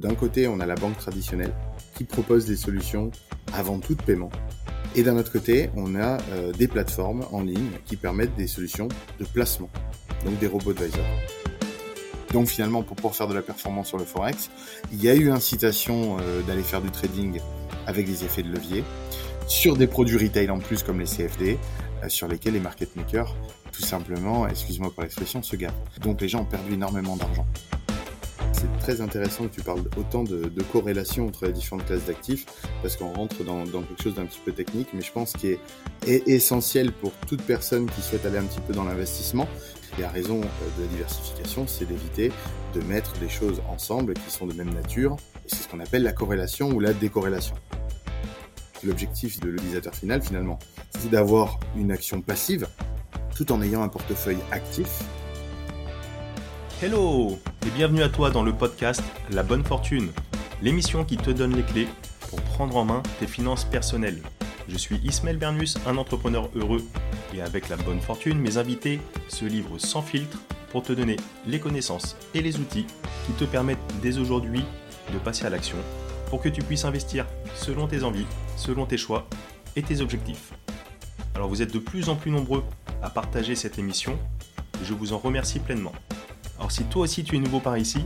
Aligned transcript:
D'un 0.00 0.14
côté, 0.14 0.48
on 0.48 0.60
a 0.60 0.66
la 0.66 0.76
banque 0.76 0.96
traditionnelle 0.96 1.52
qui 1.94 2.04
propose 2.04 2.46
des 2.46 2.56
solutions 2.56 3.10
avant 3.52 3.80
tout 3.80 3.94
de 3.94 4.02
paiement. 4.02 4.30
Et 4.96 5.02
d'un 5.02 5.18
autre 5.18 5.30
côté, 5.30 5.68
on 5.76 5.94
a 5.94 6.16
euh, 6.30 6.52
des 6.52 6.68
plateformes 6.68 7.26
en 7.32 7.42
ligne 7.42 7.68
qui 7.84 7.96
permettent 7.96 8.34
des 8.34 8.46
solutions 8.46 8.88
de 9.18 9.24
placement, 9.26 9.68
donc 10.24 10.38
des 10.38 10.46
robots 10.46 10.70
advisors. 10.70 11.04
Donc 12.32 12.48
finalement, 12.48 12.82
pour 12.82 12.96
pouvoir 12.96 13.14
faire 13.14 13.28
de 13.28 13.34
la 13.34 13.42
performance 13.42 13.88
sur 13.88 13.98
le 13.98 14.06
forex, 14.06 14.50
il 14.90 15.04
y 15.04 15.10
a 15.10 15.14
eu 15.14 15.30
incitation 15.30 16.16
euh, 16.18 16.40
d'aller 16.44 16.62
faire 16.62 16.80
du 16.80 16.90
trading 16.90 17.38
avec 17.86 18.06
des 18.06 18.24
effets 18.24 18.42
de 18.42 18.50
levier 18.50 18.82
sur 19.48 19.76
des 19.76 19.86
produits 19.86 20.16
retail 20.16 20.48
en 20.48 20.60
plus 20.60 20.82
comme 20.82 20.98
les 20.98 21.04
CFD, 21.06 21.58
euh, 22.02 22.08
sur 22.08 22.26
lesquels 22.26 22.54
les 22.54 22.60
market 22.60 22.96
makers, 22.96 23.36
tout 23.70 23.82
simplement, 23.82 24.48
excuse-moi 24.48 24.90
pour 24.94 25.02
l'expression, 25.02 25.42
se 25.42 25.56
gardent. 25.56 25.76
Donc 26.00 26.22
les 26.22 26.28
gens 26.28 26.40
ont 26.40 26.46
perdu 26.46 26.72
énormément 26.72 27.16
d'argent 27.16 27.46
très 28.80 29.00
intéressant 29.00 29.44
que 29.46 29.54
tu 29.54 29.60
parles 29.60 29.82
autant 29.96 30.24
de, 30.24 30.50
corrélation 30.72 31.28
entre 31.28 31.46
les 31.46 31.52
différentes 31.52 31.86
classes 31.86 32.06
d'actifs, 32.06 32.46
parce 32.82 32.96
qu'on 32.96 33.12
rentre 33.12 33.44
dans, 33.44 33.64
quelque 33.64 34.02
chose 34.02 34.14
d'un 34.14 34.26
petit 34.26 34.40
peu 34.44 34.52
technique, 34.52 34.88
mais 34.92 35.02
je 35.02 35.12
pense 35.12 35.32
qu'il 35.32 35.58
est, 36.06 36.28
essentiel 36.28 36.92
pour 36.92 37.12
toute 37.26 37.42
personne 37.42 37.88
qui 37.88 38.00
souhaite 38.00 38.26
aller 38.26 38.38
un 38.38 38.44
petit 38.44 38.60
peu 38.60 38.72
dans 38.72 38.84
l'investissement. 38.84 39.46
Et 39.98 40.02
la 40.02 40.08
raison 40.08 40.40
euh, 40.40 40.78
de 40.78 40.82
la 40.82 40.88
diversification, 40.88 41.66
c'est 41.66 41.84
d'éviter 41.84 42.32
de 42.74 42.80
mettre 42.82 43.12
des 43.18 43.28
choses 43.28 43.60
ensemble 43.68 44.14
qui 44.14 44.30
sont 44.30 44.46
de 44.46 44.54
même 44.54 44.72
nature, 44.72 45.16
et 45.44 45.48
c'est 45.48 45.62
ce 45.62 45.68
qu'on 45.68 45.80
appelle 45.80 46.02
la 46.02 46.12
corrélation 46.12 46.70
ou 46.70 46.80
la 46.80 46.92
décorrélation. 46.92 47.54
L'objectif 48.82 49.40
de 49.40 49.50
l'utilisateur 49.50 49.94
final, 49.94 50.22
finalement, 50.22 50.58
c'est 50.98 51.10
d'avoir 51.10 51.60
une 51.76 51.90
action 51.90 52.22
passive 52.22 52.66
tout 53.36 53.52
en 53.52 53.62
ayant 53.62 53.82
un 53.82 53.88
portefeuille 53.88 54.38
actif 54.52 55.02
Hello 56.82 57.38
et 57.66 57.70
bienvenue 57.72 58.02
à 58.02 58.08
toi 58.08 58.30
dans 58.30 58.42
le 58.42 58.54
podcast 58.54 59.02
La 59.28 59.42
Bonne 59.42 59.62
Fortune, 59.62 60.10
l'émission 60.62 61.04
qui 61.04 61.18
te 61.18 61.28
donne 61.28 61.54
les 61.54 61.62
clés 61.62 61.88
pour 62.30 62.40
prendre 62.40 62.74
en 62.74 62.86
main 62.86 63.02
tes 63.18 63.26
finances 63.26 63.66
personnelles. 63.66 64.22
Je 64.66 64.78
suis 64.78 64.96
Ismaël 65.04 65.36
Bernus, 65.36 65.76
un 65.86 65.98
entrepreneur 65.98 66.48
heureux 66.54 66.82
et 67.34 67.42
avec 67.42 67.68
la 67.68 67.76
bonne 67.76 68.00
fortune, 68.00 68.38
mes 68.38 68.56
invités 68.56 68.98
se 69.28 69.44
livrent 69.44 69.78
sans 69.78 70.00
filtre 70.00 70.38
pour 70.70 70.82
te 70.82 70.94
donner 70.94 71.16
les 71.46 71.60
connaissances 71.60 72.16
et 72.32 72.40
les 72.40 72.56
outils 72.56 72.86
qui 73.26 73.32
te 73.32 73.44
permettent 73.44 73.78
dès 74.00 74.16
aujourd'hui 74.16 74.64
de 75.12 75.18
passer 75.18 75.44
à 75.44 75.50
l'action 75.50 75.76
pour 76.30 76.40
que 76.40 76.48
tu 76.48 76.62
puisses 76.62 76.86
investir 76.86 77.26
selon 77.56 77.88
tes 77.88 78.04
envies, 78.04 78.26
selon 78.56 78.86
tes 78.86 78.96
choix 78.96 79.28
et 79.76 79.82
tes 79.82 80.00
objectifs. 80.00 80.54
Alors 81.34 81.50
vous 81.50 81.60
êtes 81.60 81.74
de 81.74 81.78
plus 81.78 82.08
en 82.08 82.16
plus 82.16 82.30
nombreux 82.30 82.64
à 83.02 83.10
partager 83.10 83.54
cette 83.54 83.78
émission 83.78 84.18
je 84.82 84.94
vous 84.94 85.12
en 85.12 85.18
remercie 85.18 85.58
pleinement. 85.58 85.92
Alors 86.60 86.70
si 86.70 86.84
toi 86.84 87.04
aussi 87.04 87.24
tu 87.24 87.36
es 87.36 87.38
nouveau 87.38 87.58
par 87.58 87.78
ici, 87.78 88.00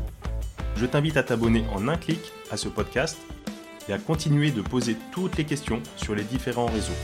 je 0.77 0.87
t'invite 0.87 1.17
à 1.17 1.25
t'abonner 1.25 1.65
en 1.75 1.89
un 1.89 1.97
clic 1.97 2.21
à 2.53 2.57
ce 2.57 2.69
podcast 2.69 3.19
et 3.89 3.93
à 3.93 3.99
continuer 3.99 4.53
de 4.53 4.63
poser 4.63 4.97
toutes 5.11 5.37
les 5.37 5.45
questions 5.45 5.83
sur 5.97 6.15
les 6.15 6.23
différents 6.23 6.67
réseaux. 6.67 6.95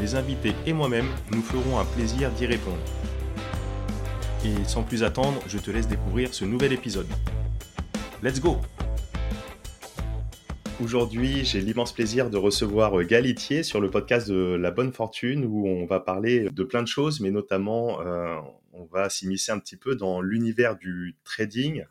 Mes 0.00 0.16
invités 0.16 0.54
et 0.66 0.72
moi-même 0.72 1.06
nous 1.30 1.40
ferons 1.40 1.78
un 1.78 1.84
plaisir 1.84 2.32
d'y 2.32 2.46
répondre. 2.46 2.82
Et 4.44 4.64
sans 4.66 4.82
plus 4.82 5.04
attendre, 5.04 5.40
je 5.46 5.58
te 5.58 5.70
laisse 5.70 5.86
découvrir 5.86 6.34
ce 6.34 6.44
nouvel 6.44 6.72
épisode. 6.72 7.06
Let's 8.20 8.40
go 8.40 8.56
Aujourd'hui, 10.82 11.44
j'ai 11.44 11.60
l'immense 11.60 11.92
plaisir 11.92 12.28
de 12.28 12.38
recevoir 12.38 13.04
Galitier 13.04 13.62
sur 13.62 13.80
le 13.80 13.88
podcast 13.88 14.28
de 14.28 14.56
La 14.56 14.72
Bonne 14.72 14.92
Fortune 14.92 15.44
où 15.44 15.68
on 15.68 15.86
va 15.86 16.00
parler 16.00 16.48
de 16.50 16.64
plein 16.64 16.82
de 16.82 16.88
choses, 16.88 17.20
mais 17.20 17.30
notamment 17.30 18.00
euh, 18.00 18.40
on 18.72 18.84
va 18.84 19.08
s'immiscer 19.08 19.52
un 19.52 19.58
petit 19.58 19.76
peu 19.76 19.94
dans 19.96 20.20
l'univers 20.20 20.76
du 20.76 21.16
trading, 21.24 21.84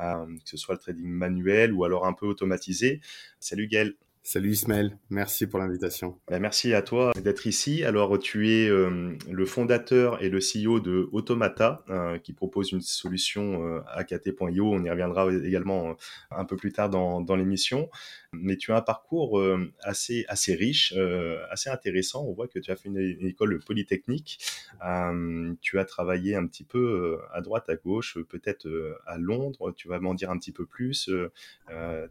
euh, 0.00 0.26
que 0.26 0.48
ce 0.48 0.56
soit 0.56 0.74
le 0.74 0.80
trading 0.80 1.08
manuel 1.08 1.72
ou 1.72 1.84
alors 1.84 2.06
un 2.06 2.12
peu 2.12 2.26
automatisé. 2.26 3.00
Salut 3.38 3.68
Gaël. 3.68 3.94
Salut 4.24 4.52
Ismaël, 4.52 4.96
merci 5.10 5.48
pour 5.48 5.58
l'invitation. 5.58 6.16
Ben, 6.28 6.38
merci 6.38 6.74
à 6.74 6.82
toi 6.82 7.10
d'être 7.20 7.48
ici. 7.48 7.82
Alors 7.82 8.20
tu 8.20 8.52
es 8.52 8.68
euh, 8.68 9.16
le 9.28 9.46
fondateur 9.46 10.22
et 10.22 10.28
le 10.28 10.38
CEO 10.38 10.78
de 10.78 11.08
Automata, 11.10 11.84
euh, 11.90 12.18
qui 12.18 12.32
propose 12.32 12.70
une 12.70 12.82
solution 12.82 13.66
euh, 13.66 13.80
AKT.io. 13.88 14.72
On 14.72 14.84
y 14.84 14.90
reviendra 14.90 15.28
également 15.32 15.96
un 16.30 16.44
peu 16.44 16.56
plus 16.56 16.72
tard 16.72 16.88
dans, 16.88 17.34
l'émission 17.34 17.88
mais 18.32 18.56
tu 18.56 18.72
as 18.72 18.76
un 18.76 18.82
parcours 18.82 19.38
euh, 19.38 19.72
assez, 19.82 20.24
assez 20.28 20.54
riche, 20.54 20.94
euh, 20.96 21.38
assez 21.50 21.70
intéressant. 21.70 22.24
On 22.24 22.32
voit 22.32 22.48
que 22.48 22.58
tu 22.58 22.70
as 22.70 22.76
fait 22.76 22.88
une, 22.88 22.98
école 23.26 23.58
polytechnique. 23.60 24.38
Euh, 24.84 25.52
tu 25.60 25.78
as 25.78 25.84
travaillé 25.84 26.34
un 26.34 26.46
petit 26.46 26.64
peu 26.64 27.18
à 27.32 27.40
droite, 27.40 27.68
à 27.68 27.76
gauche, 27.76 28.18
peut-être 28.28 28.66
à 29.06 29.18
Londres. 29.18 29.72
Tu 29.76 29.88
vas 29.88 30.00
m'en 30.00 30.14
dire 30.14 30.30
un 30.30 30.38
petit 30.38 30.52
peu 30.52 30.66
plus. 30.66 31.10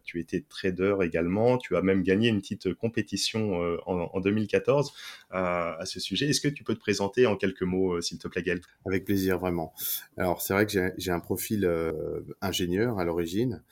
tu 0.04 0.20
étais 0.20 0.44
trader 0.48 0.96
également. 1.02 1.58
Tu 1.58 1.76
as 1.76 1.82
même 1.82 2.01
gagné 2.02 2.28
une 2.28 2.40
petite 2.40 2.74
compétition 2.74 3.60
en, 3.86 4.20
2014 4.20 4.92
à 5.30 5.84
ce 5.84 6.00
sujet. 6.00 6.28
Est-ce 6.28 6.40
que 6.40 6.48
tu 6.48 6.64
peux 6.64 6.74
te 6.74 6.80
présenter 6.80 7.26
en 7.26 7.36
quelques 7.36 7.62
mots, 7.62 8.00
s'il 8.00 8.18
te 8.18 8.28
plaît, 8.28 8.42
Gaël? 8.42 8.60
Avec 8.84 9.04
plaisir, 9.04 9.38
vraiment. 9.38 9.72
Alors, 10.16 10.42
c'est 10.42 10.52
vrai 10.52 10.66
que 10.66 10.92
j'ai 10.96 11.10
un 11.10 11.20
profil 11.20 11.68
ingénieur 12.40 12.98
à 12.98 13.04
l'origine. 13.04 13.62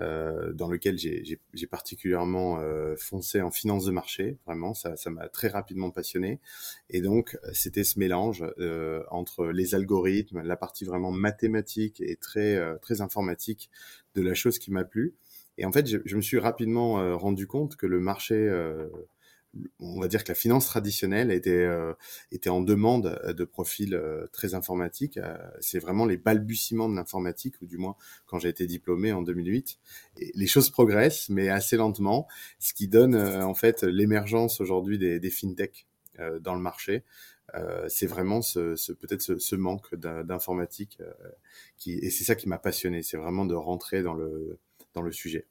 Euh, 0.00 0.52
dans 0.54 0.68
lequel 0.68 0.96
j'ai 0.98 1.66
particulièrement 1.66 2.58
euh, 2.58 2.94
foncé 2.96 3.42
en 3.42 3.50
finance 3.50 3.84
de 3.84 3.90
marché. 3.90 4.38
Vraiment, 4.46 4.72
ça 4.72 4.94
m'a 5.10 5.28
très 5.28 5.48
rapidement 5.48 5.90
passionné. 5.90 6.40
Et 6.88 7.02
donc, 7.02 7.36
c'était 7.52 7.84
ce 7.84 7.98
mélange 7.98 8.44
euh, 8.58 9.02
entre 9.10 9.46
les 9.48 9.74
algorithmes, 9.74 10.40
la 10.42 10.56
partie 10.56 10.86
vraiment 10.86 11.10
mathématique 11.10 12.00
et 12.00 12.16
très 12.16 12.58
très 12.80 13.02
informatique 13.02 13.68
de 14.14 14.22
la 14.22 14.32
chose 14.32 14.58
qui 14.58 14.70
m'a 14.70 14.84
plu. 14.84 15.14
Et 15.60 15.64
en 15.64 15.72
fait, 15.72 15.86
je, 15.86 15.98
je, 16.04 16.16
me 16.16 16.22
suis 16.22 16.38
rapidement 16.38 17.16
rendu 17.16 17.46
compte 17.46 17.76
que 17.76 17.86
le 17.86 18.00
marché 18.00 18.50
on 19.80 20.00
va 20.00 20.08
dire 20.08 20.22
que 20.22 20.28
la 20.28 20.34
finance 20.34 20.66
traditionnelle 20.66 21.30
était, 21.30 21.50
euh, 21.50 21.92
était 22.30 22.50
en 22.50 22.60
demande 22.60 23.20
de 23.26 23.44
profils 23.44 23.94
euh, 23.94 24.26
très 24.32 24.54
informatiques. 24.54 25.16
Euh, 25.18 25.36
c'est 25.60 25.78
vraiment 25.78 26.06
les 26.06 26.16
balbutiements 26.16 26.88
de 26.88 26.94
l'informatique, 26.94 27.60
ou 27.60 27.66
du 27.66 27.76
moins 27.76 27.96
quand 28.26 28.38
j'ai 28.38 28.48
été 28.48 28.66
diplômé 28.66 29.12
en 29.12 29.22
2008. 29.22 29.78
Et 30.18 30.32
les 30.34 30.46
choses 30.46 30.70
progressent, 30.70 31.28
mais 31.28 31.48
assez 31.48 31.76
lentement, 31.76 32.28
ce 32.58 32.72
qui 32.74 32.88
donne 32.88 33.16
en 33.16 33.54
fait 33.54 33.82
l'émergence 33.82 34.60
aujourd'hui 34.60 34.98
des, 34.98 35.18
des 35.18 35.30
fintech 35.30 35.86
dans 36.40 36.54
le 36.54 36.60
marché. 36.60 37.02
c'est 37.88 38.06
vraiment 38.06 38.42
ce, 38.42 38.76
ce 38.76 38.92
peut-être 38.92 39.22
ce, 39.22 39.38
ce, 39.38 39.56
manque 39.56 39.94
d'informatique 39.94 40.98
qui 41.78 41.92
et 41.92 42.10
c'est 42.10 42.24
ça 42.24 42.34
qui 42.34 42.48
m'a 42.48 42.58
passionné. 42.58 43.02
C'est 43.02 43.16
vraiment 43.16 43.46
de 43.46 43.54
rentrer 43.54 44.02
dans 44.02 44.14
le 44.14 44.58
dans 44.94 45.02
le 45.02 45.12
sujet. 45.12 45.46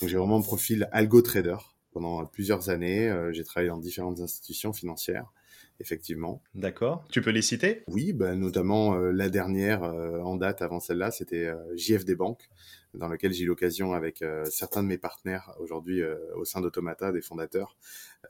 Donc 0.00 0.08
j'ai 0.08 0.16
vraiment 0.16 0.38
un 0.38 0.42
profil 0.42 0.88
algo 0.92 1.22
trader 1.22 1.56
pendant 1.92 2.24
plusieurs 2.26 2.70
années. 2.70 3.08
Euh, 3.08 3.32
j'ai 3.32 3.44
travaillé 3.44 3.68
dans 3.68 3.78
différentes 3.78 4.20
institutions 4.20 4.72
financières, 4.72 5.32
effectivement. 5.80 6.42
D'accord. 6.54 7.04
Tu 7.10 7.20
peux 7.22 7.30
les 7.30 7.42
citer? 7.42 7.84
Oui, 7.86 8.12
bah, 8.12 8.34
notamment 8.34 8.94
euh, 8.94 9.12
la 9.12 9.28
dernière 9.28 9.84
euh, 9.84 10.20
en 10.20 10.36
date 10.36 10.62
avant 10.62 10.80
celle-là, 10.80 11.10
c'était 11.10 11.52
JFD 11.76 12.14
Bank, 12.14 12.48
dans 12.94 13.08
lequel 13.08 13.32
j'ai 13.32 13.44
eu 13.44 13.46
l'occasion 13.46 13.92
avec 13.92 14.24
certains 14.50 14.82
de 14.82 14.88
mes 14.88 14.98
partenaires 14.98 15.54
aujourd'hui 15.58 16.02
au 16.34 16.44
sein 16.44 16.60
d'Automata, 16.60 17.10
des 17.12 17.22
fondateurs, 17.22 17.76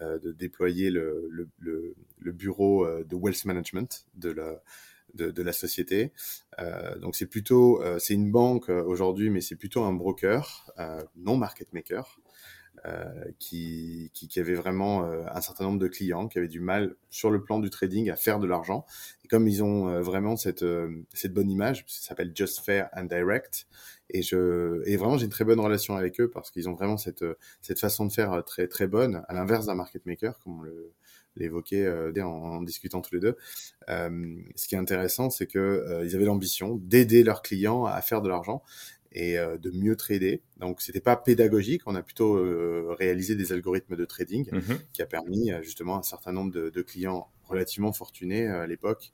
de 0.01 0.31
déployer 0.33 0.91
le, 0.91 1.27
le, 1.31 1.49
le, 1.59 1.95
le, 2.21 2.33
bureau 2.33 2.87
de 2.87 3.15
wealth 3.17 3.45
management 3.45 4.07
de 4.15 4.31
la, 4.31 4.63
de, 5.15 5.43
la 5.43 5.53
société. 5.53 6.13
Euh, 6.59 6.99
donc 6.99 7.17
c'est 7.17 7.27
plutôt, 7.27 7.83
c'est 7.99 8.15
une 8.15 8.31
banque 8.31 8.69
aujourd'hui, 8.69 9.31
mais 9.31 9.41
c'est 9.41 9.57
plutôt 9.57 9.83
un 9.83 9.93
broker, 9.93 10.71
non 11.17 11.37
market 11.37 11.73
maker, 11.73 12.19
euh, 12.85 13.05
qui, 13.39 14.11
qui, 14.13 14.41
avait 14.41 14.57
vraiment 14.57 15.05
euh, 15.05 15.23
un 15.33 15.41
certain 15.41 15.63
nombre 15.63 15.79
de 15.79 15.87
clients 15.87 16.27
qui 16.27 16.39
avaient 16.39 16.49
du 16.49 16.59
mal 16.59 16.97
sur 17.11 17.31
le 17.31 17.45
plan 17.45 17.61
du 17.61 17.71
trading 17.71 18.11
à 18.11 18.17
faire 18.17 18.41
de 18.41 18.47
l'argent. 18.49 18.87
Et 19.25 19.29
comme 19.29 19.47
ils 19.47 19.63
ont 19.63 19.89
euh, 19.89 20.01
vraiment 20.01 20.35
cette, 20.35 20.65
cette 21.15 21.33
bonne 21.33 21.49
image, 21.49 21.85
ça 21.87 22.09
s'appelle 22.09 22.33
Just 22.35 22.65
Fair 22.65 22.89
and 22.97 23.05
Direct, 23.05 23.69
et, 24.11 24.23
je, 24.23 24.83
et 24.85 24.97
vraiment 24.97 25.17
j'ai 25.17 25.27
une 25.27 25.31
très 25.31 25.45
bonne 25.45 25.61
relation 25.61 25.95
avec 25.95 26.21
eux 26.21 26.29
parce 26.29 26.51
qu'ils 26.51 26.69
ont 26.69 26.75
vraiment 26.75 26.97
cette, 26.97 27.25
cette 27.61 27.79
façon 27.79 28.05
de 28.05 28.13
faire 28.13 28.43
très, 28.45 28.67
très 28.67 28.89
bonne, 28.89 29.23
à 29.29 29.35
l'inverse 29.35 29.67
d'un 29.67 29.77
market 29.77 30.05
maker, 30.05 30.41
comme 30.41 30.59
on 30.59 30.63
le, 30.63 30.93
l'évoquait 31.37 31.85
euh, 31.85 32.13
en, 32.23 32.29
en, 32.29 32.63
discutant 32.63 33.01
tous 33.01 33.15
les 33.15 33.21
deux. 33.21 33.37
Euh, 33.89 34.37
ce 34.55 34.69
qui 34.69 34.75
est 34.75 34.79
intéressant, 34.79 35.31
c'est 35.31 35.47
que 35.47 35.59
euh, 35.59 36.05
ils 36.05 36.15
avaient 36.15 36.25
l'ambition 36.25 36.77
d'aider 36.77 37.25
leurs 37.25 37.43
clients 37.43 37.85
à 37.85 38.01
faire 38.03 38.23
de 38.23 38.29
l'argent 38.29 38.63
et 39.13 39.39
euh, 39.39 39.59
de 39.59 39.71
mieux 39.71 39.97
trader. 39.97 40.43
Donc 40.59 40.81
c'était 40.81 41.01
pas 41.01 41.17
pédagogique, 41.17 41.83
on 41.87 41.95
a 41.95 42.03
plutôt 42.03 42.37
euh, 42.37 42.95
réalisé 42.99 43.35
des 43.35 43.53
algorithmes 43.53 43.97
de 43.97 44.05
trading 44.05 44.49
mm-hmm. 44.51 44.79
qui 44.93 45.03
a 45.03 45.07
permis 45.07 45.51
justement 45.63 45.97
à 45.97 45.99
un 45.99 46.03
certain 46.03 46.33
nombre 46.33 46.53
de, 46.53 46.71
de 46.71 46.83
clients 46.83 47.29
relativement 47.45 47.93
fortunés 47.93 48.47
à 48.47 48.67
l'époque 48.67 49.13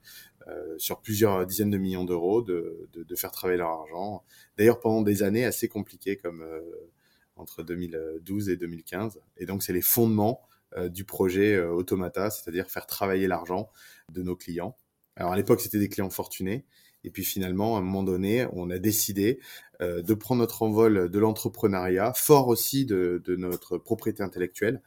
sur 0.77 0.99
plusieurs 0.99 1.45
dizaines 1.45 1.69
de 1.69 1.77
millions 1.77 2.05
d'euros 2.05 2.41
de, 2.41 2.89
de, 2.93 3.03
de, 3.03 3.15
faire 3.15 3.29
travailler 3.29 3.59
leur 3.59 3.69
argent. 3.69 4.23
D'ailleurs 4.57 4.79
pendant 4.79 5.03
des 5.03 5.21
années 5.21 5.45
assez 5.45 5.67
compliquées 5.67 6.15
comme 6.15 6.43
entre 7.35 7.63
2012 7.63 8.49
et 8.49 8.57
2015. 8.57 9.19
Et 9.37 9.45
donc 9.45 9.61
c'est 9.61 9.73
les 9.73 9.81
fondements 9.81 10.47
du 10.77 11.03
projet 11.03 11.59
Automata, 11.59 12.29
c'est-à-dire 12.29 12.69
faire 12.69 12.85
travailler 12.85 13.27
l'argent 13.27 13.69
de 14.11 14.21
nos 14.21 14.35
clients. 14.35 14.77
Alors 15.15 15.33
à 15.33 15.35
l'époque 15.35 15.61
c'était 15.61 15.79
des 15.79 15.89
clients 15.89 16.09
fortunés. 16.09 16.65
Et 17.03 17.11
puis 17.11 17.23
finalement, 17.23 17.75
à 17.75 17.79
un 17.79 17.81
moment 17.81 18.03
donné, 18.03 18.45
on 18.53 18.69
a 18.69 18.77
décidé 18.77 19.39
euh, 19.68 19.68
de 19.79 20.13
prendre 20.13 20.41
notre 20.41 20.61
envol 20.63 21.09
de 21.09 21.19
l'entrepreneuriat, 21.19 22.13
fort 22.13 22.47
aussi 22.47 22.85
de, 22.85 23.21
de, 23.23 23.35
notre 23.35 23.77
propriété 23.77 24.23
intellectuelle. 24.23 24.81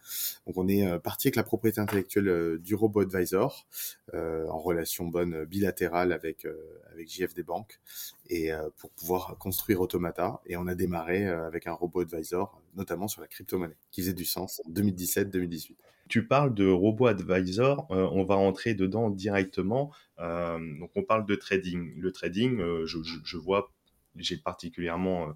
Donc 0.47 0.59
on 0.59 0.69
est 0.69 0.99
parti 0.99 1.29
avec 1.29 1.37
la 1.37 1.43
propriété 1.43 1.81
intellectuelle 1.81 2.59
du 2.59 2.75
robot 2.75 3.01
advisor 3.01 3.67
en 4.13 4.59
relation 4.59 5.07
bonne 5.07 5.45
bilatérale 5.45 6.13
avec 6.13 6.47
avec 6.93 7.09
JFD 7.09 7.43
Bank 7.43 7.81
et 8.29 8.51
pour 8.77 8.91
pouvoir 8.91 9.37
construire 9.39 9.81
Automata. 9.81 10.41
Et 10.47 10.57
on 10.57 10.67
a 10.67 10.75
démarré 10.75 11.27
avec 11.27 11.67
un 11.67 11.73
robot 11.73 12.01
advisor, 12.01 12.61
notamment 12.75 13.09
sur 13.09 13.23
la 13.23 13.29
crypto-monnaie, 13.29 13.77
qui 13.91 14.03
faisait 14.03 14.13
du 14.13 14.25
sens 14.25 14.61
en 14.67 14.71
2017-2018. 14.71 15.77
Tu 16.09 16.27
parles 16.27 16.53
de 16.53 16.69
robot 16.69 17.07
advisor, 17.07 17.87
euh, 17.91 18.09
on 18.13 18.25
va 18.25 18.35
rentrer 18.35 18.75
dedans 18.75 19.09
directement. 19.09 19.93
Euh, 20.19 20.59
donc 20.79 20.91
on 20.95 21.03
parle 21.03 21.25
de 21.25 21.35
trading. 21.35 21.95
Le 21.99 22.13
trading, 22.13 22.61
euh, 22.61 22.85
je, 22.85 23.37
vois 23.39 23.73
j'ai 24.17 24.37
particulièrement 24.37 25.35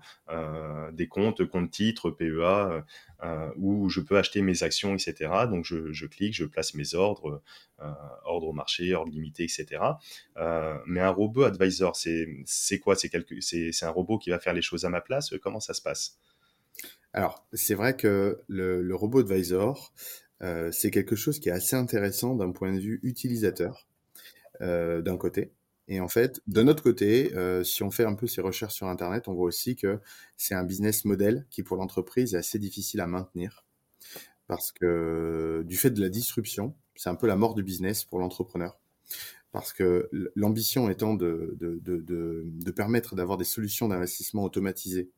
des 0.93 1.09
comptes, 1.09 1.45
comptes 1.47 1.71
titres, 1.71 2.11
PEA, 2.11 2.83
où 3.57 3.89
je 3.89 4.01
peux 4.01 4.19
acheter 4.19 4.43
mes 4.43 4.63
actions, 4.63 4.95
etc. 4.95 5.31
Donc 5.49 5.65
je, 5.65 6.07
clique, 6.07 6.35
je 6.35 6.45
place 6.45 6.75
mes 6.75 6.95
ordres, 6.95 7.43
ordre 8.25 8.49
au 8.49 8.53
marché, 8.53 8.95
ordre 8.95 9.13
limité, 9.13 9.45
etc. 9.45 9.83
mais 10.87 11.01
un 11.01 11.11
robot 11.11 11.45
advisor, 11.45 11.97
c'est 11.97 12.79
quoi? 12.81 12.97
C'est 12.97 13.83
un 13.83 13.91
robot 13.91 14.19
qui 14.19 14.31
va 14.31 14.39
faire 14.39 14.55
les 14.55 14.63
choses 14.63 14.85
à 14.85 14.89
ma 14.89 15.01
place? 15.01 15.35
Comment 15.43 15.61
ça 15.61 15.75
se 15.75 15.83
passe? 15.83 16.19
Alors, 17.13 17.47
c'est 17.55 17.75
vrai 17.75 17.97
que 17.97 18.43
le, 18.47 18.83
le 18.83 18.95
robot 18.95 19.21
advisor, 19.21 19.95
euh, 20.43 20.71
c'est 20.71 20.91
quelque 20.91 21.17
chose 21.17 21.41
qui 21.41 21.49
est 21.49 21.53
assez 21.53 21.77
intéressant 21.77 22.35
d'un 22.35 22.53
point 22.53 22.73
de 22.73 22.79
vue 22.79 23.01
utilisateur, 23.03 23.87
euh, 24.61 25.01
d'un 25.03 25.17
côté. 25.17 25.53
Et 25.89 26.01
en 26.01 26.09
fait, 26.09 26.41
d'un 26.47 26.67
autre 26.69 26.83
côté, 26.83 27.35
euh, 27.35 27.63
si 27.63 27.83
on 27.83 27.91
fait 27.91 28.05
un 28.05 28.15
peu 28.15 28.27
ses 28.27 28.41
recherches 28.41 28.75
sur 28.75 28.89
Internet, 28.89 29.29
on 29.29 29.35
voit 29.35 29.47
aussi 29.47 29.77
que 29.77 30.01
c'est 30.37 30.55
un 30.55 30.65
business 30.65 31.05
model 31.05 31.47
qui, 31.51 31.63
pour 31.63 31.77
l'entreprise, 31.77 32.35
est 32.35 32.39
assez 32.39 32.59
difficile 32.59 33.01
à 33.01 33.07
maintenir. 33.07 33.65
Parce 34.49 34.73
que 34.73 35.63
du 35.67 35.77
fait 35.77 35.91
de 35.91 36.01
la 36.01 36.09
disruption, 36.09 36.75
c'est 36.95 37.09
un 37.09 37.15
peu 37.15 37.27
la 37.27 37.37
mort 37.37 37.55
du 37.55 37.63
business 37.63 38.05
pour 38.05 38.19
l'entrepreneur. 38.19 38.79
Parce 39.53 39.73
que 39.73 40.11
l'ambition 40.35 40.91
étant 40.91 41.15
de, 41.15 41.57
de, 41.59 41.79
de, 41.83 42.45
de 42.45 42.71
permettre 42.71 43.15
d'avoir 43.15 43.39
des 43.39 43.45
solutions 43.45 43.89
d'investissement 43.89 44.45
automatisées 44.45 45.11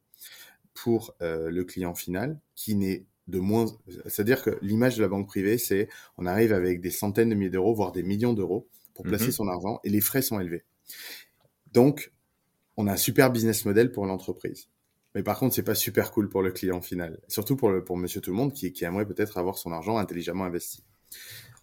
pour 0.75 1.15
le 1.21 1.63
client 1.63 1.95
final, 1.95 2.41
qui 2.55 2.77
n'est 2.77 3.07
de 3.27 3.39
moins. 3.39 3.67
C'est-à-dire 4.07 4.43
que 4.43 4.59
l'image 4.63 4.97
de 4.97 5.03
la 5.03 5.09
banque 5.09 5.27
privée, 5.27 5.59
c'est 5.59 5.89
on 6.17 6.27
arrive 6.27 6.53
avec 6.53 6.81
des 6.81 6.91
centaines 6.91 7.29
de 7.29 7.35
milliers 7.35 7.51
d'euros, 7.51 7.75
voire 7.75 7.93
des 7.93 8.03
millions 8.03 8.33
d'euros 8.33 8.69
pour 8.99 9.07
placer 9.07 9.27
mhm. 9.27 9.31
son 9.31 9.47
argent 9.47 9.79
et 9.85 9.91
les 9.91 10.01
frais 10.01 10.23
sont 10.23 10.41
élevés. 10.41 10.65
Donc, 11.73 12.13
on 12.77 12.89
a 12.89 12.95
un 12.95 12.97
super 12.97 13.31
business 13.31 13.65
model 13.65 13.93
pour 13.93 14.07
l'entreprise. 14.07 14.71
Mais 15.15 15.23
par 15.23 15.39
contre, 15.39 15.55
c'est 15.55 15.63
pas 15.63 15.77
super 15.77 16.11
cool 16.11 16.29
pour 16.29 16.43
le 16.43 16.51
client 16.51 16.81
final, 16.81 17.21
surtout 17.29 17.55
pour, 17.55 17.71
le, 17.71 17.85
pour 17.85 17.97
Monsieur 17.97 18.21
Tout 18.21 18.31
le 18.31 18.37
Monde 18.37 18.53
qui, 18.53 18.73
qui 18.73 18.85
aimerait 18.85 19.07
peut-être 19.07 19.39
avoir 19.39 19.57
son 19.57 19.71
argent 19.71 19.99
intelligemment 19.99 20.47
investi. 20.47 20.83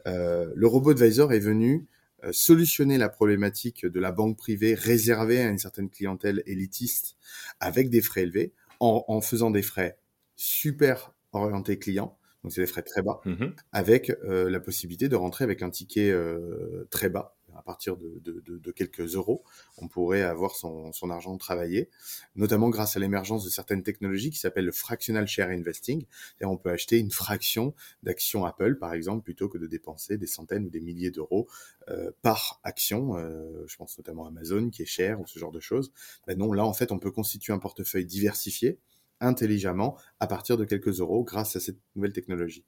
Euh, 0.08 0.50
le 0.56 0.66
robot 0.66 0.92
advisor 0.92 1.34
est 1.34 1.40
venu 1.40 1.88
euh, 2.24 2.30
solutionner 2.32 2.98
la 2.98 3.10
problématique 3.10 3.86
de 3.86 4.00
la 4.00 4.14
banque 4.14 4.38
privée 4.38 4.74
réservée 4.74 5.42
à 5.42 5.50
une 5.50 5.60
certaine 5.60 5.90
clientèle 5.90 6.42
élitiste 6.46 7.18
avec 7.60 7.90
des 7.90 8.02
frais 8.02 8.22
élevés 8.22 8.54
en, 8.80 9.04
en 9.10 9.20
faisant 9.20 9.52
des 9.52 9.62
frais 9.62 9.98
super 10.38 11.14
orienté 11.34 11.80
client, 11.80 12.18
donc 12.46 12.54
c'est 12.54 12.62
des 12.62 12.68
frais 12.68 12.84
très 12.84 13.02
bas, 13.02 13.22
mmh 13.26 13.46
avec 13.72 14.12
euh, 14.24 14.52
la 14.52 14.60
possibilité 14.60 15.10
de 15.10 15.16
rentrer 15.16 15.44
avec 15.44 15.64
un 15.64 15.72
ticket 15.72 16.12
euh, 16.12 16.88
très 16.92 17.10
bas. 17.10 17.36
À 17.58 17.62
partir 17.62 17.96
de, 17.96 18.20
de, 18.20 18.42
de, 18.58 18.72
quelques 18.72 19.16
euros, 19.16 19.42
on 19.78 19.88
pourrait 19.88 20.24
avoir 20.24 20.56
son, 20.56 20.92
son 20.92 21.10
argent 21.10 21.38
travaillé, 21.38 21.90
notamment 22.36 22.70
grâce 22.70 22.98
à 22.98 23.00
l'émergence 23.00 23.46
de 23.46 23.50
certaines 23.50 23.82
technologies 23.82 24.30
qui 24.30 24.38
s'appellent 24.38 24.66
le 24.66 24.74
fractional 24.74 25.26
share 25.26 25.50
investing. 25.50 26.06
Et 26.42 26.46
on 26.46 26.58
peut 26.58 26.70
acheter 26.70 27.00
une 27.00 27.12
fraction 27.12 27.74
d'actions 28.04 28.46
Apple, 28.46 28.76
par 28.76 28.94
exemple, 28.94 29.24
plutôt 29.24 29.48
que 29.48 29.58
de 29.58 29.68
dépenser 29.68 30.18
des 30.18 30.28
centaines 30.28 30.66
ou 30.66 30.70
des 30.70 30.82
milliers 30.82 31.12
d'euros 31.12 31.48
euh, 31.88 32.12
par 32.22 32.60
action. 32.64 33.18
Euh, 33.18 33.64
je 33.68 33.78
pense 33.78 33.98
notamment 33.98 34.26
à 34.26 34.28
Amazon 34.28 34.70
qui 34.70 34.82
est 34.82 34.86
cher 34.86 35.22
ou 35.22 35.26
ce 35.26 35.40
genre 35.40 35.54
de 35.54 35.62
choses. 35.62 35.94
Ben 36.28 36.38
non, 36.38 36.52
là 36.52 36.66
en 36.66 36.74
fait, 36.74 36.92
on 36.92 37.00
peut 37.00 37.12
constituer 37.12 37.54
un 37.54 37.60
portefeuille 37.60 38.06
diversifié 38.06 38.80
intelligemment 39.26 39.98
à 40.20 40.28
partir 40.28 40.58
de 40.58 40.66
quelques 40.66 41.00
euros 41.00 41.24
grâce 41.24 41.56
à 41.56 41.60
cette 41.60 41.78
nouvelle 41.96 42.14
technologie, 42.14 42.66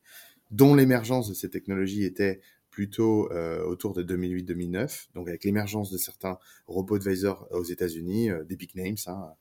dont 0.51 0.75
l'émergence 0.75 1.29
de 1.29 1.33
ces 1.33 1.49
technologies 1.49 2.03
était 2.03 2.41
plutôt 2.77 3.31
euh, 3.31 3.63
autour 3.65 3.93
de 3.93 4.03
2008-2009, 4.03 5.07
donc 5.15 5.27
avec 5.27 5.43
l'émergence 5.43 5.89
de 5.89 5.97
certains 5.97 6.37
robots 6.67 6.95
advisors 6.95 7.47
aux 7.51 7.63
États-Unis, 7.63 8.29
euh, 8.29 8.43
des 8.43 8.55
big 8.55 8.75
names, 8.75 8.95
hein, 9.07 9.33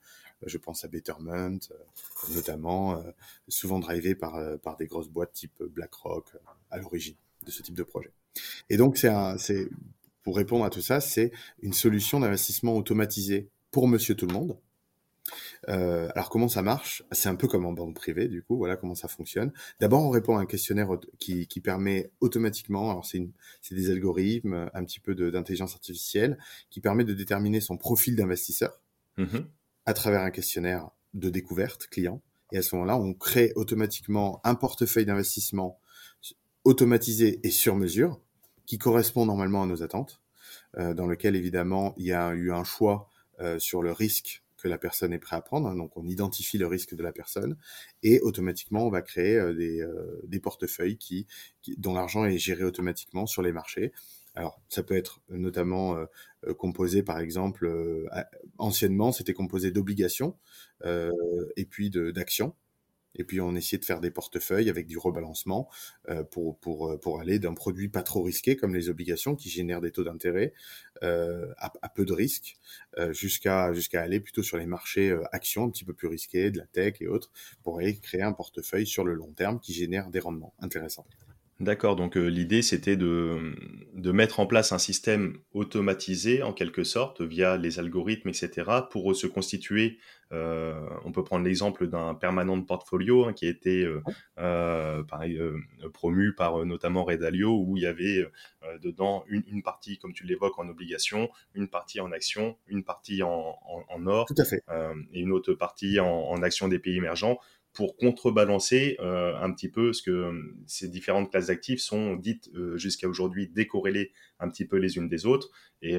je 0.47 0.57
pense 0.57 0.85
à 0.85 0.89
Betterment, 0.89 1.59
euh, 1.71 2.35
notamment, 2.35 3.03
souvent 3.49 3.79
drivés 3.79 4.15
par, 4.15 4.59
par 4.61 4.77
des 4.77 4.87
grosses 4.87 5.09
boîtes 5.09 5.33
type 5.33 5.63
BlackRock 5.63 6.37
à 6.71 6.79
l'origine 6.79 7.17
de 7.45 7.51
ce 7.51 7.63
type 7.63 7.75
de 7.75 7.83
projet. 7.83 8.13
Et 8.71 8.77
donc, 8.77 8.97
c'est 8.97 9.69
pour 10.23 10.37
répondre 10.37 10.65
à 10.65 10.71
tout 10.71 10.81
ça, 10.81 11.01
c'est 11.01 11.31
une 11.63 11.73
solution 11.73 12.21
d'investissement 12.21 12.75
automatisé 12.75 13.51
pour 13.71 13.87
Monsieur 13.87 14.15
Tout 14.15 14.27
le 14.27 14.33
Monde, 14.33 14.59
euh, 15.69 16.08
alors 16.14 16.31
comment 16.31 16.49
ça 16.49 16.62
marche? 16.62 17.02
C'est 17.12 17.28
un 17.28 17.34
peu 17.34 17.49
comme 17.49 17.67
en 17.67 17.73
banque 17.73 17.94
privée, 17.94 18.28
du 18.28 18.43
coup, 18.43 18.56
voilà 18.56 18.76
comment 18.76 18.94
ça 18.94 19.08
fonctionne. 19.08 19.52
D'abord, 19.81 20.02
on 20.02 20.11
répond 20.11 20.37
à 20.37 20.40
un 20.40 20.46
questionnaire 20.46 20.88
qui, 21.19 21.46
qui 21.46 21.61
permet 21.61 22.11
automatiquement, 22.20 22.90
alors 22.90 23.05
c'est 23.06 23.75
des 23.75 23.90
algorithmes, 23.90 24.70
un 24.73 24.84
petit 24.84 25.00
peu 25.00 25.14
d'intelligence 25.14 25.75
artificielle, 25.75 26.38
qui 26.70 26.81
permet 26.81 27.05
de 27.05 27.14
déterminer 27.14 27.61
son 27.61 27.76
profil 27.76 28.17
d'investisseur 28.17 28.81
mmh 29.17 29.38
à 29.88 29.94
travers 29.94 30.23
un 30.23 30.32
questionnaire 30.32 30.90
de 31.14 31.31
découverte 31.31 31.87
client. 31.87 32.20
Et 32.50 32.58
à 32.58 32.62
ce 32.62 32.75
moment-là, 32.75 32.96
on 32.96 33.14
crée 33.14 33.52
automatiquement 33.55 34.40
un 34.43 34.56
portefeuille 34.56 35.06
d'investissement 35.06 35.81
automatisé 36.64 37.40
et 37.44 37.50
sur 37.50 37.76
mesure, 37.76 38.20
qui 38.67 38.79
correspond 38.79 39.26
normalement 39.26 39.62
à 39.62 39.67
nos 39.67 39.84
attentes, 39.84 40.20
euh, 40.79 40.93
dans 40.93 41.06
lequel 41.06 41.37
évidemment 41.37 41.94
il 41.96 42.06
y 42.06 42.12
a 42.12 42.32
eu 42.34 42.52
un 42.52 42.64
choix 42.64 43.08
euh, 43.40 43.58
sur 43.58 43.82
le 43.82 43.93
risque 43.93 44.43
la 44.69 44.79
personne 44.79 45.13
est 45.13 45.19
prête 45.19 45.39
à 45.39 45.43
prendre. 45.43 45.69
Hein. 45.69 45.77
donc 45.77 45.97
on 45.97 46.07
identifie 46.07 46.59
le 46.59 46.67
risque 46.67 46.95
de 46.95 47.03
la 47.03 47.13
personne 47.13 47.57
et 48.03 48.21
automatiquement 48.21 48.87
on 48.87 48.91
va 48.91 49.03
créer 49.03 49.37
euh, 49.37 49.55
des, 49.55 49.81
euh, 49.81 50.21
des, 50.25 50.41
portefeuilles 50.41 50.99
qui, 50.99 51.27
dont 51.79 51.95
l'argent 51.95 52.25
est 52.25 52.39
géré 52.39 52.65
automatiquement 52.65 53.27
sur 53.27 53.43
les 53.43 53.53
marchés. 53.53 53.93
Alors 54.35 54.61
ça 54.69 54.83
peut 54.83 54.97
être 54.97 55.21
notamment 55.29 55.97
euh, 55.97 56.55
composé 56.55 57.03
par 57.03 57.19
exemple, 57.21 57.71
anciennement 58.59 59.13
c'était 59.13 59.33
composé 59.33 59.71
d'obligations 59.71 60.37
et 60.85 61.65
puis 61.65 61.91
d'actions. 61.91 62.55
Et 63.17 63.25
puis 63.25 63.41
on 63.41 63.55
essayait 63.55 63.79
de 63.79 63.85
faire 63.85 64.01
des 64.01 64.11
portefeuilles 64.11 64.71
avec 64.71 64.87
du 64.87 64.99
rebalancement 64.99 65.69
euh, 66.08 66.23
pour, 66.25 66.58
pour, 66.58 66.91
euh, 66.91 66.99
pour 66.99 67.20
aller 67.20 67.39
d'un 67.39 67.55
produit 67.55 67.89
pas 67.89 68.03
trop 68.03 68.23
risqué 68.23 68.56
comme 68.56 68.75
les 68.75 68.89
obligations 68.89 69.35
qui 69.35 69.49
génèrent 69.49 69.81
des 69.81 69.91
taux 69.91 70.05
d'intérêt 70.05 70.53
euh, 71.03 71.53
à, 71.58 71.89
peu 71.89 72.05
de 72.05 72.13
risques 72.13 72.56
jusqu'à 73.11 73.73
jusqu'à 73.73 74.03
aller 74.03 74.20
plutôt 74.20 74.43
sur 74.43 74.56
les 74.56 74.67
marchés 74.67 75.17
actions 75.32 75.65
un 75.65 75.70
petit 75.70 75.85
peu 75.85 75.93
plus 75.93 76.08
risqués, 76.08 76.51
de 76.51 76.58
la 76.58 76.67
tech 76.67 76.96
et 77.01 77.06
autres, 77.06 77.31
pour 77.63 77.79
aller 77.79 77.99
créer 77.99 78.23
un 78.23 78.32
portefeuille 78.32 78.87
sur 78.87 79.05
le 79.05 79.15
long 79.15 79.32
terme 79.32 79.61
qui 79.61 79.73
génère 79.73 80.11
des 80.11 80.20
rendements 80.20 80.55
intéressants. 80.61 81.06
D'accord, 81.58 81.96
donc 81.96 82.19
euh, 82.19 82.27
l'idée 82.27 82.60
c'était 82.60 82.96
de, 82.96 83.55
de, 83.94 84.13
mettre 84.13 84.41
en 84.41 84.46
place 84.46 84.72
un 84.72 84.79
système 84.79 85.39
automatisé 85.55 86.43
en 86.43 86.53
quelque 86.53 86.84
sorte 86.84 87.22
via 87.22 87.56
les 87.56 87.79
algorithmes, 87.79 88.29
etc. 88.29 88.70
pour 88.91 89.17
se 89.17 89.27
constituer, 89.27 89.98
euh, 90.32 90.86
on 91.06 91.13
peut 91.13 91.25
prendre 91.25 91.46
l'exemple 91.46 91.86
d'un 91.86 92.15
permanent 92.15 92.58
de 92.58 92.65
portfolio 92.65 93.25
hein, 93.25 93.32
qui 93.32 93.46
a 93.46 93.48
été 93.48 93.84
euh, 93.84 94.03
euh 94.39 95.03
pareil, 95.05 95.41
promu 95.94 96.34
par 96.34 96.67
notamment 96.67 97.05
Redalio 97.05 97.58
où 97.58 97.79
il 97.79 97.84
y 97.84 97.86
avait 97.86 98.31
dedans 98.82 99.25
une, 99.27 99.44
une, 99.46 99.63
partie, 99.63 99.96
comme 99.96 100.13
tu 100.13 100.25
l'évoques, 100.25 100.58
en 100.58 100.69
obligation, 100.69 101.31
une 101.55 101.69
partie 101.69 102.01
en 102.01 102.13
action, 102.13 102.58
une 102.67 102.84
partie 102.84 103.22
en, 103.22 103.56
en, 103.67 103.84
en 103.89 104.06
or 104.06 104.27
et 105.15 105.20
une 105.20 105.32
autre 105.32 105.55
partie 105.55 106.01
en, 106.01 106.06
en 106.06 106.43
action 106.43 106.69
des 106.69 106.79
pays 106.79 106.96
émergents 106.96 107.39
pour 107.77 107.95
contrebalancer 107.99 108.97
euh, 109.01 109.37
un 109.39 109.53
petit 109.53 109.69
peu 109.69 109.93
ce 109.93 110.03
que 110.03 110.11
euh, 110.11 110.33
ces 110.67 110.89
différentes 110.89 111.31
classes 111.31 111.49
d'actifs 111.49 111.81
sont 111.81 112.17
dites 112.17 112.49
euh, 112.55 112.79
jusqu'à 112.79 113.06
aujourd'hui 113.06 113.49
décorrélées 113.49 114.13
un 114.41 114.49
petit 114.49 114.65
peu 114.65 114.79
les 114.79 114.97
unes 114.97 115.09
des 115.09 115.27
autres. 115.27 115.51
Et, 115.83 115.99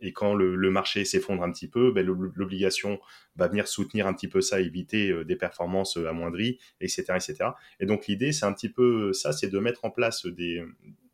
et 0.00 0.12
quand 0.12 0.34
le, 0.34 0.70
marché 0.70 1.04
s'effondre 1.04 1.44
un 1.44 1.52
petit 1.52 1.68
peu, 1.68 1.92
ben, 1.92 2.04
l'obligation 2.04 2.98
va 3.36 3.46
venir 3.46 3.68
soutenir 3.68 4.06
un 4.08 4.14
petit 4.14 4.26
peu 4.26 4.40
ça, 4.40 4.60
éviter 4.60 5.24
des 5.24 5.36
performances 5.36 5.96
amoindries, 5.96 6.58
etc. 6.80 7.04
etc. 7.14 7.50
Et 7.78 7.86
donc 7.86 8.08
l'idée, 8.08 8.32
c'est 8.32 8.46
un 8.46 8.52
petit 8.52 8.68
peu 8.68 9.12
ça, 9.12 9.32
c'est 9.32 9.48
de 9.48 9.58
mettre 9.58 9.84
en 9.84 9.90
place 9.90 10.26
des, 10.26 10.64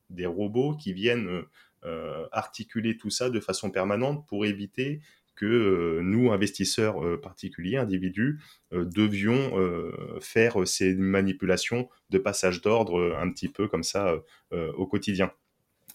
des 0.08 0.26
robots 0.26 0.74
qui 0.74 0.94
viennent 0.94 1.42
articuler 2.32 2.96
tout 2.96 3.10
ça 3.10 3.30
de 3.30 3.40
façon 3.40 3.70
permanente 3.70 4.26
pour 4.26 4.46
éviter 4.46 5.00
que 5.38 5.46
euh, 5.46 6.00
nous, 6.02 6.32
investisseurs 6.32 7.02
euh, 7.04 7.16
particuliers, 7.16 7.76
individus, 7.76 8.40
euh, 8.72 8.84
devions 8.84 9.38
faire 10.20 10.66
ces 10.66 10.94
manipulations 10.94 11.88
de 12.10 12.18
passage 12.18 12.60
d'ordre 12.60 13.16
un 13.18 13.30
petit 13.30 13.48
peu 13.48 13.68
comme 13.68 13.82
ça 13.82 14.16
au 14.52 14.86
quotidien. 14.86 15.30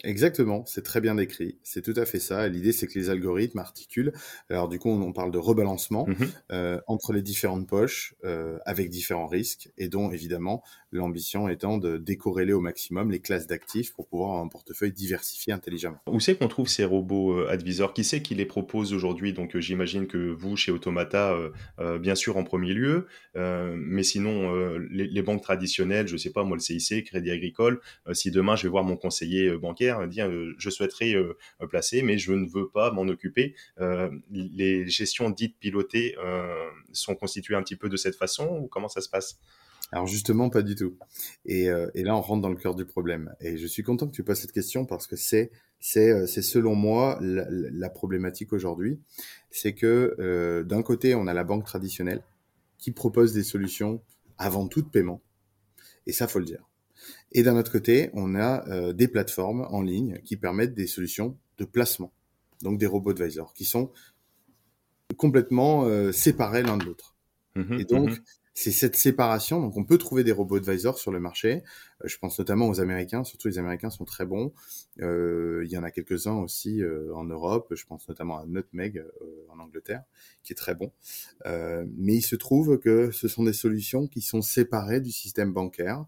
Exactement, 0.03 0.65
c'est 0.65 0.81
très 0.81 1.01
bien 1.01 1.15
décrit. 1.15 1.57
C'est 1.63 1.81
tout 1.81 1.93
à 1.95 2.05
fait 2.05 2.19
ça. 2.19 2.47
L'idée, 2.47 2.71
c'est 2.71 2.87
que 2.87 2.97
les 2.97 3.09
algorithmes 3.09 3.59
articulent. 3.59 4.11
Alors, 4.49 4.67
du 4.67 4.79
coup, 4.79 4.89
on, 4.89 5.13
parle 5.13 5.31
de 5.31 5.37
rebalancement 5.37 6.07
Mhm. 6.07 6.31
euh, 6.51 6.81
entre 6.87 7.13
les 7.13 7.21
différentes 7.21 7.67
poches 7.67 8.15
euh, 8.23 8.57
avec 8.65 8.89
différents 8.89 9.27
risques 9.27 9.69
et 9.77 9.87
dont, 9.87 10.11
évidemment, 10.11 10.63
l'ambition 10.91 11.47
étant 11.47 11.77
de 11.77 11.97
décorréler 11.97 12.53
au 12.53 12.59
maximum 12.59 13.11
les 13.11 13.19
classes 13.19 13.47
d'actifs 13.47 13.93
pour 13.93 14.07
pouvoir 14.07 14.31
avoir 14.31 14.43
un 14.43 14.47
portefeuille 14.47 14.91
diversifié 14.91 15.53
intelligemment. 15.53 15.99
Où 16.07 16.19
c'est 16.19 16.35
qu'on 16.35 16.47
trouve 16.47 16.67
ces 16.67 16.85
robots 16.85 17.37
euh, 17.37 17.49
advisors 17.49 17.93
Qui 17.93 18.03
c'est 18.03 18.21
qui 18.21 18.35
les 18.35 18.45
propose 18.45 18.93
aujourd'hui? 18.93 19.33
Donc, 19.33 19.57
j'imagine 19.57 20.07
que 20.07 20.17
vous, 20.17 20.57
chez 20.57 20.71
Automata, 20.71 21.37
bien 21.99 22.15
sûr 22.15 22.37
en 22.37 22.43
premier 22.43 22.73
lieu, 22.73 23.07
mais 23.35 24.03
sinon, 24.03 24.53
les, 24.89 25.07
les 25.07 25.21
banques 25.21 25.41
traditionnelles, 25.41 26.07
je 26.07 26.17
sais 26.17 26.31
pas, 26.31 26.43
moi, 26.43 26.57
le 26.57 26.61
CIC, 26.61 27.05
Crédit 27.05 27.31
Agricole, 27.31 27.79
si 28.11 28.31
demain 28.31 28.55
je 28.55 28.63
vais 28.63 28.69
voir 28.69 28.83
mon 28.83 28.97
conseiller 28.97 29.49
euh, 29.49 29.57
bancaire, 29.91 30.07
dire 30.07 30.27
euh, 30.27 30.53
je 30.57 30.69
souhaiterais 30.69 31.13
euh, 31.13 31.35
placer, 31.69 32.01
mais 32.01 32.17
je 32.17 32.33
ne 32.33 32.47
veux 32.47 32.69
pas 32.69 32.91
m'en 32.91 33.03
occuper. 33.03 33.55
Euh, 33.79 34.09
les 34.31 34.87
gestions 34.87 35.29
dites 35.29 35.57
pilotées 35.59 36.15
sont 36.91 37.15
constituées 37.15 37.55
un 37.55 37.63
petit 37.63 37.75
peu 37.75 37.89
de 37.89 37.97
cette 37.97 38.15
façon 38.15 38.47
ou 38.61 38.67
comment 38.67 38.89
ça 38.89 39.01
se 39.01 39.09
passe? 39.09 39.39
Alors 39.91 40.07
justement, 40.07 40.49
pas 40.49 40.63
du 40.63 40.75
tout. 40.75 40.97
Et, 41.45 41.67
là, 41.67 42.15
on 42.15 42.21
rentre 42.21 42.41
dans 42.41 42.49
le 42.49 42.55
cœur 42.55 42.73
du 42.75 42.85
problème. 42.85 43.33
Et 43.41 43.57
je 43.57 43.67
suis 43.67 43.83
content 43.83 44.07
que 44.07 44.15
tu 44.15 44.23
poses 44.23 44.39
cette 44.39 44.51
question 44.51 44.85
parce 44.85 45.07
que 45.07 45.15
c'est 45.15 45.51
c'est 45.79 46.25
c'est 46.27 46.41
selon 46.41 46.75
moi 46.75 47.19
la, 47.21 47.89
problématique 47.89 48.53
aujourd'hui. 48.53 48.99
C'est 49.51 49.73
que 49.73 50.63
d'un 50.67 50.81
côté, 50.81 51.15
on 51.15 51.27
a 51.27 51.33
la 51.33 51.43
banque 51.43 51.65
traditionnelle 51.65 52.23
qui 52.77 52.91
propose 52.91 53.33
des 53.33 53.43
solutions 53.43 54.01
avant 54.37 54.67
tout 54.67 54.81
de 54.81 54.89
paiement. 54.89 55.21
Et 56.07 56.11
ça, 56.11 56.27
faut 56.27 56.39
le 56.39 56.45
dire. 56.45 56.63
Et 57.33 57.43
d'un 57.43 57.57
autre 57.57 57.71
côté, 57.71 58.09
on 58.13 58.35
a 58.35 58.67
euh, 58.69 58.93
des 58.93 59.07
plateformes 59.07 59.67
en 59.71 59.81
ligne 59.81 60.19
qui 60.23 60.37
permettent 60.37 60.75
des 60.75 60.87
solutions 60.87 61.37
de 61.57 61.65
placement, 61.65 62.13
donc 62.61 62.77
des 62.77 62.85
robots 62.85 63.11
advisors, 63.11 63.53
qui 63.53 63.65
sont 63.65 63.91
complètement 65.17 65.85
euh, 65.85 66.11
séparés 66.11 66.63
l'un 66.63 66.77
de 66.77 66.85
l'autre. 66.85 67.15
Mhm, 67.55 67.79
Et 67.79 67.85
donc, 67.85 68.09
mhm. 68.09 68.17
c'est 68.53 68.71
cette 68.71 68.95
séparation. 68.95 69.61
Donc, 69.61 69.77
on 69.77 69.83
peut 69.83 69.97
trouver 69.97 70.23
des 70.23 70.31
robots 70.31 70.57
advisors 70.57 70.99
sur 70.99 71.11
le 71.11 71.19
marché. 71.19 71.63
Euh, 72.03 72.07
je 72.07 72.17
pense 72.19 72.37
notamment 72.37 72.67
aux 72.67 72.79
Américains. 72.79 73.23
Surtout, 73.23 73.47
les 73.47 73.57
Américains 73.57 73.89
sont 73.89 74.05
très 74.05 74.25
bons. 74.25 74.53
Il 74.99 75.67
y 75.69 75.77
en 75.77 75.83
a 75.83 75.89
quelques-uns 75.89 76.37
aussi 76.37 76.81
en 77.15 77.23
Europe. 77.23 77.73
Je 77.75 77.85
pense 77.85 78.07
notamment 78.07 78.39
à 78.39 78.45
Nutmeg 78.45 79.03
en 79.49 79.59
Angleterre, 79.59 80.03
qui 80.43 80.53
est 80.53 80.55
très 80.55 80.75
bon. 80.75 80.91
Mais 81.45 82.15
il 82.15 82.21
se 82.21 82.35
trouve 82.35 82.77
que 82.77 83.11
ce 83.11 83.27
sont 83.27 83.43
des 83.43 83.53
solutions 83.53 84.07
qui 84.07 84.21
sont 84.21 84.43
séparées 84.43 85.01
du 85.01 85.11
système 85.11 85.51
bancaire 85.51 86.05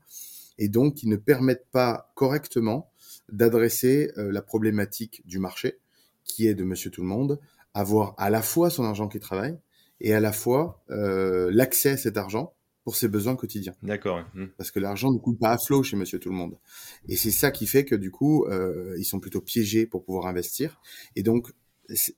et 0.57 0.69
donc 0.69 0.95
qui 0.95 1.07
ne 1.07 1.15
permettent 1.15 1.67
pas 1.71 2.11
correctement 2.15 2.91
d'adresser 3.31 4.11
euh, 4.17 4.31
la 4.31 4.41
problématique 4.41 5.25
du 5.25 5.39
marché, 5.39 5.79
qui 6.23 6.47
est 6.47 6.55
de 6.55 6.63
Monsieur 6.63 6.91
Tout 6.91 7.01
le 7.01 7.07
Monde, 7.07 7.39
avoir 7.73 8.15
à 8.17 8.29
la 8.29 8.41
fois 8.41 8.69
son 8.69 8.83
argent 8.83 9.07
qui 9.07 9.19
travaille 9.19 9.57
et 10.01 10.13
à 10.13 10.19
la 10.19 10.31
fois 10.31 10.83
euh, 10.89 11.49
l'accès 11.51 11.91
à 11.91 11.97
cet 11.97 12.17
argent 12.17 12.53
pour 12.83 12.95
ses 12.95 13.07
besoins 13.07 13.35
quotidiens. 13.35 13.73
D'accord. 13.81 14.23
Mhm. 14.35 14.49
Parce 14.57 14.71
que 14.71 14.79
l'argent 14.79 15.11
ne 15.11 15.17
coule 15.17 15.37
pas 15.37 15.51
à 15.51 15.57
flot 15.57 15.81
chez 15.81 15.97
Monsieur 15.97 16.19
Tout 16.19 16.29
le 16.29 16.35
Monde. 16.35 16.57
Et 17.09 17.15
c'est 17.15 17.31
ça 17.31 17.51
qui 17.51 17.65
fait 17.65 17.83
que 17.83 17.95
du 17.95 18.11
coup, 18.11 18.45
euh, 18.45 18.95
ils 18.97 19.05
sont 19.05 19.19
plutôt 19.19 19.41
piégés 19.41 19.87
pour 19.87 20.03
pouvoir 20.03 20.27
investir. 20.27 20.79
Et 21.15 21.23
donc, 21.23 21.51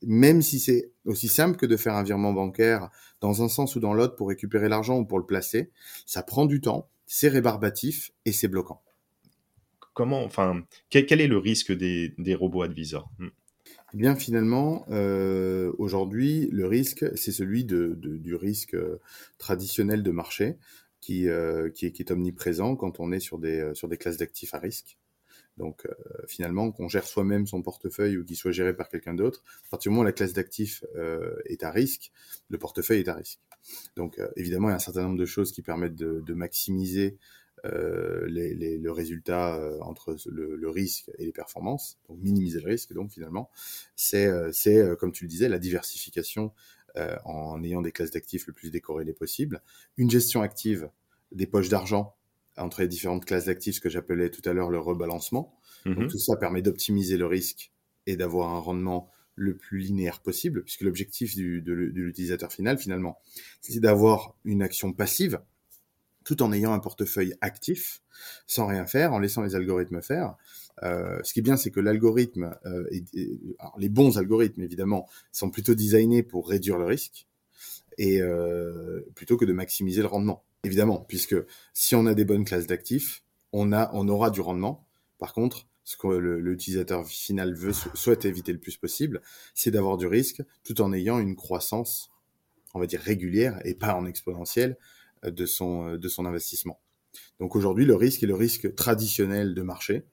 même 0.02 0.42
si 0.42 0.60
c'est 0.60 0.92
aussi 1.04 1.28
simple 1.28 1.56
que 1.56 1.66
de 1.66 1.76
faire 1.76 1.94
un 1.94 2.02
virement 2.02 2.32
bancaire 2.32 2.90
dans 3.20 3.42
un 3.42 3.48
sens 3.48 3.76
ou 3.76 3.80
dans 3.80 3.94
l'autre 3.94 4.16
pour 4.16 4.28
récupérer 4.28 4.68
l'argent 4.68 4.98
ou 4.98 5.04
pour 5.04 5.18
le 5.18 5.26
placer, 5.26 5.70
ça 6.06 6.22
prend 6.22 6.46
du 6.46 6.60
temps, 6.60 6.88
c'est 7.08 7.28
rébarbatif 7.28 8.12
et 8.24 8.32
c'est 8.32 8.46
bloquant. 8.48 8.82
Comment, 9.94 10.22
enfin, 10.22 10.62
quel, 10.90 11.06
quel 11.06 11.20
est 11.20 11.26
le 11.26 11.38
risque 11.38 11.72
des, 11.72 12.14
des 12.18 12.36
robots 12.36 12.62
advisors? 12.62 13.10
Mhm. 13.18 13.30
Eh 13.94 13.96
bien, 13.96 14.14
finalement, 14.14 14.84
euh, 14.90 15.72
aujourd'hui, 15.78 16.48
le 16.52 16.66
risque, 16.66 17.04
c'est 17.16 17.32
celui 17.32 17.64
de, 17.64 17.94
de- 17.96 18.18
du 18.18 18.34
risque 18.34 18.74
euh, 18.74 19.00
traditionnel 19.38 20.02
de 20.02 20.10
marché 20.10 20.58
qui, 21.00 21.28
euh, 21.28 21.70
qui, 21.70 21.86
est, 21.86 21.92
qui 21.92 22.02
est 22.02 22.12
omniprésent 22.12 22.76
quand 22.76 23.00
on 23.00 23.10
est 23.10 23.20
sur 23.20 23.38
des, 23.38 23.72
sur 23.74 23.88
des 23.88 23.96
classes 23.96 24.18
d'actifs 24.18 24.54
à 24.54 24.58
risque. 24.58 24.98
Donc, 25.56 25.86
euh, 25.86 25.94
finalement, 26.28 26.70
qu'on 26.70 26.88
gère 26.88 27.06
soi-même 27.06 27.46
son 27.46 27.62
portefeuille 27.62 28.18
ou 28.18 28.24
qu'il 28.24 28.36
soit 28.36 28.52
géré 28.52 28.76
par 28.76 28.88
quelqu'un 28.88 29.14
d'autre, 29.14 29.42
à 29.66 29.70
partir 29.70 29.90
du 29.90 29.94
moment 29.94 30.02
où 30.02 30.06
la 30.06 30.12
classe 30.12 30.34
d'actifs 30.34 30.84
est 31.46 31.64
à 31.64 31.70
risque, 31.70 32.12
le 32.50 32.58
portefeuille 32.58 33.00
est 33.00 33.08
à 33.08 33.14
risque. 33.14 33.40
Donc, 33.96 34.18
euh, 34.18 34.28
évidemment, 34.36 34.68
il 34.68 34.70
y 34.70 34.74
a 34.74 34.76
un 34.76 34.80
certain 34.80 35.02
nombre 35.02 35.18
de 35.18 35.26
choses 35.26 35.52
qui 35.52 35.62
permettent 35.62 35.94
de, 35.96 36.20
de 36.20 36.34
maximiser 36.34 37.18
euh, 37.64 38.26
les, 38.28 38.54
les- 38.54 38.78
le 38.78 38.92
résultat 38.92 39.56
euh, 39.56 39.80
entre 39.80 40.16
le, 40.26 40.56
le 40.56 40.70
risque 40.70 41.10
et 41.18 41.24
les 41.26 41.32
performances, 41.32 41.98
donc 42.08 42.18
minimiser 42.20 42.60
le 42.60 42.68
risque, 42.68 42.92
donc 42.92 43.10
finalement, 43.10 43.50
c'est, 43.96 44.26
euh, 44.26 44.50
c'est 44.52 44.96
comme 44.98 45.10
tu 45.12 45.24
le 45.24 45.28
disais, 45.28 45.48
la 45.48 45.58
diversification 45.58 46.52
en 47.24 47.62
ayant 47.62 47.80
des 47.80 47.92
classes 47.92 48.10
d'actifs 48.10 48.46
le 48.46 48.52
plus 48.52 48.70
décorrélées 48.70 49.12
possible, 49.12 49.62
une 49.96 50.10
gestion 50.10 50.42
active 50.42 50.90
des 51.32 51.46
poches 51.46 51.68
d'argent 51.68 52.16
entre 52.56 52.80
les 52.80 52.88
différentes 52.88 53.24
classes 53.24 53.44
d'actifs, 53.44 53.76
ce 53.76 53.80
que 53.80 53.88
j'appelais 53.88 54.30
tout 54.30 54.42
à 54.48 54.52
l'heure 54.52 54.70
le 54.70 54.78
rebalancement. 54.80 55.56
Mhm. 55.84 55.94
Donc 55.94 56.08
tout 56.08 56.18
ça 56.18 56.36
permet 56.36 56.62
d'optimiser 56.62 57.16
le 57.16 57.26
risque 57.26 57.72
et 58.06 58.16
d'avoir 58.16 58.50
un 58.50 58.58
rendement 58.58 59.12
le 59.38 59.56
plus 59.56 59.78
linéaire 59.78 60.20
possible, 60.20 60.62
puisque 60.64 60.82
l'objectif 60.82 61.36
de, 61.36 61.72
l'utilisateur 61.72 62.52
final, 62.52 62.78
finalement, 62.78 63.18
c'est 63.60 63.80
d'avoir 63.80 64.34
une 64.44 64.62
action 64.62 64.92
passive 64.92 65.40
tout 66.24 66.42
en 66.42 66.52
ayant 66.52 66.74
un 66.74 66.78
portefeuille 66.78 67.34
actif, 67.40 68.02
sans 68.46 68.66
rien 68.66 68.84
faire, 68.84 69.14
en 69.14 69.18
laissant 69.18 69.42
les 69.42 69.54
algorithmes 69.54 70.02
faire. 70.02 70.34
Euh, 70.82 71.18
ce 71.22 71.32
qui 71.32 71.38
est 71.38 71.42
bien, 71.42 71.56
c'est 71.56 71.70
que 71.70 71.80
l'algorithme, 71.80 72.54
euh, 72.66 72.84
les 73.78 73.88
bons 73.88 74.18
algorithmes 74.18 74.62
évidemment, 74.62 75.08
sont 75.32 75.50
plutôt 75.50 75.74
designés 75.74 76.22
pour 76.22 76.48
réduire 76.48 76.76
le 76.76 76.84
risque 76.84 77.26
et 77.96 78.20
euh, 78.20 79.00
plutôt 79.14 79.36
que 79.36 79.44
de 79.44 79.52
maximiser 79.52 80.02
le 80.02 80.08
rendement. 80.08 80.44
Évidemment, 80.64 81.04
puisque 81.08 81.36
si 81.72 81.94
on 81.94 82.06
a 82.06 82.14
des 82.14 82.24
bonnes 82.24 82.44
classes 82.44 82.66
d'actifs, 82.66 83.22
on 83.52 83.72
a, 83.72 83.90
on 83.94 84.08
aura 84.08 84.30
du 84.30 84.40
rendement. 84.40 84.86
Par 85.18 85.32
contre, 85.32 85.67
ce 85.88 85.96
que 85.96 86.06
l'utilisateur 86.06 87.06
final 87.06 87.54
veut, 87.54 87.72
souhaite 87.72 88.26
éviter 88.26 88.52
le 88.52 88.58
plus 88.58 88.76
possible, 88.76 89.22
c'est 89.54 89.70
d'avoir 89.70 89.96
du 89.96 90.06
risque, 90.06 90.42
tout 90.62 90.82
en 90.82 90.92
ayant 90.92 91.18
une 91.18 91.34
croissance, 91.34 92.10
on 92.74 92.78
va 92.78 92.86
dire 92.86 93.00
régulière 93.00 93.58
et 93.64 93.74
pas 93.74 93.94
en 93.94 94.04
exponentielle 94.04 94.76
euh, 95.24 95.30
de 95.30 95.46
son 95.46 95.88
euh, 95.88 95.96
de 95.96 96.06
son 96.08 96.26
investissement. 96.26 96.78
Donc 97.40 97.56
aujourd'hui, 97.56 97.86
le 97.86 97.94
risque 97.94 98.22
est 98.22 98.26
le 98.26 98.34
risque 98.34 98.74
traditionnel 98.74 99.54
de 99.54 99.62
marché 99.62 100.04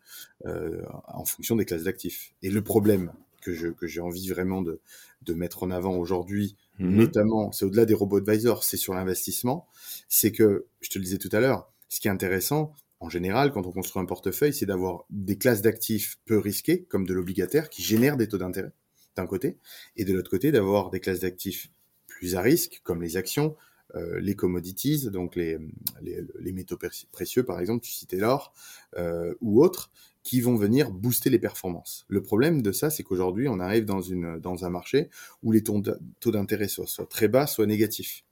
euh, 0.45 0.81
en 1.09 1.25
fonction 1.25 1.57
des 1.57 1.65
classes 1.65 1.83
d'actifs. 1.83 2.33
Et 2.41 2.51
le 2.51 2.63
problème 2.63 3.11
que 3.41 3.53
je 3.53 3.67
que 3.67 3.85
j'ai 3.85 3.99
envie 3.99 4.29
vraiment 4.29 4.61
de 4.61 4.79
de 5.23 5.33
mettre 5.33 5.63
en 5.63 5.71
avant 5.71 5.97
aujourd'hui, 5.97 6.55
Mhm. 6.79 6.95
notamment, 6.95 7.51
c'est 7.51 7.65
au-delà 7.65 7.83
des 7.83 7.93
robots 7.93 8.17
advisors, 8.17 8.63
c'est 8.63 8.77
sur 8.77 8.93
l'investissement, 8.93 9.67
c'est 10.07 10.31
que, 10.31 10.67
je 10.79 10.89
te 10.89 10.99
le 10.99 11.03
disais 11.03 11.17
tout 11.17 11.29
à 11.33 11.41
l'heure, 11.41 11.69
ce 11.89 11.99
qui 11.99 12.07
est 12.07 12.11
intéressant, 12.11 12.73
en 12.99 13.09
général, 13.09 13.51
quand 13.51 13.65
on 13.65 13.71
construit 13.71 14.01
un 14.01 14.05
portefeuille, 14.05 14.53
c'est 14.53 14.65
d'avoir 14.65 15.05
des 15.09 15.37
classes 15.37 15.61
d'actifs 15.61 16.17
peu 16.25 16.37
risquées, 16.39 16.83
comme 16.83 17.05
de 17.05 17.13
l'obligataire, 17.13 17.69
qui 17.69 17.81
génèrent 17.83 18.17
des 18.17 18.27
taux 18.27 18.37
d'intérêt, 18.37 18.71
d'un 19.15 19.27
côté, 19.27 19.57
et 19.95 20.05
de 20.05 20.13
l'autre 20.13 20.29
côté, 20.29 20.51
d'avoir 20.51 20.89
des 20.89 20.99
classes 20.99 21.19
d'actifs 21.19 21.71
plus 22.07 22.35
à 22.35 22.41
risque, 22.41 22.81
comme 22.83 23.01
les 23.01 23.17
actions, 23.17 23.55
euh, 23.95 24.19
les 24.19 24.35
commodities, 24.35 25.09
donc 25.11 25.35
les, 25.35 25.57
les, 26.01 26.23
les 26.39 26.51
métaux 26.53 26.77
pré- 26.77 26.89
précieux, 27.11 27.43
par 27.43 27.59
exemple, 27.59 27.83
tu 27.83 27.91
citais 27.91 28.17
l'or, 28.17 28.53
euh, 28.97 29.33
ou 29.41 29.61
autres, 29.63 29.91
qui 30.23 30.41
vont 30.41 30.55
venir 30.55 30.89
booster 30.89 31.29
les 31.29 31.37
performances. 31.37 32.05
Le 32.07 32.23
problème 32.23 32.63
de 32.63 32.71
ça, 32.71 32.89
c'est 32.89 33.03
qu'aujourd'hui, 33.03 33.47
on 33.47 33.59
arrive 33.59 33.85
dans, 33.85 34.01
une, 34.01 34.39
dans 34.39 34.65
un 34.65 34.69
marché 34.69 35.09
où 35.43 35.51
les 35.51 35.61
taux 35.61 35.83
d'intérêt 36.31 36.67
soient, 36.67 36.87
soient 36.87 37.05
très 37.05 37.27
bas, 37.27 37.45
soit 37.45 37.67
négatifs. 37.67 38.23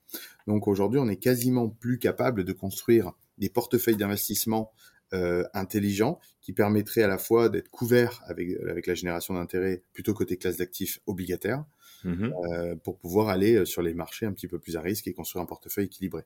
Donc 0.47 0.67
aujourd'hui, 0.67 0.99
on 0.99 1.07
est 1.07 1.17
quasiment 1.17 1.69
plus 1.69 1.99
capable 1.99 2.43
de 2.43 2.51
construire 2.51 3.13
des 3.37 3.49
portefeuilles 3.49 3.97
d'investissement 3.97 4.71
euh, 5.13 5.43
intelligents 5.53 6.19
qui 6.41 6.53
permettraient 6.53 7.03
à 7.03 7.07
la 7.07 7.17
fois 7.19 7.49
d'être 7.49 7.69
couverts 7.69 8.21
avec, 8.25 8.49
avec 8.69 8.87
la 8.87 8.95
génération 8.95 9.35
d'intérêt 9.35 9.83
plutôt 9.93 10.13
côté 10.13 10.37
classe 10.37 10.57
d'actifs 10.57 10.99
obligataires 11.05 11.63
Mhm. 12.05 12.33
euh, 12.51 12.75
pour 12.75 12.97
pouvoir 12.99 13.29
aller 13.29 13.55
euh, 13.55 13.63
sur 13.65 13.81
les 13.81 13.93
marchés 13.93 14.25
un 14.25 14.33
petit 14.33 14.47
peu 14.49 14.59
plus 14.59 14.75
à 14.75 14.81
risque 14.81 15.07
et 15.07 15.13
construire 15.13 15.41
un 15.41 15.45
portefeuille 15.45 15.85
équilibré. 15.85 16.23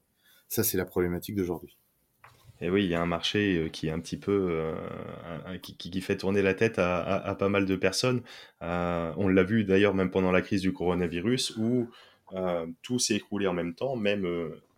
Ça, 0.47 0.63
c'est 0.63 0.75
la 0.77 0.85
problématique 0.85 1.35
d'aujourd'hui. 1.35 1.77
Et 2.61 2.71
oui, 2.71 2.83
il 2.85 2.89
y 2.89 2.95
a 2.95 3.01
un 3.01 3.05
marché 3.05 3.69
qui 3.71 3.85
est 3.87 3.91
un 3.91 3.99
petit 3.99 4.17
peu 4.17 4.47
euh, 4.49 5.57
qui, 5.61 5.77
qui- 5.77 6.01
fait 6.01 6.17
tourner 6.17 6.41
la 6.41 6.55
tête 6.55 6.79
à, 6.79 6.97
à- 6.97 7.29
à 7.29 7.35
pas 7.35 7.49
mal 7.49 7.65
de 7.67 7.75
personnes. 7.75 8.23
Euh, 8.63 9.13
on 9.17 9.27
l'a 9.27 9.43
vu 9.43 9.63
d'ailleurs 9.65 9.93
même 9.93 10.09
pendant 10.09 10.31
la 10.31 10.41
crise 10.41 10.61
du 10.61 10.73
coronavirus 10.73 11.55
où 11.57 11.87
euh, 12.33 12.65
tout 12.81 12.97
s'est 12.97 13.15
écroulé 13.15 13.45
en 13.45 13.53
même 13.53 13.75
temps, 13.75 13.95
même 13.95 14.25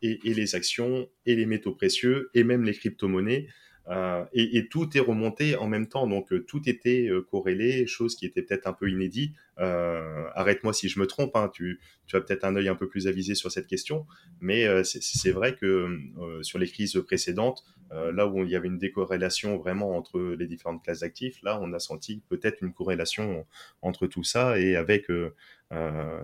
et, 0.01 0.19
les 0.23 0.55
actions 0.55 1.09
et 1.25 1.35
les 1.35 1.45
métaux 1.45 1.73
précieux 1.73 2.29
et 2.33 2.43
même 2.43 2.63
les 2.63 2.73
crypto-monnaies. 2.73 3.47
Euh, 3.89 4.23
et, 4.33 4.67
tout 4.67 4.95
est 4.95 4.99
remonté 4.99 5.55
en 5.55 5.67
même 5.67 5.87
temps, 5.87 6.05
donc 6.05 6.31
euh, 6.31 6.45
tout 6.47 6.69
était 6.69 7.07
euh, 7.09 7.21
corrélé, 7.21 7.87
chose 7.87 8.15
qui 8.15 8.27
était 8.27 8.43
peut-être 8.43 8.67
un 8.67 8.73
peu 8.73 8.89
inédit. 8.89 9.33
Arrête-moi 9.57 10.73
si 10.73 10.87
je 10.87 10.99
me 10.99 11.07
trompe, 11.07 11.35
hein, 11.35 11.49
tu, 11.51 11.81
as 12.13 12.21
peut-être 12.21 12.45
un 12.45 12.55
œil 12.55 12.69
un 12.69 12.75
peu 12.75 12.87
plus 12.87 13.07
avisé 13.07 13.35
sur 13.35 13.51
cette 13.51 13.67
question, 13.67 14.05
mais 14.39 14.65
c'est 14.85 15.31
vrai 15.31 15.53
que 15.53 15.99
sur 16.43 16.59
les 16.59 16.67
crises 16.67 16.93
précédentes, 17.05 17.65
là 17.91 18.25
où 18.25 18.45
il 18.45 18.49
y 18.49 18.55
avait 18.55 18.69
une 18.69 18.77
décorrélation 18.77 19.57
vraiment 19.57 19.97
entre 19.97 20.21
les 20.39 20.47
différentes 20.47 20.81
classes 20.81 21.01
d'actifs, 21.01 21.41
là 21.43 21.59
on 21.61 21.73
a 21.73 21.79
senti 21.79 22.23
peut-être 22.29 22.61
une 22.61 22.71
corrélation 22.71 23.45
entre 23.81 24.07
tout 24.07 24.23
ça 24.23 24.57
et 24.57 24.77
avec 24.77 25.07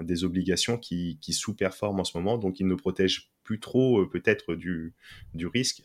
des 0.02 0.24
obligations 0.24 0.78
qui, 0.78 1.18
qui 1.20 1.34
sous-performent 1.34 2.00
en 2.00 2.06
ce 2.06 2.18
moment, 2.18 2.38
donc 2.38 2.62
ils 2.62 2.68
ne 2.68 2.76
protègent 2.76 3.32
plus 3.46 3.62
trop 3.62 4.06
peut-être 4.08 4.56
du, 4.56 4.94
risque. 5.54 5.84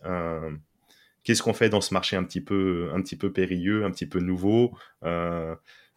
Qu'est-ce 1.23 1.43
qu'on 1.43 1.53
fait 1.53 1.69
dans 1.69 1.81
ce 1.81 1.93
marché 1.93 2.17
un 2.17 2.25
petit 2.25 2.41
peu, 2.41 2.91
un 2.95 3.03
petit 3.03 3.17
peu 3.17 3.33
périlleux, 3.33 3.85
un 3.85 3.91
petit 3.91 4.07
peu 4.07 4.21
nouveau 4.21 4.77
euh, 5.05 5.55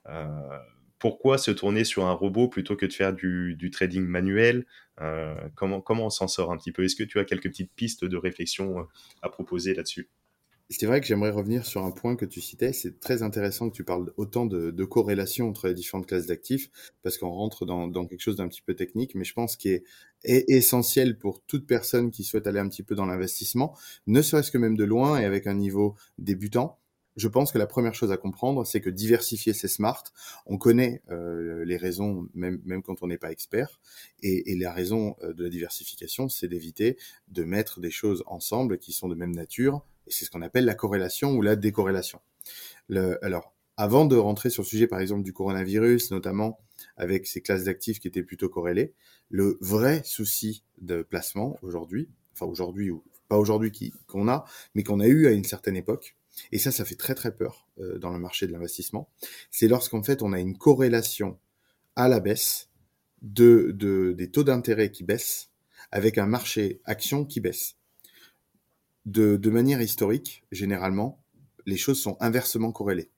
euh, 0.10 0.60
Pourquoi 1.00 1.38
se 1.38 1.52
tourner 1.52 1.86
sur 1.86 2.06
un 2.06 2.12
robot 2.12 2.50
plutôt 2.50 2.76
que 2.76 2.86
de 2.86 2.94
faire 2.94 3.14
du, 3.14 3.70
trading 3.72 4.06
manuel 4.06 4.66
euh, 5.02 5.36
comment, 5.56 5.82
comment 5.82 6.08
on 6.08 6.10
s'en 6.10 6.28
sort 6.28 6.52
un 6.52 6.58
petit 6.58 6.72
peu? 6.72 6.84
Est-ce 6.84 6.96
que 6.96 7.04
tu 7.04 7.20
as 7.20 7.26
quelques 7.26 7.50
petites 7.50 7.74
pistes 7.74 8.06
de 8.06 8.18
réflexion 8.18 8.88
à 9.22 9.30
proposer 9.30 9.74
là-dessus? 9.74 10.10
C'est 10.74 10.86
vrai 10.86 11.02
que 11.02 11.08
j'aimerais 11.08 11.30
revenir 11.30 11.66
sur 11.66 11.86
un 11.86 11.92
point 11.92 12.16
que 12.16 12.26
tu 12.26 12.42
citais. 12.42 12.74
C'est 12.74 13.00
très 13.00 13.24
intéressant 13.24 13.70
que 13.70 13.76
tu 13.76 13.84
parles 13.84 14.12
autant 14.18 14.46
de, 14.46 14.72
de 14.72 14.86
corrélation 14.86 15.50
entre 15.50 15.68
les 15.68 15.74
différentes 15.74 16.08
classes 16.08 16.26
d'actifs, 16.26 16.70
parce 17.02 17.18
qu'on 17.18 17.30
rentre 17.30 17.66
dans, 17.66 18.06
quelque 18.06 18.22
chose 18.22 18.38
d'un 18.38 18.48
petit 18.48 18.62
peu 18.62 18.74
technique, 18.74 19.16
mais 19.16 19.24
je 19.24 19.34
pense 19.34 19.56
qu'il 19.56 19.72
est, 19.72 19.84
essentiel 20.24 21.18
pour 21.18 21.42
toute 21.44 21.68
personne 21.68 22.12
qui 22.12 22.24
souhaite 22.24 22.48
aller 22.48 22.60
un 22.60 22.70
petit 22.70 22.84
peu 22.84 22.96
dans 22.96 23.06
l'investissement, 23.06 23.78
ne 24.08 24.22
serait-ce 24.22 24.52
que 24.52 24.58
même 24.58 24.78
de 24.78 24.84
loin 24.84 25.20
et 25.20 25.26
avec 25.26 25.48
un 25.48 25.54
niveau 25.54 25.96
débutant. 26.18 26.80
Je 27.16 27.28
pense 27.28 27.52
que 27.52 27.60
la 27.60 27.68
première 27.68 27.94
chose 27.94 28.12
à 28.12 28.18
comprendre, 28.18 28.66
c'est 28.66 28.82
que 28.82 28.90
diversifier, 28.90 29.54
c'est 29.54 29.68
smart. 29.68 30.04
On 30.48 30.58
connaît 30.58 31.04
euh, 31.12 31.64
les 31.64 31.78
raisons, 31.78 32.28
même, 32.34 32.82
quand 32.84 33.04
on 33.04 33.08
n'est 33.08 33.20
pas 33.20 33.32
expert. 33.32 33.80
Et, 34.24 34.52
et, 34.52 34.58
la 34.58 34.74
raison 34.74 35.16
euh, 35.22 35.34
de 35.34 35.44
la 35.44 35.50
diversification, 35.50 36.28
c'est 36.28 36.48
d'éviter 36.48 36.98
de 37.28 37.44
mettre 37.44 37.80
des 37.80 37.92
choses 37.92 38.24
ensemble 38.26 38.80
qui 38.80 38.94
sont 38.94 39.10
de 39.10 39.16
même 39.16 39.36
nature, 39.36 39.86
et 40.08 40.12
c'est 40.12 40.26
ce 40.26 40.32
qu'on 40.32 40.42
appelle 40.42 40.66
la 40.66 40.76
corrélation 40.76 41.32
ou 41.32 41.42
la 41.42 41.56
décorrélation. 41.56 42.20
Le, 42.88 43.24
alors, 43.24 43.54
avant 43.78 44.06
de 44.06 44.16
rentrer 44.16 44.50
sur 44.50 44.64
le 44.64 44.68
sujet, 44.68 44.88
par 44.88 45.00
exemple, 45.00 45.24
du 45.24 45.34
coronavirus, 45.34 46.12
notamment 46.12 46.60
avec 46.98 47.26
ces 47.26 47.42
classes 47.42 47.64
d'actifs 47.64 48.00
qui 48.00 48.08
étaient 48.08 48.24
plutôt 48.24 48.50
corrélées, 48.50 48.94
le 49.30 49.58
vrai 49.62 50.02
souci 50.06 50.64
de 50.80 51.02
placement 51.02 51.58
aujourd'hui, 51.62 52.10
enfin 52.34 52.46
aujourd'hui 52.46 52.92
ou 52.92 53.04
pas 53.30 53.38
aujourd'hui 53.38 53.72
qu'on 54.08 54.28
a, 54.28 54.46
mais 54.76 54.84
qu'on 54.84 55.00
a 55.00 55.08
eu 55.08 55.28
à 55.28 55.32
une 55.32 55.44
certaine 55.44 55.76
époque, 55.76 56.16
et 56.52 56.58
ça, 56.58 56.72
ça 56.72 56.86
fait 56.86 56.96
très 56.96 57.16
très 57.16 57.36
peur 57.36 57.68
euh, 57.80 57.98
dans 57.98 58.12
le 58.12 58.20
marché 58.20 58.48
de 58.48 58.52
l'investissement, 58.52 59.10
c'est 59.50 59.68
lorsqu'en 59.68 60.04
fait 60.04 60.22
on 60.22 60.34
a 60.34 60.40
une 60.40 60.58
corrélation 60.58 61.40
à 61.96 62.08
la 62.08 62.20
baisse 62.20 62.70
de, 63.22 63.72
de 63.74 64.14
des 64.14 64.30
taux 64.30 64.44
d'intérêt 64.44 64.92
qui 64.92 65.04
baissent 65.04 65.50
avec 65.92 66.18
un 66.18 66.26
marché 66.26 66.82
action 66.86 67.26
qui 67.26 67.40
baisse 67.40 67.78
de, 69.06 69.50
manière 69.50 69.82
historique, 69.82 70.44
généralement, 70.52 71.22
les 71.66 71.78
choses 71.78 72.02
sont 72.02 72.18
inversement 72.20 72.72
corrélées. 72.72 73.10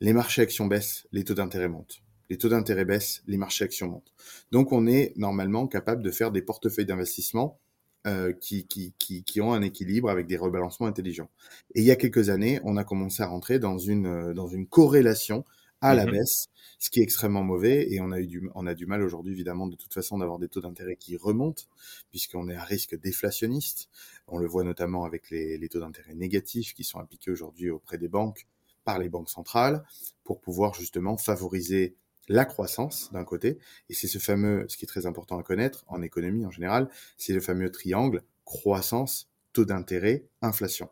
Les 0.00 0.12
marchés 0.12 0.42
actions 0.42 0.66
baissent, 0.66 1.06
les 1.12 1.24
taux 1.24 1.34
d'intérêt 1.34 1.68
montent. 1.68 2.02
Les 2.30 2.38
taux 2.38 2.48
d'intérêt 2.48 2.84
baissent, 2.84 3.22
les 3.26 3.36
marchés 3.36 3.64
actions 3.64 3.88
montent. 3.88 4.12
Donc 4.50 4.72
on 4.72 4.86
est 4.86 5.12
normalement 5.16 5.66
capable 5.66 6.02
de 6.02 6.10
faire 6.10 6.30
des 6.30 6.42
portefeuilles 6.42 6.86
d'investissement 6.86 7.58
euh, 8.06 8.32
qui, 8.32 8.66
qui, 8.66 8.92
qui, 8.98 9.40
ont 9.40 9.52
un 9.52 9.62
équilibre 9.62 10.10
avec 10.10 10.26
des 10.26 10.36
rebalancements 10.36 10.86
intelligents. 10.86 11.30
Et 11.74 11.80
il 11.80 11.86
y 11.86 11.90
a 11.90 11.96
quelques 11.96 12.28
années, 12.28 12.60
on 12.64 12.76
a 12.76 12.84
commencé 12.84 13.22
à 13.22 13.26
rentrer 13.26 13.58
dans 13.58 13.78
une, 13.78 14.06
euh, 14.06 14.34
dans 14.34 14.46
une 14.46 14.66
corrélation 14.66 15.44
à 15.84 15.94
la 15.94 16.06
mmh 16.06 16.10
baisse, 16.10 16.46
ce 16.78 16.90
qui 16.90 17.00
est 17.00 17.02
extrêmement 17.02 17.42
mauvais. 17.42 17.92
Et 17.92 18.00
on 18.00 18.10
a 18.12 18.20
eu 18.20 18.26
du, 18.26 18.50
on 18.54 18.66
a 18.66 18.74
du 18.74 18.86
mal 18.86 19.02
aujourd'hui, 19.02 19.32
évidemment, 19.32 19.66
de 19.66 19.76
toute 19.76 19.92
façon, 19.92 20.18
d'avoir 20.18 20.38
des 20.38 20.48
taux 20.48 20.60
d'intérêt 20.60 20.96
qui 20.96 21.16
remontent, 21.16 21.64
puisqu'on 22.10 22.48
est 22.48 22.56
à 22.56 22.64
risque 22.64 22.98
déflationniste. 22.98 23.88
On 24.26 24.38
le 24.38 24.46
voit 24.46 24.64
notamment 24.64 25.04
avec 25.04 25.30
les, 25.30 25.58
les 25.58 25.68
taux 25.68 25.80
d'intérêt 25.80 26.14
négatifs 26.14 26.74
qui 26.74 26.84
sont 26.84 26.98
appliqués 26.98 27.30
aujourd'hui 27.30 27.70
auprès 27.70 27.98
des 27.98 28.08
banques 28.08 28.46
par 28.84 28.98
les 28.98 29.08
banques 29.08 29.30
centrales 29.30 29.84
pour 30.24 30.40
pouvoir 30.40 30.74
justement 30.74 31.16
favoriser 31.16 31.96
la 32.28 32.44
croissance 32.44 33.10
d'un 33.12 33.24
côté, 33.24 33.58
et 33.90 33.94
c'est 33.94 34.08
ce 34.08 34.18
fameux, 34.18 34.64
ce 34.68 34.76
qui 34.76 34.84
est 34.84 34.88
très 34.88 35.06
important 35.06 35.38
à 35.38 35.42
connaître 35.42 35.84
en 35.88 36.02
économie 36.02 36.46
en 36.46 36.50
général, 36.50 36.88
c'est 37.18 37.34
le 37.34 37.40
fameux 37.40 37.70
triangle 37.70 38.22
croissance, 38.44 39.28
taux 39.52 39.64
d'intérêt, 39.64 40.24
inflation. 40.42 40.88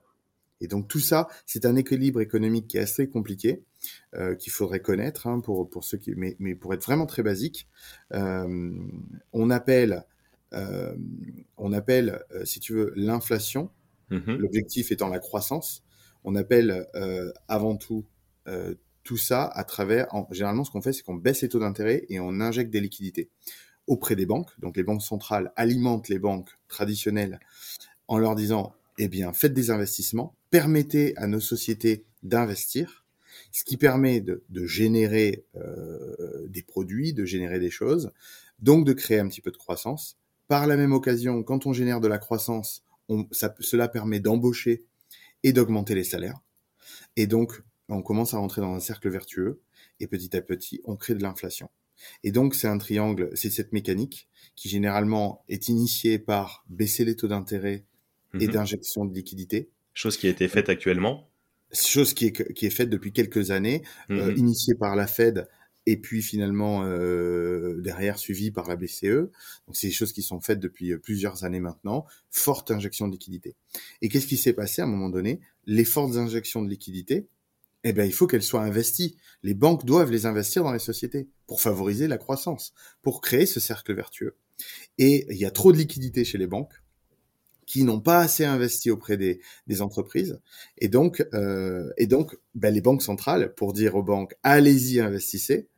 Et 0.61 0.69
donc 0.69 0.89
tout 0.89 1.01
ça, 1.01 1.29
c'est 1.47 1.67
un 1.67 1.77
équilibre 1.77 2.21
économique 2.21 2.69
qui 2.69 2.77
est 2.77 2.81
assez 2.81 3.09
compliqué, 3.09 3.63
euh, 4.15 4.35
qu'il 4.35 4.53
faudrait 4.53 4.81
connaître 4.81 5.27
hein, 5.27 5.41
pour, 5.41 5.69
pour 5.69 5.85
ceux 5.85 5.99
qui, 5.99 6.15
mais, 6.17 6.37
mais 6.39 6.55
pour 6.55 6.75
être 6.75 6.85
vraiment 6.85 7.07
très 7.07 7.23
basique, 7.23 7.69
euh, 8.13 8.71
on 9.33 9.51
appelle, 9.51 10.05
euh, 10.53 10.95
on 11.57 11.73
appelle, 11.73 12.23
si 12.45 12.61
tu 12.61 12.75
veux, 12.75 12.93
l'inflation. 12.97 13.71
Mmh 14.11 14.33
l'objectif 14.37 14.93
étant 14.93 15.09
la 15.09 15.21
croissance. 15.21 15.83
On 16.23 16.35
appelle 16.35 16.87
avant 17.49 17.77
tout 17.79 18.05
tout 19.05 19.17
ça 19.17 19.45
à 19.47 19.65
travers. 19.65 20.15
En, 20.15 20.29
généralement, 20.31 20.65
ce 20.65 20.71
qu'on 20.71 20.83
fait, 20.83 20.93
c'est 20.93 21.03
qu'on 21.03 21.15
baisse 21.15 21.41
les 21.41 21.49
taux 21.49 21.61
d'intérêt 21.61 22.05
et 22.11 22.21
on 22.21 22.41
injecte 22.41 22.71
des 22.71 22.81
liquidités 22.81 23.31
auprès 23.87 24.17
des 24.17 24.27
banques. 24.27 24.51
Donc 24.59 24.77
les 24.77 24.83
banques 24.83 25.03
centrales 25.03 25.53
alimentent 25.57 26.09
les 26.09 26.19
banques 26.19 26.51
traditionnelles 26.69 27.41
en 28.09 28.19
leur 28.19 28.35
disant 28.35 28.75
eh 28.99 29.09
bien, 29.09 29.33
faites 29.33 29.55
des 29.55 29.71
investissements, 29.71 30.37
permettez 30.51 31.17
à 31.17 31.27
nos 31.27 31.41
sociétés 31.41 32.05
d'investir, 32.23 33.02
ce 33.51 33.65
qui 33.65 33.77
permet 33.77 34.21
de, 34.21 34.43
générer 34.67 35.45
euh, 35.57 36.47
des 36.49 36.63
produits, 36.63 37.13
de 37.13 37.25
générer 37.25 37.59
des 37.59 37.71
choses, 37.71 38.13
donc 38.59 38.85
de 38.87 38.93
créer 38.93 39.19
un 39.19 39.29
petit 39.29 39.41
peu 39.41 39.51
de 39.51 39.57
croissance. 39.57 40.19
Par 40.49 40.67
la 40.67 40.77
même 40.77 40.93
occasion, 40.93 41.43
quand 41.43 41.67
on 41.67 41.73
génère 41.73 42.01
de 42.01 42.09
la 42.09 42.19
croissance, 42.19 42.85
cela 43.61 43.89
permet 43.89 44.21
d'embaucher 44.21 44.85
et 45.43 45.53
d'augmenter 45.53 45.95
les 45.95 46.05
salaires. 46.05 46.41
Et 47.17 47.27
donc, 47.27 47.63
on 47.89 48.03
commence 48.03 48.35
à 48.35 48.39
rentrer 48.39 48.61
dans 48.61 48.75
un 48.75 48.81
cercle 48.81 49.09
vertueux, 49.11 49.61
et 50.01 50.07
petit 50.07 50.37
à 50.37 50.41
petit, 50.41 50.81
on 50.85 50.97
crée 50.97 51.15
de 51.15 51.23
l'inflation. 51.23 51.71
Et 52.25 52.33
donc, 52.33 52.55
c'est 52.55 52.69
un 52.69 52.79
triangle, 52.79 53.31
c'est 53.35 53.51
cette 53.51 53.73
mécanique 53.73 54.29
qui 54.57 54.69
généralement 54.69 55.45
est 55.49 55.69
initiée 55.69 56.19
par 56.19 56.65
baisser 56.69 57.05
les 57.05 57.17
taux 57.17 57.29
d'intérêt 57.29 57.85
et 58.39 58.47
mhm. 58.47 58.53
d'injection 58.53 59.05
de 59.05 59.15
liquidité. 59.15 59.71
Chose 59.95 60.17
qui 60.17 60.27
a 60.27 60.31
été 60.31 60.49
faite 60.49 60.69
actuellement. 60.69 61.29
Chose 61.75 62.15
qui 62.15 62.27
est, 62.27 62.53
qui 62.53 62.67
est 62.67 62.71
faite 62.71 62.91
depuis 62.91 63.13
quelques 63.13 63.51
années, 63.51 63.83
euh, 64.11 64.31
mhm. 64.31 64.37
initiée 64.37 64.75
par 64.75 64.95
la 64.95 65.07
Fed 65.07 65.49
et 65.87 65.97
puis 65.97 66.23
finalement 66.23 66.85
euh, 66.85 67.81
derrière 67.81 68.19
suivie 68.19 68.51
par 68.51 68.69
la 68.69 68.77
BCE. 68.77 69.31
Donc 69.67 69.75
c'est 69.75 69.89
des 69.89 69.93
choses 69.93 70.13
qui 70.13 70.23
sont 70.23 70.41
faites 70.41 70.61
depuis 70.61 70.93
euh, 70.93 70.99
plusieurs 70.99 71.45
années 71.45 71.61
maintenant. 71.61 72.07
Forte 72.31 72.71
injection 72.71 73.09
de 73.09 73.13
liquidité. 73.13 73.57
Et 74.01 74.09
qu'est-ce 74.09 74.27
qui 74.27 74.37
s'est 74.37 74.53
passé 74.53 74.83
à 74.83 74.85
un 74.85 74.89
moment 74.89 75.09
donné? 75.09 75.41
Les 75.67 75.85
fortes 75.85 76.17
injections 76.17 76.63
de 76.63 76.69
liquidité, 76.69 77.27
eh 77.85 77.93
ben 77.93 78.05
il 78.05 78.13
faut 78.13 78.27
qu'elles 78.27 78.43
soient 78.43 78.63
investies. 78.63 79.17
Les 79.43 79.55
banques 79.55 79.85
doivent 79.85 80.11
les 80.11 80.27
investir 80.27 80.63
dans 80.63 80.73
les 80.73 80.79
sociétés 80.79 81.29
pour 81.47 81.61
favoriser 81.61 82.07
la 82.07 82.19
croissance, 82.19 82.75
pour 83.03 83.21
créer 83.21 83.47
ce 83.47 83.61
cercle 83.61 83.93
vertueux. 83.95 84.37
Et 84.99 85.27
il 85.31 85.39
y 85.39 85.45
a 85.45 85.51
trop 85.51 85.73
de 85.73 85.79
liquidité 85.79 86.25
chez 86.25 86.39
les 86.39 86.47
banques 86.47 86.82
qui 87.73 87.85
n'ont 87.85 88.01
pas 88.01 88.19
assez 88.19 88.45
investi 88.45 88.91
auprès 88.91 89.17
des, 89.17 89.41
entreprises. 89.81 90.39
Et 90.77 90.89
donc, 90.89 91.27
euh, 91.33 91.91
et 91.97 92.07
donc 92.07 92.39
ben, 92.55 92.73
les 92.73 92.83
banques 92.83 93.01
centrales, 93.01 93.55
pour 93.55 93.73
dire 93.73 93.95
aux 93.95 94.03
banques, 94.03 94.35
allez-y, 94.43 95.01
investissez, 95.01 95.69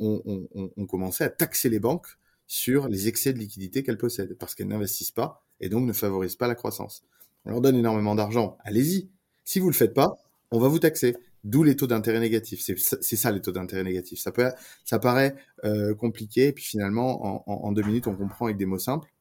ont 0.00 0.20
on, 0.26 0.46
on, 0.54 0.70
on 0.76 0.86
commencé 0.86 1.24
à 1.24 1.30
taxer 1.30 1.70
les 1.70 1.80
banques 1.80 2.08
sur 2.46 2.88
les 2.88 3.08
excès 3.08 3.32
de 3.32 3.38
liquidité 3.38 3.82
qu'elles 3.82 3.96
possèdent, 3.96 4.36
parce 4.36 4.54
qu'elles 4.54 4.68
n'investissent 4.68 5.12
pas 5.12 5.46
et 5.60 5.70
donc 5.70 5.86
ne 5.86 5.94
favorisent 5.94 6.36
pas 6.36 6.46
la 6.46 6.54
croissance. 6.54 7.04
On 7.46 7.52
leur 7.52 7.62
donne 7.62 7.76
énormément 7.76 8.14
d'argent, 8.14 8.58
allez-y. 8.62 9.08
Si 9.44 9.60
vous 9.60 9.68
le 9.68 9.74
faites 9.74 9.94
pas, 9.94 10.18
on 10.50 10.58
va 10.58 10.68
vous 10.68 10.78
taxer. 10.78 11.16
D'où 11.42 11.62
les 11.62 11.74
taux 11.74 11.86
d'intérêt 11.86 12.20
négatifs. 12.20 12.60
C'est 12.60 13.16
ça 13.16 13.32
les 13.32 13.40
taux 13.40 13.52
d'intérêt 13.52 13.84
négatifs. 13.84 14.18
Ça, 14.18 14.30
peut, 14.30 14.50
ça 14.84 14.98
paraît 14.98 15.36
euh, 15.64 15.94
compliqué, 15.94 16.48
et 16.48 16.52
puis 16.52 16.64
finalement, 16.64 17.24
en, 17.24 17.44
en, 17.46 17.66
en, 17.68 17.72
deux 17.72 17.82
minutes, 17.82 18.08
on 18.08 18.14
comprend 18.14 18.44
avec 18.44 18.58
des 18.58 18.66
mots 18.66 18.78
simples. 18.78 19.13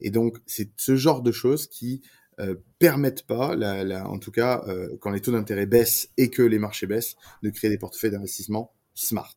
Et 0.00 0.10
donc, 0.10 0.38
c'est 0.46 0.70
ce 0.76 0.96
genre 0.96 1.22
de 1.22 1.32
choses 1.32 1.66
qui 1.66 2.02
euh, 2.40 2.54
permettent 2.78 3.26
pas, 3.26 3.56
en 4.04 4.18
tout 4.18 4.30
cas, 4.30 4.62
euh, 4.68 4.96
quand 5.00 5.10
les 5.10 5.20
taux 5.20 5.32
d'intérêt 5.32 5.66
baissent 5.66 6.10
et 6.16 6.30
que 6.30 6.42
les 6.42 6.58
marchés 6.58 6.86
baissent, 6.86 7.16
de 7.42 7.50
créer 7.50 7.70
des 7.70 7.78
portefeuilles 7.78 8.12
d'investissement 8.12 8.72
smart. 8.94 9.34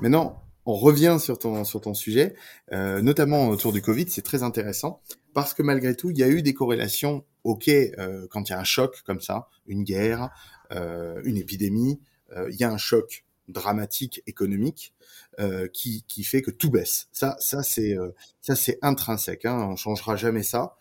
Maintenant, 0.00 0.42
on 0.66 0.74
revient 0.74 1.16
sur 1.20 1.38
ton 1.38 1.64
sur 1.64 1.80
ton 1.80 1.94
sujet, 1.94 2.34
euh, 2.72 3.00
notamment 3.02 3.48
autour 3.48 3.72
du 3.72 3.82
Covid, 3.82 4.06
c'est 4.08 4.22
très 4.22 4.42
intéressant 4.42 5.00
parce 5.34 5.54
que 5.54 5.62
malgré 5.62 5.94
tout, 5.94 6.10
il 6.10 6.18
y 6.18 6.22
a 6.22 6.28
eu 6.28 6.42
des 6.42 6.54
corrélations. 6.54 7.24
Ok, 7.42 7.68
euh, 7.68 8.26
quand 8.30 8.48
il 8.48 8.52
y 8.52 8.54
a 8.54 8.60
un 8.60 8.64
choc 8.64 9.00
comme 9.06 9.20
ça, 9.20 9.48
une 9.66 9.82
guerre, 9.82 10.28
euh, 10.72 11.20
une 11.24 11.38
épidémie, 11.38 12.00
il 12.48 12.54
y 12.54 12.62
a 12.62 12.70
un 12.70 12.76
choc 12.76 13.24
dramatique 13.52 14.22
économique 14.26 14.94
euh, 15.38 15.68
qui, 15.68 16.04
qui 16.08 16.24
fait 16.24 16.42
que 16.42 16.50
tout 16.50 16.70
baisse. 16.70 17.08
Ça, 17.12 17.36
ça 17.40 17.62
c'est 17.62 17.96
euh, 17.96 18.10
ça 18.40 18.56
c'est 18.56 18.78
intrinsèque. 18.82 19.44
Hein, 19.44 19.68
on 19.70 19.76
changera 19.76 20.16
jamais 20.16 20.42
ça. 20.42 20.76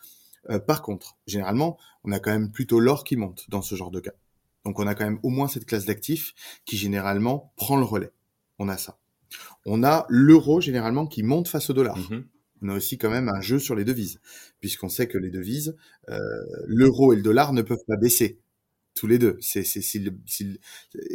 par 0.68 0.82
contre, 0.82 1.18
généralement, 1.28 1.78
on 2.04 2.12
a 2.12 2.20
quand 2.20 2.32
même 2.32 2.52
plutôt 2.52 2.80
l'or 2.80 3.04
qui 3.04 3.16
monte 3.18 3.50
dans 3.50 3.62
ce 3.62 3.76
genre 3.76 3.92
de 3.92 4.00
cas. 4.00 4.14
Donc 4.66 4.80
on 4.80 4.88
a 4.88 4.96
quand 4.96 5.06
même 5.06 5.20
au 5.24 5.30
moins 5.30 5.48
cette 5.48 5.66
classe 5.66 5.86
d'actifs 5.86 6.34
qui 6.66 6.78
généralement 6.78 7.54
prend 7.56 7.78
le 7.78 7.86
relais. 7.86 8.12
On 8.58 8.70
a 8.70 8.78
ça. 8.78 8.98
On 9.66 9.84
a 9.84 10.06
l'euro 10.10 10.60
généralement 10.62 11.08
qui 11.08 11.24
monte 11.24 11.48
face 11.48 11.70
au 11.70 11.74
dollar. 11.74 11.98
Mmh 11.98 12.24
on 12.62 12.70
a 12.70 12.76
aussi 12.76 12.98
quand 12.98 13.10
même 13.10 13.30
un 13.30 13.42
jeu 13.42 13.60
sur 13.60 13.76
les 13.76 13.86
devises, 13.86 14.20
puisqu'on 14.60 14.90
sait 14.90 15.08
que 15.08 15.18
les 15.18 15.30
devises, 15.30 15.76
euh, 16.10 16.20
l'euro 16.66 17.14
et 17.14 17.16
le 17.16 17.22
dollar 17.22 17.54
ne 17.54 17.62
peuvent 17.62 17.84
pas 17.88 17.96
baisser 17.96 18.40
tous 18.96 19.08
les 19.08 19.18
deux. 19.18 19.38
C'est, 19.40 19.64
c'est, 19.64 19.80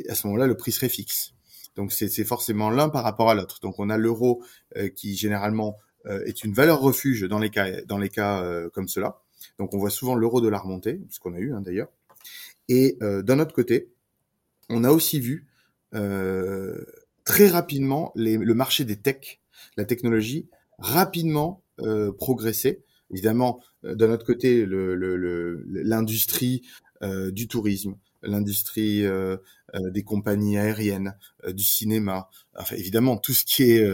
à 0.08 0.14
ce 0.14 0.26
moment-là, 0.26 0.46
le 0.46 0.56
prix 0.56 0.72
serait 0.72 0.88
fixe. 0.88 1.34
Donc 1.76 1.92
c'est, 1.92 2.08
forcément 2.24 2.70
l'un 2.70 2.88
par 2.88 3.02
rapport 3.04 3.30
à 3.30 3.34
l'autre. 3.34 3.60
Donc 3.60 3.78
on 3.78 3.90
a 3.90 3.96
l'euro 3.96 4.42
euh, 4.76 4.88
qui 4.88 5.16
généralement 5.16 5.78
euh, 6.06 6.24
est 6.24 6.44
une 6.44 6.52
valeur 6.52 6.80
refuge 6.80 7.22
dans 7.22 7.38
les 7.38 7.50
cas, 7.50 7.82
dans 7.82 7.98
les 7.98 8.08
cas 8.08 8.44
comme 8.72 8.88
cela. 8.88 9.20
Donc 9.58 9.74
on 9.74 9.78
voit 9.78 9.90
souvent 9.90 10.14
l'euro-dollar 10.14 10.66
monter, 10.66 11.00
ce 11.10 11.20
qu'on 11.20 11.34
a 11.34 11.38
eu 11.38 11.52
hein, 11.52 11.60
d'ailleurs. 11.60 11.88
Et 12.68 12.96
d'un 13.00 13.40
autre 13.40 13.54
côté, 13.54 13.90
on 14.70 14.84
a 14.84 14.90
aussi 14.90 15.20
vu 15.20 15.46
très 15.92 17.48
rapidement 17.48 18.12
le 18.14 18.52
marché 18.54 18.84
des 18.84 18.96
techs, 18.96 19.42
la 19.76 19.84
technologie, 19.84 20.48
rapidement 20.78 21.62
euh, 21.80 22.12
progresser. 22.12 22.84
Évidemment, 23.10 23.60
euh, 23.84 23.96
d'un 23.96 24.12
autre 24.12 24.24
côté, 24.24 24.64
l'industrie 24.68 26.62
euh, 27.02 27.32
du 27.32 27.48
tourisme, 27.48 27.96
l'industrie 28.24 29.04
euh, 29.04 29.36
des 29.90 30.04
compagnies 30.04 30.56
aériennes, 30.56 31.16
du 31.48 31.64
cinéma, 31.64 32.28
enfin 32.56 32.76
évidemment 32.76 33.16
tout 33.16 33.32
ce 33.32 33.44
qui 33.44 33.64
est 33.72 33.84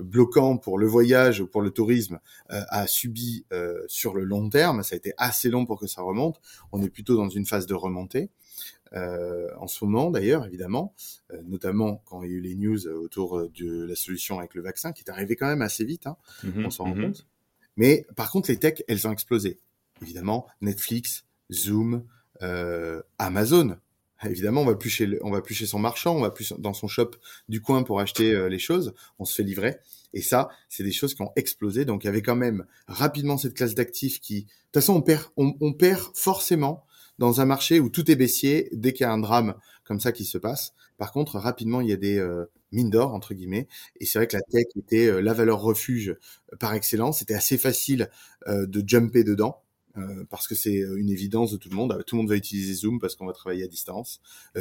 bloquant 0.00 0.56
pour 0.56 0.78
le 0.78 0.86
voyage 0.88 1.40
ou 1.40 1.46
pour 1.46 1.62
le 1.62 1.70
tourisme 1.70 2.18
a 2.48 2.88
subi 2.88 3.46
sur 3.86 4.14
le 4.14 4.24
long 4.24 4.48
terme. 4.48 4.82
Ça 4.82 4.94
a 4.94 4.96
été 4.96 5.12
assez 5.16 5.48
long 5.48 5.64
pour 5.64 5.78
que 5.78 5.86
ça 5.86 6.02
remonte. 6.02 6.40
On 6.72 6.82
est 6.82 6.88
plutôt 6.88 7.14
dans 7.14 7.28
une 7.28 7.46
phase 7.46 7.66
de 7.66 7.74
remontée. 7.74 8.30
Euh, 8.94 9.48
en 9.58 9.66
ce 9.66 9.84
moment 9.84 10.10
d'ailleurs, 10.10 10.46
évidemment, 10.46 10.94
euh, 11.32 11.42
notamment 11.44 12.02
quand 12.06 12.22
il 12.22 12.30
y 12.30 12.34
a 12.34 12.36
eu 12.36 12.40
les 12.40 12.54
news 12.54 12.86
autour 12.86 13.38
euh, 13.38 13.50
de 13.54 13.84
la 13.84 13.94
solution 13.94 14.38
avec 14.38 14.54
le 14.54 14.62
vaccin, 14.62 14.92
qui 14.92 15.02
est 15.02 15.10
arrivé 15.10 15.36
quand 15.36 15.46
même 15.46 15.62
assez 15.62 15.84
vite, 15.84 16.06
hein, 16.06 16.16
mmh 16.42 16.64
on 16.64 16.70
s'en 16.70 16.84
rend 16.84 16.94
mmh 16.94 17.02
compte. 17.02 17.26
Mais 17.76 18.06
par 18.16 18.30
contre, 18.30 18.50
les 18.50 18.58
techs, 18.58 18.82
elles 18.88 19.06
ont 19.06 19.12
explosé. 19.12 19.60
Évidemment, 20.02 20.46
Netflix, 20.60 21.26
Zoom, 21.52 22.04
Amazon. 23.18 23.76
Évidemment, 24.24 24.62
on 24.62 24.66
va 24.66 24.74
plus 24.74 24.90
chez 24.90 25.18
on 25.22 25.30
va 25.30 25.40
plus 25.40 25.54
chez 25.54 25.66
son 25.66 25.78
marchand, 25.78 26.16
on 26.16 26.20
va 26.20 26.30
plus 26.30 26.52
dans 26.58 26.74
son 26.74 26.88
shop 26.88 27.12
du 27.48 27.60
coin 27.60 27.84
pour 27.84 28.00
acheter 28.00 28.48
les 28.48 28.58
choses. 28.58 28.94
On 29.18 29.24
se 29.24 29.34
fait 29.34 29.44
livrer. 29.44 29.78
Et 30.12 30.22
ça, 30.22 30.48
c'est 30.68 30.82
des 30.82 30.92
choses 30.92 31.14
qui 31.14 31.22
ont 31.22 31.32
explosé. 31.36 31.84
Donc, 31.84 32.04
il 32.04 32.06
y 32.06 32.10
avait 32.10 32.22
quand 32.22 32.36
même 32.36 32.64
rapidement 32.88 33.38
cette 33.38 33.54
classe 33.54 33.74
d'actifs 33.74 34.20
qui, 34.20 34.42
de 34.42 34.46
toute 34.48 34.74
façon, 34.74 34.94
on 34.94 35.02
perd, 35.02 35.24
on 35.36 35.72
perd 35.72 36.10
forcément 36.14 36.84
dans 37.18 37.40
un 37.40 37.44
marché 37.44 37.80
où 37.80 37.90
tout 37.90 38.10
est 38.10 38.16
baissier 38.16 38.68
dès 38.72 38.92
qu'il 38.92 39.04
y 39.04 39.06
a 39.06 39.12
un 39.12 39.18
drame 39.18 39.54
comme 39.84 40.00
ça 40.00 40.12
qui 40.12 40.24
se 40.24 40.38
passe. 40.38 40.72
Par 40.96 41.12
contre, 41.12 41.38
rapidement, 41.38 41.80
il 41.80 41.88
y 41.88 41.92
a 41.92 41.96
des 41.96 42.18
euh, 42.18 42.50
mines 42.72 42.90
d'or, 42.90 43.12
entre 43.12 43.34
guillemets. 43.34 43.68
Et 44.00 44.06
c'est 44.06 44.18
vrai 44.18 44.26
que 44.26 44.36
la 44.36 44.42
tech 44.42 44.66
était 44.76 45.08
euh, 45.08 45.20
la 45.20 45.32
valeur 45.32 45.60
refuge 45.60 46.10
euh, 46.52 46.56
par 46.58 46.74
excellence. 46.74 47.18
C'était 47.18 47.34
assez 47.34 47.58
facile 47.58 48.08
de 48.46 48.82
jumper 48.86 49.24
dedans. 49.24 49.62
Parce 50.30 50.46
que 50.46 50.54
c'est 50.54 50.76
une 50.76 51.10
évidence 51.10 51.52
de 51.52 51.56
tout 51.56 51.68
le 51.68 51.76
monde. 51.76 52.02
Tout 52.06 52.16
le 52.16 52.22
monde 52.22 52.28
va 52.28 52.36
utiliser 52.36 52.74
Zoom 52.74 53.00
parce 53.00 53.16
qu'on 53.16 53.26
va 53.26 53.32
travailler 53.32 53.64
à 53.64 53.68
distance. 53.68 54.20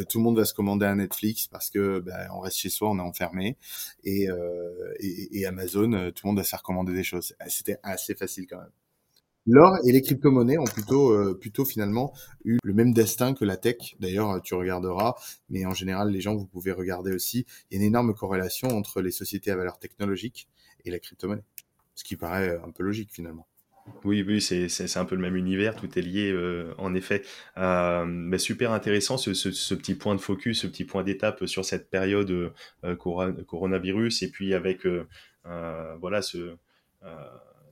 tout 0.09 0.17
le 0.17 0.23
monde 0.23 0.37
va 0.37 0.45
se 0.45 0.53
commander 0.53 0.85
un 0.85 0.95
Netflix 0.95 1.47
parce 1.47 1.69
que 1.69 1.99
ben, 1.99 2.27
on 2.33 2.39
reste 2.39 2.57
chez 2.57 2.69
soi, 2.69 2.89
on 2.89 2.97
est 2.97 3.01
enfermé. 3.01 3.57
Et, 4.03 4.27
et, 4.99 5.39
et 5.39 5.45
Amazon, 5.45 6.11
tout 6.15 6.25
le 6.25 6.29
monde 6.29 6.37
va 6.37 6.43
se 6.43 6.49
faire 6.49 6.63
commander 6.63 6.93
des 6.93 7.03
choses. 7.03 7.35
C'était 7.47 7.77
assez 7.83 8.15
facile 8.15 8.47
quand 8.47 8.57
même. 8.57 8.71
L'or 9.49 9.77
et 9.85 9.93
les 9.93 10.01
crypto-monnaies 10.01 10.57
ont 10.57 10.65
plutôt, 10.65 11.13
euh, 11.13 11.33
plutôt 11.33 11.63
finalement 11.63 12.13
eu 12.43 12.57
le 12.61 12.73
même 12.73 12.93
destin 12.93 13.33
que 13.33 13.45
la 13.45 13.55
tech. 13.55 13.95
D'ailleurs, 14.01 14.41
tu 14.41 14.55
regarderas, 14.55 15.15
mais 15.49 15.65
en 15.65 15.73
général, 15.73 16.11
les 16.11 16.19
gens, 16.19 16.35
vous 16.35 16.45
pouvez 16.45 16.73
regarder 16.73 17.13
aussi. 17.13 17.45
Il 17.71 17.77
y 17.77 17.77
a 17.77 17.81
une 17.81 17.87
énorme 17.87 18.13
corrélation 18.13 18.67
entre 18.67 19.01
les 19.01 19.11
sociétés 19.11 19.49
à 19.49 19.55
valeur 19.55 19.79
technologique 19.79 20.49
et 20.83 20.91
la 20.91 20.99
crypto-monnaie, 20.99 21.45
ce 21.95 22.03
qui 22.03 22.17
paraît 22.17 22.59
un 22.61 22.71
peu 22.71 22.83
logique 22.83 23.09
finalement. 23.13 23.47
Oui, 24.03 24.23
oui, 24.25 24.41
c'est 24.41 24.97
un 24.97 25.05
peu 25.05 25.15
le 25.15 25.21
même 25.21 25.35
univers, 25.35 25.75
tout 25.75 25.97
est 25.97 26.01
lié 26.01 26.31
euh, 26.31 26.73
en 26.77 26.93
effet. 26.93 27.23
Euh, 27.57 28.05
mais 28.05 28.37
super 28.37 28.71
intéressant 28.71 29.17
ce, 29.17 29.33
ce, 29.33 29.75
petit 29.75 29.95
point 29.95 30.15
de 30.15 30.21
focus, 30.21 30.61
ce 30.61 30.67
petit 30.67 30.85
point 30.85 31.03
d'étape 31.03 31.45
sur 31.45 31.65
cette 31.65 31.89
période 31.89 32.53
coronavirus 32.97 34.23
et 34.23 34.31
puis 34.31 34.53
avec 34.53 34.87
voilà 35.99 36.21
ce 36.21 36.57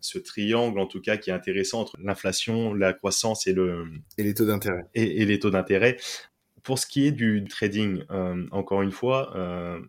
ce 0.06 0.20
triangle 0.20 0.80
en 0.80 0.86
tout 0.86 1.02
cas 1.02 1.18
qui 1.18 1.30
est 1.30 1.34
intéressant 1.34 1.82
entre 1.82 1.98
l'inflation, 2.02 2.74
la 2.74 2.94
croissance 2.94 3.48
et 3.48 3.54
le 3.54 3.86
et 4.18 4.24
les 4.24 4.34
taux 4.34 4.46
d'intérêt. 4.46 4.86
Et, 4.94 5.26
les 5.26 5.40
taux 5.40 5.50
d'intérêt. 5.50 5.98
Pour 6.64 6.80
ce 6.80 6.88
qui 6.88 7.06
est 7.06 7.12
du 7.12 7.44
trading, 7.48 8.04
euh, 8.10 8.46
encore 8.52 8.82
une 8.82 8.92
fois, 8.92 9.36
euh, 9.36 9.80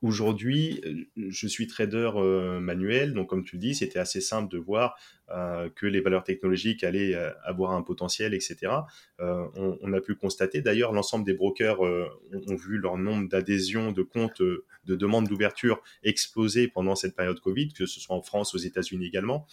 Aujourd'hui, 0.00 0.80
je 1.16 1.46
suis 1.46 1.66
trader 1.66 2.12
euh, 2.14 2.58
manuel, 2.58 3.12
donc 3.12 3.28
comme 3.28 3.44
tu 3.44 3.56
le 3.56 3.60
dis, 3.60 3.74
c'était 3.74 3.98
assez 3.98 4.22
simple 4.22 4.50
de 4.50 4.58
voir 4.58 4.96
euh, 5.30 5.68
que 5.68 5.86
les 5.86 6.00
valeurs 6.00 6.24
technologiques 6.24 6.84
allaient 6.84 7.14
euh, 7.14 7.30
avoir 7.42 7.72
un 7.72 7.82
potentiel, 7.82 8.32
etc. 8.32 8.72
On, 9.18 9.92
a 9.92 10.00
pu 10.00 10.14
constater, 10.14 10.62
d'ailleurs, 10.62 10.92
l'ensemble 10.92 11.24
des 11.24 11.34
brokers 11.34 11.80
ont, 11.80 12.56
vu 12.56 12.78
leur 12.78 12.96
nombre 12.96 13.28
d'adhésions, 13.28 13.92
de 13.92 14.02
comptes, 14.02 14.40
de 14.40 14.96
demandes 14.96 15.28
d'ouverture 15.28 15.82
exploser 16.02 16.68
pendant 16.68 16.94
cette 16.94 17.14
période 17.14 17.40
Covid, 17.40 17.72
que 17.72 17.86
ce 17.86 18.00
soit 18.00 18.16
en 18.16 18.22
France, 18.22 18.54
aux 18.54 18.58
États-Unis 18.58 19.06
également. 19.06 19.46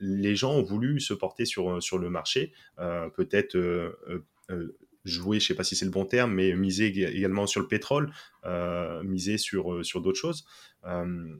Les 0.00 0.36
gens 0.36 0.54
ont 0.54 0.62
voulu 0.62 1.00
se 1.00 1.12
porter 1.14 1.44
sur, 1.44 1.82
sur 1.82 1.98
le 1.98 2.10
marché, 2.10 2.52
peut-être 2.76 3.56
jouer, 5.08 5.40
je 5.40 5.46
sais 5.46 5.54
pas 5.54 5.64
si 5.64 5.76
c'est 5.76 5.84
le 5.84 5.90
bon 5.90 6.04
terme, 6.04 6.32
mais 6.34 6.54
miser 6.54 6.86
également 6.86 7.46
sur 7.46 7.60
le 7.60 7.68
pétrole, 7.68 8.12
euh, 8.44 9.02
miser 9.02 9.38
sur, 9.38 9.72
euh, 9.72 9.82
sur 9.82 10.00
d'autres 10.00 10.18
choses. 10.18 10.44
Euh, 10.86 11.36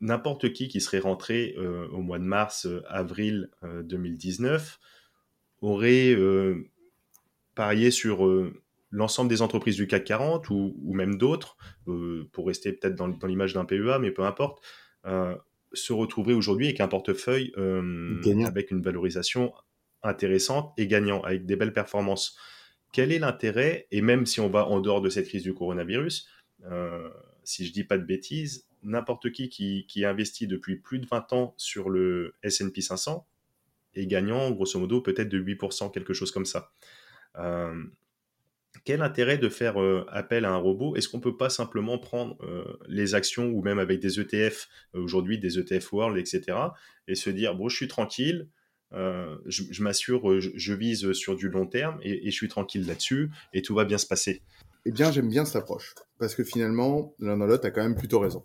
n'importe 0.00 0.52
qui 0.52 0.68
qui 0.68 0.80
serait 0.80 0.98
rentré 0.98 1.56
au 1.92 2.02
mois 2.02 2.18
de 2.18 2.24
mars, 2.24 2.68
avril 2.88 3.48
2019 3.62 4.78
aurait 5.62 6.14
parié 7.54 7.90
sur 7.90 8.28
l'ensemble 8.90 9.30
des 9.30 9.40
entreprises 9.40 9.76
du 9.76 9.86
CAC 9.86 10.04
40 10.04 10.50
ou, 10.50 10.92
même 10.92 11.16
d'autres, 11.16 11.56
pour 12.32 12.48
rester 12.48 12.72
peut-être 12.72 12.96
dans, 12.96 13.08
dans 13.08 13.26
l'image 13.26 13.54
d'un 13.54 13.64
PEA, 13.64 13.98
mais 13.98 14.10
peu 14.10 14.24
importe, 14.24 14.62
se 15.72 15.92
retrouverait 15.94 16.34
aujourd'hui 16.34 16.66
avec 16.66 16.80
un 16.80 16.88
portefeuille 16.88 17.54
avec 18.44 18.72
une 18.72 18.82
valorisation 18.82 19.54
intéressante 20.04 20.72
et 20.76 20.86
gagnant, 20.86 21.22
avec 21.22 21.46
des 21.46 21.56
belles 21.56 21.72
performances 21.72 22.36
quel 22.94 23.10
est 23.10 23.18
l'intérêt, 23.18 23.88
et 23.90 24.00
même 24.02 24.24
si 24.24 24.38
on 24.38 24.48
va 24.48 24.68
en 24.68 24.78
dehors 24.78 25.00
de 25.00 25.08
cette 25.08 25.26
crise 25.26 25.42
du 25.42 25.52
coronavirus, 25.52 26.28
euh, 26.70 27.10
si 27.42 27.66
je 27.66 27.72
dis 27.72 27.82
pas 27.82 27.98
de 27.98 28.04
bêtises, 28.04 28.68
n'importe 28.84 29.32
qui, 29.32 29.48
qui, 29.48 30.04
investit 30.04 30.46
depuis 30.46 30.76
plus 30.76 31.00
de 31.00 31.06
20 31.06 31.32
ans 31.32 31.54
sur 31.56 31.90
le 31.90 32.36
S&P 32.44 32.80
500 32.80 33.26
est 33.96 34.06
gagnant, 34.06 34.48
grosso 34.52 34.78
modo, 34.78 35.00
peut-être 35.00 35.28
de 35.28 35.42
8%, 35.42 35.90
quelque 35.90 36.14
chose 36.14 36.30
comme 36.30 36.46
ça. 36.46 36.70
Euh, 37.36 37.82
quel 38.84 39.02
intérêt 39.02 39.38
de 39.38 39.48
faire 39.48 39.82
euh, 39.82 40.06
appel 40.08 40.44
à 40.44 40.52
un 40.52 40.56
robot? 40.56 40.94
Est-ce 40.94 41.08
qu'on 41.08 41.18
ne 41.18 41.22
peut 41.22 41.36
pas 41.36 41.50
simplement 41.50 41.98
prendre 41.98 42.38
les 42.86 43.16
actions 43.16 43.48
ou 43.48 43.60
même 43.60 43.80
avec 43.80 43.98
des 43.98 44.20
ETF, 44.20 44.68
aujourd'hui 44.92 45.40
des 45.40 45.58
ETF 45.58 45.92
World, 45.92 46.16
etc., 46.16 46.58
et 47.08 47.16
se 47.16 47.30
dire, 47.30 47.56
bon, 47.56 47.68
je 47.68 47.74
suis 47.74 47.88
tranquille, 47.88 48.46
euh, 48.94 49.36
je, 49.46 49.82
m'assure, 49.82 50.30
euh, 50.30 50.40
je, 50.40 50.72
vise 50.72 51.12
sur 51.12 51.34
du 51.36 51.48
long 51.48 51.66
terme 51.66 51.98
et, 52.02 52.30
je 52.30 52.34
suis 52.34 52.48
tranquille 52.48 52.86
là-dessus 52.86 53.30
et 53.52 53.62
tout 53.62 53.74
va 53.74 53.84
bien 53.84 53.98
se 53.98 54.06
passer. 54.06 54.42
Eh 54.86 54.92
bien, 54.92 55.10
j'aime 55.10 55.28
bien 55.28 55.44
cette 55.44 55.56
approche 55.56 55.94
parce 56.18 56.34
que 56.34 56.44
finalement, 56.44 57.14
l'un 57.18 57.36
dans 57.36 57.46
l'autre 57.46 57.66
a 57.66 57.70
quand 57.70 57.82
même 57.82 57.96
plutôt 57.96 58.20
raison. 58.20 58.44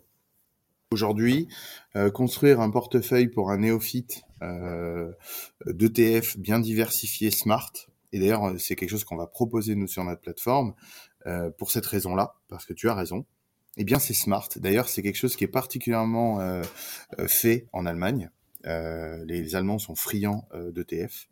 Aujourd'hui, 0.90 1.46
euh, 1.94 2.10
construire 2.10 2.60
un 2.60 2.70
portefeuille 2.70 3.28
pour 3.28 3.50
un 3.50 3.58
néophyte 3.58 4.22
d'ETF 5.66 6.38
bien 6.38 6.58
diversifié, 6.58 7.30
smart, 7.30 7.72
et 8.12 8.18
d'ailleurs, 8.18 8.54
c'est 8.58 8.74
quelque 8.74 8.90
chose 8.90 9.04
qu'on 9.04 9.16
va 9.16 9.26
proposer 9.26 9.74
nous 9.74 9.86
sur 9.86 10.02
notre 10.02 10.22
plateforme 10.22 10.74
pour 11.58 11.70
cette 11.70 11.84
raison-là, 11.84 12.34
parce 12.48 12.64
que 12.64 12.72
tu 12.72 12.88
as 12.88 12.94
raison. 12.94 13.26
Eh 13.76 13.84
bien, 13.84 13.98
c'est 13.98 14.14
smart. 14.14 14.48
D'ailleurs, 14.56 14.88
c'est 14.88 15.02
quelque 15.02 15.18
chose 15.18 15.36
qui 15.36 15.44
est 15.44 15.48
particulièrement 15.48 16.62
fait 17.28 17.68
en 17.74 17.84
Allemagne. 17.84 18.30
Euh, 18.66 19.24
les, 19.26 19.54
Allemands 19.54 19.78
sont 19.78 19.94
friands 19.94 20.46
euh, 20.54 20.70
d'ETF 20.70 21.28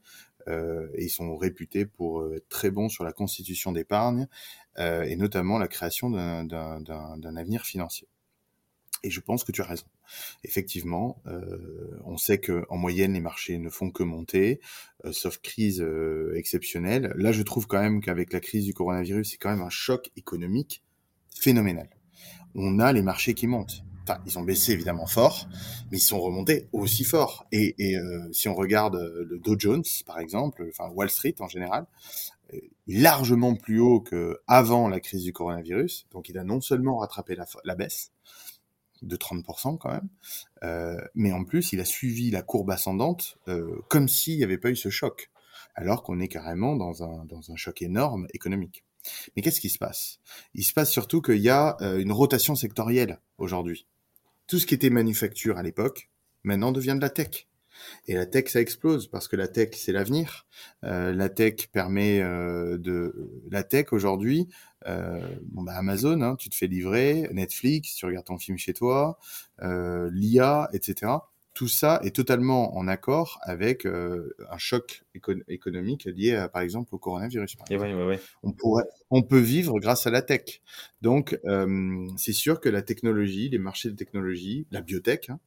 euh, 0.49 0.89
et 0.95 1.05
ils 1.05 1.11
sont 1.11 1.37
réputés 1.37 1.85
pour 1.85 2.35
être 2.35 2.49
très 2.49 2.71
bons 2.71 2.89
sur 2.89 3.05
la 3.05 3.13
constitution 3.13 3.73
d'épargne 3.73 4.27
et 4.77 5.17
notamment 5.17 5.59
la 5.59 5.67
création 5.67 6.09
d'un 6.09 7.37
avenir 7.37 7.63
financier. 7.67 8.07
Et 9.03 9.11
je 9.11 9.21
pense 9.21 9.43
que 9.43 9.51
tu 9.51 9.61
as 9.61 9.65
raison. 9.65 9.87
Effectivement, 10.45 11.21
euh, 11.27 11.99
on 12.05 12.17
sait 12.17 12.39
que 12.39 12.65
en 12.69 12.77
moyenne 12.77 13.15
les 13.15 13.21
marchés 13.21 13.59
ne 13.59 13.71
font 13.71 13.91
que 13.91 14.05
monter, 14.05 14.61
sauf 15.11 15.39
crise 15.39 15.85
exceptionnelle. 16.33 17.13
Là, 17.17 17.33
je 17.33 17.43
trouve 17.43 17.67
quand 17.67 17.81
même 17.81 18.01
qu'avec 18.01 18.33
la 18.33 18.39
crise 18.39 18.67
du 18.67 18.73
coronavirus, 18.73 19.33
c'est 19.33 19.37
quand 19.37 19.51
même 19.51 19.63
un 19.63 19.69
choc 19.69 20.13
économique 20.15 20.85
phénoménal. 21.35 21.91
On 22.55 22.79
a 22.79 22.93
les 22.93 23.03
marchés 23.03 23.35
qui 23.35 23.49
montent 23.49 23.83
enfin, 24.09 24.21
ils 24.27 24.39
ont 24.39 24.43
baissé 24.43 24.73
évidemment 24.73 25.07
fort, 25.07 25.49
mais 25.91 25.99
ils 25.99 26.03
sont 26.03 26.21
remontés 26.21 26.69
aussi 26.73 27.05
fort. 27.05 27.47
Et, 27.53 27.75
euh, 27.97 28.29
si 28.33 28.49
on 28.49 28.55
regarde 28.55 28.97
euh, 28.97 29.27
le 29.29 29.39
Dow 29.39 29.57
Jones, 29.59 29.85
par 30.07 30.19
exemple, 30.19 30.67
enfin 30.69 30.91
Wall 30.95 31.11
Street 31.11 31.35
en 31.41 31.49
général, 31.49 31.87
est 32.53 32.71
largement 32.87 33.55
plus 33.55 33.79
haut 33.79 34.01
que 34.01 34.39
avant 34.47 34.89
la 34.89 35.01
crise 35.01 35.25
du 35.25 35.33
coronavirus. 35.33 36.07
Donc, 36.13 36.29
il 36.31 36.39
a 36.39 36.45
non 36.45 36.61
seulement 36.61 36.99
rattrapé 36.99 37.37
la, 37.65 37.75
baisse 37.75 38.13
de 39.03 39.17
30% 39.17 39.77
quand 39.77 39.91
même, 39.91 40.09
euh, 40.65 40.97
mais 41.15 41.33
en 41.33 41.45
plus, 41.45 41.73
il 41.73 41.81
a 41.81 41.85
suivi 41.85 42.31
la 42.31 42.43
courbe 42.43 42.71
ascendante 42.71 43.39
comme 43.89 44.09
s'il 44.09 44.39
n'y 44.39 44.45
avait 44.45 44.59
pas 44.59 44.71
eu 44.71 44.77
ce 44.77 44.89
choc, 44.89 45.31
alors 45.75 46.03
qu'on 46.03 46.21
est 46.21 46.29
carrément 46.29 46.75
dans 46.75 47.03
un, 47.03 47.27
dans 47.27 47.51
un 47.51 47.57
choc 47.57 47.83
énorme 47.83 48.27
économique. 48.33 48.83
Mais 49.37 49.43
qu'est-ce 49.43 49.61
qui 49.61 49.71
se 49.71 49.79
passe? 49.79 50.19
Il 50.55 50.65
se 50.65 50.73
passe 50.73 50.91
surtout 50.91 51.21
qu'il 51.21 51.39
y 51.39 51.51
a 51.51 51.77
une 51.81 52.13
rotation 52.13 52.55
sectorielle 52.55 53.21
aujourd'hui 53.37 53.87
tout 54.49 54.59
ce 54.59 54.67
qui 54.67 54.75
était 54.75 54.91
manufacture 54.91 55.59
à 55.59 55.63
l'époque, 55.63 56.11
maintenant 56.43 56.73
devient 56.73 56.95
de 56.97 57.03
la 57.03 57.11
tech. 57.11 57.47
Et 58.07 58.15
la 58.15 58.27
tech, 58.27 58.49
ça 58.49 58.61
explose 58.61 59.07
parce 59.07 59.29
que 59.29 59.37
la 59.37 59.47
tech, 59.47 59.71
c'est 59.75 59.93
l'avenir. 59.93 60.47
Euh, 60.85 61.13
la 61.13 61.29
tech 61.29 61.69
permet 61.71 62.21
euh, 62.21 62.77
de 62.77 63.45
la 63.51 63.63
tech 63.63 63.93
aujourd'hui. 63.93 64.49
Euh, 64.87 65.21
bon 65.45 65.63
bah 65.63 65.75
Amazon, 65.77 66.21
hein, 66.23 66.35
tu 66.37 66.49
te 66.49 66.57
fais 66.57 66.67
livrer, 66.67 67.29
Netflix, 67.33 67.95
tu 67.95 68.07
regardes 68.07 68.27
ton 68.27 68.39
film 68.39 68.59
chez 68.59 68.73
toi, 68.73 69.19
l'IA, 69.61 70.69
etc 70.73 71.19
tout 71.59 71.67
ça 71.67 71.99
est 72.05 72.15
totalement 72.15 72.77
en 72.77 72.87
accord 72.87 73.41
avec 73.43 73.85
euh, 73.85 74.33
un 74.49 74.59
choc 74.59 75.03
économique 75.49 76.05
lié, 76.05 76.47
par 76.53 76.63
exemple, 76.63 76.95
au 76.95 76.99
coronavirus. 76.99 77.57
On, 78.45 78.53
pourrait, 78.53 78.85
on 79.11 79.25
peut 79.25 79.41
vivre 79.41 79.81
grâce 79.81 80.07
à 80.07 80.11
la 80.11 80.23
tech. 80.23 80.63
Donc, 81.03 81.37
euh, 81.47 82.07
c'est 82.17 82.33
sûr 82.33 82.61
que 82.61 82.69
la 82.69 82.83
technologie, 82.83 83.49
les 83.49 83.59
marchés 83.59 83.91
de 83.91 83.97
technologie, 83.97 84.69
la 84.71 84.83
biotech, 84.83 85.31
hein, 85.31 85.41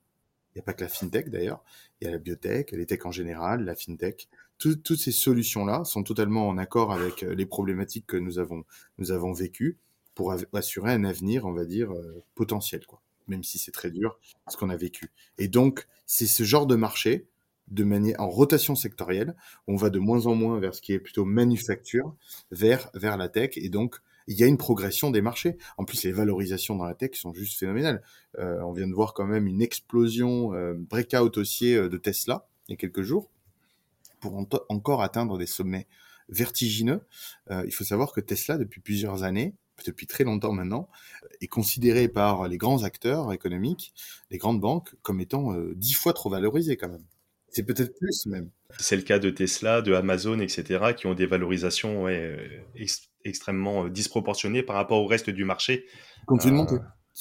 il 0.54 0.58
n'y 0.58 0.60
a 0.60 0.64
pas 0.64 0.74
que 0.74 0.82
la 0.82 0.90
fintech 0.90 1.30
d'ailleurs, 1.30 1.64
il 2.02 2.06
y 2.06 2.08
a 2.10 2.12
la 2.12 2.18
biotech, 2.18 2.72
les 2.72 2.86
tech 2.86 3.06
en 3.06 3.12
général, 3.12 3.64
la 3.64 3.74
fintech. 3.74 4.28
toutes 4.58 4.98
ces 4.98 5.14
solutions-là 5.14 5.86
sont 5.86 6.04
totalement 6.04 6.46
en 6.50 6.58
accord 6.58 6.92
avec 6.92 7.24
euh, 7.24 7.34
les 7.34 7.46
problématiques 7.46 8.08
que 8.08 8.18
nous 8.18 8.38
avons, 8.38 8.66
nous 8.98 9.14
avons 9.14 9.32
vécues 9.32 9.78
pour 10.14 10.36
assurer 10.52 10.92
un 10.92 11.06
avenir, 11.06 11.46
on 11.46 11.54
va 11.54 11.64
dire, 11.64 11.94
potentiel. 12.36 12.86
Quoi 12.86 13.02
même 13.32 13.44
si 13.44 13.58
c'est 13.58 13.72
très 13.72 13.90
dur, 13.90 14.20
ce 14.48 14.58
qu'on 14.58 14.70
a 14.70 14.78
vécu. 14.78 15.12
Et 15.40 15.48
donc, 15.48 15.88
c'est 16.06 16.28
ce 16.28 16.44
genre 16.44 16.68
de 16.68 16.76
marché, 16.76 17.28
de 17.68 17.84
manière 17.84 18.20
en 18.20 18.30
rotation 18.30 18.76
sectorielle, 18.76 19.36
on 19.68 19.76
va 19.76 19.90
de 19.90 20.00
moins 20.00 20.28
en 20.28 20.36
moins 20.36 20.60
vers 20.60 20.76
ce 20.76 20.82
qui 20.82 20.94
est 20.94 21.00
plutôt 21.00 21.26
manufacture, 21.26 22.16
vers 22.52 22.92
la 22.94 23.30
tech, 23.30 23.52
et 23.56 23.70
donc 23.70 24.02
il 24.28 24.40
y 24.40 24.44
a 24.44 24.48
une 24.48 24.58
progression 24.58 25.12
des 25.12 25.22
marchés. 25.22 25.58
En 25.78 25.86
plus, 25.86 26.04
les 26.04 26.12
valorisations 26.12 26.76
dans 26.76 26.86
la 26.86 26.96
tech 26.96 27.12
sont 27.16 27.34
juste 27.34 27.60
phénoménales. 27.60 28.02
Euh, 28.40 28.62
on 28.62 28.74
vient 28.74 28.88
de 28.88 28.94
voir 28.94 29.14
quand 29.14 29.26
même 29.26 29.48
une 29.48 29.62
explosion 29.62 30.54
euh, 30.54 30.74
breakout 30.74 31.38
haussier 31.38 31.76
euh, 31.76 31.90
de 31.90 31.98
Tesla 31.98 32.48
il 32.68 32.72
y 32.72 32.74
a 32.74 32.78
quelques 32.78 33.02
jours 33.02 33.30
pour 34.22 34.38
encore 34.70 35.02
atteindre 35.02 35.38
des 35.38 35.48
sommets 35.48 35.88
vertigineux. 36.30 37.02
il 37.50 37.74
faut 37.74 37.84
savoir 37.84 38.14
que 38.14 38.22
Tesla, 38.22 38.60
depuis 38.60 38.80
plusieurs 38.80 39.24
années, 39.24 39.56
depuis 39.86 40.08
très 40.08 40.24
longtemps 40.24 40.54
maintenant, 40.54 40.90
est 41.42 41.48
considéré 41.48 42.08
par 42.08 42.48
les 42.48 42.58
grands 42.58 42.84
acteurs 42.84 43.32
économiques, 43.34 43.94
les 44.30 44.38
grandes 44.38 44.60
banques, 44.60 44.94
comme 45.02 45.20
étant 45.20 45.54
euh, 45.54 45.74
dix 45.76 45.94
fois 45.94 46.14
trop 46.14 46.30
valorisé 46.30 46.78
quand 46.78 46.90
même. 46.90 47.06
C'est 47.50 47.64
peut-être 47.64 47.98
plus 47.98 48.26
même. 48.28 48.50
C'est 48.80 48.96
le 48.96 49.02
cas 49.02 49.20
de 49.20 49.30
Tesla, 49.30 49.82
de 49.82 49.94
Amazon, 49.94 50.40
etc., 50.40 50.94
qui 50.96 51.08
ont 51.08 51.14
des 51.14 51.26
valorisations 51.26 52.04
ouais, 52.04 52.18
euh, 52.18 52.86
extrêmement 53.26 53.86
euh, 53.86 53.90
disproportionnées 53.90 54.64
par 54.64 54.78
rapport 54.78 55.02
au 55.02 55.06
reste 55.06 55.30
du 55.30 55.44
marché. 55.44 55.86
Continue 56.28 56.54
de 56.54 56.58
monter. 56.58 56.76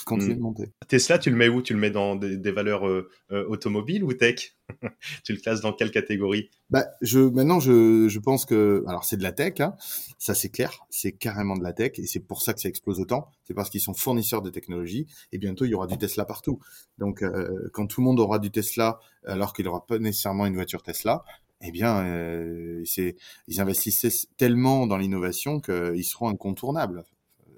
Continue 0.04 0.36
de 0.36 0.40
monter. 0.40 0.72
Tesla, 0.88 1.18
tu 1.18 1.30
le 1.30 1.36
mets 1.36 1.48
où? 1.48 1.62
Tu 1.62 1.74
le 1.74 1.80
mets 1.80 1.90
dans 1.90 2.16
des, 2.16 2.52
valeurs 2.52 2.84
automobiles 3.30 4.04
ou 4.04 4.12
tech? 4.12 4.54
Tu 5.24 5.32
le 5.32 5.40
classes 5.40 5.60
dans 5.60 5.72
quelle 5.72 5.90
catégorie? 5.90 6.50
Bah, 6.70 6.86
je, 7.00 7.18
maintenant, 7.18 7.60
je, 7.60 8.08
je 8.08 8.18
pense 8.18 8.44
que, 8.44 8.84
alors 8.86 9.04
c'est 9.04 9.16
de 9.16 9.22
la 9.22 9.32
tech, 9.32 9.60
hein, 9.60 9.74
ça 10.18 10.34
c'est 10.34 10.48
clair, 10.48 10.86
c'est 10.90 11.12
carrément 11.12 11.56
de 11.56 11.62
la 11.62 11.72
tech, 11.72 11.98
et 11.98 12.06
c'est 12.06 12.20
pour 12.20 12.42
ça 12.42 12.54
que 12.54 12.60
ça 12.60 12.68
explose 12.68 13.00
autant. 13.00 13.28
C'est 13.44 13.54
parce 13.54 13.70
qu'ils 13.70 13.80
sont 13.80 13.94
fournisseurs 13.94 14.42
de 14.42 14.50
technologie, 14.50 15.06
et 15.32 15.38
bientôt 15.38 15.64
il 15.64 15.70
y 15.70 15.74
aura 15.74 15.86
du 15.86 15.98
Tesla 15.98 16.24
partout. 16.24 16.60
Donc, 16.98 17.22
euh, 17.22 17.68
quand 17.72 17.86
tout 17.86 18.00
le 18.00 18.04
monde 18.04 18.20
aura 18.20 18.38
du 18.38 18.50
Tesla, 18.50 19.00
alors 19.24 19.52
qu'il 19.52 19.64
n'aura 19.64 19.86
pas 19.86 19.98
nécessairement 19.98 20.46
une 20.46 20.54
voiture 20.54 20.82
Tesla, 20.82 21.24
eh 21.62 21.72
bien, 21.72 22.04
euh, 22.04 22.82
c'est, 22.84 23.16
ils 23.48 23.60
investissent 23.60 24.28
tellement 24.38 24.86
dans 24.86 24.96
l'innovation 24.96 25.60
qu'ils 25.60 26.04
seront 26.04 26.28
incontournables, 26.28 27.04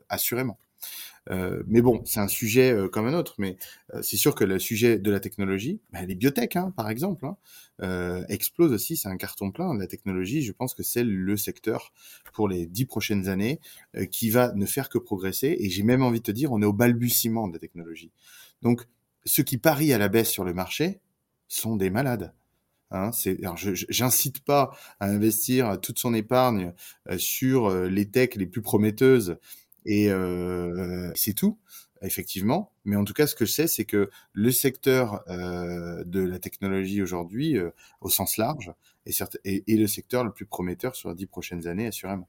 assurément. 0.09 0.59
Euh, 1.31 1.63
mais 1.67 1.83
bon, 1.83 2.03
c'est 2.05 2.21
un 2.21 2.29
sujet 2.29 2.73
euh, 2.73 2.89
comme 2.89 3.07
un 3.07 3.15
autre. 3.15 3.35
Mais 3.39 3.57
euh, 3.95 4.03
c'est 4.03 4.17
sûr 4.17 4.35
que 4.35 4.45
le 4.45 4.59
sujet 4.59 4.99
de 4.99 5.11
la 5.11 5.21
technologie, 5.21 5.81
bah, 5.93 6.03
les 6.03 6.15
biotech, 6.15 6.57
hein, 6.57 6.73
par 6.77 6.91
exemple, 6.91 7.27
hein, 7.27 8.25
explose 8.29 8.73
aussi. 8.73 8.97
C'est 8.97 9.09
un 9.09 9.17
carton 9.17 9.51
plein. 9.51 9.77
La 9.77 9.87
technologie, 9.87 10.43
je 10.43 10.53
pense 10.53 10.75
que 10.75 10.83
c'est 10.83 11.05
le 11.05 11.37
secteur 11.37 11.93
pour 12.33 12.49
les 12.49 12.67
dix 12.67 12.87
prochaines 12.87 13.29
années 13.29 13.61
qui 14.11 14.31
va 14.31 14.53
ne 14.55 14.67
faire 14.67 14.89
que 14.89 14.99
progresser. 14.99 15.57
Et 15.59 15.71
j'ai 15.71 15.83
même 15.83 16.03
envie 16.03 16.21
de 16.21 16.25
te 16.25 16.31
dire, 16.31 16.53
on 16.53 16.63
est 16.63 16.67
au 16.67 16.73
balbutiement 16.73 17.49
de 17.49 17.55
la 17.55 17.59
technologie. 17.59 18.13
Donc, 18.63 18.87
ceux 19.25 19.43
qui 19.43 19.59
parient 19.59 19.95
à 19.95 19.99
la 19.99 20.09
baisse 20.09 20.31
sur 20.31 20.45
le 20.45 20.55
marché 20.55 21.01
sont 21.49 21.77
des 21.77 21.91
malades. 21.91 22.33
Hein, 22.95 23.11
alors 23.43 23.57
j'incite 23.57 24.45
pas 24.45 24.77
à 25.01 25.07
investir 25.07 25.81
toute 25.81 25.99
son 25.99 26.13
épargne 26.13 26.75
sur 27.17 27.71
les 27.87 28.11
techs 28.11 28.37
les 28.37 28.47
plus 28.47 28.61
prometteuses 28.61 29.39
et 29.85 30.11
euh, 30.11 31.11
c'est 31.15 31.35
tout, 31.35 31.59
effectivement. 32.03 32.73
Mais 32.85 32.97
en 32.97 33.05
tout 33.05 33.13
cas, 33.13 33.27
ce 33.27 33.35
que 33.35 33.45
je 33.45 33.53
sais, 33.53 33.67
c'est 33.67 33.85
que 33.85 34.11
le 34.33 34.51
secteur 34.51 35.23
euh, 35.29 36.05
de 36.05 36.21
la 36.21 36.39
technologie 36.39 37.03
aujourd'hui, 37.03 37.57
euh, 37.57 37.71
au 38.01 38.09
sens 38.09 38.37
large, 38.37 38.73
est, 39.07 39.69
le 39.69 39.87
secteur 39.87 40.25
le 40.25 40.33
plus 40.33 40.47
prometteur 40.47 40.95
sur 40.95 41.09
les 41.09 41.15
dix 41.15 41.27
prochaines 41.27 41.67
années, 41.67 41.87
assurément. 41.87 42.29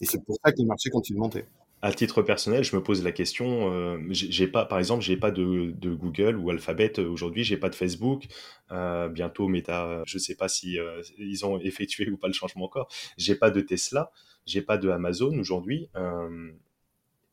Et 0.00 0.06
c'est 0.06 0.22
pour 0.24 0.36
ça 0.44 0.52
que 0.52 0.60
le 0.60 0.66
marché 0.66 0.90
continue 0.90 1.16
de 1.16 1.22
monter. 1.22 1.44
À 1.84 1.92
titre 1.92 2.22
personnel, 2.22 2.62
je 2.62 2.76
me 2.76 2.82
pose 2.82 3.02
la 3.02 3.10
question. 3.10 3.72
Euh, 3.72 3.98
j'ai 4.12 4.46
pas, 4.46 4.64
par 4.64 4.78
exemple, 4.78 5.02
j'ai 5.02 5.16
pas 5.16 5.32
de, 5.32 5.74
de, 5.76 5.92
Google 5.92 6.36
ou 6.36 6.48
Alphabet 6.48 7.00
aujourd'hui. 7.00 7.42
J'ai 7.42 7.56
pas 7.56 7.68
de 7.68 7.74
Facebook. 7.74 8.28
Euh, 8.70 9.08
bientôt 9.08 9.48
Meta. 9.48 10.00
Je 10.06 10.16
sais 10.18 10.36
pas 10.36 10.46
si 10.46 10.78
euh, 10.78 11.02
ils 11.18 11.44
ont 11.44 11.58
effectué 11.58 12.08
ou 12.08 12.16
pas 12.16 12.28
le 12.28 12.34
changement 12.34 12.66
encore. 12.66 12.86
J'ai 13.16 13.34
pas 13.34 13.50
de 13.50 13.60
Tesla. 13.60 14.12
J'ai 14.46 14.62
pas 14.62 14.78
de 14.78 14.90
Amazon 14.90 15.36
aujourd'hui. 15.36 15.88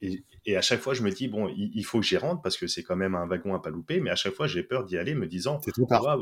Euh, 0.03 0.15
et, 0.45 0.55
à 0.55 0.62
chaque 0.62 0.79
fois, 0.79 0.93
je 0.93 1.03
me 1.03 1.12
dis, 1.12 1.27
bon, 1.27 1.53
il, 1.55 1.83
faut 1.83 1.99
que 1.99 2.05
j'y 2.05 2.17
rentre 2.17 2.41
parce 2.41 2.57
que 2.57 2.67
c'est 2.67 2.83
quand 2.83 2.95
même 2.95 3.15
un 3.15 3.27
wagon 3.27 3.53
à 3.53 3.62
pas 3.62 3.69
louper. 3.69 3.99
Mais 3.99 4.09
à 4.09 4.15
chaque 4.15 4.33
fois, 4.33 4.47
j'ai 4.47 4.63
peur 4.63 4.85
d'y 4.85 4.97
aller 4.97 5.13
me 5.13 5.27
disant, 5.27 5.59
c'est 5.63 5.71
trop 5.71 5.85
tard. 5.85 6.17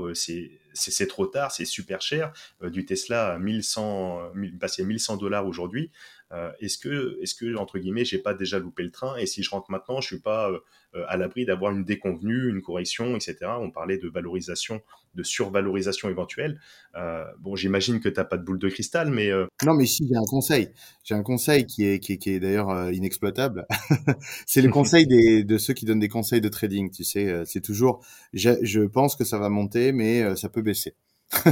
c'est 0.74 1.08
trop 1.08 1.28
tard, 1.28 1.52
c'est 1.52 1.66
super 1.66 2.02
cher. 2.02 2.34
Euh, 2.64 2.70
du 2.70 2.86
Tesla 2.86 3.34
à 3.34 3.40
1100, 3.40 4.32
1100 4.34 5.18
dollars 5.18 5.46
aujourd'hui. 5.46 5.92
Euh, 6.34 6.52
est-ce 6.60 6.78
que, 6.78 7.18
est-ce 7.22 7.36
que 7.36 7.56
entre 7.56 7.80
guillemets, 7.80 8.04
j'ai 8.04 8.18
pas 8.18 8.34
déjà 8.34 8.60
loupé 8.60 8.84
le 8.84 8.92
train 8.92 9.16
Et 9.16 9.26
si 9.26 9.44
je 9.44 9.50
rentre 9.50 9.72
maintenant, 9.72 10.02
je 10.02 10.08
suis 10.08 10.20
pas 10.20 10.52
euh, 10.52 10.60
à 11.08 11.18
l'abri 11.18 11.46
d'avoir 11.46 11.72
une 11.72 11.84
déconvenue, 11.84 12.50
une 12.50 12.62
correction, 12.62 13.16
etc. 13.16 13.38
On 13.60 13.72
parlait 13.72 13.98
de 13.98 14.08
valorisation, 14.08 14.82
de 15.16 15.24
survalorisation 15.24 16.10
éventuelle. 16.10 16.60
Euh, 16.96 17.24
bon, 17.40 17.56
j'imagine 17.56 18.00
que 18.00 18.10
tu 18.10 18.16
n'as 18.16 18.26
pas 18.26 18.38
de 18.38 18.44
boule 18.44 18.60
de 18.60 18.70
cristal, 18.70 19.12
mais 19.12 19.30
non, 19.64 19.74
mais 19.74 19.86
si 19.86 20.08
j'ai 20.08 20.16
un 20.16 20.26
conseil, 20.28 20.70
j'ai 21.04 21.16
un 21.16 21.24
conseil 21.24 21.66
qui 21.66 21.86
est 21.86 22.00
qui 22.00 22.14
est, 22.14 22.18
qui 22.18 22.32
est 22.32 22.40
d'ailleurs 22.40 22.92
inexploitable. 22.92 23.66
c'est 24.46 24.62
le 24.62 24.70
conseil 24.70 25.08
des 25.08 25.44
de 25.44 25.58
ceux 25.58 25.74
qui 25.74 25.86
donnent 25.86 26.00
des 26.00 26.10
conseils 26.10 26.42
de 26.42 26.50
trading. 26.50 26.92
Tu 26.92 27.04
sais, 27.04 27.44
c'est 27.46 27.62
toujours, 27.62 28.06
je 28.34 28.82
pense 28.82 29.16
que 29.16 29.24
ça 29.24 29.38
va 29.38 29.50
monter, 29.50 29.92
mais 29.92 30.36
ça 30.36 30.50
peut 30.50 30.62
baisser 30.62 30.96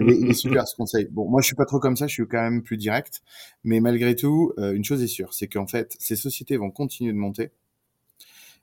il, 0.00 0.30
est, 0.30 0.34
super 0.34 0.66
ce 0.68 0.76
conseil. 0.76 1.08
Bon, 1.10 1.28
moi 1.28 1.40
je 1.40 1.46
suis 1.46 1.56
pas 1.56 1.64
trop 1.64 1.80
comme 1.80 1.96
ça, 1.96 2.06
je 2.06 2.12
suis 2.12 2.26
quand 2.26 2.40
même 2.40 2.62
plus 2.62 2.76
direct. 2.76 3.22
Mais 3.64 3.80
malgré 3.80 4.14
tout, 4.14 4.52
euh, 4.58 4.72
une 4.72 4.84
chose 4.84 5.02
est 5.02 5.08
sûre, 5.08 5.34
c'est 5.34 5.48
qu'en 5.48 5.66
fait, 5.66 5.96
ces 5.98 6.16
sociétés 6.16 6.56
vont 6.56 6.70
continuer 6.70 7.12
de 7.12 7.18
monter. 7.18 7.50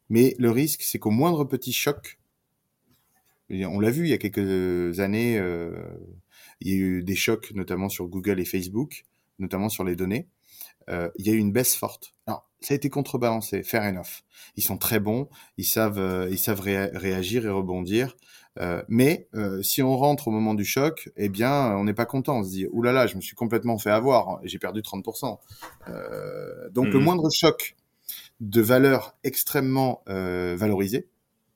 Mais 0.09 0.35
le 0.39 0.51
risque, 0.51 0.81
c'est 0.83 0.99
qu'au 0.99 1.11
moindre 1.11 1.43
petit 1.43 1.73
choc, 1.73 2.19
on 3.49 3.79
l'a 3.79 3.91
vu 3.91 4.05
il 4.05 4.09
y 4.09 4.13
a 4.13 4.17
quelques 4.17 4.99
années, 4.99 5.37
euh, 5.37 5.71
il 6.61 6.67
y 6.69 6.73
a 6.73 6.77
eu 6.77 7.03
des 7.03 7.15
chocs 7.15 7.51
notamment 7.53 7.89
sur 7.89 8.07
Google 8.07 8.39
et 8.39 8.45
Facebook, 8.45 9.05
notamment 9.39 9.69
sur 9.69 9.83
les 9.83 9.95
données. 9.95 10.27
Euh, 10.89 11.09
il 11.17 11.27
y 11.27 11.29
a 11.29 11.33
eu 11.33 11.37
une 11.37 11.51
baisse 11.51 11.75
forte. 11.75 12.13
Alors, 12.25 12.47
ça 12.61 12.73
a 12.73 12.75
été 12.75 12.89
contrebalancé, 12.89 13.61
fair 13.63 13.83
enough. 13.83 14.23
Ils 14.55 14.63
sont 14.63 14.77
très 14.77 14.99
bons, 14.99 15.29
ils 15.57 15.65
savent, 15.65 15.99
euh, 15.99 16.29
ils 16.31 16.39
savent 16.39 16.61
réagir 16.61 17.45
et 17.45 17.49
rebondir. 17.49 18.15
Euh, 18.59 18.81
mais 18.87 19.29
si 19.61 19.83
on 19.83 19.95
rentre 19.95 20.27
au 20.27 20.31
moment 20.31 20.53
du 20.53 20.65
choc, 20.65 21.09
eh 21.15 21.29
bien, 21.29 21.75
on 21.75 21.83
n'est 21.83 21.93
pas 21.93 22.05
content. 22.05 22.39
On 22.39 22.43
se 22.43 22.49
dit, 22.49 22.67
oulala, 22.71 22.93
là 22.93 23.01
là, 23.01 23.07
je 23.07 23.15
me 23.15 23.21
suis 23.21 23.35
complètement 23.35 23.77
fait 23.77 23.91
avoir, 23.91 24.39
j'ai 24.43 24.59
perdu 24.59 24.81
30%. 24.81 25.37
Euh, 25.89 26.69
donc, 26.69 26.87
le 26.87 26.99
mhm. 26.99 27.05
moindre 27.05 27.29
choc 27.31 27.75
de 28.39 28.61
valeur 28.61 29.17
extrêmement 29.23 30.03
valorisée, 30.07 31.09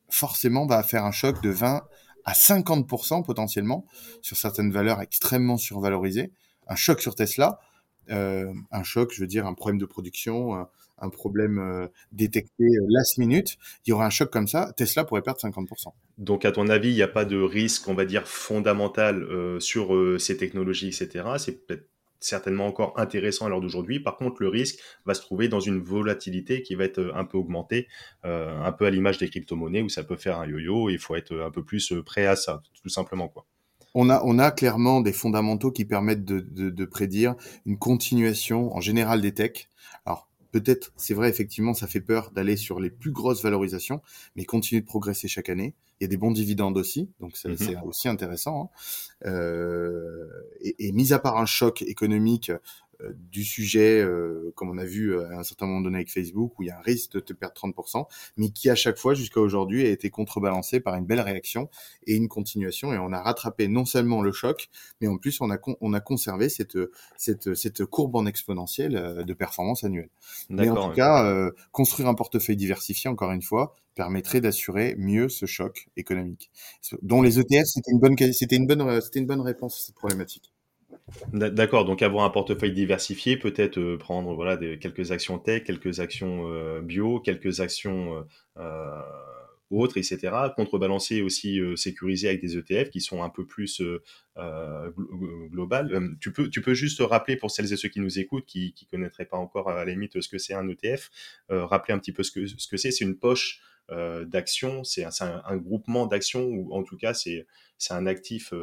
forcément, 0.09 0.65
va 0.65 0.83
faire 0.83 1.05
un 1.05 1.11
choc 1.11 1.41
de 1.41 1.49
20 1.49 1.83
à 2.25 2.33
50% 2.33 3.25
potentiellement 3.25 3.85
sur 4.21 4.37
certaines 4.37 4.71
valeurs 4.71 5.01
extrêmement 5.01 5.57
survalorisées. 5.57 6.31
Un 6.67 6.75
choc 6.75 7.01
sur 7.01 7.15
Tesla, 7.15 7.59
un 8.09 8.83
choc, 8.83 9.11
je 9.13 9.21
veux 9.21 9.27
dire 9.27 9.47
un 9.47 9.53
problème 9.53 9.79
de 9.79 9.85
production, 9.85 10.67
un 11.03 11.09
problème 11.09 11.89
détecté 12.11 12.65
last 12.89 13.17
minute, 13.17 13.57
il 13.85 13.89
y 13.89 13.93
aura 13.93 14.05
un 14.05 14.11
choc 14.11 14.29
comme 14.29 14.47
ça, 14.47 14.71
Tesla 14.77 15.03
pourrait 15.03 15.23
perdre 15.23 15.39
50%. 15.39 15.93
Donc, 16.17 16.45
à 16.45 16.51
ton 16.51 16.67
avis, 16.67 16.89
il 16.89 16.95
n'y 16.95 17.01
a 17.01 17.07
pas 17.07 17.25
de 17.25 17.41
risque, 17.41 17.87
on 17.87 17.95
va 17.95 18.05
dire, 18.05 18.27
fondamental 18.27 19.25
sur 19.59 19.95
ces 20.19 20.37
technologies, 20.37 20.89
etc. 20.89 21.25
C'est 21.37 21.65
peut-être 21.65 21.89
certainement 22.21 22.67
encore 22.67 22.93
intéressant 22.97 23.45
à 23.45 23.49
l'heure 23.49 23.61
d'aujourd'hui. 23.61 23.99
Par 23.99 24.15
contre, 24.15 24.41
le 24.41 24.47
risque 24.47 24.79
va 25.05 25.13
se 25.13 25.21
trouver 25.21 25.47
dans 25.47 25.59
une 25.59 25.79
volatilité 25.79 26.61
qui 26.61 26.75
va 26.75 26.85
être 26.85 26.99
euh, 26.99 27.15
un 27.15 27.25
peu 27.25 27.37
augmentée, 27.37 27.87
euh, 28.25 28.63
un 28.63 28.71
peu 28.71 28.85
à 28.85 28.89
l'image 28.89 29.17
des 29.17 29.29
crypto-monnaies 29.29 29.81
où 29.81 29.89
ça 29.89 30.03
peut 30.03 30.15
faire 30.15 30.39
un 30.39 30.47
yo-yo 30.47 30.89
il 30.89 30.99
faut 30.99 31.15
être 31.15 31.35
un 31.39 31.51
peu 31.51 31.63
plus 31.63 31.91
euh, 31.91 32.03
prêt 32.03 32.25
à 32.25 32.35
ça, 32.35 32.61
tout 32.81 32.89
simplement. 32.89 33.27
quoi. 33.27 33.45
On 33.93 34.09
a, 34.09 34.21
on 34.23 34.39
a 34.39 34.51
clairement 34.51 35.01
des 35.01 35.11
fondamentaux 35.11 35.71
qui 35.71 35.83
permettent 35.83 36.23
de, 36.23 36.39
de, 36.39 36.69
de 36.69 36.85
prédire 36.85 37.35
une 37.65 37.77
continuation 37.77 38.73
en 38.73 38.79
général 38.79 39.19
des 39.21 39.33
techs. 39.33 39.67
Peut-être, 40.51 40.91
c'est 40.97 41.13
vrai, 41.13 41.29
effectivement, 41.29 41.73
ça 41.73 41.87
fait 41.87 42.01
peur 42.01 42.31
d'aller 42.31 42.57
sur 42.57 42.79
les 42.79 42.89
plus 42.89 43.11
grosses 43.11 43.41
valorisations, 43.41 44.01
mais 44.35 44.45
continuer 44.45 44.81
de 44.81 44.85
progresser 44.85 45.27
chaque 45.27 45.49
année. 45.49 45.75
Il 45.99 46.03
y 46.03 46.05
a 46.05 46.07
des 46.07 46.17
bons 46.17 46.31
dividendes 46.31 46.77
aussi, 46.77 47.09
donc 47.19 47.37
c'est 47.37 47.49
mhm. 47.49 47.83
aussi 47.83 48.09
intéressant. 48.09 48.71
Hein. 49.23 49.29
Euh, 49.29 50.27
et, 50.59 50.87
et, 50.87 50.91
mis 50.91 51.13
à 51.13 51.19
part 51.19 51.37
un 51.37 51.45
choc 51.45 51.83
économique 51.83 52.51
du 53.31 53.43
sujet, 53.43 54.01
euh, 54.01 54.51
comme 54.55 54.69
on 54.69 54.77
a 54.77 54.85
vu 54.85 55.13
euh, 55.13 55.29
à 55.31 55.39
un 55.39 55.43
certain 55.43 55.65
moment 55.65 55.81
donné 55.81 55.97
avec 55.97 56.11
Facebook, 56.11 56.57
où 56.59 56.63
il 56.63 56.67
y 56.67 56.69
a 56.69 56.77
un 56.77 56.81
risque 56.81 57.13
de 57.13 57.19
te 57.19 57.33
perdre 57.33 57.55
30%, 57.55 58.05
mais 58.37 58.49
qui 58.49 58.69
à 58.69 58.75
chaque 58.75 58.97
fois 58.97 59.13
jusqu'à 59.13 59.39
aujourd'hui 59.39 59.85
a 59.85 59.89
été 59.89 60.09
contrebalancé 60.09 60.79
par 60.79 60.95
une 60.95 61.05
belle 61.05 61.21
réaction 61.21 61.69
et 62.07 62.15
une 62.15 62.27
continuation. 62.27 62.93
Et 62.93 62.97
on 62.97 63.11
a 63.13 63.21
rattrapé 63.21 63.67
non 63.67 63.85
seulement 63.85 64.21
le 64.21 64.31
choc, 64.31 64.69
mais 64.99 65.07
en 65.07 65.17
plus 65.17 65.41
on 65.41 65.51
a, 65.51 65.57
on 65.81 65.93
a 65.93 65.99
conservé 65.99 66.49
cette, 66.49 66.77
cette, 67.17 67.53
cette 67.55 67.85
courbe 67.85 68.15
en 68.15 68.25
exponentielle 68.25 69.23
de 69.25 69.33
performance 69.33 69.83
annuelle. 69.83 70.09
Mais 70.49 70.69
en 70.69 70.89
tout 70.89 70.95
cas, 70.95 71.49
construire 71.71 72.07
un 72.07 72.15
portefeuille 72.15 72.57
diversifié, 72.57 73.09
encore 73.09 73.31
une 73.31 73.41
fois, 73.41 73.75
permettrait 73.95 74.41
d'assurer 74.41 74.95
mieux 74.97 75.29
ce 75.29 75.45
choc 75.45 75.89
économique. 75.97 76.51
Dont 77.01 77.21
les 77.21 77.39
ETF, 77.39 77.65
c'était 77.65 77.91
une 77.91 77.99
bonne, 77.99 78.17
c'était 78.17 78.55
une 78.55 78.67
bonne, 78.67 79.01
c'était 79.01 79.19
une 79.19 79.27
bonne 79.27 79.41
réponse 79.41 79.77
à 79.77 79.85
cette 79.87 79.95
problématique. 79.95 80.51
D'accord, 81.33 81.85
donc 81.85 82.01
avoir 82.01 82.25
un 82.25 82.29
portefeuille 82.29 82.73
diversifié, 82.73 83.37
peut-être 83.37 83.77
euh, 83.77 83.97
prendre 83.97 84.33
voilà 84.33 84.57
des, 84.57 84.79
quelques 84.79 85.11
actions 85.11 85.39
tech, 85.39 85.63
quelques 85.63 85.99
actions 85.99 86.47
euh, 86.47 86.81
bio, 86.81 87.19
quelques 87.19 87.59
actions 87.59 88.25
euh, 88.57 89.01
autres, 89.69 89.97
etc. 89.97 90.33
Contrebalancer 90.55 91.21
aussi 91.21 91.61
sécuriser 91.77 92.27
avec 92.27 92.41
des 92.41 92.57
ETF 92.57 92.89
qui 92.89 92.99
sont 92.99 93.23
un 93.23 93.29
peu 93.29 93.45
plus 93.45 93.81
globales. 95.49 96.17
tu 96.19 96.33
peux 96.33 96.49
tu 96.49 96.61
peux 96.61 96.73
juste 96.73 96.99
rappeler 96.99 97.37
pour 97.37 97.51
celles 97.51 97.71
et 97.71 97.77
ceux 97.77 97.87
qui 97.87 98.01
nous 98.01 98.19
écoutent, 98.19 98.45
qui 98.45 98.73
qui 98.73 98.85
connaîtraient 98.85 99.25
pas 99.25 99.37
encore 99.37 99.69
à 99.69 99.75
la 99.75 99.85
limite 99.85 100.19
ce 100.19 100.27
que 100.27 100.37
c'est 100.37 100.53
un 100.53 100.67
ETF, 100.67 101.09
rappeler 101.49 101.93
un 101.93 101.99
petit 101.99 102.11
peu 102.11 102.23
ce 102.23 102.31
que 102.31 102.45
ce 102.47 102.67
que 102.67 102.75
c'est. 102.75 102.91
C'est 102.91 103.05
une 103.05 103.17
poche 103.17 103.61
d'actions, 103.89 104.83
c'est 104.83 105.05
un, 105.21 105.57
groupement 105.57 106.05
d'actions 106.05 106.43
ou 106.43 106.73
en 106.73 106.83
tout 106.83 106.97
cas 106.97 107.13
c'est 107.13 107.47
c'est 107.77 107.93
un 107.93 108.07
actif 108.07 108.53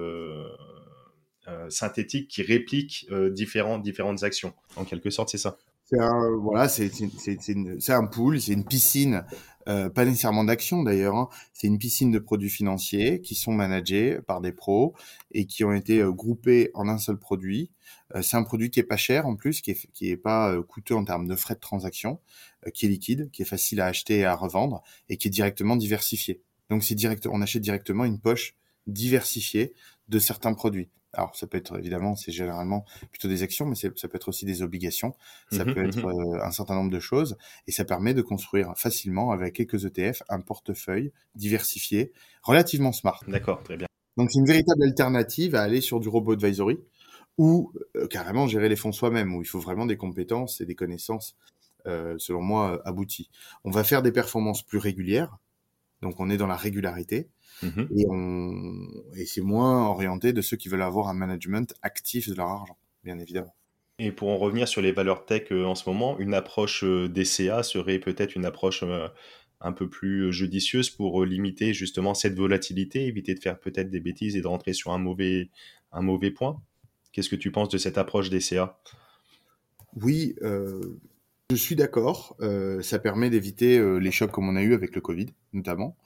synthétique 1.68 2.28
qui 2.28 2.42
réplique 2.42 3.06
euh, 3.10 3.30
différentes, 3.30 3.82
différentes 3.82 4.22
actions. 4.22 4.52
En 4.76 4.84
quelque 4.84 5.10
sorte, 5.10 5.30
c'est 5.30 5.38
ça. 5.38 5.58
C'est 5.84 6.00
un, 6.00 6.36
voilà, 6.36 6.68
un 7.94 8.06
pool, 8.06 8.40
c'est 8.40 8.52
une 8.52 8.66
piscine, 8.66 9.24
euh, 9.68 9.88
pas 9.88 10.04
nécessairement 10.04 10.44
d'action 10.44 10.82
d'ailleurs, 10.82 11.16
hein. 11.16 11.28
c'est 11.54 11.66
une 11.66 11.78
piscine 11.78 12.10
de 12.10 12.18
produits 12.18 12.50
financiers 12.50 13.22
qui 13.22 13.34
sont 13.34 13.52
managés 13.52 14.18
par 14.26 14.42
des 14.42 14.52
pros 14.52 14.94
et 15.32 15.46
qui 15.46 15.64
ont 15.64 15.72
été 15.72 16.02
groupés 16.06 16.70
en 16.74 16.88
un 16.88 16.98
seul 16.98 17.16
produit. 17.18 17.70
c'est 18.20 18.36
un 18.36 18.42
produit 18.42 18.68
qui 18.68 18.80
est 18.80 18.84
pas 18.84 18.98
cher 18.98 19.26
en 19.26 19.34
plus, 19.34 19.62
qui 19.62 19.70
est, 19.70 19.90
qui 19.94 20.10
est 20.10 20.18
pas 20.18 20.54
coûteux 20.62 20.94
en 20.94 21.04
termes 21.04 21.26
de 21.26 21.36
frais 21.36 21.54
de 21.54 21.60
transaction, 21.60 22.20
qui 22.74 22.84
est 22.84 22.90
liquide, 22.90 23.30
qui 23.30 23.40
est 23.40 23.46
facile 23.46 23.80
à 23.80 23.86
acheter 23.86 24.18
et 24.18 24.24
à 24.26 24.34
revendre 24.34 24.82
et 25.08 25.16
qui 25.16 25.28
est 25.28 25.30
directement 25.30 25.76
diversifié. 25.76 26.42
Donc 26.68 26.84
c'est 26.84 26.94
direct, 26.94 27.26
on 27.26 27.40
achète 27.40 27.62
directement 27.62 28.04
une 28.04 28.20
poche 28.20 28.56
diversifiée 28.86 29.72
de 30.08 30.18
certains 30.18 30.52
produits. 30.52 30.90
Alors, 31.14 31.34
ça 31.34 31.46
peut 31.46 31.56
être 31.56 31.78
évidemment, 31.78 32.16
c'est 32.16 32.32
généralement 32.32 32.84
plutôt 33.10 33.28
des 33.28 33.42
actions, 33.42 33.64
mais 33.64 33.74
ça 33.74 33.88
peut 33.88 34.16
être 34.16 34.28
aussi 34.28 34.44
des 34.44 34.62
obligations. 34.62 35.14
Ça 35.50 35.64
mmh 35.64 35.74
peut 35.74 35.84
être 35.84 36.06
mmh 36.06 36.34
euh, 36.36 36.44
un 36.44 36.50
certain 36.50 36.74
nombre 36.74 36.90
de 36.90 37.00
choses, 37.00 37.38
et 37.66 37.72
ça 37.72 37.84
permet 37.84 38.12
de 38.12 38.22
construire 38.22 38.74
facilement 38.76 39.30
avec 39.30 39.54
quelques 39.54 39.84
ETF 39.84 40.22
un 40.28 40.40
portefeuille 40.40 41.12
diversifié, 41.34 42.12
relativement 42.42 42.92
smart. 42.92 43.20
D'accord, 43.26 43.62
très 43.62 43.76
bien. 43.76 43.86
Donc, 44.18 44.30
c'est 44.30 44.38
une 44.38 44.46
véritable 44.46 44.82
alternative 44.82 45.54
à 45.54 45.62
aller 45.62 45.80
sur 45.80 46.00
du 46.00 46.08
robot 46.08 46.32
advisory 46.32 46.78
ou 47.38 47.72
euh, 47.96 48.06
carrément 48.08 48.46
gérer 48.46 48.68
les 48.68 48.76
fonds 48.76 48.92
soi-même, 48.92 49.34
où 49.34 49.40
il 49.40 49.46
faut 49.46 49.60
vraiment 49.60 49.86
des 49.86 49.96
compétences 49.96 50.60
et 50.60 50.66
des 50.66 50.74
connaissances, 50.74 51.36
euh, 51.86 52.16
selon 52.18 52.42
moi, 52.42 52.82
abouties. 52.84 53.30
On 53.64 53.70
va 53.70 53.84
faire 53.84 54.02
des 54.02 54.12
performances 54.12 54.62
plus 54.62 54.78
régulières, 54.78 55.38
donc 56.02 56.20
on 56.20 56.28
est 56.28 56.36
dans 56.36 56.46
la 56.46 56.56
régularité 56.56 57.30
Mmh 57.62 57.82
et, 57.96 58.06
on... 58.08 58.88
et 59.16 59.26
c'est 59.26 59.40
moins 59.40 59.88
orienté 59.88 60.32
de 60.32 60.40
ceux 60.40 60.56
qui 60.56 60.68
veulent 60.68 60.82
avoir 60.82 61.08
un 61.08 61.14
management 61.14 61.74
actif 61.82 62.28
de 62.28 62.34
leur 62.34 62.48
argent, 62.48 62.78
bien 63.04 63.18
évidemment. 63.18 63.54
Et 63.98 64.12
pour 64.12 64.28
en 64.28 64.38
revenir 64.38 64.68
sur 64.68 64.80
les 64.80 64.92
valeurs 64.92 65.26
tech 65.26 65.50
euh, 65.50 65.64
en 65.64 65.74
ce 65.74 65.88
moment, 65.88 66.18
une 66.18 66.34
approche 66.34 66.84
euh, 66.84 67.08
DCA 67.08 67.64
serait 67.64 67.98
peut-être 67.98 68.36
une 68.36 68.44
approche 68.44 68.84
euh, 68.84 69.08
un 69.60 69.72
peu 69.72 69.88
plus 69.88 70.32
judicieuse 70.32 70.90
pour 70.90 71.24
limiter 71.24 71.74
justement 71.74 72.14
cette 72.14 72.36
volatilité, 72.36 73.06
éviter 73.06 73.34
de 73.34 73.40
faire 73.40 73.58
peut-être 73.58 73.90
des 73.90 74.00
bêtises 74.00 74.36
et 74.36 74.40
de 74.40 74.46
rentrer 74.46 74.72
sur 74.72 74.92
un 74.92 74.98
mauvais, 74.98 75.50
un 75.92 76.02
mauvais 76.02 76.30
point? 76.30 76.62
Qu'est-ce 77.12 77.28
que 77.28 77.36
tu 77.36 77.50
penses 77.50 77.68
de 77.68 77.78
cette 77.78 77.98
approche 77.98 78.30
DCA 78.30 78.78
Oui, 79.96 80.36
euh, 80.42 81.00
je 81.50 81.56
suis 81.56 81.76
d'accord. 81.76 82.36
Euh, 82.40 82.82
ça 82.82 82.98
permet 82.98 83.30
d'éviter 83.30 83.78
euh, 83.78 83.96
les 83.96 84.10
chocs 84.10 84.30
comme 84.30 84.48
on 84.48 84.56
a 84.56 84.62
eu 84.62 84.74
avec 84.74 84.94
le 84.94 85.00
Covid, 85.00 85.26
notamment. 85.52 85.96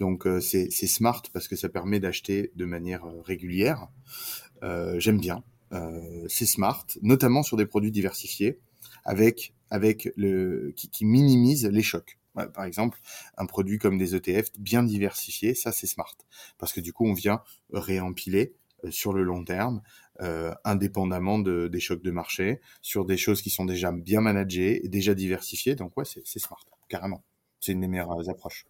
Donc 0.00 0.26
euh, 0.26 0.40
c'est 0.40 0.70
smart 0.70 1.22
parce 1.32 1.48
que 1.48 1.56
ça 1.56 1.68
permet 1.68 2.00
d'acheter 2.00 2.52
de 2.56 2.64
manière 2.64 3.04
régulière. 3.24 3.88
J'aime 4.98 5.20
bien. 5.20 5.44
c'est 6.28 6.46
smart, 6.46 6.86
notamment 7.02 7.42
sur 7.42 7.56
des 7.56 7.66
produits 7.66 7.92
diversifiés, 7.92 8.58
avec 9.04 9.54
avec 9.70 10.10
le 10.16 10.72
qui, 10.76 10.88
qui 10.88 11.04
minimise 11.04 11.66
les 11.66 11.82
chocs. 11.82 12.18
par 12.34 12.64
exemple, 12.64 12.98
un 13.36 13.46
produit 13.46 13.78
comme 13.78 13.98
des 13.98 14.14
ETF 14.14 14.50
bien 14.58 14.82
diversifiés, 14.82 15.54
ça 15.54 15.72
c'est 15.72 15.86
smart 15.86 16.16
parce 16.58 16.72
que 16.72 16.80
du 16.80 16.92
coup 16.92 17.06
on 17.06 17.14
vient 17.14 17.42
réempiler 17.72 18.54
sur 18.90 19.12
le 19.12 19.22
long 19.22 19.44
terme 19.44 19.82
euh, 20.22 20.54
indépendamment 20.64 21.38
de, 21.38 21.68
des 21.68 21.80
chocs 21.80 22.02
de 22.02 22.10
marché, 22.10 22.60
sur 22.80 23.04
des 23.04 23.18
choses 23.18 23.42
qui 23.42 23.50
sont 23.50 23.66
déjà 23.66 23.92
bien 23.92 24.22
managées 24.22 24.80
déjà 24.84 25.14
diversifiées. 25.14 25.74
Donc 25.74 25.96
ouais, 25.96 26.04
c'est 26.04 26.38
smart, 26.38 26.64
carrément. 26.88 27.22
C'est 27.60 27.72
une 27.72 27.80
des 27.80 27.88
meilleures 27.88 28.28
approches. 28.30 28.66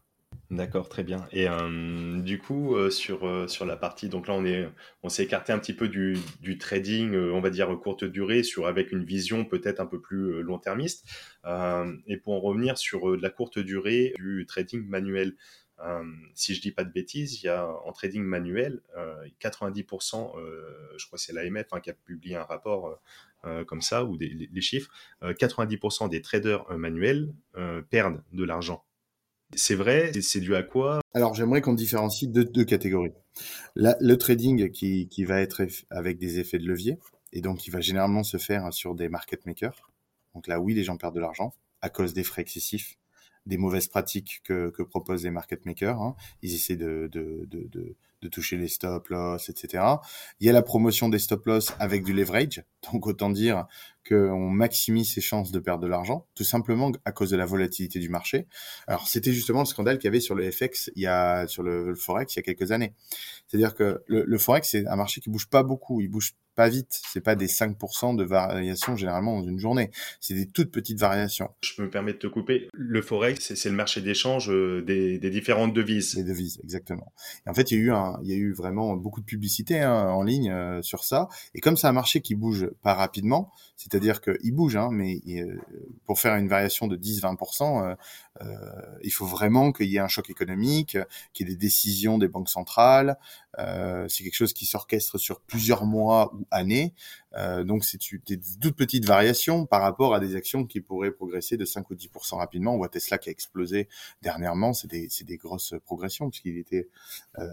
D'accord, 0.51 0.89
très 0.89 1.03
bien. 1.03 1.27
Et 1.33 1.49
euh, 1.49 2.21
du 2.21 2.39
coup, 2.39 2.77
euh, 2.77 2.89
sur, 2.89 3.51
sur 3.51 3.67
la 3.67 3.77
partie, 3.77 4.09
donc 4.09 4.29
là, 4.29 4.35
on 4.35 4.45
est, 4.45 4.69
on 5.03 5.09
s'est 5.09 5.25
écarté 5.25 5.53
un 5.53 5.59
petit 5.59 5.73
peu 5.73 5.89
du, 5.89 6.17
trading, 6.59 7.17
on 7.17 7.41
va 7.41 7.51
dire 7.51 7.69
courte 7.81 8.05
durée, 8.05 8.45
sur 8.45 8.67
avec 8.67 8.93
une 8.93 9.05
vision 9.05 9.45
peut-être 9.45 9.81
un 9.81 9.87
peu 9.87 10.01
plus 10.01 10.43
long-termiste. 10.43 11.05
et 12.07 12.17
pour 12.17 12.35
en 12.35 12.41
revenir 12.41 12.79
sur 12.79 13.17
la 13.17 13.31
courte 13.31 13.59
durée 13.59 14.15
du 14.19 14.47
trading 14.47 14.87
manuel, 14.87 15.35
euh, 15.81 16.05
si 16.35 16.55
je 16.55 16.61
dis 16.61 16.73
pas 16.73 16.85
de 16.85 16.93
bêtises, 16.93 17.43
il 17.43 17.47
y 17.47 17.49
a 17.49 17.69
en 17.69 17.93
trading 17.93 18.23
manuel 18.23 18.81
90%, 19.41 20.37
euh, 20.37 20.41
euh, 20.41 20.95
je 20.97 21.07
crois 21.07 21.19
que 21.19 21.23
c'est 21.23 21.33
l'AMF 21.33 21.67
hein, 21.73 21.81
qui 21.81 21.91
a 21.91 21.95
publié 21.95 22.37
un 22.37 22.45
rapport 22.45 23.01
comme 23.69 23.81
ça 23.81 24.05
ou 24.05 24.17
des, 24.17 24.61
chiffres, 24.61 24.91
90% 25.23 26.09
des 26.09 26.21
traders 26.21 26.69
manuels 26.77 27.33
perdent 27.91 28.21
de 28.33 28.43
l'argent. 28.43 28.85
C'est 29.55 29.75
vrai, 29.75 30.13
c'est 30.21 30.41
dû 30.41 30.55
à 30.55 30.63
quoi? 30.63 31.01
Alors 31.15 31.35
j'aimerais 31.35 31.61
qu'on 31.61 31.75
différencie 31.75 32.31
deux, 32.31 32.65
catégories. 32.65 33.13
le 33.75 34.15
trading 34.17 34.71
qui, 34.71 35.09
qui 35.09 35.25
va 35.25 35.41
être 35.41 35.67
avec 35.91 36.19
des 36.19 36.39
effets 36.39 36.59
de 36.59 36.67
levier 36.67 36.99
et 37.33 37.41
donc 37.41 37.59
qui 37.59 37.71
va 37.71 37.81
généralement 37.81 38.23
se 38.23 38.37
faire 38.37 38.73
sur 38.73 38.95
des 38.95 39.09
market 39.09 39.47
makers. 39.47 39.91
Donc 40.35 40.47
là 40.47 40.61
oui, 40.61 40.75
les 40.75 40.85
gens 40.85 40.97
perdent 40.97 41.15
de 41.15 41.21
l'argent 41.21 41.55
à 41.81 41.89
cause 41.89 42.13
des 42.13 42.25
frais 42.25 42.43
excessifs 42.43 42.99
des 43.47 43.57
mauvaises 43.57 43.87
pratiques 43.87 44.43
que, 44.45 44.71
que 44.71 44.83
proposent 44.83 45.25
les 45.25 45.31
market 45.31 45.65
makers. 45.65 46.01
Hein. 46.01 46.17
Ils 46.43 46.55
essaient 46.55 46.77
de, 46.77 47.09
de, 47.13 47.47
de, 47.47 47.97
de 48.27 48.31
toucher 48.31 48.57
les 48.57 48.69
stop 48.69 49.09
loss, 49.09 49.49
etc. 49.49 49.85
Il 50.41 50.47
y 50.47 50.51
a 50.51 50.53
la 50.53 50.63
promotion 50.63 51.09
des 51.09 51.19
stop 51.19 51.47
loss 51.47 51.73
avec 51.79 52.05
du 52.05 52.13
leverage. 52.13 52.65
Donc 52.93 53.07
autant 53.07 53.31
dire 53.31 53.67
qu'on 54.09 54.51
maximise 54.51 55.13
ses 55.13 55.21
chances 55.21 55.51
de 55.51 55.59
perdre 55.59 55.83
de 55.83 55.89
l'argent, 55.89 56.27
tout 56.35 56.45
simplement 56.45 56.93
à 57.05 57.13
cause 57.13 57.31
de 57.31 57.37
la 57.37 57.47
volatilité 57.47 57.99
du 57.99 58.09
marché. 58.09 58.47
Alors 58.87 59.09
c'était 59.09 59.33
justement 59.33 59.61
le 59.61 59.67
scandale 59.67 59.99
qu'il 59.99 60.07
y 60.07 60.09
avait 60.09 60.21
sur 60.21 60.35
le 60.35 60.51
FX, 60.51 60.91
il 60.95 61.03
y 61.03 61.07
a 61.07 61.47
sur 61.49 61.63
le, 61.63 61.95
forex 61.95 62.35
il 62.35 62.39
y 62.39 62.41
a 62.41 62.43
quelques 62.43 62.73
années. 62.73 62.95
C'est-à-dire 63.49 63.75
que 63.75 64.03
le, 64.07 64.25
le 64.25 64.39
forex 64.39 64.69
c'est 64.69 64.87
un 64.87 64.97
marché 64.97 65.21
qui 65.21 65.31
bouge 65.31 65.49
pas 65.49 65.63
beaucoup, 65.63 66.01
il 66.01 66.09
bouge 66.09 66.35
pas 66.57 66.69
vite. 66.69 66.89
C'est 66.91 67.21
pas 67.21 67.37
des 67.37 67.47
5% 67.47 68.17
de 68.17 68.25
variation 68.25 68.97
généralement 68.97 69.39
dans 69.39 69.47
une 69.47 69.61
journée. 69.61 69.91
C'est 70.21 70.35
des 70.35 70.47
toutes 70.47 70.73
petites 70.73 70.99
variations. 70.99 71.51
Je 71.61 71.81
me 71.81 71.89
permets 71.89 72.15
de 72.15 72.19
te 72.19 72.27
couper. 72.27 72.69
Le 72.73 73.03
forex, 73.03 73.55
c'est 73.55 73.69
le 73.69 73.77
marché 73.77 74.01
d'échange 74.01 74.51
euh, 74.51 74.83
des, 74.83 75.19
des, 75.19 75.31
différentes 75.31 75.75
devises. 75.75 76.15
Les 76.17 76.25
devises, 76.25 76.59
exactement. 76.65 77.13
Et 77.47 77.51
en 77.51 77.55
fait, 77.55 77.71
il 77.71 77.79
y 77.79 77.81
a 77.81 77.85
eu 77.85 77.93
un, 77.93 78.19
il 78.23 78.31
y 78.31 78.33
a 78.33 78.37
eu 78.37 78.53
vraiment 78.53 78.97
beaucoup 78.97 79.21
de 79.21 79.27
publicité 79.27 79.81
hein, 79.81 80.09
en 80.09 80.23
ligne 80.23 80.51
euh, 80.51 80.83
sur 80.83 81.05
ça. 81.05 81.29
Et 81.55 81.61
comme 81.61 81.77
c'est 81.77 81.87
un 81.87 81.93
marché 81.93 82.21
qui 82.21 82.35
bouge 82.35 82.69
pas 82.83 82.95
rapidement, 82.95 83.53
c'est-à-dire 83.77 84.23
qu'il 84.23 84.55
bouge, 84.55 84.77
hein, 84.77 84.89
mais 84.91 85.21
euh, 85.29 85.59
pour 86.07 86.19
faire 86.19 86.35
une 86.37 86.49
variation 86.49 86.87
de 86.87 86.97
10-20%, 86.97 87.91
euh, 87.91 87.95
il 89.03 89.13
faut 89.13 89.27
vraiment 89.27 89.73
qu'il 89.73 89.87
y 89.87 89.97
ait 89.97 90.01
un 90.01 90.09
choc 90.09 90.31
économique, 90.31 90.99
qu'il 91.33 91.49
y 91.49 91.51
ait 91.51 91.55
des 91.55 91.59
décisions 91.59 92.19
des 92.19 92.29
banques 92.29 92.49
centrales. 92.49 93.19
Euh, 93.59 94.07
c'est 94.09 94.23
quelque 94.25 94.35
chose 94.35 94.53
qui 94.53 94.67
s'orchestre 94.67 95.19
sur 95.19 95.41
plusieurs 95.41 95.87
mois 95.87 96.35
ou 96.35 96.47
années. 96.51 96.95
Euh, 97.35 97.65
donc 97.65 97.85
c'est 97.85 97.99
des 98.27 98.41
toutes 98.61 98.77
petites 98.77 99.05
variations 99.05 99.67
par 99.67 99.83
rapport 99.83 100.15
à 100.15 100.21
des 100.21 100.37
actions 100.37 100.65
qui 100.65 100.81
pourraient 100.81 101.11
progresser 101.11 101.57
de 101.57 101.65
5 101.65 101.91
ou 101.91 101.95
10% 101.95 102.37
rapidement. 102.37 102.75
On 102.75 102.79
voit 102.79 102.89
Tesla 102.89 103.19
qui 103.19 103.29
a 103.29 103.33
explosé 103.33 103.89
dernièrement, 104.23 104.73
c'est 104.73 104.89
des, 104.89 105.37
grosses 105.37 105.75
progressions 105.85 106.31
puisqu'il 106.31 106.57
était, 106.59 106.89
euh, 107.39 107.47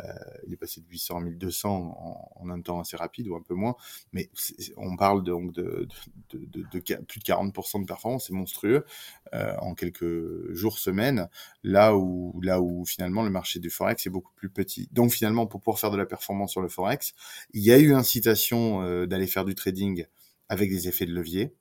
il 0.47 0.53
est 0.53 0.57
passé 0.57 0.81
de 0.81 0.88
800 0.89 1.17
à 1.17 1.21
1200 1.21 1.69
en, 1.69 2.31
en, 2.36 2.49
un 2.49 2.61
temps 2.61 2.79
assez 2.79 2.95
rapide 2.97 3.27
ou 3.27 3.36
un 3.36 3.41
peu 3.41 3.55
moins. 3.55 3.75
Mais 4.13 4.29
on 4.77 4.95
parle 4.95 5.23
donc 5.23 5.53
de, 5.53 5.88
de, 6.29 6.39
de, 6.45 6.63
de, 6.71 6.79
plus 6.79 7.19
de 7.19 7.25
40% 7.25 7.81
de 7.81 7.86
performance, 7.86 8.27
c'est 8.27 8.34
monstrueux 8.34 8.86
euh, 9.34 9.55
en 9.59 9.73
quelques 9.73 10.53
jours, 10.53 10.72
semaines. 10.78 11.28
Là 11.63 11.95
où 11.95 12.39
là 12.41 12.61
où 12.61 12.86
finalement 12.86 13.24
le 13.24 13.30
marché 13.30 13.59
du 13.59 13.69
forex 13.69 14.05
est 14.05 14.09
beaucoup 14.09 14.34
plus 14.36 14.49
petit. 14.49 14.88
Donc 14.91 15.11
finalement 15.11 15.47
pour 15.47 15.61
pouvoir 15.61 15.80
faire 15.80 15.91
de 15.91 15.97
la 15.97 16.05
performance 16.05 16.51
sur 16.51 16.61
le 16.61 16.69
forex, 16.69 17.13
il 17.53 17.63
y 17.63 17.71
a 17.71 17.80
eu 17.80 17.93
incitation 17.93 18.82
euh, 18.84 19.05
d'aller 19.05 19.28
faire 19.28 19.45
du 19.45 19.55
trading 19.55 20.05
avec 20.49 20.69
des 20.69 20.88
effets 20.88 21.05
de 21.05 21.13
levier, 21.13 21.53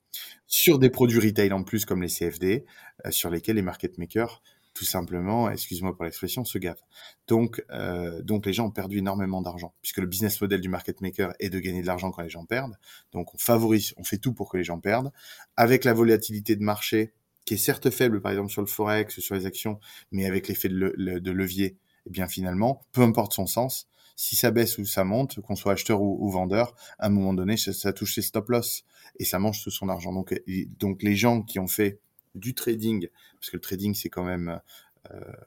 sur 0.47 0.79
des 0.79 0.91
produits 0.91 1.21
retail 1.21 1.53
en 1.53 1.63
plus 1.63 1.85
comme 1.85 2.03
les 2.03 2.09
CFD, 2.09 2.65
euh, 3.07 3.11
sur 3.11 3.31
lesquels 3.31 3.57
les 3.57 3.63
market 3.63 3.97
makers 3.99 4.43
tout 4.75 4.85
simplement, 4.85 5.51
excuse-moi 5.51 5.95
pour 5.95 6.05
l'expression, 6.05 6.45
se 6.45 6.59
gavent. 6.59 6.83
Donc, 7.29 7.63
euh, 7.71 8.23
donc 8.23 8.47
les 8.47 8.53
gens 8.53 8.67
ont 8.67 8.71
perdu 8.71 8.99
énormément 8.99 9.43
d'argent, 9.43 9.75
puisque 9.83 9.99
le 9.99 10.07
business 10.07 10.41
model 10.41 10.61
du 10.61 10.69
market 10.69 11.01
maker 11.01 11.35
est 11.41 11.51
de 11.51 11.59
gagner 11.59 11.83
de 11.83 11.87
l'argent 11.87 12.11
quand 12.11 12.23
les 12.23 12.31
gens 12.31 12.47
perdent. 12.47 12.77
Donc, 13.13 13.35
on 13.35 13.39
favorise, 13.39 13.93
on 13.97 14.05
fait 14.05 14.19
tout 14.19 14.33
pour 14.33 14.51
que 14.51 14.57
les 14.57 14.65
gens 14.65 14.81
perdent. 14.81 15.13
Avec 15.57 15.85
la 15.85 15.93
volatilité 15.93 16.57
de 16.57 16.63
marché, 16.63 17.13
qui 17.45 17.55
est 17.55 17.59
certes 17.59 17.91
faible, 17.91 18.21
par 18.21 18.33
exemple 18.33 18.51
sur 18.51 18.63
le 18.63 18.67
forex, 18.67 19.21
sur 19.21 19.35
les 19.35 19.47
actions, 19.47 19.79
mais 20.11 20.27
avec 20.27 20.49
l'effet 20.49 20.69
de, 20.69 21.31
levier, 21.31 21.77
eh 22.07 22.11
bien 22.11 22.29
finalement, 22.29 22.85
peu 22.93 23.03
importe 23.03 23.33
son 23.33 23.47
sens, 23.47 23.89
si 24.17 24.37
ça 24.37 24.51
baisse 24.51 24.79
ou 24.79 24.85
ça 24.85 25.05
monte, 25.05 25.41
qu'on 25.41 25.57
soit 25.57 25.73
acheteur 25.73 26.01
ou, 26.03 26.31
vendeur, 26.31 26.75
à 26.99 27.07
un 27.07 27.11
moment 27.11 27.35
donné, 27.35 27.57
ça, 27.57 27.93
touche 27.93 28.15
ses 28.15 28.23
stop 28.23 28.51
loss 28.51 28.85
et 29.19 29.25
ça 29.25 29.39
mange 29.39 29.63
tout 29.63 29.71
son 29.71 29.89
argent. 29.89 30.13
Donc, 30.13 31.03
les 31.03 31.17
gens 31.17 31.43
qui 31.43 31.59
ont 31.59 31.67
fait 31.67 31.99
du 32.35 32.55
trading, 32.55 33.09
parce 33.41 33.51
que 33.51 33.57
le 33.57 33.61
trading 33.61 33.95
c'est 33.95 34.09
quand 34.09 34.25
même 34.25 34.61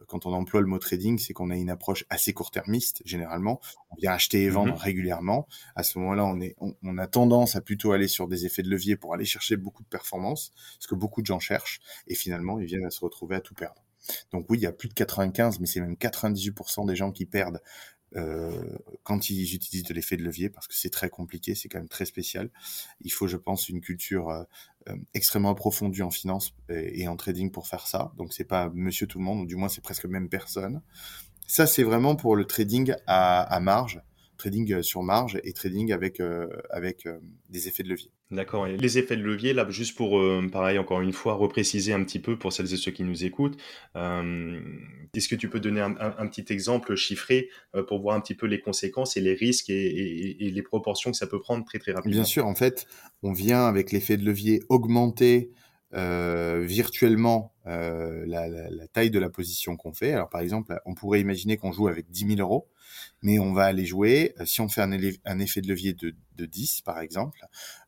quand 0.07 0.25
on 0.25 0.33
emploie 0.33 0.61
le 0.61 0.67
mot 0.67 0.79
trading, 0.79 1.17
c'est 1.17 1.33
qu'on 1.33 1.49
a 1.49 1.55
une 1.55 1.69
approche 1.69 2.05
assez 2.09 2.33
court-termiste 2.33 3.01
généralement. 3.05 3.59
On 3.91 3.95
vient 3.95 4.11
acheter 4.11 4.43
et 4.43 4.49
vendre 4.49 4.73
mhm. 4.73 4.79
régulièrement. 4.79 5.47
À 5.75 5.83
ce 5.83 5.99
moment-là, 5.99 6.25
on, 6.25 6.39
est, 6.41 6.55
on, 6.59 6.97
a 6.97 7.07
tendance 7.07 7.55
à 7.55 7.61
plutôt 7.61 7.91
aller 7.91 8.07
sur 8.07 8.27
des 8.27 8.45
effets 8.45 8.63
de 8.63 8.69
levier 8.69 8.95
pour 8.95 9.13
aller 9.13 9.25
chercher 9.25 9.57
beaucoup 9.57 9.83
de 9.83 9.87
performance, 9.87 10.53
ce 10.79 10.87
que 10.87 10.95
beaucoup 10.95 11.21
de 11.21 11.27
gens 11.27 11.39
cherchent, 11.39 11.79
et 12.07 12.15
finalement, 12.15 12.59
ils 12.59 12.65
viennent 12.65 12.85
à 12.85 12.91
se 12.91 12.99
retrouver 12.99 13.35
à 13.35 13.41
tout 13.41 13.53
perdre. 13.53 13.83
Donc 14.31 14.45
oui, 14.49 14.59
il 14.59 14.61
y 14.61 14.67
a 14.67 14.71
plus 14.71 14.89
de 14.89 14.93
95, 14.93 15.59
mais 15.59 15.65
c'est 15.65 15.81
même 15.81 15.95
98% 15.95 16.85
des 16.85 16.95
gens 16.95 17.11
qui 17.11 17.25
perdent 17.25 17.55
euh, 17.55 17.59
quand 19.03 19.29
ils 19.29 19.55
utilisent 19.55 19.83
de 19.83 19.93
l'effet 19.93 20.17
de 20.17 20.23
levier, 20.23 20.49
parce 20.49 20.67
que 20.67 20.73
c'est 20.73 20.89
très 20.89 21.09
compliqué, 21.09 21.53
c'est 21.55 21.67
quand 21.69 21.79
même 21.79 21.89
très 21.89 22.05
spécial. 22.05 22.49
Il 23.01 23.11
faut, 23.11 23.27
je 23.27 23.37
pense, 23.37 23.69
une 23.69 23.81
culture 23.81 24.29
euh, 24.29 24.43
euh, 24.89 24.95
extrêmement 25.13 25.49
approfondie 25.49 26.01
en 26.01 26.11
finance 26.11 26.53
et, 26.69 27.07
en 27.07 27.15
trading 27.17 27.51
pour 27.51 27.67
faire 27.67 27.87
ça. 27.87 28.13
Donc 28.17 28.33
c'est 28.33 28.45
pas 28.45 28.69
Monsieur 28.73 29.07
tout 29.07 29.19
le 29.19 29.25
monde, 29.25 29.41
ou 29.41 29.45
du 29.45 29.55
moins 29.55 29.69
c'est 29.69 29.81
presque 29.81 30.05
même 30.05 30.29
personne. 30.29 30.81
Ça, 31.47 31.67
c'est 31.67 31.83
vraiment 31.83 32.15
pour 32.15 32.35
le 32.35 32.45
trading 32.45 32.93
à, 33.05 33.59
marge 33.59 34.01
trading 34.37 34.73
euh, 34.73 34.81
sur 34.81 35.03
marge 35.03 35.39
et 35.43 35.53
trading 35.53 35.91
avec, 35.91 36.19
euh, 36.19 36.47
avec 36.69 37.05
euh, 37.05 37.19
des 37.49 37.67
effets 37.67 37.83
de 37.83 37.89
levier. 37.89 38.11
D'accord. 38.31 38.65
Les 38.65 38.97
effets 38.97 39.15
de 39.15 39.21
levier, 39.21 39.53
là, 39.53 39.69
juste 39.69 39.95
pour, 39.95 40.19
pareil, 40.51 40.79
encore 40.79 41.01
une 41.01 41.13
fois, 41.13 41.35
repréciser 41.35 41.93
un 41.93 42.03
petit 42.03 42.19
peu 42.19 42.37
pour 42.37 42.51
celles 42.51 42.73
et 42.73 42.77
ceux 42.77 42.91
qui 42.91 43.03
nous 43.03 43.23
écoutent, 43.23 43.55
est-ce 43.95 45.27
que 45.27 45.35
tu 45.35 45.47
peux 45.47 45.59
donner 45.59 45.81
un, 45.81 46.27
petit 46.27 46.51
exemple 46.51 46.95
chiffré 46.95 47.49
pour 47.87 47.99
voir 47.99 48.15
un 48.15 48.21
petit 48.21 48.33
peu 48.33 48.47
les 48.47 48.59
conséquences 48.59 49.15
et 49.15 49.21
les 49.21 49.35
risques 49.35 49.69
et, 49.69 50.37
les 50.39 50.61
proportions 50.63 51.11
que 51.11 51.17
ça 51.17 51.27
peut 51.27 51.39
prendre 51.39 51.63
très, 51.65 51.77
très 51.77 51.91
rapidement? 51.91 52.15
Bien 52.15 52.23
sûr, 52.23 52.47
en 52.47 52.55
fait, 52.55 52.87
on 53.21 53.31
vient 53.31 53.67
avec 53.67 53.91
l'effet 53.91 54.17
de 54.17 54.25
levier 54.25 54.63
augmenter 54.69 55.51
euh, 55.95 56.63
virtuellement 56.65 57.53
euh, 57.67 58.25
la, 58.27 58.49
la, 58.49 58.69
la, 58.69 58.87
taille 58.87 59.11
de 59.11 59.19
la 59.19 59.29
position 59.29 59.77
qu'on 59.77 59.93
fait. 59.93 60.11
Alors 60.11 60.27
par 60.27 60.41
exemple, 60.41 60.77
on 60.85 60.93
pourrait 60.93 61.21
imaginer 61.21 61.55
qu'on 61.55 61.71
joue 61.71 61.87
avec 61.87 62.09
10 62.09 62.35
000 62.35 62.39
euros, 62.41 62.67
mais 63.21 63.39
on 63.39 63.53
va 63.53 63.65
aller 63.65 63.85
jouer, 63.85 64.35
euh, 64.39 64.45
si 64.45 64.61
on 64.61 64.69
fait 64.69 64.81
un, 64.81 64.91
effet 65.39 65.61
de 65.61 65.67
levier 65.67 65.93
de, 65.93 66.15
de 66.35 66.45
10 66.45 66.81
par 66.81 66.99
exemple, 66.99 67.45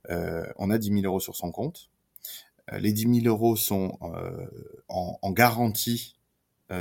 euh, 0.10 0.46
on 0.58 0.70
a 0.70 0.78
10 0.78 1.02
000 1.02 1.02
euros 1.06 1.20
sur 1.20 1.36
son 1.36 1.52
compte. 1.52 1.90
Euh, 2.72 2.80
les 2.80 2.92
10 2.92 3.22
000 3.22 3.28
euros 3.28 3.56
sont 3.56 3.98
en, 4.90 5.20
en, 5.22 5.32
garantie 5.32 6.16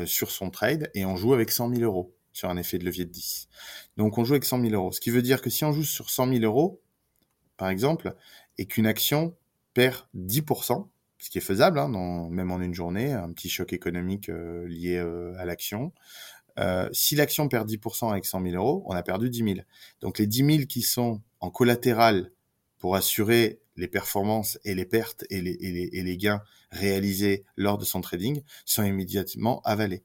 sur 0.04 0.32
son 0.32 0.50
trade 0.50 0.90
et 0.94 1.04
on 1.04 1.14
joue 1.14 1.32
avec 1.32 1.52
100 1.52 1.70
000 1.70 1.82
euros 1.82 2.12
sur 2.32 2.50
un 2.50 2.56
effet 2.56 2.76
de 2.78 2.84
levier 2.84 3.04
de 3.04 3.10
10. 3.10 3.48
Donc 3.96 4.18
on 4.18 4.24
joue 4.24 4.34
avec 4.34 4.44
100 4.44 4.60
000 4.60 4.74
euros. 4.74 4.90
Ce 4.90 5.00
qui 5.00 5.10
veut 5.10 5.22
dire 5.22 5.40
que 5.40 5.48
si 5.48 5.64
on 5.64 5.72
joue 5.72 5.84
sur 5.84 6.10
100 6.10 6.28
000 6.28 6.44
euros, 6.44 6.82
par 7.56 7.68
exemple, 7.68 8.14
et 8.58 8.66
qu'une 8.66 8.86
action 8.86 9.34
perd 9.74 10.06
10%, 10.16 10.88
ce 11.18 11.30
qui 11.30 11.38
est 11.38 11.42
faisable, 11.42 11.78
hein, 11.78 11.88
dans, 11.88 12.28
même 12.28 12.50
en 12.50 12.60
une 12.60 12.74
journée, 12.74 13.12
un 13.12 13.32
petit 13.32 13.48
choc 13.48 13.72
économique 13.72 14.28
euh, 14.28 14.66
lié 14.68 14.96
euh, 14.96 15.34
à 15.38 15.44
l'action. 15.44 15.92
Euh, 16.58 16.88
si 16.92 17.16
l'action 17.16 17.48
perd 17.48 17.68
10% 17.68 18.10
avec 18.10 18.24
100 18.24 18.42
000 18.42 18.56
euros, 18.56 18.82
on 18.86 18.94
a 18.94 19.02
perdu 19.02 19.30
10 19.30 19.38
000. 19.38 19.54
Donc 20.00 20.18
les 20.18 20.26
10 20.26 20.56
000 20.56 20.66
qui 20.66 20.82
sont 20.82 21.20
en 21.40 21.50
collatéral 21.50 22.32
pour 22.78 22.96
assurer 22.96 23.60
les 23.76 23.88
performances 23.88 24.58
et 24.64 24.74
les 24.74 24.86
pertes 24.86 25.24
et 25.30 25.40
les, 25.40 25.52
et 25.60 25.72
les, 25.72 25.88
et 25.92 26.02
les 26.02 26.16
gains 26.16 26.42
réalisés 26.70 27.44
lors 27.56 27.78
de 27.78 27.84
son 27.84 28.00
trading 28.00 28.42
sont 28.64 28.84
immédiatement 28.84 29.60
avalés. 29.64 30.02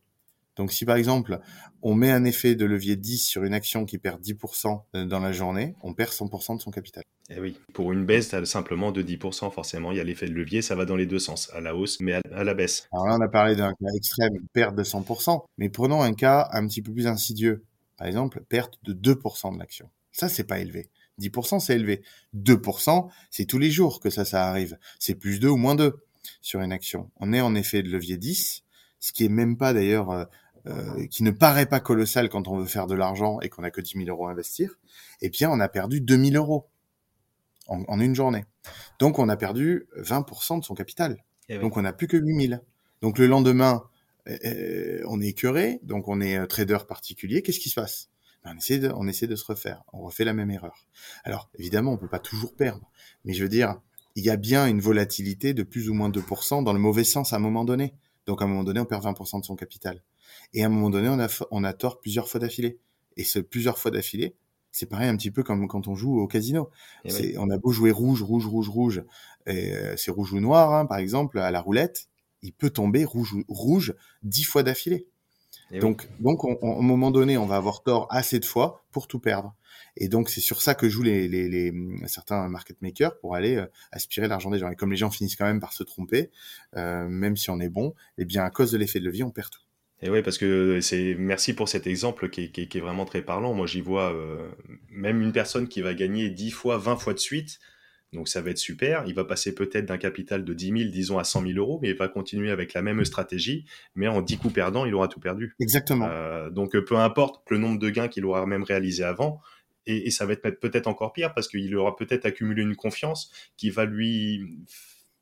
Donc 0.62 0.72
si 0.72 0.86
par 0.86 0.96
exemple 0.96 1.40
on 1.82 1.96
met 1.96 2.12
un 2.12 2.24
effet 2.24 2.54
de 2.54 2.66
levier 2.66 2.96
10 2.96 3.18
sur 3.18 3.44
une 3.44 3.56
action 3.56 3.84
qui 3.84 3.98
perd 3.98 4.22
10% 4.22 5.08
dans 5.08 5.20
la 5.20 5.32
journée, 5.32 5.74
on 5.82 5.96
perd 5.96 6.12
100% 6.12 6.58
de 6.58 6.62
son 6.62 6.70
capital. 6.70 7.04
Eh 7.32 7.40
oui, 7.40 7.58
pour 7.74 7.92
une 7.92 8.06
baisse 8.06 8.36
simplement 8.44 8.92
de 8.92 9.02
10%, 9.02 9.52
forcément, 9.52 9.92
il 9.92 9.98
y 9.98 10.00
a 10.00 10.04
l'effet 10.04 10.28
de 10.28 10.34
levier, 10.34 10.62
ça 10.62 10.76
va 10.76 10.86
dans 10.86 10.96
les 10.96 11.08
deux 11.08 11.18
sens, 11.18 11.50
à 11.56 11.62
la 11.62 11.76
hausse, 11.76 12.00
mais 12.00 12.14
à, 12.14 12.44
la 12.44 12.54
baisse. 12.54 12.88
Alors 12.92 13.08
là, 13.08 13.18
on 13.18 13.22
a 13.22 13.28
parlé 13.28 13.56
d'un 13.56 13.72
cas 13.72 13.92
extrême, 13.96 14.34
perte 14.54 14.76
de 14.76 14.84
100%, 14.84 15.44
mais 15.58 15.70
prenons 15.70 16.04
un 16.04 16.14
cas 16.14 16.48
un 16.52 16.68
petit 16.68 16.84
peu 16.84 16.94
plus 16.94 17.08
insidieux. 17.08 17.64
Par 17.98 18.06
exemple, 18.06 18.44
perte 18.48 18.78
de 18.84 18.94
2% 18.94 19.56
de 19.56 19.58
l'action. 19.58 19.90
Ça, 20.12 20.30
c'est 20.30 20.44
pas 20.44 20.60
élevé. 20.60 20.92
10%, 21.20 21.60
c'est 21.60 21.74
élevé. 21.74 22.04
2%, 22.36 23.10
c'est 23.32 23.46
tous 23.46 23.58
les 23.58 23.72
jours 23.72 24.00
que 24.00 24.12
ça, 24.12 24.26
ça 24.26 24.48
arrive. 24.48 24.78
C'est 25.00 25.16
plus 25.16 25.40
2 25.40 25.48
ou 25.48 25.58
moins 25.58 25.74
2 25.74 25.96
sur 26.40 26.62
une 26.62 26.72
action. 26.72 27.10
On 27.20 27.34
est 27.34 27.42
en 27.42 27.56
effet 27.56 27.82
de 27.82 27.90
levier 27.90 28.18
10, 28.18 28.64
ce 29.02 29.12
qui 29.12 29.26
est 29.26 29.30
même 29.30 29.58
pas 29.58 29.74
d'ailleurs, 29.74 30.28
euh, 30.68 30.98
euh, 30.98 31.08
qui 31.08 31.24
ne 31.24 31.32
paraît 31.32 31.66
pas 31.66 31.80
colossal 31.80 32.30
quand 32.30 32.48
on 32.48 32.58
veut 32.58 32.66
faire 32.66 32.88
de 32.88 32.96
l'argent 32.96 33.40
et 33.42 33.50
qu'on 33.50 33.64
a 33.64 33.72
que 33.72 33.82
10 33.82 33.94
000 34.06 34.10
euros 34.10 34.28
à 34.28 34.32
investir. 34.32 34.78
Et 35.22 35.30
bien, 35.30 35.50
on 35.50 35.60
a 35.60 35.68
perdu 35.68 36.02
2 36.02 36.26
000 36.26 36.36
euros 36.36 36.70
en, 37.68 38.00
une 38.00 38.16
journée. 38.16 38.46
Donc 39.00 39.20
on 39.20 39.30
a 39.30 39.38
perdu 39.38 39.88
20% 39.98 40.60
de 40.60 40.64
son 40.64 40.76
capital. 40.76 41.24
Eh 41.50 41.58
donc 41.58 41.78
on 41.78 41.82
n'a 41.82 41.94
plus 41.94 42.08
que 42.08 42.18
8000. 42.18 42.62
Donc 43.02 43.18
le 43.18 43.28
lendemain, 43.28 43.84
euh, 44.28 44.38
euh, 44.46 45.02
on 45.08 45.22
est 45.22 45.28
écœuré, 45.28 45.80
donc 45.84 46.08
on 46.08 46.22
est 46.22 46.46
trader 46.48 46.80
particulier. 46.88 47.42
Qu'est-ce 47.42 47.60
qui 47.60 47.70
se 47.70 47.80
passe? 47.80 48.10
Ben, 48.44 48.52
on, 48.54 48.58
essaie 48.58 48.80
de, 48.80 48.92
on 48.96 49.08
essaie 49.08 49.28
de 49.28 49.36
se 49.36 49.46
refaire. 49.46 49.84
On 49.94 50.02
refait 50.02 50.26
la 50.26 50.34
même 50.34 50.52
erreur. 50.52 50.88
Alors 51.24 51.50
évidemment, 51.58 51.94
on 51.94 51.98
peut 51.98 52.08
pas 52.08 52.20
toujours 52.20 52.56
perdre, 52.56 52.90
mais 53.26 53.34
je 53.34 53.44
veux 53.44 53.50
dire, 53.50 53.80
il 54.16 54.24
y 54.24 54.30
a 54.30 54.36
bien 54.36 54.68
une 54.68 54.82
volatilité 54.82 55.54
de 55.54 55.64
plus 55.64 55.90
ou 55.90 55.94
moins 55.94 56.10
2% 56.10 56.64
dans 56.64 56.74
le 56.74 56.80
mauvais 56.80 57.04
sens 57.04 57.34
à 57.34 57.38
un 57.38 57.40
moment 57.40 57.66
donné. 57.66 57.94
Donc 58.26 58.42
à 58.42 58.46
un 58.46 58.48
moment 58.48 58.64
donné, 58.64 58.80
on 58.80 58.86
perd 58.86 59.04
20% 59.04 59.42
de 59.42 59.46
son 59.46 59.56
capital. 59.56 60.02
Et 60.54 60.64
à 60.64 60.68
un 60.68 60.70
moment 60.70 60.90
donné, 60.90 61.10
on 61.10 61.20
a, 61.20 61.28
on 61.52 61.64
a 61.64 61.74
tort 61.74 62.00
plusieurs 62.00 62.28
fois 62.28 62.40
d'affilée. 62.40 62.80
Et 63.18 63.24
ce 63.24 63.40
plusieurs 63.40 63.78
fois 63.78 63.92
d'affilée, 63.92 64.36
c'est 64.72 64.86
pareil 64.86 65.10
un 65.10 65.18
petit 65.18 65.32
peu 65.32 65.44
comme 65.44 65.68
quand 65.68 65.88
on 65.88 65.96
joue 65.96 66.20
au 66.20 66.28
casino. 66.28 66.70
C'est, 67.08 67.38
On 67.38 67.50
a 67.50 67.58
beau 67.58 67.72
jouer 67.72 67.92
rouge, 67.92 68.22
rouge, 68.22 68.48
rouge, 68.48 68.70
rouge, 68.70 69.04
euh, 69.50 69.96
c'est 69.98 70.12
rouge 70.12 70.32
ou 70.34 70.40
noir, 70.40 70.74
hein, 70.74 70.86
par 70.86 70.98
exemple, 70.98 71.40
à 71.40 71.52
la 71.52 71.62
roulette, 71.62 72.08
il 72.42 72.54
peut 72.54 72.70
tomber 72.70 73.04
rouge, 73.06 73.36
rouge 73.48 73.94
dix 74.24 74.44
fois 74.44 74.64
d'affilée. 74.64 75.08
donc, 75.80 76.10
donc, 76.20 76.44
au 76.44 76.82
moment 76.82 77.12
donné, 77.12 77.38
on 77.38 77.46
va 77.46 77.58
avoir 77.58 77.84
tort 77.84 78.08
assez 78.10 78.40
de 78.40 78.46
fois 78.46 78.84
pour 78.92 79.08
tout 79.08 79.20
perdre. 79.20 79.56
Et 79.98 80.08
donc, 80.08 80.30
c'est 80.30 80.42
sur 80.42 80.62
ça 80.62 80.74
que 80.74 80.88
jouent 80.90 81.04
les, 81.04 81.28
les, 81.28 81.50
les 81.50 81.74
certains 82.08 82.48
market 82.48 82.82
makers 82.82 83.18
pour 83.20 83.36
aller 83.36 83.58
euh, 83.58 83.66
aspirer 83.92 84.28
l'argent 84.28 84.50
des 84.50 84.60
gens. 84.60 84.70
Et 84.70 84.76
comme 84.76 84.92
les 84.92 84.98
gens 84.98 85.12
finissent 85.12 85.36
quand 85.36 85.46
même 85.46 85.60
par 85.60 85.74
se 85.74 85.84
tromper, 85.84 86.32
euh, 86.76 87.08
même 87.08 87.36
si 87.36 87.50
on 87.50 87.60
est 87.60 87.70
bon, 87.70 87.94
eh 88.18 88.26
bien, 88.26 88.44
à 88.44 88.50
cause 88.50 88.72
de 88.72 88.78
l'effet 88.78 89.00
de 89.00 89.06
levier, 89.06 89.24
on 89.24 89.32
perd 89.32 89.50
tout. 89.50 89.62
Et 90.02 90.10
oui, 90.10 90.22
parce 90.24 90.38
que 90.38 90.82
c'est 90.82 91.16
merci 91.18 91.54
pour 91.54 91.70
cet 91.70 91.86
exemple 91.86 92.30
qui 92.30 92.46
est, 92.46 92.50
qui 92.50 92.78
est, 92.78 92.82
vraiment 92.82 93.06
très 93.06 93.22
parlant. 93.22 93.54
Moi, 93.54 93.68
j'y 93.68 93.82
vois 93.82 94.14
euh, 94.14 94.50
même 94.90 95.22
une 95.22 95.32
personne 95.32 95.68
qui 95.68 95.82
va 95.82 95.94
gagner 95.94 96.30
10 96.30 96.52
fois, 96.52 96.78
20 96.78 96.98
fois 96.98 97.14
de 97.14 97.20
suite. 97.20 97.60
Donc 98.12 98.28
ça 98.28 98.42
va 98.42 98.50
être 98.50 98.58
super. 98.58 99.04
Il 99.06 99.14
va 99.14 99.24
passer 99.24 99.56
peut-être 99.56 99.86
d'un 99.86 99.98
capital 99.98 100.44
de 100.44 100.54
10 100.54 100.66
000, 100.66 100.92
disons, 100.92 101.18
à 101.20 101.24
100 101.24 101.44
000 101.44 101.54
euros, 101.54 101.80
mais 101.82 101.90
il 101.90 101.96
va 101.96 102.08
continuer 102.08 102.52
avec 102.52 102.74
la 102.74 102.82
même 102.82 103.06
stratégie. 103.06 103.66
Mais 103.96 104.08
en 104.08 104.22
10 104.22 104.38
coups 104.38 104.54
perdants, 104.54 104.86
il 104.86 104.94
aura 104.96 105.08
tout 105.08 105.20
perdu. 105.20 105.56
Exactement. 105.60 106.08
Euh, 106.10 106.50
donc 106.50 106.78
peu 106.78 106.98
importe 106.98 107.44
le 107.50 107.58
nombre 107.58 107.80
de 107.80 107.90
gains 107.90 108.08
qu'il 108.08 108.26
aura 108.26 108.46
même 108.46 108.64
réalisé 108.64 109.04
avant, 109.04 109.40
et, 109.86 110.08
et 110.08 110.12
ça 110.12 110.26
va 110.26 110.34
être 110.34 110.60
peut-être 110.60 110.88
encore 110.88 111.14
pire 111.14 111.34
parce 111.34 111.48
qu'il 111.48 111.76
aura 111.76 111.96
peut-être 111.96 112.26
accumulé 112.26 112.64
une 112.64 112.76
confiance 112.76 113.32
qui 113.56 113.70
va 113.70 113.86
lui 113.86 114.60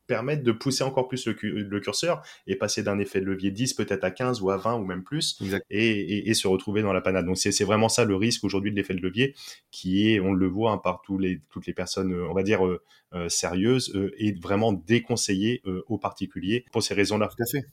permettre 0.10 0.44
de 0.44 0.52
pousser 0.52 0.84
encore 0.84 1.08
plus 1.08 1.28
le, 1.28 1.80
curseur 1.80 2.24
et 2.48 2.56
passer 2.56 2.82
d'un 2.82 2.98
effet 2.98 3.22
de 3.22 3.26
levier 3.26 3.52
10 3.52 3.76
peut-être 3.76 4.04
à 4.04 4.10
15 4.10 4.42
ou 4.42 4.50
à 4.50 4.58
20 4.58 4.76
ou 4.76 4.84
même 4.84 5.04
plus 5.04 5.40
et, 5.70 6.34
se 6.34 6.48
retrouver 6.48 6.82
dans 6.82 6.94
la 6.94 7.02
panade. 7.02 7.26
Donc 7.26 7.38
c'est 7.38 7.64
vraiment 7.64 7.90
ça 7.90 8.06
le 8.06 8.16
risque 8.16 8.44
aujourd'hui 8.44 8.72
de 8.72 8.76
l'effet 8.76 8.96
de 8.96 9.02
levier 9.02 9.36
qui 9.72 10.10
est, 10.10 10.20
on 10.20 10.34
le 10.34 10.48
voit 10.48 10.72
hein, 10.72 10.78
par 10.78 11.02
tous 11.02 11.20
les, 11.20 11.42
toutes 11.52 11.68
les 11.68 11.74
personnes, 11.74 12.14
on 12.14 12.34
va 12.34 12.42
dire, 12.42 12.66
euh, 12.66 12.82
euh, 13.14 13.30
sérieuses 13.30 13.96
euh, 13.96 14.12
et 14.18 14.34
vraiment 14.34 14.74
déconseillé 14.74 15.62
aux 15.88 16.00
particuliers 16.00 16.66
pour 16.72 16.82
ces 16.82 16.96
raisons-là. 16.96 17.28
Tout 17.28 17.44
à 17.44 17.46
fait. 17.46 17.66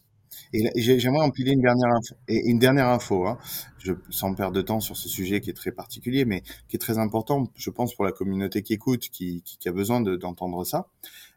Et 0.52 0.80
j'aimerais 0.98 1.24
empiler 1.24 1.52
une 1.52 1.60
dernière 1.60 1.90
info, 1.94 2.14
et 2.28 2.48
une 2.48 2.58
dernière 2.58 2.88
info, 2.88 3.26
hein. 3.26 3.38
je, 3.78 3.92
sans 4.10 4.34
perdre 4.34 4.54
de 4.54 4.62
temps 4.62 4.80
sur 4.80 4.96
ce 4.96 5.08
sujet 5.08 5.40
qui 5.40 5.50
est 5.50 5.54
très 5.54 5.72
particulier, 5.72 6.24
mais 6.24 6.42
qui 6.68 6.76
est 6.76 6.78
très 6.78 6.98
important, 6.98 7.50
je 7.56 7.70
pense, 7.70 7.94
pour 7.94 8.04
la 8.04 8.12
communauté 8.12 8.62
qui 8.62 8.74
écoute, 8.74 9.08
qui, 9.08 9.42
qui, 9.42 9.68
a 9.68 9.72
besoin 9.72 10.00
d'entendre 10.00 10.64
ça. 10.64 10.88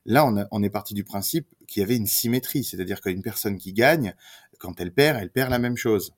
Là, 0.09 0.25
on, 0.49 0.63
est 0.63 0.69
parti 0.71 0.95
du 0.95 1.03
principe 1.03 1.47
qu'il 1.67 1.81
y 1.81 1.83
avait 1.83 1.95
une 1.95 2.07
symétrie, 2.07 2.63
c'est-à-dire 2.63 2.99
qu'une 2.99 3.21
personne 3.21 3.59
qui 3.59 3.73
gagne, 3.73 4.15
quand 4.57 4.81
elle 4.81 4.91
perd, 4.91 5.19
elle 5.21 5.29
perd 5.29 5.51
la 5.51 5.59
même 5.59 5.77
chose. 5.77 6.15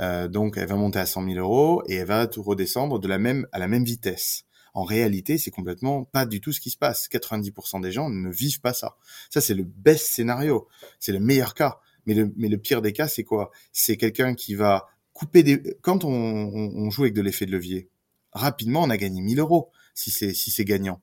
Euh, 0.00 0.26
donc, 0.26 0.56
elle 0.56 0.66
va 0.66 0.74
monter 0.74 0.98
à 0.98 1.06
100 1.06 1.24
000 1.24 1.38
euros 1.38 1.84
et 1.86 1.94
elle 1.94 2.06
va 2.08 2.26
tout 2.26 2.42
redescendre 2.42 3.00
à 3.00 3.58
la 3.58 3.68
même 3.68 3.84
vitesse. 3.84 4.44
En 4.74 4.82
réalité, 4.82 5.38
c'est 5.38 5.52
complètement 5.52 6.02
pas 6.02 6.26
du 6.26 6.40
tout 6.40 6.50
ce 6.50 6.60
qui 6.60 6.68
se 6.68 6.76
passe. 6.76 7.08
90% 7.08 7.80
des 7.80 7.92
gens 7.92 8.10
ne 8.10 8.28
vivent 8.28 8.60
pas 8.60 8.74
ça. 8.74 8.96
Ça, 9.30 9.40
c'est 9.40 9.54
le 9.54 9.62
best 9.62 10.06
scénario. 10.08 10.66
C'est 10.98 11.12
le 11.12 11.20
meilleur 11.20 11.54
cas. 11.54 11.78
Mais 12.06 12.14
le, 12.14 12.58
pire 12.58 12.82
des 12.82 12.92
cas, 12.92 13.06
c'est 13.06 13.22
quoi? 13.24 13.52
C'est 13.72 13.96
quelqu'un 13.96 14.34
qui 14.34 14.56
va 14.56 14.88
couper 15.12 15.44
des... 15.44 15.62
Quand 15.80 16.04
on, 16.04 16.90
joue 16.90 17.02
avec 17.04 17.14
de 17.14 17.22
l'effet 17.22 17.46
de 17.46 17.52
levier, 17.52 17.88
rapidement, 18.32 18.82
on 18.82 18.90
a 18.90 18.96
gagné 18.96 19.20
1000 19.20 19.38
euros 19.38 19.70
si 19.94 20.10
c'est 20.10 20.34
si 20.34 20.50
c'est 20.50 20.64
gagnant. 20.64 21.00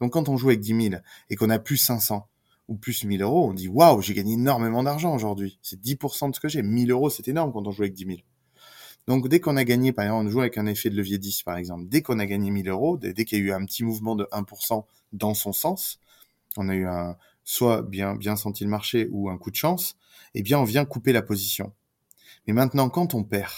Donc 0.00 0.12
quand 0.12 0.28
on 0.28 0.36
joue 0.36 0.48
avec 0.48 0.60
10 0.60 0.90
000 0.90 1.02
et 1.30 1.36
qu'on 1.36 1.50
a 1.50 1.58
plus 1.58 1.76
500 1.76 2.28
ou 2.68 2.76
plus 2.76 3.04
1000 3.04 3.22
euros, 3.22 3.48
on 3.48 3.54
dit 3.54 3.68
waouh, 3.68 4.00
j'ai 4.02 4.14
gagné 4.14 4.34
énormément 4.34 4.82
d'argent 4.82 5.14
aujourd'hui. 5.14 5.58
C'est 5.62 5.80
10% 5.80 6.30
de 6.30 6.34
ce 6.34 6.40
que 6.40 6.48
j'ai. 6.48 6.62
1000 6.62 6.90
euros, 6.90 7.10
c'est 7.10 7.28
énorme 7.28 7.52
quand 7.52 7.66
on 7.66 7.70
joue 7.70 7.82
avec 7.82 7.94
10 7.94 8.06
000. 8.06 8.18
Donc 9.06 9.28
dès 9.28 9.38
qu'on 9.38 9.56
a 9.56 9.64
gagné, 9.64 9.92
par 9.92 10.04
exemple, 10.04 10.26
on 10.26 10.30
joue 10.30 10.40
avec 10.40 10.58
un 10.58 10.66
effet 10.66 10.90
de 10.90 10.96
levier 10.96 11.18
10 11.18 11.42
par 11.42 11.56
exemple, 11.56 11.84
dès 11.86 12.02
qu'on 12.02 12.18
a 12.18 12.26
gagné 12.26 12.50
1000 12.50 12.68
euros, 12.68 12.96
dès, 12.96 13.14
qu'il 13.24 13.38
y 13.38 13.42
a 13.42 13.44
eu 13.44 13.52
un 13.52 13.64
petit 13.64 13.84
mouvement 13.84 14.16
de 14.16 14.24
1% 14.32 14.84
dans 15.12 15.34
son 15.34 15.52
sens, 15.52 16.00
on 16.56 16.68
a 16.68 16.74
eu 16.74 16.86
un 16.86 17.16
soit 17.44 17.82
bien 17.82 18.16
bien 18.16 18.34
senti 18.34 18.64
le 18.64 18.70
marché 18.70 19.08
ou 19.12 19.30
un 19.30 19.38
coup 19.38 19.50
de 19.50 19.56
chance, 19.56 19.96
eh 20.34 20.42
bien 20.42 20.58
on 20.58 20.64
vient 20.64 20.84
couper 20.84 21.12
la 21.12 21.22
position. 21.22 21.72
Mais 22.46 22.52
maintenant, 22.52 22.88
quand 22.88 23.14
on 23.14 23.22
perd, 23.22 23.52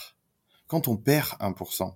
quand 0.66 0.88
on 0.88 0.96
perd 0.96 1.30
1% 1.40 1.94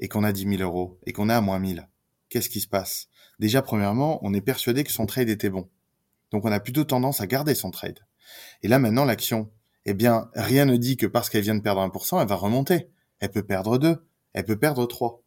et 0.00 0.08
qu'on 0.08 0.24
a 0.24 0.32
10 0.32 0.56
000 0.56 0.62
euros 0.62 0.98
et 1.04 1.12
qu'on 1.12 1.28
est 1.28 1.34
à 1.34 1.42
moins 1.42 1.58
1000, 1.58 1.86
qu'est-ce 2.32 2.48
qui 2.48 2.60
se 2.60 2.68
passe? 2.68 3.08
Déjà, 3.38 3.60
premièrement, 3.60 4.18
on 4.22 4.32
est 4.32 4.40
persuadé 4.40 4.84
que 4.84 4.92
son 4.92 5.04
trade 5.04 5.28
était 5.28 5.50
bon. 5.50 5.68
Donc 6.30 6.46
on 6.46 6.52
a 6.52 6.60
plutôt 6.60 6.84
tendance 6.84 7.20
à 7.20 7.26
garder 7.26 7.54
son 7.54 7.70
trade. 7.70 8.00
Et 8.62 8.68
là 8.68 8.78
maintenant, 8.78 9.04
l'action, 9.04 9.50
eh 9.84 9.92
bien, 9.92 10.30
rien 10.34 10.64
ne 10.64 10.76
dit 10.76 10.96
que 10.96 11.06
parce 11.06 11.28
qu'elle 11.28 11.42
vient 11.42 11.54
de 11.54 11.60
perdre 11.60 11.82
1%, 11.86 12.22
elle 12.22 12.28
va 12.28 12.34
remonter. 12.34 12.88
Elle 13.20 13.30
peut 13.30 13.42
perdre 13.42 13.76
2, 13.76 14.02
elle 14.32 14.44
peut 14.44 14.58
perdre 14.58 14.86
3. 14.86 15.22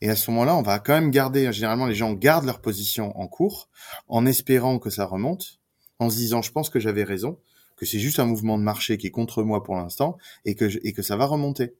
Et 0.00 0.10
à 0.10 0.16
ce 0.16 0.30
moment-là, 0.32 0.56
on 0.56 0.62
va 0.62 0.80
quand 0.80 0.94
même 0.94 1.10
garder, 1.10 1.52
généralement 1.52 1.86
les 1.86 1.94
gens 1.94 2.12
gardent 2.12 2.46
leur 2.46 2.60
position 2.60 3.16
en 3.16 3.28
cours, 3.28 3.68
en 4.08 4.26
espérant 4.26 4.78
que 4.78 4.90
ça 4.90 5.04
remonte, 5.04 5.60
en 5.98 6.10
se 6.10 6.16
disant 6.16 6.42
je 6.42 6.50
pense 6.50 6.68
que 6.68 6.80
j'avais 6.80 7.04
raison, 7.04 7.38
que 7.76 7.86
c'est 7.86 8.00
juste 8.00 8.18
un 8.18 8.24
mouvement 8.24 8.58
de 8.58 8.64
marché 8.64 8.98
qui 8.98 9.06
est 9.06 9.12
contre 9.12 9.42
moi 9.42 9.62
pour 9.62 9.76
l'instant, 9.76 10.16
et 10.44 10.54
que, 10.56 10.64
et 10.82 10.92
que 10.92 11.02
ça 11.02 11.16
va 11.16 11.26
remonter. 11.26 11.74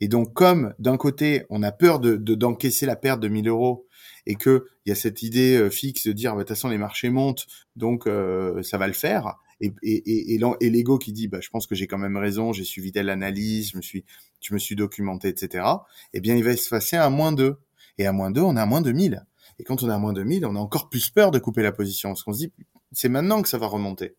Et 0.00 0.08
donc 0.08 0.34
comme 0.34 0.74
d'un 0.78 0.96
côté, 0.96 1.44
on 1.48 1.62
a 1.62 1.72
peur 1.72 2.00
de 2.00 2.16
d'encaisser 2.16 2.86
la 2.86 2.96
perte 2.96 3.20
de 3.20 3.28
1000 3.28 3.48
euros 3.48 3.86
et 4.26 4.36
que 4.36 4.66
il 4.84 4.90
y 4.90 4.92
a 4.92 4.94
cette 4.94 5.22
idée 5.22 5.56
euh, 5.56 5.70
fixe 5.70 6.06
de 6.06 6.12
dire 6.12 6.32
bah, 6.32 6.38
de 6.38 6.42
toute 6.42 6.56
façon 6.56 6.68
les 6.68 6.78
marchés 6.78 7.10
montent 7.10 7.46
donc 7.76 8.06
euh, 8.06 8.62
ça 8.62 8.78
va 8.78 8.86
le 8.86 8.92
faire. 8.92 9.36
Et, 9.60 9.72
et, 9.82 10.34
et, 10.34 10.70
l'ego 10.70 10.98
qui 10.98 11.12
dit 11.12 11.28
bah 11.28 11.38
je 11.40 11.48
pense 11.48 11.68
que 11.68 11.76
j'ai 11.76 11.86
quand 11.86 11.96
même 11.96 12.16
raison 12.16 12.52
j'ai 12.52 12.64
suivi 12.64 12.90
telle 12.90 13.08
analyse 13.08 13.70
je 13.70 13.76
me 13.76 13.82
suis 13.82 14.04
je 14.40 14.52
me 14.52 14.58
suis 14.58 14.74
documenté 14.74 15.28
etc 15.28 15.64
eh 16.12 16.20
bien 16.20 16.34
il 16.34 16.42
va 16.42 16.56
se 16.56 16.68
passer 16.68 16.96
à 16.96 17.08
moins 17.08 17.30
2 17.30 17.56
et 17.98 18.06
à 18.06 18.12
moins 18.12 18.32
2 18.32 18.40
on 18.40 18.56
est 18.56 18.60
à 18.60 18.66
moins 18.66 18.82
de 18.82 18.90
1000 18.90 19.24
et 19.60 19.64
quand 19.64 19.84
on 19.84 19.88
est 19.88 19.92
à 19.92 19.98
moins 19.98 20.12
de 20.12 20.24
1000 20.24 20.44
on 20.44 20.56
a 20.56 20.58
encore 20.58 20.90
plus 20.90 21.08
peur 21.08 21.30
de 21.30 21.38
couper 21.38 21.62
la 21.62 21.70
position 21.70 22.10
parce 22.10 22.24
qu'on 22.24 22.32
se 22.32 22.38
dit 22.38 22.52
c'est 22.94 23.08
maintenant 23.08 23.42
que 23.42 23.48
ça 23.48 23.58
va 23.58 23.66
remonter. 23.66 24.14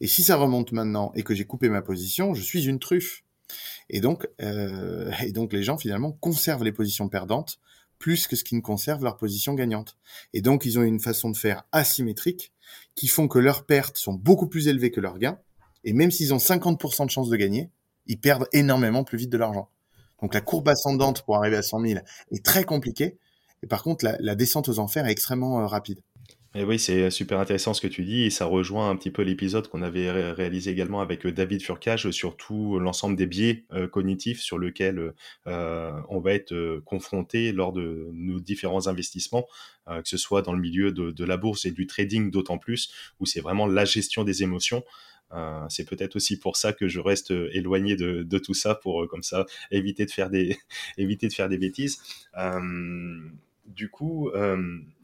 Et 0.00 0.06
si 0.06 0.22
ça 0.22 0.36
remonte 0.36 0.72
maintenant 0.72 1.12
et 1.14 1.22
que 1.22 1.34
j'ai 1.34 1.44
coupé 1.44 1.68
ma 1.68 1.82
position 1.82 2.34
je 2.34 2.42
suis 2.42 2.66
une 2.66 2.78
truffe. 2.78 3.24
Et 3.90 4.00
donc, 4.00 4.26
euh, 4.40 5.10
et 5.24 5.32
donc 5.32 5.52
les 5.52 5.62
gens 5.62 5.76
finalement 5.76 6.12
conservent 6.12 6.64
les 6.64 6.72
positions 6.72 7.08
perdantes 7.08 7.58
plus 8.02 8.26
que 8.26 8.34
ce 8.34 8.42
qui 8.42 8.56
ne 8.56 8.60
conserve 8.60 9.04
leur 9.04 9.16
position 9.16 9.54
gagnante. 9.54 9.96
Et 10.34 10.42
donc, 10.42 10.66
ils 10.66 10.78
ont 10.78 10.82
une 10.82 11.00
façon 11.00 11.30
de 11.30 11.36
faire 11.36 11.62
asymétrique 11.70 12.52
qui 12.96 13.06
font 13.06 13.28
que 13.28 13.38
leurs 13.38 13.64
pertes 13.64 13.96
sont 13.96 14.12
beaucoup 14.12 14.48
plus 14.48 14.66
élevées 14.66 14.90
que 14.90 15.00
leurs 15.00 15.18
gains. 15.18 15.38
Et 15.84 15.92
même 15.92 16.10
s'ils 16.10 16.34
ont 16.34 16.38
50% 16.38 17.06
de 17.06 17.10
chance 17.10 17.30
de 17.30 17.36
gagner, 17.36 17.70
ils 18.06 18.18
perdent 18.18 18.48
énormément 18.52 19.04
plus 19.04 19.18
vite 19.18 19.30
de 19.30 19.38
l'argent. 19.38 19.70
Donc, 20.20 20.34
la 20.34 20.40
courbe 20.40 20.68
ascendante 20.68 21.22
pour 21.22 21.36
arriver 21.36 21.56
à 21.56 21.62
100 21.62 21.80
000 21.80 22.00
est 22.32 22.44
très 22.44 22.64
compliquée. 22.64 23.18
Et 23.62 23.68
par 23.68 23.84
contre, 23.84 24.04
la, 24.04 24.16
la 24.18 24.34
descente 24.34 24.68
aux 24.68 24.80
enfers 24.80 25.06
est 25.06 25.12
extrêmement 25.12 25.60
euh, 25.60 25.66
rapide. 25.66 26.00
Et 26.54 26.64
oui, 26.64 26.78
c'est 26.78 27.08
super 27.10 27.40
intéressant 27.40 27.72
ce 27.72 27.80
que 27.80 27.86
tu 27.86 28.04
dis 28.04 28.24
et 28.24 28.30
ça 28.30 28.44
rejoint 28.44 28.90
un 28.90 28.96
petit 28.96 29.10
peu 29.10 29.22
l'épisode 29.22 29.68
qu'on 29.68 29.80
avait 29.80 30.10
réalisé 30.32 30.70
également 30.70 31.00
avec 31.00 31.24
euh, 31.24 31.32
David 31.32 31.62
Furcage 31.62 32.10
sur 32.10 32.36
tout 32.36 32.78
l'ensemble 32.78 33.16
des 33.16 33.24
biais 33.24 33.64
euh, 33.72 33.88
cognitifs 33.88 34.40
sur 34.40 34.58
lesquels 34.58 35.14
euh, 35.46 35.92
on 36.10 36.20
va 36.20 36.34
être 36.34 36.82
confronté 36.84 37.52
lors 37.52 37.72
de 37.72 38.10
nos 38.12 38.38
différents 38.38 38.86
investissements, 38.86 39.46
que 39.86 40.08
ce 40.08 40.18
soit 40.18 40.42
dans 40.42 40.52
le 40.52 40.60
milieu 40.60 40.92
de, 40.92 41.24
la 41.24 41.36
bourse 41.38 41.64
et 41.64 41.70
du 41.70 41.86
trading 41.86 42.30
d'autant 42.30 42.58
plus, 42.58 42.92
où 43.18 43.26
c'est 43.26 43.40
vraiment 43.40 43.66
la 43.66 43.84
gestion 43.84 44.22
des 44.24 44.42
émotions. 44.42 44.84
c'est 45.68 45.88
peut-être 45.88 46.16
aussi 46.16 46.38
pour 46.38 46.56
ça 46.56 46.72
que 46.72 46.88
je 46.88 47.00
reste 47.00 47.30
éloigné 47.52 47.96
de, 47.96 48.22
de 48.22 48.38
tout 48.38 48.54
ça 48.54 48.74
pour 48.74 49.08
comme 49.08 49.22
ça 49.22 49.46
éviter 49.70 50.04
de 50.04 50.10
faire 50.10 50.30
des 50.30 50.58
éviter 50.98 51.28
de 51.28 51.32
faire 51.32 51.48
des 51.48 51.58
bêtises. 51.58 51.98
du 53.66 53.88
coup 53.88 54.30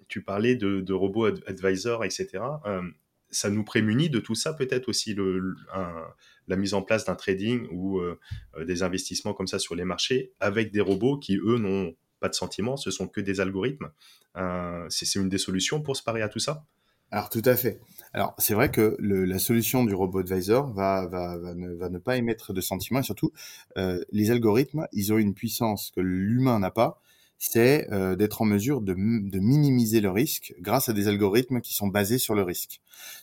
tu 0.08 0.22
parlais 0.22 0.56
de, 0.56 0.92
robots 0.92 1.26
advisors, 1.46 2.04
etc. 2.04 2.28
Euh, 2.66 2.82
ça 3.30 3.50
nous 3.50 3.62
prémunit 3.62 4.08
de 4.08 4.20
tout 4.20 4.34
ça, 4.34 4.54
peut-être 4.54 4.88
aussi 4.88 5.14
la 5.14 6.56
mise 6.56 6.74
en 6.74 6.82
place 6.82 7.04
d'un 7.04 7.14
trading 7.14 7.68
ou 7.70 7.98
euh, 7.98 8.18
des 8.64 8.82
investissements 8.82 9.34
comme 9.34 9.46
ça 9.46 9.58
sur 9.58 9.74
les 9.74 9.84
marchés 9.84 10.32
avec 10.40 10.72
des 10.72 10.80
robots 10.80 11.18
qui, 11.18 11.36
eux, 11.36 11.58
n'ont 11.58 11.94
pas 12.20 12.30
de 12.30 12.34
sentiments, 12.34 12.76
ce 12.76 12.90
sont 12.90 13.06
que 13.06 13.20
des 13.20 13.40
algorithmes. 13.40 13.90
Euh, 14.36 14.86
c'est 14.88 15.14
une 15.16 15.28
des 15.28 15.38
solutions 15.38 15.82
pour 15.82 15.96
se 15.96 16.02
parer 16.02 16.22
à 16.22 16.28
tout 16.28 16.38
ça? 16.38 16.64
Alors 17.10 17.28
tout 17.28 17.42
à 17.44 17.56
fait. 17.56 17.80
Alors 18.12 18.34
c'est 18.38 18.54
vrai 18.54 18.70
que 18.70 18.96
la 19.00 19.38
solution 19.38 19.84
du 19.84 19.94
robot 19.94 20.18
advisor 20.20 20.72
va, 20.72 21.08
ne, 21.54 21.74
va, 21.74 21.90
pas 22.00 22.16
émettre 22.16 22.52
de 22.52 22.60
sentiments 22.60 23.00
et 23.00 23.02
surtout 23.02 23.32
les 23.76 24.30
algorithmes, 24.30 24.86
ils 24.92 25.12
ont 25.12 25.18
une 25.18 25.34
puissance 25.34 25.90
que 25.90 26.00
l'humain 26.00 26.58
n'a 26.58 26.70
pas 26.70 27.00
c'est 27.38 27.90
euh, 27.92 28.16
d'être 28.16 28.42
en 28.42 28.44
mesure 28.44 28.80
de, 28.80 28.94
de, 28.94 29.38
minimiser 29.38 30.00
le 30.00 30.10
risque 30.10 30.54
grâce 30.60 30.88
à 30.88 30.92
des 30.92 31.08
algorithmes 31.08 31.60
qui 31.60 31.74
sont 31.74 31.86
basés 31.86 32.18
sur 32.18 32.34
le 32.34 32.42
risque. 32.42 32.80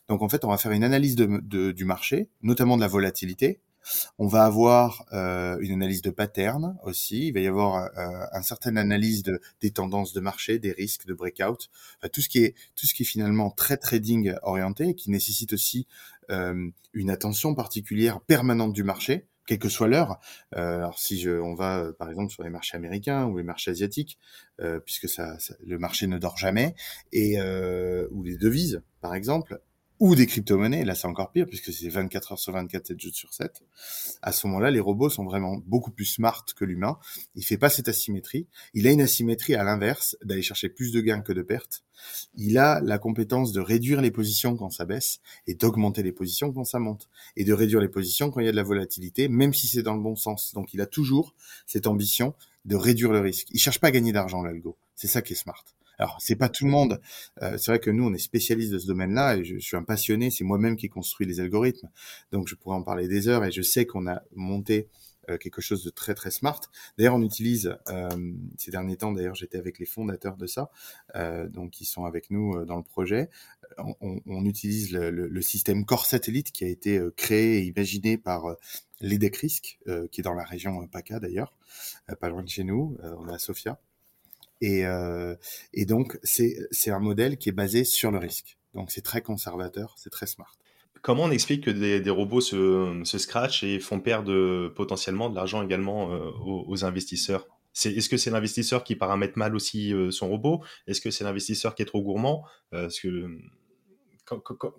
Donc 0.08 0.22
en 0.22 0.30
fait, 0.30 0.46
on 0.46 0.50
va 0.50 0.58
faire 0.58 0.72
une 0.72 0.84
analyse 0.84 1.16
de, 1.16 1.42
de, 1.44 1.72
du 1.72 1.86
marché, 1.86 2.30
notamment 2.42 2.78
de 2.78 2.82
la 2.82 2.88
volatilité. 2.88 3.60
On 4.18 4.28
va 4.28 4.46
avoir 4.46 5.06
euh, 5.14 5.58
une 5.60 5.74
analyse 5.74 6.02
de 6.02 6.10
pattern 6.10 6.78
aussi. 6.84 7.28
Il 7.28 7.34
va 7.34 7.40
y 7.40 7.48
avoir 7.48 7.76
euh, 7.98 8.26
une 8.34 8.44
certaine 8.44 8.78
analyse 8.78 9.24
de, 9.24 9.40
des 9.62 9.72
tendances 9.72 10.14
de 10.14 10.20
marché, 10.20 10.60
des 10.60 10.72
risques 10.72 11.06
de 11.06 11.14
breakout, 11.14 11.70
enfin, 12.00 12.10
tout 12.12 12.22
ce 12.22 12.30
qui 12.30 12.44
est 12.44 12.56
tout 12.76 12.88
ce 12.88 12.94
qui 12.94 13.04
est 13.04 13.06
finalement 13.06 13.52
très 13.52 13.78
trading 13.78 14.34
orienté, 14.42 14.96
qui 14.96 15.12
nécessite 15.12 15.54
aussi 15.54 15.88
euh, 16.32 16.70
une 16.94 17.10
attention 17.10 17.54
particulière 17.54 18.22
permanente 18.22 18.74
du 18.74 18.84
marché 18.84 19.28
quelle 19.46 19.60
que 19.60 19.70
soit 19.70 19.88
l'heure. 19.88 20.20
Euh, 20.56 20.78
alors 20.78 21.00
si 21.00 21.20
je, 21.20 21.32
on 21.32 21.56
va 21.56 21.80
euh, 21.80 21.94
par 21.94 22.10
exemple 22.10 22.32
sur 22.32 22.44
les 22.44 22.50
marchés 22.50 22.78
américains 22.78 23.26
ou 23.26 23.38
les 23.38 23.44
marchés 23.44 23.72
asiatiques, 23.72 24.18
euh, 24.62 24.80
puisque 24.80 25.10
ça, 25.10 25.38
le 25.66 25.78
marché 25.78 26.08
ne 26.08 26.18
dort 26.18 26.38
jamais, 26.38 26.76
et 27.12 27.40
ou 28.12 28.24
les 28.24 28.38
devises 28.38 28.82
par 29.02 29.14
exemple, 29.14 29.62
ou 30.00 30.16
des 30.16 30.28
crypto-monnaies, 30.28 30.86
là 30.86 30.96
c'est 30.96 31.08
encore 31.08 31.32
pire 31.32 31.46
puisque 31.46 31.72
c'est 31.72 31.90
24 31.90 32.34
heures 32.34 32.40
sur 32.40 32.54
24, 32.54 32.88
7 32.88 33.00
jours 33.00 33.14
sur 33.14 33.34
7, 33.34 33.64
à 34.22 34.32
ce 34.32 34.48
moment-là, 34.48 34.72
les 34.72 34.80
robots 34.80 35.10
sont 35.10 35.24
vraiment 35.24 35.58
beaucoup 35.66 35.92
plus 35.92 36.06
smart 36.06 36.44
que 36.56 36.66
l'humain. 36.66 36.98
Il 37.36 37.46
fait 37.46 37.58
pas 37.58 37.70
cette 37.70 37.88
asymétrie. 37.88 38.48
Il 38.74 38.88
a 38.88 38.92
une 38.92 39.02
asymétrie 39.02 39.56
à 39.56 39.64
l'inverse, 39.64 40.18
d'aller 40.24 40.42
chercher 40.42 40.70
plus 40.70 40.92
de 40.92 41.02
gains 41.02 41.22
que 41.22 41.34
de 41.34 41.42
pertes. 41.42 41.84
Il 42.36 42.58
a 42.58 42.82
la 42.82 42.98
compétence 42.98 43.52
de 43.52 43.62
réduire 43.62 44.02
les 44.02 44.12
positions 44.12 44.58
quand 44.58 44.70
ça 44.70 44.86
baisse 44.86 45.20
et 45.48 45.54
d'augmenter 45.56 46.04
les 46.04 46.12
positions 46.12 46.52
quand 46.52 46.66
ça 46.66 46.80
monte. 46.80 47.10
Et 47.36 47.44
de 47.44 47.54
réduire 47.54 47.82
les 47.82 47.88
positions 47.88 48.32
quand 48.32 48.40
il 48.40 48.46
y 48.46 48.50
a 48.50 48.52
de 48.52 48.56
la 48.56 48.64
volatilité, 48.64 49.28
même 49.28 49.54
si 49.54 49.68
c'est 49.68 49.84
dans 49.84 49.96
le 49.96 50.02
bon 50.02 50.16
sens. 50.16 50.54
Donc 50.54 50.74
il 50.74 50.82
a 50.82 50.86
toujours 50.86 51.34
cette 51.68 51.88
ambition 51.88 52.34
de 52.66 52.76
réduire 52.76 53.12
le 53.12 53.20
risque. 53.20 53.48
Il 53.52 53.60
cherche 53.60 53.80
pas 53.80 53.88
à 53.88 53.92
gagner 53.92 54.12
d'argent, 54.12 54.42
l'algo. 54.42 54.76
C'est 54.96 55.08
ça 55.08 55.22
qui 55.22 55.34
est 55.34 55.38
smart. 55.38 55.64
Alors, 55.98 56.18
c'est 56.20 56.36
pas 56.36 56.50
tout 56.50 56.66
le 56.66 56.72
monde. 56.72 57.00
Euh, 57.42 57.58
c'est 57.58 57.72
vrai 57.72 57.80
que 57.80 57.90
nous, 57.90 58.06
on 58.06 58.14
est 58.14 58.20
spécialiste 58.20 58.72
de 58.72 58.80
ce 58.80 58.88
domaine-là 58.88 59.38
et 59.38 59.44
je, 59.44 59.58
suis 59.58 59.78
un 59.78 59.84
passionné. 59.84 60.32
C'est 60.32 60.44
moi-même 60.44 60.76
qui 60.76 60.90
construis 60.90 61.26
les 61.26 61.40
algorithmes. 61.40 61.90
Donc, 62.32 62.48
je 62.48 62.56
pourrais 62.56 62.76
en 62.76 62.84
parler 62.84 63.08
des 63.08 63.28
heures 63.28 63.44
et 63.46 63.52
je 63.52 63.62
sais 63.62 63.86
qu'on 63.86 64.08
a 64.08 64.22
monté 64.36 64.88
euh, 65.30 65.38
quelque 65.38 65.62
chose 65.62 65.84
de 65.84 65.90
très 65.90 66.14
très 66.14 66.32
smart. 66.32 66.60
D'ailleurs, 66.98 67.16
on 67.16 67.22
utilise 67.22 67.76
euh, 67.90 68.34
ces 68.58 68.72
derniers 68.72 68.98
temps. 68.98 69.12
D'ailleurs, 69.12 69.36
j'étais 69.36 69.58
avec 69.58 69.80
les 69.80 69.86
fondateurs 69.86 70.38
de 70.38 70.48
ça, 70.48 70.70
donc 71.50 71.82
ils 71.82 71.86
sont 71.86 72.06
avec 72.06 72.30
nous 72.30 72.64
dans 72.66 72.78
le 72.78 72.84
projet. 72.84 73.30
On, 73.78 74.22
on 74.26 74.46
utilise 74.46 74.92
le, 74.92 75.10
le, 75.10 75.42
système 75.42 75.86
Core 75.86 76.06
Satellite 76.06 76.52
qui 76.52 76.64
a 76.64 76.68
été 76.68 77.02
créé 77.18 77.60
et 77.60 77.64
imaginé 77.64 78.18
par 78.18 78.56
l'EDEC 79.02 79.36
Risk, 79.38 79.80
qui 80.12 80.22
est 80.22 80.24
dans 80.24 80.34
la 80.34 80.44
région 80.44 80.86
PACA 80.88 81.20
d'ailleurs, 81.20 81.54
pas 82.20 82.30
loin 82.30 82.44
de 82.44 82.50
chez 82.50 82.64
nous. 82.64 82.98
on 83.02 83.28
est 83.28 83.34
à 83.34 83.40
Sofia. 83.40 83.80
Et, 84.62 84.86
euh, 84.86 85.36
et 85.74 85.86
donc, 85.86 86.18
c'est 86.24 86.68
un 86.88 87.00
modèle 87.00 87.38
qui 87.38 87.50
est 87.50 87.54
basé 87.54 87.84
sur 87.84 88.12
le 88.12 88.18
risque. 88.18 88.58
Donc, 88.74 88.92
c'est 88.92 89.02
très 89.02 89.22
conservateur, 89.22 89.96
c'est 89.98 90.10
très 90.10 90.28
smart. 90.28 90.52
Comment 91.02 91.24
on 91.24 91.32
explique 91.32 91.66
que 91.66 91.72
des, 91.72 92.02
des 92.02 92.10
robots 92.10 92.42
se, 92.42 93.02
se 93.04 93.18
scratchent 93.18 93.64
et 93.64 93.80
font 93.80 94.00
perdre 94.00 94.70
potentiellement 94.70 95.30
de 95.30 95.36
l'argent 95.36 95.62
également 95.62 96.12
euh, 96.12 96.32
aux, 96.44 96.84
investisseurs? 96.84 97.48
Est-ce 97.84 98.10
que 98.10 98.18
c'est 98.18 98.32
l'investisseur 98.32 98.84
qui 98.84 98.96
paramètre 98.96 99.38
mal 99.38 99.56
aussi 99.56 99.94
euh, 99.94 100.10
son 100.10 100.30
robot? 100.30 100.64
Est-ce 100.88 101.02
que 101.02 101.12
c'est 101.12 101.24
l'investisseur 101.24 101.76
qui 101.76 101.84
est 101.84 101.86
trop 101.86 102.02
gourmand? 102.02 102.44
Parce 102.72 103.00
que, 103.00 103.28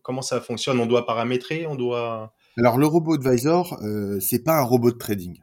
Comment 0.02 0.22
ça 0.22 0.40
fonctionne? 0.40 0.80
On 0.80 0.86
doit 0.86 1.06
paramétrer 1.06 1.68
On 1.68 1.76
doit 1.76 2.34
alors 2.58 2.78
le 2.78 2.86
robot 2.86 3.14
advisor, 3.14 3.78
euh, 3.82 4.18
c'est 4.20 4.42
pas 4.42 4.58
un 4.58 4.62
robot 4.62 4.90
de 4.90 4.96
trading. 4.96 5.42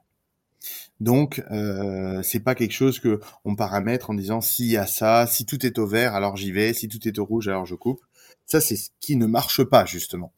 Donc, 1.04 1.44
euh, 1.52 2.22
c'est 2.24 2.40
pas 2.40 2.56
quelque 2.56 2.72
chose 2.72 3.00
que 3.00 3.20
on 3.44 3.58
paramètre 3.58 4.10
en 4.10 4.14
disant 4.14 4.40
s'il 4.40 4.68
y 4.68 4.78
a 4.78 4.88
ça, 4.88 5.28
si 5.28 5.46
tout 5.46 5.66
est 5.66 5.78
au 5.78 5.86
vert, 5.86 6.16
alors 6.16 6.38
j'y 6.38 6.54
vais, 6.54 6.74
si 6.74 6.88
tout 6.88 7.06
est 7.06 7.20
au 7.20 7.26
rouge, 7.26 7.50
alors 7.50 7.66
je 7.66 7.76
coupe. 7.76 8.00
Ça, 8.46 8.62
c'est 8.62 8.78
ce 8.78 8.90
qui 9.02 9.18
ne 9.18 9.26
marche 9.26 9.66
pas 9.66 9.86
justement. 9.86 10.32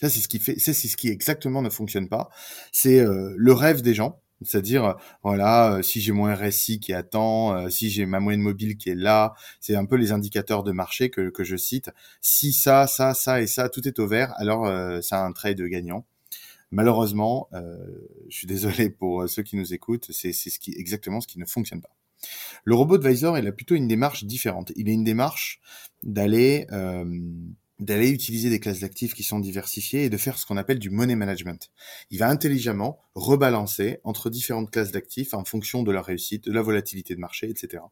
Ça, 0.00 0.08
c'est 0.08 0.20
ce 0.20 0.28
qui 0.28 0.38
fait, 0.38 0.54
c'est 0.56 0.72
ce 0.72 0.96
qui 0.96 1.08
exactement 1.08 1.62
ne 1.62 1.68
fonctionne 1.68 2.08
pas. 2.08 2.28
C'est 2.70 3.00
euh, 3.00 3.34
le 3.36 3.52
rêve 3.52 3.82
des 3.82 3.92
gens, 3.92 4.20
c'est-à-dire 4.40 4.94
voilà, 5.24 5.78
euh, 5.78 5.82
si 5.82 6.00
j'ai 6.00 6.12
mon 6.12 6.32
RSI 6.32 6.78
qui 6.78 6.92
attend, 6.92 7.56
euh, 7.56 7.68
si 7.68 7.90
j'ai 7.90 8.06
ma 8.06 8.20
moyenne 8.20 8.42
mobile 8.42 8.76
qui 8.76 8.90
est 8.90 8.94
là, 8.94 9.34
c'est 9.58 9.74
un 9.74 9.84
peu 9.84 9.96
les 9.96 10.12
indicateurs 10.12 10.62
de 10.62 10.70
marché 10.70 11.10
que, 11.10 11.28
que 11.28 11.42
je 11.42 11.56
cite. 11.56 11.90
Si 12.20 12.52
ça, 12.52 12.86
ça, 12.86 13.14
ça 13.14 13.42
et 13.42 13.48
ça, 13.48 13.68
tout 13.68 13.88
est 13.88 13.98
au 13.98 14.06
vert, 14.06 14.32
alors 14.36 14.68
ça 15.02 15.22
a 15.22 15.24
un 15.24 15.32
trade 15.32 15.60
gagnant. 15.62 16.06
Malheureusement, 16.70 17.48
euh, 17.52 17.76
je 18.28 18.36
suis 18.36 18.46
désolé 18.46 18.90
pour 18.90 19.22
euh, 19.22 19.26
ceux 19.26 19.42
qui 19.42 19.56
nous 19.56 19.72
écoutent, 19.74 20.10
c'est 20.10 20.32
ce 20.32 20.58
qui, 20.58 20.74
exactement 20.76 21.20
ce 21.20 21.26
qui 21.26 21.38
ne 21.38 21.46
fonctionne 21.46 21.80
pas. 21.80 21.94
Le 22.64 22.74
robot 22.74 22.94
advisor, 22.94 23.38
il 23.38 23.46
a 23.46 23.52
plutôt 23.52 23.74
une 23.74 23.88
démarche 23.88 24.24
différente. 24.24 24.72
Il 24.76 24.88
a 24.88 24.92
une 24.92 25.04
démarche 25.04 25.60
d'aller 26.02 26.66
euh, 26.72 27.04
d'aller 27.80 28.10
utiliser 28.10 28.50
des 28.50 28.60
classes 28.60 28.80
d'actifs 28.80 29.14
qui 29.14 29.24
sont 29.24 29.40
diversifiées 29.40 30.04
et 30.04 30.10
de 30.10 30.16
faire 30.16 30.38
ce 30.38 30.46
qu'on 30.46 30.56
appelle 30.56 30.78
du 30.78 30.90
money 30.90 31.16
management. 31.16 31.70
Il 32.10 32.18
va 32.18 32.28
intelligemment 32.28 33.00
rebalancer 33.14 33.98
entre 34.04 34.30
différentes 34.30 34.70
classes 34.70 34.92
d'actifs 34.92 35.34
en 35.34 35.44
fonction 35.44 35.82
de 35.82 35.90
leur 35.90 36.04
réussite, 36.04 36.44
de 36.44 36.52
la 36.52 36.62
volatilité 36.62 37.14
de 37.14 37.20
marché, 37.20 37.50
etc. 37.50 37.82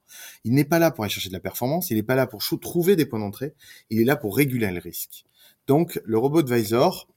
Il 0.45 0.55
n'est 0.55 0.65
pas 0.65 0.79
là 0.79 0.93
pour 0.93 1.05
aller 1.05 1.13
chercher 1.13 1.31
de 1.31 1.35
la 1.35 1.41
performance, 1.41 1.91
il 1.91 1.97
n'est 1.97 2.05
pas 2.05 2.15
là 2.15 2.27
pour 2.27 2.43
trouver 2.61 2.95
des 2.95 3.07
points 3.07 3.19
d'entrée, 3.19 3.55
il 3.91 4.01
est 4.01 4.05
là 4.05 4.17
pour 4.17 4.37
réguler 4.37 4.71
le 4.71 4.79
risque. 4.79 5.25
Donc 5.67 6.01
le 6.05 6.17
robot 6.17 6.41
advisor, 6.41 7.09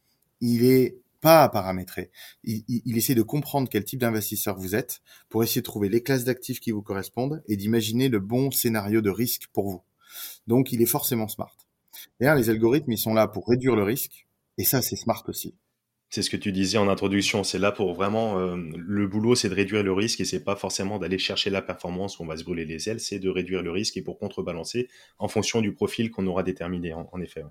il 0.42 0.66
est 0.66 0.98
pas 1.26 1.42
à 1.42 1.50
paramétrer. 1.50 2.12
Il, 2.44 2.96
essaie 2.96 3.16
de 3.16 3.24
comprendre 3.24 3.68
quel 3.68 3.84
type 3.84 4.00
d'investisseur 4.00 4.56
vous 4.60 4.76
êtes 4.76 5.02
pour 5.28 5.44
essayer 5.44 5.62
de 5.62 5.66
trouver 5.66 5.90
les 5.90 6.04
classes 6.04 6.24
d'actifs 6.24 6.60
qui 6.60 6.70
vous 6.70 6.84
correspondent 6.84 7.42
et 7.48 7.58
d'imaginer 7.58 8.10
le 8.10 8.20
bon 8.20 8.52
scénario 8.52 9.02
de 9.02 9.10
risque 9.10 9.48
pour 9.52 9.68
vous. 9.68 9.82
Donc, 10.46 10.72
il 10.72 10.84
est 10.84 10.86
forcément 10.86 11.28
smart. 11.28 11.58
D'ailleurs, 12.20 12.36
les 12.36 12.52
algorithmes, 12.52 12.92
ils 12.92 13.00
sont 13.00 13.16
là 13.16 13.28
pour 13.28 13.48
réduire 13.48 13.76
le 13.76 13.82
risque 13.82 14.28
et 14.60 14.64
ça, 14.64 14.84
c'est 14.84 14.96
smart 14.96 15.24
aussi. 15.28 15.56
C'est 16.12 16.22
ce 16.22 16.30
que 16.30 16.38
tu 16.38 16.52
disais 16.52 16.78
en 16.78 16.88
introduction. 16.90 17.44
C'est 17.44 17.58
là 17.58 17.72
pour 17.72 17.96
vraiment 17.96 18.38
euh, 18.38 18.58
le 18.78 19.08
boulot, 19.08 19.34
c'est 19.34 19.50
de 19.50 19.56
réduire 19.56 19.82
le 19.82 19.94
risque 19.94 20.20
et 20.20 20.26
c'est 20.26 20.44
pas 20.44 20.56
forcément 20.56 21.00
d'aller 21.00 21.18
chercher 21.18 21.50
la 21.50 21.64
performance 21.64 22.20
où 22.20 22.24
on 22.24 22.28
va 22.28 22.38
se 22.38 22.44
brûler 22.44 22.66
les 22.66 22.88
ailes. 22.88 23.00
C'est 23.00 23.18
de 23.18 23.30
réduire 23.30 23.64
le 23.64 23.72
risque 23.72 23.98
et 23.98 24.04
pour 24.04 24.20
contrebalancer 24.20 24.90
en 25.18 25.28
fonction 25.28 25.60
du 25.62 25.74
profil 25.74 26.12
qu'on 26.12 26.28
aura 26.28 26.44
déterminé. 26.44 26.94
En, 26.94 27.20
effet 27.20 27.42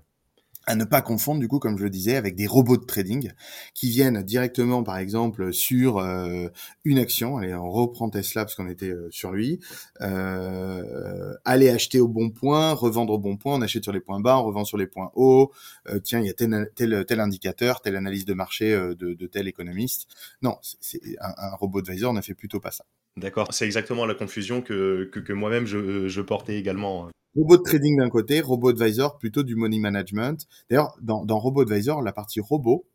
à 0.65 0.75
ne 0.75 0.83
pas 0.83 1.01
confondre 1.01 1.39
du 1.39 1.47
coup 1.47 1.59
comme 1.59 1.77
je 1.77 1.83
le 1.83 1.89
disais 1.89 2.15
avec 2.15 2.35
des 2.35 2.47
robots 2.47 2.77
de 2.77 2.85
trading 2.85 3.31
qui 3.73 3.89
viennent 3.89 4.23
directement 4.23 4.83
par 4.83 4.97
exemple 4.97 5.53
sur 5.53 5.99
euh, 5.99 6.47
une 6.83 6.97
action. 6.97 7.37
Allez 7.37 7.53
on 7.53 7.69
reprend 7.69 8.09
Tesla 8.09 8.45
parce 8.45 8.55
qu'on 8.55 8.67
était 8.67 8.89
euh, 8.89 9.07
sur 9.11 9.31
lui. 9.31 9.59
Euh, 10.01 11.33
aller 11.45 11.69
acheter 11.69 11.99
au 11.99 12.07
bon 12.07 12.29
point 12.29 12.73
revendre 12.73 13.13
au 13.13 13.19
bon 13.19 13.37
point 13.37 13.55
on 13.55 13.61
achète 13.61 13.83
sur 13.83 13.93
les 13.93 13.99
points 13.99 14.19
bas 14.19 14.39
on 14.39 14.43
revend 14.43 14.65
sur 14.65 14.77
les 14.77 14.87
points 14.87 15.11
hauts. 15.15 15.51
Euh, 15.89 15.99
tiens 15.99 16.19
il 16.19 16.27
y 16.27 16.29
a 16.29 16.33
tel, 16.33 16.71
tel, 16.75 17.05
tel 17.05 17.19
indicateur 17.19 17.81
telle 17.81 17.95
analyse 17.95 18.25
de 18.25 18.33
marché 18.33 18.71
de, 18.71 19.13
de, 19.13 19.27
tel 19.27 19.47
économiste. 19.47 20.07
Non 20.41 20.57
c'est 20.61 21.01
un, 21.21 21.33
un 21.37 21.55
robot 21.55 21.79
advisor 21.79 22.13
ne 22.13 22.21
fait 22.21 22.33
plutôt 22.33 22.59
pas 22.59 22.71
ça 22.71 22.85
D'accord, 23.17 23.53
c'est 23.53 23.65
exactement 23.65 24.05
la 24.05 24.13
confusion 24.13 24.61
que, 24.61 25.09
que, 25.11 25.19
que 25.21 25.31
moi-même 25.31 25.65
je, 25.65 26.07
je 26.07 26.21
portais 26.21 26.57
également. 26.57 27.09
Robot 27.35 27.57
trading 27.57 27.97
d'un 27.97 28.09
côté, 28.09 28.41
robot 28.41 28.69
advisor 28.69 29.17
plutôt 29.17 29.43
du 29.43 29.55
money 29.55 29.79
management. 29.79 30.45
D'ailleurs, 30.69 30.97
dans, 31.01 31.25
dans 31.25 31.39
robot 31.39 31.61
advisor, 31.61 32.01
la 32.01 32.11
partie 32.11 32.39
robot 32.41 32.85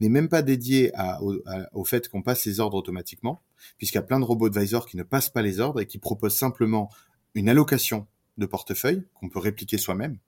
n'est 0.00 0.08
même 0.08 0.28
pas 0.28 0.42
dédiée 0.42 0.90
à, 0.94 1.20
au, 1.22 1.84
fait 1.84 2.08
qu'on 2.08 2.22
passe 2.22 2.44
les 2.46 2.60
ordres 2.60 2.76
automatiquement, 2.76 3.42
puisqu'il 3.78 3.96
y 3.96 3.98
a 3.98 4.02
plein 4.02 4.18
de 4.18 4.24
robots 4.24 4.46
advisors 4.46 4.86
qui 4.86 4.96
ne 4.96 5.02
passent 5.02 5.30
pas 5.30 5.42
les 5.42 5.60
ordres 5.60 5.80
et 5.80 5.86
qui 5.86 5.98
proposent 5.98 6.36
simplement 6.36 6.90
une 7.34 7.48
allocation 7.48 8.06
de 8.38 8.46
portefeuille 8.46 9.04
qu'on 9.14 9.28
peut 9.28 9.38
répliquer 9.38 9.76
soi-même. 9.76 10.18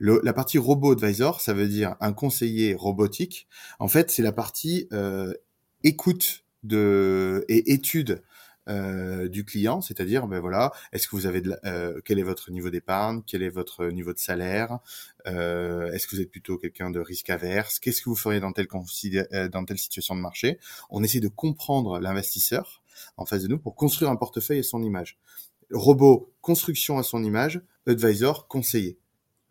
La 0.00 0.32
partie 0.32 0.58
robot 0.58 0.92
advisor, 0.92 1.40
ça 1.40 1.52
veut 1.52 1.66
dire 1.66 1.96
un 2.00 2.12
conseiller 2.12 2.74
robotique. 2.74 3.48
En 3.80 3.88
fait, 3.88 4.10
c'est 4.10 4.22
la 4.22 4.32
partie 4.32 4.86
euh, 4.92 5.34
écoute 5.82 6.44
de 6.62 7.44
et 7.48 7.72
étude 7.72 8.22
euh, 8.68 9.28
du 9.28 9.44
client, 9.44 9.80
c'est-à-dire, 9.80 10.26
ben 10.26 10.40
voilà, 10.40 10.72
est-ce 10.92 11.08
que 11.08 11.16
vous 11.16 11.24
avez 11.24 11.40
de 11.40 11.56
euh, 11.64 12.00
quel 12.04 12.18
est 12.18 12.22
votre 12.22 12.50
niveau 12.50 12.68
d'épargne, 12.68 13.22
quel 13.26 13.42
est 13.42 13.48
votre 13.48 13.86
niveau 13.86 14.12
de 14.12 14.18
salaire, 14.18 14.78
euh, 15.26 15.90
est-ce 15.92 16.06
que 16.06 16.16
vous 16.16 16.22
êtes 16.22 16.30
plutôt 16.30 16.58
quelqu'un 16.58 16.90
de 16.90 17.00
risque 17.00 17.30
averse, 17.30 17.78
qu'est-ce 17.78 18.02
que 18.02 18.10
vous 18.10 18.16
feriez 18.16 18.40
dans 18.40 18.52
telle 18.52 18.66
dans 18.68 19.64
telle 19.64 19.78
situation 19.78 20.14
de 20.14 20.20
marché? 20.20 20.58
On 20.90 21.02
essaie 21.02 21.20
de 21.20 21.28
comprendre 21.28 21.98
l'investisseur 21.98 22.82
en 23.16 23.24
face 23.24 23.42
de 23.42 23.48
nous 23.48 23.58
pour 23.58 23.74
construire 23.74 24.10
un 24.10 24.16
portefeuille 24.16 24.58
à 24.58 24.62
son 24.62 24.82
image. 24.82 25.18
Robot, 25.72 26.32
construction 26.42 26.98
à 26.98 27.02
son 27.02 27.24
image, 27.24 27.62
advisor, 27.86 28.48
conseiller. 28.48 28.98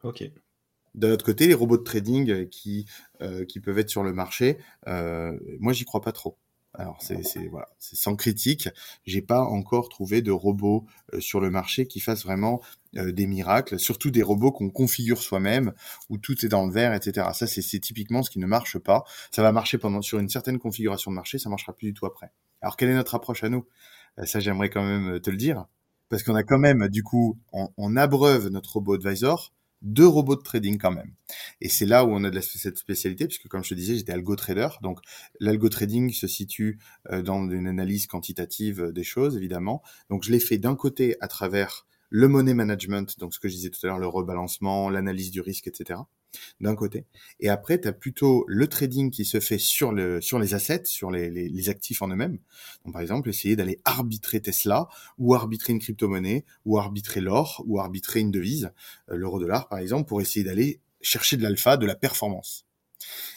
Ok. 0.03 0.29
D'un 0.93 1.11
autre 1.11 1.25
côté, 1.25 1.47
les 1.47 1.53
robots 1.53 1.77
de 1.77 1.83
trading 1.83 2.49
qui, 2.49 2.87
qui 3.47 3.59
peuvent 3.59 3.79
être 3.79 3.89
sur 3.89 4.03
le 4.03 4.13
marché, 4.13 4.57
moi 4.85 5.73
j'y 5.73 5.85
crois 5.85 6.01
pas 6.01 6.11
trop. 6.11 6.37
Alors 6.77 6.97
c'est 7.01 7.23
sans 7.79 8.15
critique. 8.15 8.69
J'ai 9.05 9.23
pas 9.23 9.41
encore 9.41 9.89
trouvé 9.89 10.21
de 10.21 10.31
robots 10.31 10.85
euh, 11.13 11.19
sur 11.19 11.39
le 11.39 11.49
marché 11.49 11.87
qui 11.87 11.99
fassent 11.99 12.23
vraiment 12.23 12.61
euh, 12.97 13.11
des 13.11 13.25
miracles, 13.25 13.79
surtout 13.79 14.11
des 14.11 14.21
robots 14.21 14.51
qu'on 14.51 14.69
configure 14.69 15.19
soi-même 15.19 15.73
où 16.09 16.19
tout 16.19 16.45
est 16.45 16.49
dans 16.49 16.65
le 16.67 16.71
vert, 16.71 16.93
etc. 16.93 17.29
Ça 17.33 17.47
c'est 17.47 17.79
typiquement 17.79 18.21
ce 18.21 18.29
qui 18.29 18.37
ne 18.37 18.45
marche 18.45 18.77
pas. 18.77 19.03
Ça 19.31 19.41
va 19.41 19.51
marcher 19.51 19.79
pendant 19.79 20.03
sur 20.03 20.19
une 20.19 20.29
certaine 20.29 20.59
configuration 20.59 21.09
de 21.09 21.15
marché, 21.15 21.39
ça 21.39 21.49
marchera 21.49 21.73
plus 21.73 21.87
du 21.87 21.93
tout 21.95 22.05
après. 22.05 22.31
Alors 22.61 22.77
quelle 22.77 22.89
est 22.89 22.95
notre 22.95 23.15
approche 23.15 23.43
à 23.43 23.49
nous? 23.49 23.65
Euh, 24.19 24.25
Ça 24.25 24.39
j'aimerais 24.39 24.69
quand 24.69 24.83
même 24.83 25.19
te 25.19 25.31
le 25.31 25.37
dire 25.37 25.65
parce 26.09 26.21
qu'on 26.21 26.35
a 26.35 26.43
quand 26.43 26.59
même 26.59 26.89
du 26.89 27.01
coup 27.01 27.39
on, 27.53 27.69
on 27.77 27.95
abreuve 27.97 28.49
notre 28.49 28.73
robot 28.73 28.93
advisor 28.93 29.51
deux 29.81 30.07
robots 30.07 30.35
de 30.35 30.41
trading 30.41 30.77
quand 30.77 30.91
même. 30.91 31.13
Et 31.61 31.69
c'est 31.69 31.85
là 31.85 32.05
où 32.05 32.09
on 32.09 32.23
a 32.23 32.29
de 32.29 32.35
la, 32.35 32.41
cette 32.41 32.77
spécialité, 32.77 33.27
puisque 33.27 33.47
comme 33.47 33.63
je 33.63 33.69
te 33.69 33.75
disais, 33.75 33.95
j'étais 33.95 34.13
algo 34.13 34.35
trader. 34.35 34.69
Donc 34.81 34.99
l'algo 35.39 35.69
trading 35.69 36.11
se 36.11 36.27
situe 36.27 36.79
euh, 37.11 37.21
dans 37.21 37.49
une 37.49 37.67
analyse 37.67 38.07
quantitative 38.07 38.81
euh, 38.81 38.91
des 38.91 39.03
choses, 39.03 39.37
évidemment. 39.37 39.81
Donc 40.09 40.23
je 40.23 40.31
l'ai 40.31 40.39
fait 40.39 40.57
d'un 40.57 40.75
côté 40.75 41.15
à 41.21 41.27
travers 41.27 41.85
le 42.09 42.27
money 42.27 42.53
management, 42.53 43.19
donc 43.19 43.33
ce 43.33 43.39
que 43.39 43.49
je 43.49 43.55
disais 43.55 43.69
tout 43.69 43.79
à 43.83 43.87
l'heure, 43.87 43.99
le 43.99 44.07
rebalancement, 44.07 44.89
l'analyse 44.89 45.29
du 45.31 45.41
risque, 45.41 45.67
etc 45.67 45.99
d'un 46.59 46.75
côté. 46.75 47.05
Et 47.39 47.49
après, 47.49 47.79
tu 47.79 47.87
as 47.87 47.93
plutôt 47.93 48.45
le 48.47 48.67
trading 48.67 49.11
qui 49.11 49.25
se 49.25 49.39
fait 49.39 49.57
sur, 49.57 49.91
le, 49.91 50.21
sur 50.21 50.39
les 50.39 50.53
assets, 50.53 50.85
sur 50.85 51.11
les, 51.11 51.29
les, 51.29 51.69
actifs 51.69 52.01
en 52.01 52.07
eux-mêmes. 52.07 52.39
Donc, 52.85 52.93
par 52.93 53.01
exemple, 53.01 53.29
essayer 53.29 53.55
d'aller 53.55 53.79
arbitrer 53.85 54.41
Tesla, 54.41 54.87
ou 55.17 55.35
arbitrer 55.35 55.73
une 55.73 55.79
crypto-monnaie, 55.79 56.45
ou 56.65 56.77
arbitrer 56.77 57.21
l'or, 57.21 57.63
ou 57.65 57.79
arbitrer 57.79 58.19
une 58.19 58.31
devise, 58.31 58.71
euh, 59.09 59.17
l'euro-dollar 59.17 59.67
par 59.67 59.79
exemple, 59.79 60.07
pour 60.07 60.21
essayer 60.21 60.45
d'aller 60.45 60.81
chercher 61.01 61.37
de 61.37 61.43
l'alpha, 61.43 61.77
de 61.77 61.85
la 61.85 61.95
performance. 61.95 62.66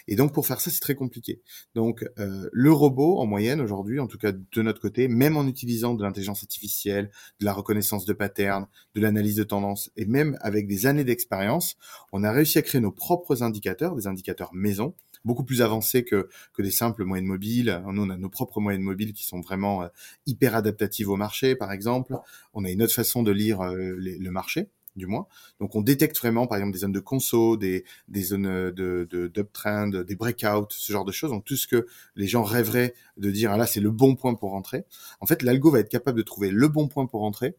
Et 0.09 0.17
donc 0.17 0.33
pour 0.33 0.47
faire 0.47 0.61
ça, 0.61 0.71
c'est 0.71 0.81
très 0.81 0.95
compliqué. 0.95 1.41
Donc 1.75 2.05
euh, 2.19 2.49
le 2.53 2.73
robot, 2.73 3.19
en 3.19 3.27
moyenne 3.27 3.61
aujourd'hui, 3.61 4.01
en 4.01 4.07
tout 4.07 4.19
cas 4.19 4.33
de 4.33 4.63
notre 4.63 4.81
côté, 4.81 5.09
même 5.09 5.37
en 5.37 5.47
utilisant 5.47 5.95
de 5.95 6.03
l'intelligence 6.03 6.43
artificielle, 6.43 7.11
de 7.41 7.45
la 7.45 7.53
reconnaissance 7.53 8.05
de 8.05 8.13
patterns, 8.13 8.67
de 8.95 9.01
l'analyse 9.01 9.37
de 9.37 9.45
tendance, 9.45 9.91
et 9.97 10.07
même 10.07 10.39
avec 10.41 10.67
des 10.67 10.87
années 10.87 11.05
d'expérience, 11.05 11.77
on 12.13 12.25
a 12.25 12.33
réussi 12.33 12.59
à 12.59 12.63
créer 12.63 12.81
nos 12.81 12.93
propres 12.93 13.43
indicateurs, 13.43 13.95
des 13.95 14.07
indicateurs 14.07 14.51
maison, 14.53 14.95
beaucoup 15.25 15.45
plus 15.45 15.63
avancés 15.63 16.05
que, 16.05 16.29
que 16.53 16.63
des 16.63 16.71
simples 16.71 17.05
moyennes 17.05 17.27
mobiles. 17.27 17.83
Nous, 17.87 18.03
on 18.03 18.11
a 18.11 18.17
nos 18.17 18.31
propres 18.31 18.61
moyennes 18.61 18.83
mobiles 18.83 19.13
qui 19.13 19.25
sont 19.25 19.41
vraiment 19.41 19.83
euh, 19.83 19.89
hyper 20.27 20.55
adaptatives 20.55 21.11
au 21.11 21.17
marché, 21.17 21.57
par 21.57 21.73
exemple. 21.73 22.17
On 22.55 22.65
a 22.65 22.71
une 22.71 22.83
autre 22.83 22.95
façon 22.95 23.23
de 23.23 23.31
lire 23.31 23.61
euh, 23.61 23.95
le 23.97 24.31
marché 24.31 24.69
du 24.97 25.07
moins. 25.07 25.27
Donc 25.61 25.75
on 25.75 25.83
détecte 25.83 26.17
vraiment 26.19 26.47
par 26.47 26.59
exemple 26.59 26.73
des 26.73 26.81
zones 26.81 26.93
de 26.93 27.01
conso, 27.01 27.57
des, 27.57 27.85
des 28.09 28.23
zones 28.23 28.71
de, 28.71 29.07
de 29.11 29.29
d'uptrend, 29.29 29.89
des 29.89 30.17
breakouts, 30.17 30.69
ce 30.71 30.93
genre 30.93 31.05
de 31.05 31.13
choses. 31.13 31.31
Donc 31.31 31.45
tout 31.45 31.57
ce 31.57 31.67
que 31.67 31.87
les 32.17 32.27
gens 32.27 32.43
rêveraient 32.43 32.95
de 33.17 33.31
dire 33.31 33.53
ah 33.53 33.57
là 33.57 33.67
c'est 33.67 33.81
le 33.81 33.91
bon 33.91 34.17
point 34.17 34.35
pour 34.35 34.51
rentrer. 34.51 34.85
En 35.21 35.27
fait 35.27 35.43
l'algo 35.43 35.71
va 35.71 35.81
être 35.81 35.89
capable 35.89 36.19
de 36.19 36.23
trouver 36.23 36.51
le 36.51 36.69
bon 36.69 36.89
point 36.89 37.07
pour 37.07 37.21
rentrer, 37.21 37.57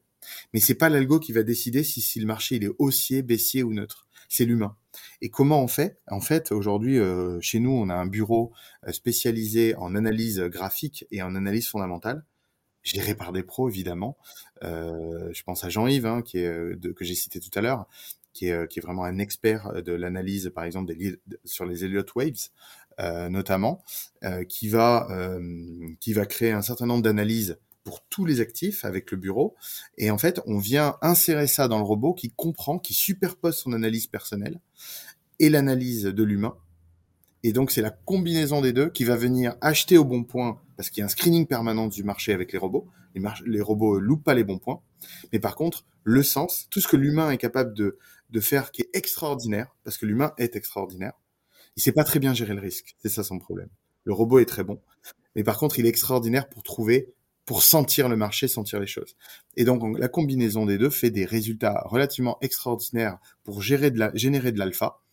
mais 0.54 0.60
c'est 0.60 0.76
pas 0.76 0.90
l'algo 0.90 1.20
qui 1.20 1.32
va 1.32 1.44
décider 1.44 1.84
si, 1.84 2.02
si 2.02 2.20
le 2.20 2.26
marché 2.26 2.56
il 2.56 2.64
est 2.64 2.72
haussier, 2.80 3.22
baissier 3.22 3.64
ou 3.64 3.74
neutre. 3.74 4.08
C'est 4.30 4.46
l'humain. 4.46 4.78
Et 5.22 5.30
comment 5.30 5.62
on 5.62 5.68
fait? 5.68 6.00
En 6.08 6.22
fait, 6.22 6.52
aujourd'hui, 6.52 7.00
euh, 7.00 7.40
chez 7.42 7.60
nous, 7.60 7.72
on 7.72 7.90
a 7.90 7.96
un 7.96 8.06
bureau 8.06 8.54
euh, 8.88 8.92
spécialisé 8.94 9.76
en 9.76 9.94
analyse 9.96 10.40
graphique 10.40 11.06
et 11.12 11.22
en 11.22 11.36
analyse 11.36 11.68
fondamentale 11.68 12.24
géré 12.84 13.16
par 13.16 13.32
des 13.32 13.44
pros 13.44 13.70
évidemment. 13.70 14.18
Euh, 14.64 15.30
je 15.34 15.44
pense 15.44 15.64
à 15.64 15.70
Jean-Yves, 15.70 16.06
hein, 16.06 16.22
qui 16.22 16.40
est, 16.40 16.48
euh, 16.48 16.76
que 16.96 17.04
j'ai 17.04 17.16
cité 17.16 17.40
tout 17.40 17.50
à 17.58 17.62
l'heure, 17.62 17.88
qui 18.34 18.48
est, 18.48 18.52
euh, 18.52 18.66
qui 18.68 18.80
est 18.80 18.82
vraiment 18.82 19.04
un 19.04 19.18
expert 19.20 19.82
de 19.84 19.92
l'analyse, 19.94 20.52
par 20.54 20.64
exemple, 20.64 20.94
sur 21.46 21.66
les 21.66 21.86
Elliott 21.86 22.14
Waves, 22.16 22.50
euh, 23.00 23.30
notamment, 23.30 23.84
euh, 24.24 24.44
qui 24.44 24.70
va 24.70 25.08
qui 26.00 26.14
va 26.14 26.26
créer 26.26 26.52
un 26.52 26.62
certain 26.62 26.86
nombre 26.86 27.04
d'analyses 27.04 27.58
pour 27.84 28.02
tous 28.10 28.26
les 28.26 28.42
actifs 28.42 28.86
avec 28.86 29.10
le 29.12 29.18
bureau. 29.18 29.56
Et 29.98 30.12
en 30.12 30.18
fait, 30.18 30.40
on 30.46 30.60
vient 30.60 30.98
insérer 31.02 31.48
ça 31.48 31.68
dans 31.68 31.80
le 31.80 31.84
robot 31.84 32.14
qui 32.14 32.30
comprend, 32.30 32.78
qui 32.78 32.94
superpose 32.94 33.58
son 33.58 33.74
analyse 33.74 34.08
personnelle 34.08 34.60
et 35.40 35.50
l'analyse 35.50 36.04
de 36.04 36.24
l'humain. 36.24 36.56
Et 37.44 37.54
donc, 37.54 37.72
c'est 37.72 37.82
la 37.82 37.90
combinaison 37.90 38.62
des 38.62 38.72
deux 38.72 38.90
qui 38.90 39.04
va 39.04 39.16
venir 39.16 39.56
acheter 39.62 39.98
au 39.98 40.06
bon 40.06 40.24
point 40.24 40.62
parce 40.82 40.90
qu'il 40.90 41.02
y 41.02 41.04
a 41.04 41.06
un 41.06 41.10
screening 41.10 41.46
permanent 41.46 41.88
du 41.88 42.04
marché 42.04 42.34
avec 42.34 42.52
les 42.52 42.58
robots. 42.58 42.88
Les, 43.46 43.62
robots 43.62 44.00
loupent 44.00 44.24
pas 44.24 44.34
les 44.34 44.44
bons 44.44 44.58
points. 44.58 44.82
Mais 45.32 45.38
par 45.38 45.56
contre, 45.56 45.86
le 46.04 46.24
sens, 46.24 46.68
tout 46.72 46.82
ce 46.82 46.88
que 46.88 46.98
l'humain 46.98 47.30
est 47.30 47.38
capable 47.38 47.76
de, 47.76 48.00
faire 48.40 48.72
qui 48.72 48.82
est 48.82 48.90
extraordinaire, 48.94 49.76
parce 49.84 50.00
que 50.00 50.08
l'humain 50.08 50.34
est 50.40 50.56
extraordinaire, 50.56 51.14
il 51.76 51.84
sait 51.84 51.92
pas 51.92 52.04
très 52.04 52.18
bien 52.18 52.34
gérer 52.34 52.56
le 52.56 52.62
risque. 52.62 52.96
C'est 52.98 53.10
ça 53.10 53.24
son 53.24 53.38
problème. 53.38 53.70
Le 54.06 54.14
robot 54.14 54.40
est 54.40 54.46
très 54.46 54.64
bon. 54.64 54.82
Mais 55.36 55.44
par 55.44 55.60
contre, 55.60 55.78
il 55.78 55.86
est 55.86 55.90
extraordinaire 55.90 56.50
pour 56.50 56.64
trouver, 56.64 57.14
pour 57.46 57.62
sentir 57.62 58.10
le 58.10 58.16
marché, 58.16 58.48
sentir 58.48 58.80
les 58.80 58.88
choses. 58.88 59.16
Et 59.58 59.66
donc, 59.66 60.00
la 60.00 60.08
combinaison 60.08 60.66
des 60.66 60.80
deux 60.80 60.90
fait 60.90 61.12
des 61.12 61.26
résultats 61.26 61.84
relativement 61.86 62.40
extraordinaires 62.42 63.20
pour 63.44 63.62
générer 63.62 63.92
de 64.52 64.58
l'alpha 64.58 65.04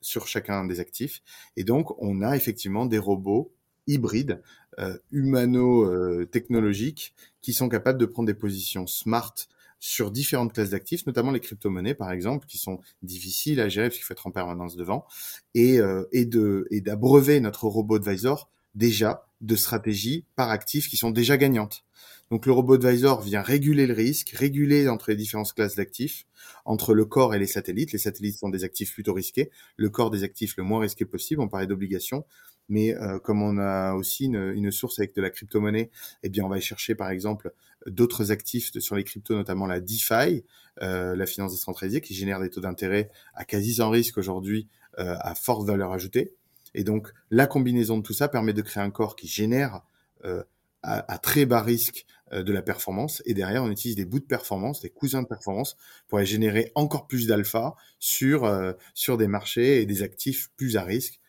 sur 0.00 0.28
chacun 0.28 0.64
des 0.66 0.78
actifs. 0.78 1.20
Et 1.56 1.64
donc, 1.64 2.00
on 2.00 2.22
a 2.22 2.36
effectivement 2.36 2.86
des 2.86 2.98
robots 2.98 3.55
hybrides, 3.86 4.42
euh, 4.78 4.96
humano-technologiques, 5.12 7.14
qui 7.42 7.52
sont 7.52 7.68
capables 7.68 7.98
de 7.98 8.06
prendre 8.06 8.26
des 8.26 8.34
positions 8.34 8.86
smart 8.86 9.34
sur 9.78 10.10
différentes 10.10 10.52
classes 10.52 10.70
d'actifs, 10.70 11.06
notamment 11.06 11.30
les 11.30 11.40
crypto-monnaies 11.40 11.94
par 11.94 12.10
exemple, 12.10 12.46
qui 12.46 12.58
sont 12.58 12.80
difficiles 13.02 13.60
à 13.60 13.68
gérer 13.68 13.88
parce 13.88 13.96
qu'il 13.96 14.04
faut 14.04 14.14
être 14.14 14.26
en 14.26 14.30
permanence 14.30 14.76
devant, 14.76 15.06
et, 15.54 15.78
euh, 15.78 16.04
et 16.12 16.24
de 16.24 16.66
et 16.70 16.80
d'abreuver 16.80 17.40
notre 17.40 17.64
robot 17.64 17.96
advisor 17.96 18.50
déjà 18.74 19.26
de 19.40 19.56
stratégies 19.56 20.24
par 20.34 20.50
actifs 20.50 20.88
qui 20.88 20.96
sont 20.96 21.10
déjà 21.10 21.36
gagnantes. 21.36 21.84
Donc 22.30 22.46
le 22.46 22.52
robot 22.52 22.74
advisor 22.74 23.20
vient 23.20 23.42
réguler 23.42 23.86
le 23.86 23.94
risque, 23.94 24.30
réguler 24.30 24.88
entre 24.88 25.10
les 25.10 25.16
différentes 25.16 25.52
classes 25.52 25.76
d'actifs, 25.76 26.26
entre 26.64 26.92
le 26.92 27.04
corps 27.04 27.34
et 27.34 27.38
les 27.38 27.46
satellites. 27.46 27.92
Les 27.92 27.98
satellites 27.98 28.38
sont 28.38 28.48
des 28.48 28.64
actifs 28.64 28.92
plutôt 28.92 29.14
risqués, 29.14 29.50
le 29.76 29.90
corps 29.90 30.10
des 30.10 30.24
actifs 30.24 30.56
le 30.56 30.64
moins 30.64 30.80
risqué 30.80 31.04
possible. 31.04 31.40
On 31.40 31.48
parlait 31.48 31.68
d'obligations 31.68 32.24
mais 32.68 32.94
euh, 32.94 33.18
comme 33.18 33.42
on 33.42 33.58
a 33.58 33.94
aussi 33.94 34.26
une, 34.26 34.52
une, 34.54 34.70
source 34.70 34.98
avec 34.98 35.14
de 35.14 35.22
la 35.22 35.30
crypto-monnaie, 35.30 35.90
eh 36.22 36.28
bien, 36.28 36.44
on 36.44 36.48
va 36.48 36.60
chercher 36.60 36.94
par 36.94 37.10
exemple 37.10 37.52
d'autres 37.86 38.32
actifs 38.32 38.76
sur 38.78 38.96
les 38.96 39.04
cryptos, 39.04 39.34
notamment 39.34 39.66
la 39.66 39.80
DeFi, 39.80 40.44
euh, 40.82 41.14
la 41.14 41.26
finance 41.26 41.52
décentralisée, 41.52 42.00
qui 42.00 42.14
génère 42.14 42.40
des 42.40 42.50
taux 42.50 42.60
d'intérêt 42.60 43.10
à 43.34 43.44
quasi 43.44 43.74
sans 43.74 43.90
risque 43.90 44.18
aujourd'hui, 44.18 44.68
euh, 44.98 45.14
à 45.20 45.34
forte 45.34 45.66
valeur 45.66 45.92
ajoutée. 45.92 46.34
Et 46.74 46.84
donc, 46.84 47.12
la 47.30 47.46
combinaison 47.46 47.98
de 47.98 48.02
tout 48.02 48.12
ça 48.12 48.28
permet 48.28 48.52
de 48.52 48.62
créer 48.62 48.82
un 48.82 48.90
corps 48.90 49.16
qui 49.16 49.28
génère 49.28 49.82
euh, 50.24 50.42
à, 50.82 51.12
à, 51.12 51.18
très 51.18 51.46
bas 51.46 51.62
risque 51.62 52.06
euh, 52.32 52.42
de 52.42 52.52
la 52.52 52.60
performance. 52.60 53.22
Et 53.24 53.34
derrière, 53.34 53.62
on 53.62 53.70
utilise 53.70 53.94
des 53.96 54.04
bouts 54.04 54.18
de 54.18 54.24
performance, 54.24 54.80
des 54.80 54.90
cousins 54.90 55.22
de 55.22 55.28
performance, 55.28 55.76
pour 56.08 56.18
aller 56.18 56.26
générer 56.26 56.72
encore 56.74 57.06
plus 57.06 57.28
d'alpha 57.28 57.76
sur, 57.98 58.44
euh, 58.44 58.72
sur 58.94 59.16
des 59.16 59.28
marchés 59.28 59.80
et 59.80 59.86
des 59.86 60.02
actifs 60.02 60.50
plus 60.56 60.76
à 60.76 60.82
risque, 60.82 61.20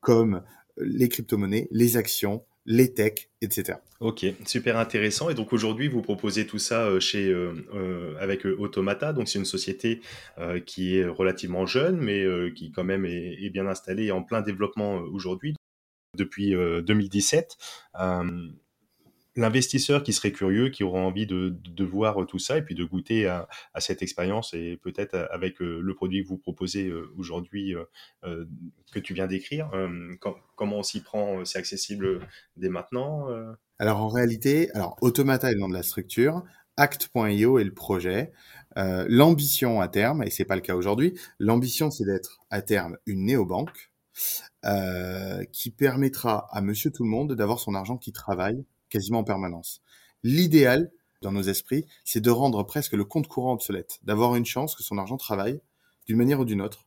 comme 0.00 0.42
les 0.78 1.08
crypto-monnaies, 1.08 1.68
les 1.70 1.96
actions, 1.96 2.44
les 2.66 2.92
techs, 2.92 3.30
etc. 3.40 3.78
Ok, 4.00 4.26
super 4.44 4.76
intéressant. 4.76 5.30
Et 5.30 5.34
donc 5.34 5.52
aujourd'hui, 5.52 5.88
vous 5.88 6.02
proposez 6.02 6.46
tout 6.46 6.58
ça 6.58 6.86
euh, 6.86 7.00
chez 7.00 7.28
euh, 7.28 7.52
euh, 7.74 8.14
avec 8.20 8.44
Automata. 8.44 9.12
Donc 9.12 9.28
c'est 9.28 9.38
une 9.38 9.44
société 9.44 10.00
qui 10.66 10.96
est 10.96 11.06
relativement 11.06 11.66
jeune, 11.66 11.96
mais 11.96 12.24
qui 12.54 12.72
quand 12.72 12.84
même 12.84 13.04
est, 13.06 13.36
est, 13.42 13.50
bien 13.50 13.66
installée 13.66 14.06
et 14.06 14.12
en 14.12 14.22
plein 14.22 14.42
développement 14.42 14.96
aujourd'hui 14.96 15.54
depuis 16.16 16.52
2017 16.52 17.56
l'investisseur 19.36 20.02
qui 20.02 20.12
serait 20.12 20.32
curieux, 20.32 20.70
qui 20.70 20.82
aura 20.82 21.00
envie 21.00 21.26
de, 21.26 21.54
de, 21.64 21.84
voir 21.84 22.26
tout 22.26 22.38
ça 22.38 22.58
et 22.58 22.62
puis 22.62 22.74
de 22.74 22.84
goûter 22.84 23.26
à, 23.26 23.48
à 23.74 23.80
cette 23.80 24.02
expérience 24.02 24.54
et 24.54 24.78
peut-être 24.82 25.28
avec 25.30 25.60
euh, 25.60 25.80
le 25.80 25.94
produit 25.94 26.22
que 26.22 26.28
vous 26.28 26.38
proposez 26.38 26.88
euh, 26.88 27.12
aujourd'hui 27.16 27.74
euh, 28.24 28.44
que 28.92 28.98
tu 28.98 29.14
viens 29.14 29.26
d'écrire, 29.26 29.70
comment 30.56 30.78
on 30.78 30.82
s'y 30.82 31.00
prend 31.00 31.44
C'est 31.44 31.58
accessible 31.58 32.20
dès 32.56 32.68
maintenant 32.68 33.28
Alors 33.78 34.00
en 34.00 34.08
réalité, 34.08 34.70
alors 34.72 34.96
Automata 35.00 35.50
est 35.50 35.54
le 35.54 35.60
nom 35.60 35.68
de 35.68 35.74
la 35.74 35.82
structure, 35.82 36.42
Act.io 36.76 37.58
est 37.58 37.64
le 37.64 37.74
projet. 37.74 38.32
l'ambition 38.76 39.80
à 39.80 39.88
terme, 39.88 40.22
et 40.22 40.30
c'est 40.30 40.44
pas 40.44 40.56
le 40.56 40.62
cas 40.62 40.74
aujourd'hui, 40.74 41.18
l'ambition 41.38 41.90
c'est 41.90 42.04
d'être 42.04 42.40
à 42.50 42.62
terme 42.62 42.96
une 43.06 43.26
néobanque 43.26 43.90
euh, 44.64 45.44
qui 45.52 45.70
permettra 45.70 46.48
à 46.50 46.60
Monsieur 46.60 46.90
Tout 46.90 47.04
le 47.04 47.10
Monde 47.10 47.34
d'avoir 47.34 47.60
son 47.60 47.74
argent 47.74 47.98
qui 47.98 48.12
travaille 48.12 48.64
quasiment 48.96 49.18
en 49.18 49.24
permanence. 49.24 49.82
L'idéal, 50.22 50.90
dans 51.20 51.30
nos 51.30 51.42
esprits, 51.42 51.84
c'est 52.02 52.22
de 52.22 52.30
rendre 52.30 52.62
presque 52.62 52.94
le 52.94 53.04
compte 53.04 53.28
courant 53.28 53.52
obsolète, 53.52 53.98
d'avoir 54.04 54.36
une 54.36 54.46
chance 54.46 54.74
que 54.74 54.82
son 54.82 54.96
argent 54.96 55.18
travaille 55.18 55.60
d'une 56.06 56.16
manière 56.16 56.40
ou 56.40 56.46
d'une 56.46 56.62
autre, 56.62 56.86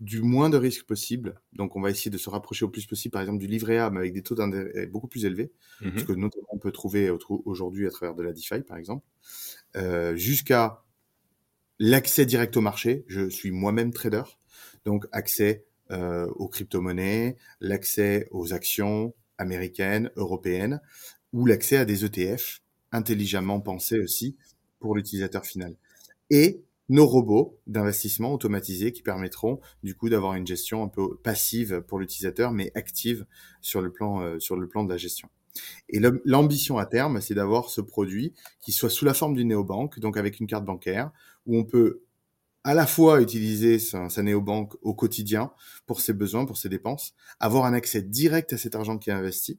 du 0.00 0.20
moins 0.20 0.50
de 0.50 0.58
risques 0.58 0.84
possible. 0.84 1.40
Donc, 1.54 1.74
on 1.74 1.80
va 1.80 1.88
essayer 1.88 2.10
de 2.10 2.18
se 2.18 2.28
rapprocher 2.28 2.66
au 2.66 2.68
plus 2.68 2.84
possible, 2.84 3.12
par 3.12 3.22
exemple, 3.22 3.38
du 3.38 3.46
livret 3.46 3.78
A, 3.78 3.88
mais 3.88 4.00
avec 4.00 4.12
des 4.12 4.22
taux 4.22 4.34
d'intérêt 4.34 4.86
beaucoup 4.86 5.08
plus 5.08 5.24
élevés, 5.24 5.50
ce 5.80 6.04
que 6.04 6.12
notamment 6.12 6.48
on 6.50 6.58
peut 6.58 6.70
trouver 6.70 7.10
aujourd'hui 7.46 7.86
à 7.86 7.90
travers 7.90 8.14
de 8.14 8.22
la 8.22 8.32
DeFi, 8.34 8.60
par 8.60 8.76
exemple, 8.76 9.06
euh, 9.76 10.14
jusqu'à 10.16 10.82
l'accès 11.78 12.26
direct 12.26 12.58
au 12.58 12.60
marché. 12.60 13.06
Je 13.08 13.30
suis 13.30 13.52
moi-même 13.52 13.92
trader, 13.92 14.24
donc 14.84 15.06
accès 15.12 15.64
euh, 15.92 16.26
aux 16.36 16.48
crypto-monnaies, 16.48 17.36
l'accès 17.60 18.28
aux 18.32 18.52
actions 18.52 19.14
américaines, 19.38 20.10
européennes, 20.16 20.80
ou 21.32 21.46
l'accès 21.46 21.76
à 21.76 21.84
des 21.84 22.04
ETF 22.04 22.60
intelligemment 22.92 23.60
pensés 23.60 23.98
aussi 23.98 24.36
pour 24.80 24.94
l'utilisateur 24.94 25.44
final. 25.44 25.76
Et 26.30 26.62
nos 26.88 27.06
robots 27.06 27.58
d'investissement 27.66 28.32
automatisés 28.32 28.92
qui 28.92 29.02
permettront 29.02 29.60
du 29.82 29.94
coup 29.94 30.08
d'avoir 30.08 30.34
une 30.34 30.46
gestion 30.46 30.82
un 30.82 30.88
peu 30.88 31.16
passive 31.16 31.82
pour 31.86 31.98
l'utilisateur 31.98 32.52
mais 32.52 32.72
active 32.74 33.26
sur 33.60 33.82
le 33.82 33.92
plan 33.92 34.22
euh, 34.22 34.38
sur 34.38 34.56
le 34.56 34.66
plan 34.68 34.84
de 34.84 34.90
la 34.90 34.96
gestion. 34.96 35.28
Et 35.88 36.00
l'ambition 36.24 36.78
à 36.78 36.86
terme, 36.86 37.20
c'est 37.20 37.34
d'avoir 37.34 37.68
ce 37.68 37.80
produit 37.80 38.32
qui 38.60 38.72
soit 38.72 38.90
sous 38.90 39.04
la 39.04 39.14
forme 39.14 39.34
d'une 39.34 39.48
néobanque, 39.48 39.98
donc 39.98 40.16
avec 40.16 40.38
une 40.38 40.46
carte 40.46 40.64
bancaire, 40.64 41.10
où 41.46 41.58
on 41.58 41.64
peut 41.64 42.02
à 42.62 42.74
la 42.74 42.86
fois 42.86 43.20
utiliser 43.20 43.78
sa, 43.78 44.08
sa 44.08 44.22
néobanque 44.22 44.74
au 44.82 44.94
quotidien 44.94 45.50
pour 45.86 46.00
ses 46.00 46.12
besoins, 46.12 46.44
pour 46.44 46.58
ses 46.58 46.68
dépenses, 46.68 47.14
avoir 47.40 47.64
un 47.64 47.72
accès 47.72 48.02
direct 48.02 48.52
à 48.52 48.58
cet 48.58 48.76
argent 48.76 48.98
qui 48.98 49.10
est 49.10 49.14
investi, 49.14 49.58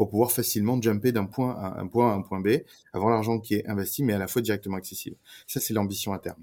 pour 0.00 0.08
pouvoir 0.08 0.32
facilement 0.32 0.80
jumper 0.80 1.12
d'un 1.12 1.26
point 1.26 1.54
à 1.56 1.78
un 1.78 1.86
point 1.86 2.10
à 2.10 2.14
un 2.14 2.22
point 2.22 2.40
B, 2.40 2.62
avoir 2.94 3.10
l'argent 3.12 3.38
qui 3.38 3.56
est 3.56 3.68
investi, 3.68 4.02
mais 4.02 4.14
à 4.14 4.18
la 4.18 4.28
fois 4.28 4.40
directement 4.40 4.78
accessible. 4.78 5.16
Ça, 5.46 5.60
c'est 5.60 5.74
l'ambition 5.74 6.14
à 6.14 6.18
terme. 6.18 6.42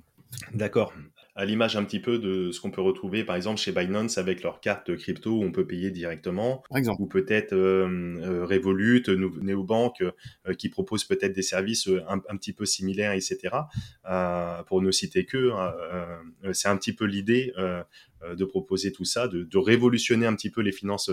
D'accord. 0.53 0.93
À 1.36 1.45
l'image 1.45 1.76
un 1.76 1.84
petit 1.84 1.99
peu 1.99 2.18
de 2.18 2.51
ce 2.51 2.60
qu'on 2.60 2.72
peut 2.72 2.82
retrouver, 2.82 3.24
par 3.24 3.36
exemple, 3.36 3.60
chez 3.60 3.72
Binance 3.72 4.18
avec 4.18 4.41
leur 4.41 4.60
carte 4.60 4.95
crypto 4.95 5.38
où 5.38 5.43
on 5.43 5.51
peut 5.51 5.68
payer 5.68 5.91
directement. 5.91 6.64
Par 6.70 6.80
exemple. 6.80 7.01
Ou 7.01 7.05
peut-être 7.05 7.53
euh, 7.53 8.18
euh, 8.24 8.45
Revolut, 8.45 9.03
Neobank, 9.08 10.01
euh, 10.01 10.53
qui 10.55 10.70
proposent 10.70 11.05
peut-être 11.05 11.34
des 11.34 11.43
services 11.43 11.88
euh, 11.89 12.03
un, 12.10 12.22
un, 12.30 12.38
petit 12.38 12.53
peu 12.53 12.66
similaires, 12.66 13.12
etc. 13.12 13.55
Euh, 14.10 14.64
pour 14.64 14.82
ne 14.82 14.89
citer 14.89 15.26
que, 15.26 15.51
hein, 15.51 15.74
c'est 16.53 16.70
un 16.70 16.78
petit 16.78 16.93
peu 16.93 17.05
l'idée 17.05 17.53
de 18.36 18.45
proposer 18.45 18.91
tout 18.91 19.05
ça, 19.05 19.28
de, 19.28 19.43
de, 19.43 19.57
révolutionner 19.57 20.26
un 20.26 20.36
petit 20.36 20.49
peu 20.49 20.61
les 20.61 20.72
finances 20.72 21.11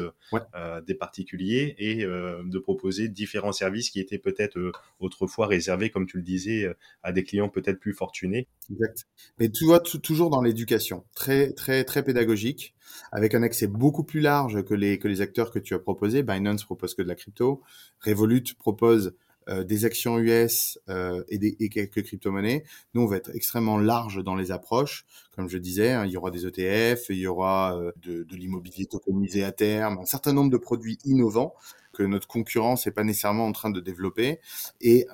des 0.87 0.95
particuliers 0.95 1.75
et 1.79 2.05
de 2.05 2.59
proposer 2.59 3.09
différents 3.09 3.53
services 3.53 3.91
qui 3.91 4.01
étaient 4.01 4.19
peut-être 4.19 4.73
autrefois 5.01 5.47
réservés, 5.47 5.91
comme 5.91 6.07
tu 6.07 6.17
le 6.17 6.23
disais, 6.23 6.67
à 7.03 7.13
des 7.13 7.25
clients 7.25 7.49
peut-être 7.49 7.79
plus 7.79 7.93
fortunés. 7.93 8.49
Exact. 8.71 9.07
Mais 9.39 9.51
tu 9.51 9.65
vois, 9.65 9.81
toujours 9.81 10.31
dans 10.31 10.43
l'éducation, 10.43 11.05
très 11.15 11.53
très 11.53 11.85
très 11.85 12.03
pédagogique, 12.03 12.75
avec 13.13 13.35
un 13.35 13.43
accès 13.43 13.67
beaucoup 13.67 14.05
plus 14.05 14.21
large 14.21 14.63
que 14.65 14.75
les 14.75 14.99
que 14.99 15.09
les 15.09 15.21
acteurs 15.21 15.51
que 15.51 15.59
tu 15.59 15.75
as 15.75 15.79
proposés. 15.79 16.23
Binance 16.23 16.65
propose 16.65 16.95
que 16.95 17.03
de 17.03 17.09
la 17.09 17.15
crypto, 17.15 17.63
Revolut 18.05 18.55
propose 18.59 19.09
euh, 19.09 19.13
des 19.49 19.85
actions 19.85 20.19
US 20.19 20.79
euh, 20.89 21.23
et, 21.29 21.39
des, 21.39 21.57
et 21.61 21.69
quelques 21.69 22.03
crypto-monnaies. 22.03 22.65
Nous, 22.95 23.03
on 23.03 23.07
va 23.07 23.17
être 23.17 23.35
extrêmement 23.35 23.79
large 23.79 24.23
dans 24.23 24.37
les 24.37 24.51
approches. 24.53 25.05
Comme 25.35 25.49
je 25.49 25.59
disais, 25.59 25.93
hein, 25.93 26.07
il 26.07 26.13
y 26.13 26.17
aura 26.17 26.31
des 26.31 26.47
ETF, 26.47 27.07
il 27.11 27.19
y 27.19 27.27
aura 27.27 27.77
euh, 27.77 27.93
de, 28.03 28.23
de 28.23 28.37
l'immobilier 28.37 28.87
tokenisé 28.87 29.45
à 29.45 29.53
terme, 29.53 29.99
un 29.99 30.07
certain 30.07 30.33
nombre 30.33 30.51
de 30.51 30.57
produits 30.57 30.99
innovants 31.05 31.55
que 31.93 32.03
notre 32.03 32.27
concurrence 32.27 32.87
n'est 32.87 32.93
pas 32.93 33.05
nécessairement 33.05 33.47
en 33.47 33.53
train 33.53 33.71
de 33.71 33.81
développer. 33.81 34.41
Et 34.81 35.07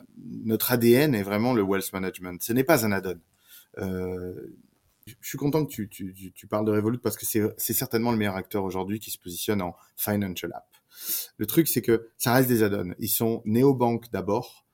notre 0.45 0.72
ADN 0.72 1.14
est 1.14 1.22
vraiment 1.22 1.53
le 1.53 1.62
wealth 1.62 1.93
management. 1.93 2.43
Ce 2.43 2.53
n'est 2.53 2.64
pas 2.64 2.87
un 2.87 2.93
add-on. 2.93 3.20
Euh, 3.78 4.57
je 5.07 5.28
suis 5.28 5.39
content 5.39 5.64
que 5.64 5.70
tu, 5.70 5.89
tu, 5.89 6.33
tu 6.33 6.47
parles 6.47 6.64
de 6.64 6.72
Revolut 6.72 6.99
parce 6.99 7.16
que 7.16 7.26
c'est 7.26 7.72
certainement 7.72 8.12
le 8.12 8.16
meilleur 8.16 8.37
acteur 8.37 8.64
aujourd'hui 8.64 9.01
qui 9.01 9.11
se 9.11 9.18
positionne 9.18 9.62
en 9.62 9.74
financial 9.97 10.53
app. 10.55 10.80
Le 11.36 11.46
truc, 11.46 11.68
c'est 11.68 11.82
que 11.82 12.11
ça 12.18 12.34
reste 12.34 12.48
des 12.48 12.62
add-ons. 12.62 12.94
Ils 12.98 13.09
sont 13.09 13.42
néobanques 13.44 14.11
d'abord, 14.12 14.66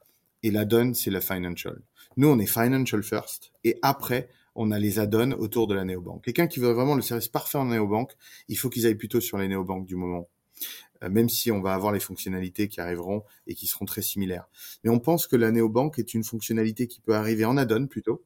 et 0.42 0.50
l'add-on, 0.50 0.94
c'est 0.94 1.10
le 1.10 1.20
financial. 1.20 1.80
Nous, 2.16 2.28
on 2.28 2.38
est 2.38 2.46
financial 2.46 3.02
first, 3.02 3.52
et 3.64 3.78
après, 3.82 4.28
on 4.54 4.70
a 4.70 4.78
les 4.78 4.98
add-ons 4.98 5.32
autour 5.32 5.66
de 5.66 5.74
la 5.74 5.84
néobanque. 5.84 6.24
Quelqu'un 6.24 6.46
qui 6.46 6.60
veut 6.60 6.72
vraiment 6.72 6.94
le 6.94 7.02
service 7.02 7.28
parfait 7.28 7.58
en 7.58 7.66
néobanque, 7.66 8.16
il 8.48 8.56
faut 8.56 8.70
qu'ils 8.70 8.86
aillent 8.86 8.94
plutôt 8.94 9.20
sur 9.20 9.38
les 9.38 9.48
néobanques 9.48 9.86
du 9.86 9.96
moment. 9.96 10.28
Euh, 11.02 11.10
même 11.10 11.28
si 11.28 11.52
on 11.52 11.60
va 11.60 11.74
avoir 11.74 11.92
les 11.92 12.00
fonctionnalités 12.00 12.68
qui 12.68 12.80
arriveront 12.80 13.22
et 13.46 13.54
qui 13.54 13.66
seront 13.66 13.84
très 13.84 14.02
similaires. 14.02 14.48
Mais 14.82 14.90
on 14.90 14.98
pense 14.98 15.26
que 15.26 15.36
la 15.36 15.50
néobanque 15.50 15.98
est 15.98 16.14
une 16.14 16.24
fonctionnalité 16.24 16.86
qui 16.86 17.00
peut 17.00 17.14
arriver 17.14 17.44
en 17.44 17.56
add-on 17.56 17.86
plutôt, 17.86 18.24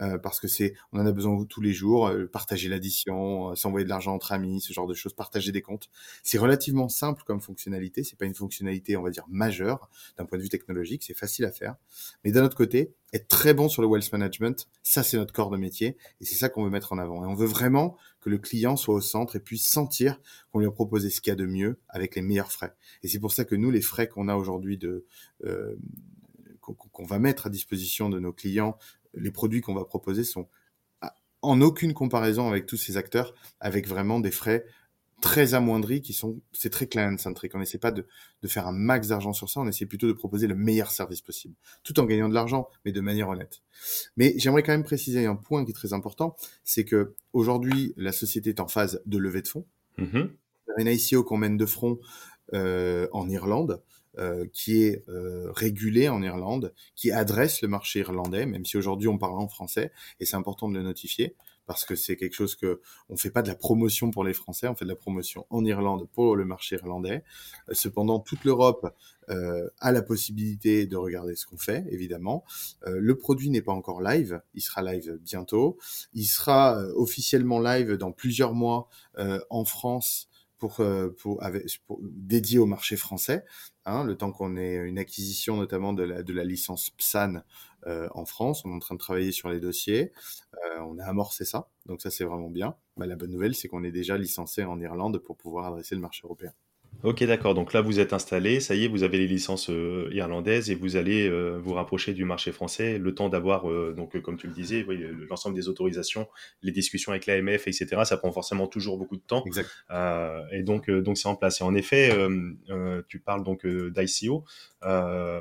euh, 0.00 0.18
parce 0.18 0.40
que 0.40 0.48
c'est, 0.48 0.74
on 0.92 1.00
en 1.00 1.06
a 1.06 1.12
besoin 1.12 1.44
tous 1.44 1.60
les 1.60 1.72
jours, 1.72 2.08
euh, 2.08 2.26
partager 2.26 2.68
l'addition, 2.68 3.50
euh, 3.50 3.54
s'envoyer 3.54 3.84
de 3.84 3.90
l'argent 3.90 4.12
entre 4.12 4.32
amis, 4.32 4.60
ce 4.60 4.72
genre 4.72 4.86
de 4.86 4.94
choses, 4.94 5.12
partager 5.12 5.52
des 5.52 5.62
comptes. 5.62 5.88
C'est 6.22 6.38
relativement 6.38 6.88
simple 6.88 7.22
comme 7.24 7.40
fonctionnalité, 7.40 8.02
c'est 8.02 8.18
pas 8.18 8.24
une 8.24 8.34
fonctionnalité, 8.34 8.96
on 8.96 9.02
va 9.02 9.10
dire, 9.10 9.24
majeure 9.28 9.88
d'un 10.18 10.24
point 10.24 10.38
de 10.38 10.42
vue 10.42 10.48
technologique, 10.48 11.04
c'est 11.04 11.14
facile 11.14 11.44
à 11.44 11.52
faire. 11.52 11.76
Mais 12.24 12.32
d'un 12.32 12.44
autre 12.44 12.56
côté, 12.56 12.92
être 13.12 13.28
très 13.28 13.54
bon 13.54 13.68
sur 13.68 13.82
le 13.82 13.88
wealth 13.88 14.10
management, 14.12 14.68
ça 14.82 15.04
c'est 15.04 15.16
notre 15.16 15.32
corps 15.32 15.50
de 15.50 15.56
métier 15.56 15.96
et 16.20 16.24
c'est 16.24 16.34
ça 16.34 16.48
qu'on 16.48 16.64
veut 16.64 16.70
mettre 16.70 16.92
en 16.92 16.98
avant. 16.98 17.24
Et 17.24 17.28
on 17.28 17.34
veut 17.34 17.46
vraiment 17.46 17.96
que 18.20 18.30
le 18.30 18.38
client 18.38 18.76
soit 18.76 18.94
au 18.94 19.00
centre 19.00 19.36
et 19.36 19.40
puisse 19.40 19.66
sentir 19.68 20.20
qu'on 20.50 20.58
lui 20.58 20.66
a 20.66 20.72
proposé 20.72 21.10
ce 21.10 21.20
qu'il 21.20 21.30
y 21.30 21.32
a 21.32 21.36
de 21.36 21.46
mieux 21.46 21.78
avec 21.88 22.16
les 22.16 22.22
meilleurs 22.22 22.50
frais. 22.50 22.74
Et 23.04 23.08
c'est 23.08 23.20
pour 23.20 23.32
ça 23.32 23.44
que 23.44 23.54
nous, 23.54 23.70
les 23.70 23.82
frais 23.82 24.08
qu'on 24.08 24.28
a 24.28 24.34
aujourd'hui 24.34 24.78
de 24.78 25.06
qu'on 26.60 27.04
va 27.04 27.18
mettre 27.18 27.46
à 27.46 27.50
disposition 27.50 28.08
de 28.08 28.18
nos 28.18 28.32
clients 28.32 28.78
les 29.16 29.30
produits 29.30 29.60
qu'on 29.60 29.74
va 29.74 29.84
proposer 29.84 30.24
sont 30.24 30.48
en 31.42 31.60
aucune 31.60 31.92
comparaison 31.92 32.48
avec 32.48 32.66
tous 32.66 32.76
ces 32.76 32.96
acteurs, 32.96 33.34
avec 33.60 33.86
vraiment 33.86 34.18
des 34.18 34.30
frais 34.30 34.64
très 35.20 35.54
amoindris 35.54 36.02
qui 36.02 36.12
sont, 36.12 36.40
c'est 36.52 36.70
très 36.70 36.86
client-centric. 36.86 37.54
On 37.54 37.58
n'essaie 37.58 37.78
pas 37.78 37.92
de, 37.92 38.06
de, 38.42 38.48
faire 38.48 38.66
un 38.66 38.72
max 38.72 39.08
d'argent 39.08 39.32
sur 39.32 39.48
ça, 39.48 39.60
on 39.60 39.68
essaie 39.68 39.86
plutôt 39.86 40.06
de 40.06 40.12
proposer 40.12 40.46
le 40.46 40.54
meilleur 40.54 40.90
service 40.90 41.22
possible, 41.22 41.54
tout 41.82 41.98
en 41.98 42.04
gagnant 42.04 42.28
de 42.28 42.34
l'argent, 42.34 42.68
mais 42.84 42.92
de 42.92 43.00
manière 43.00 43.28
honnête. 43.28 43.62
Mais 44.16 44.34
j'aimerais 44.36 44.62
quand 44.62 44.72
même 44.72 44.84
préciser 44.84 45.24
un 45.24 45.36
point 45.36 45.64
qui 45.64 45.70
est 45.70 45.74
très 45.74 45.92
important, 45.92 46.36
c'est 46.62 46.84
que 46.84 47.14
aujourd'hui, 47.32 47.94
la 47.96 48.12
société 48.12 48.50
est 48.50 48.60
en 48.60 48.68
phase 48.68 49.00
de 49.06 49.16
levée 49.18 49.40
de 49.40 49.48
fonds. 49.48 49.64
Mm-hmm. 49.98 50.28
Une 50.78 50.88
ICO 50.88 51.24
qu'on 51.24 51.38
mène 51.38 51.56
de 51.56 51.66
front 51.66 51.98
euh, 52.52 53.08
en 53.12 53.28
Irlande, 53.30 53.82
euh, 54.18 54.46
qui 54.52 54.82
est 54.82 55.02
euh, 55.08 55.50
régulé 55.52 56.08
en 56.08 56.22
Irlande, 56.22 56.72
qui 56.94 57.10
adresse 57.10 57.62
le 57.62 57.68
marché 57.68 58.00
irlandais, 58.00 58.46
même 58.46 58.64
si 58.64 58.76
aujourd'hui 58.76 59.08
on 59.08 59.18
parle 59.18 59.38
en 59.38 59.48
français, 59.48 59.92
et 60.20 60.24
c'est 60.24 60.36
important 60.36 60.68
de 60.68 60.74
le 60.74 60.82
notifier 60.82 61.36
parce 61.66 61.84
que 61.84 61.94
c'est 61.94 62.16
quelque 62.16 62.34
chose 62.34 62.54
que 62.54 62.80
on 63.08 63.16
fait 63.16 63.30
pas 63.30 63.42
de 63.42 63.48
la 63.48 63.54
promotion 63.54 64.10
pour 64.10 64.24
les 64.24 64.34
Français, 64.34 64.68
on 64.68 64.74
fait 64.74 64.84
de 64.84 64.90
la 64.90 64.96
promotion 64.96 65.46
en 65.50 65.64
Irlande 65.64 66.08
pour 66.12 66.36
le 66.36 66.44
marché 66.44 66.76
irlandais. 66.76 67.24
Euh, 67.68 67.74
cependant, 67.74 68.20
toute 68.20 68.44
l'Europe 68.44 68.94
euh, 69.30 69.68
a 69.78 69.92
la 69.92 70.02
possibilité 70.02 70.86
de 70.86 70.96
regarder 70.96 71.34
ce 71.36 71.46
qu'on 71.46 71.56
fait, 71.56 71.84
évidemment. 71.90 72.44
Euh, 72.86 72.98
le 73.00 73.16
produit 73.16 73.50
n'est 73.50 73.62
pas 73.62 73.72
encore 73.72 74.02
live, 74.02 74.40
il 74.54 74.60
sera 74.60 74.82
live 74.82 75.18
bientôt. 75.22 75.78
Il 76.12 76.26
sera 76.26 76.78
officiellement 76.94 77.60
live 77.60 77.92
dans 77.92 78.12
plusieurs 78.12 78.54
mois 78.54 78.88
en 79.50 79.64
France 79.64 80.28
pour, 80.68 81.40
pour, 81.86 82.00
dédié 82.00 82.58
au 82.58 82.66
marché 82.66 82.96
français. 82.96 83.44
Hein, 83.86 84.04
le 84.04 84.16
temps 84.16 84.32
qu'on 84.32 84.56
ait 84.56 84.76
une 84.76 84.98
acquisition 84.98 85.56
notamment 85.58 85.92
de 85.92 86.02
la, 86.02 86.22
de 86.22 86.32
la 86.32 86.44
licence 86.44 86.90
PSAN 86.90 87.42
euh, 87.86 88.08
en 88.14 88.24
France. 88.24 88.64
On 88.64 88.70
est 88.70 88.74
en 88.74 88.78
train 88.78 88.94
de 88.94 89.00
travailler 89.00 89.30
sur 89.30 89.50
les 89.50 89.60
dossiers. 89.60 90.12
Euh, 90.54 90.80
on 90.80 90.98
a 90.98 91.04
amorcé 91.04 91.44
ça, 91.44 91.68
donc 91.86 92.00
ça 92.00 92.10
c'est 92.10 92.24
vraiment 92.24 92.48
bien. 92.48 92.76
Bah, 92.96 93.06
la 93.06 93.16
bonne 93.16 93.30
nouvelle, 93.30 93.54
c'est 93.54 93.68
qu'on 93.68 93.84
est 93.84 93.92
déjà 93.92 94.16
licencié 94.16 94.64
en 94.64 94.80
Irlande 94.80 95.18
pour 95.18 95.36
pouvoir 95.36 95.66
adresser 95.66 95.94
le 95.94 96.00
marché 96.00 96.22
européen. 96.24 96.52
Ok, 97.02 97.22
d'accord. 97.24 97.54
Donc 97.54 97.72
là, 97.72 97.82
vous 97.82 98.00
êtes 98.00 98.12
installé, 98.12 98.60
ça 98.60 98.74
y 98.74 98.84
est, 98.84 98.88
vous 98.88 99.02
avez 99.02 99.18
les 99.18 99.26
licences 99.26 99.68
euh, 99.68 100.08
irlandaises 100.12 100.70
et 100.70 100.74
vous 100.74 100.96
allez 100.96 101.28
euh, 101.28 101.58
vous 101.62 101.74
rapprocher 101.74 102.14
du 102.14 102.24
marché 102.24 102.50
français, 102.50 102.98
le 102.98 103.14
temps 103.14 103.28
d'avoir, 103.28 103.68
euh, 103.68 103.92
donc 103.94 104.20
comme 104.22 104.38
tu 104.38 104.46
le 104.46 104.54
disais, 104.54 104.86
l'ensemble 105.28 105.54
des 105.54 105.68
autorisations, 105.68 106.28
les 106.62 106.72
discussions 106.72 107.12
avec 107.12 107.26
l'AMF, 107.26 107.68
etc. 107.68 108.02
Ça 108.04 108.16
prend 108.16 108.32
forcément 108.32 108.66
toujours 108.66 108.96
beaucoup 108.96 109.16
de 109.16 109.22
temps. 109.22 109.42
Exact. 109.44 109.68
et 110.52 110.62
donc, 110.62 110.90
donc 110.90 111.18
c'est 111.18 111.28
en 111.28 111.36
place. 111.36 111.60
Et 111.60 111.64
en 111.64 111.74
effet, 111.74 112.10
tu 113.08 113.18
parles 113.18 113.44
donc 113.44 113.66
d'ICO 113.66 114.44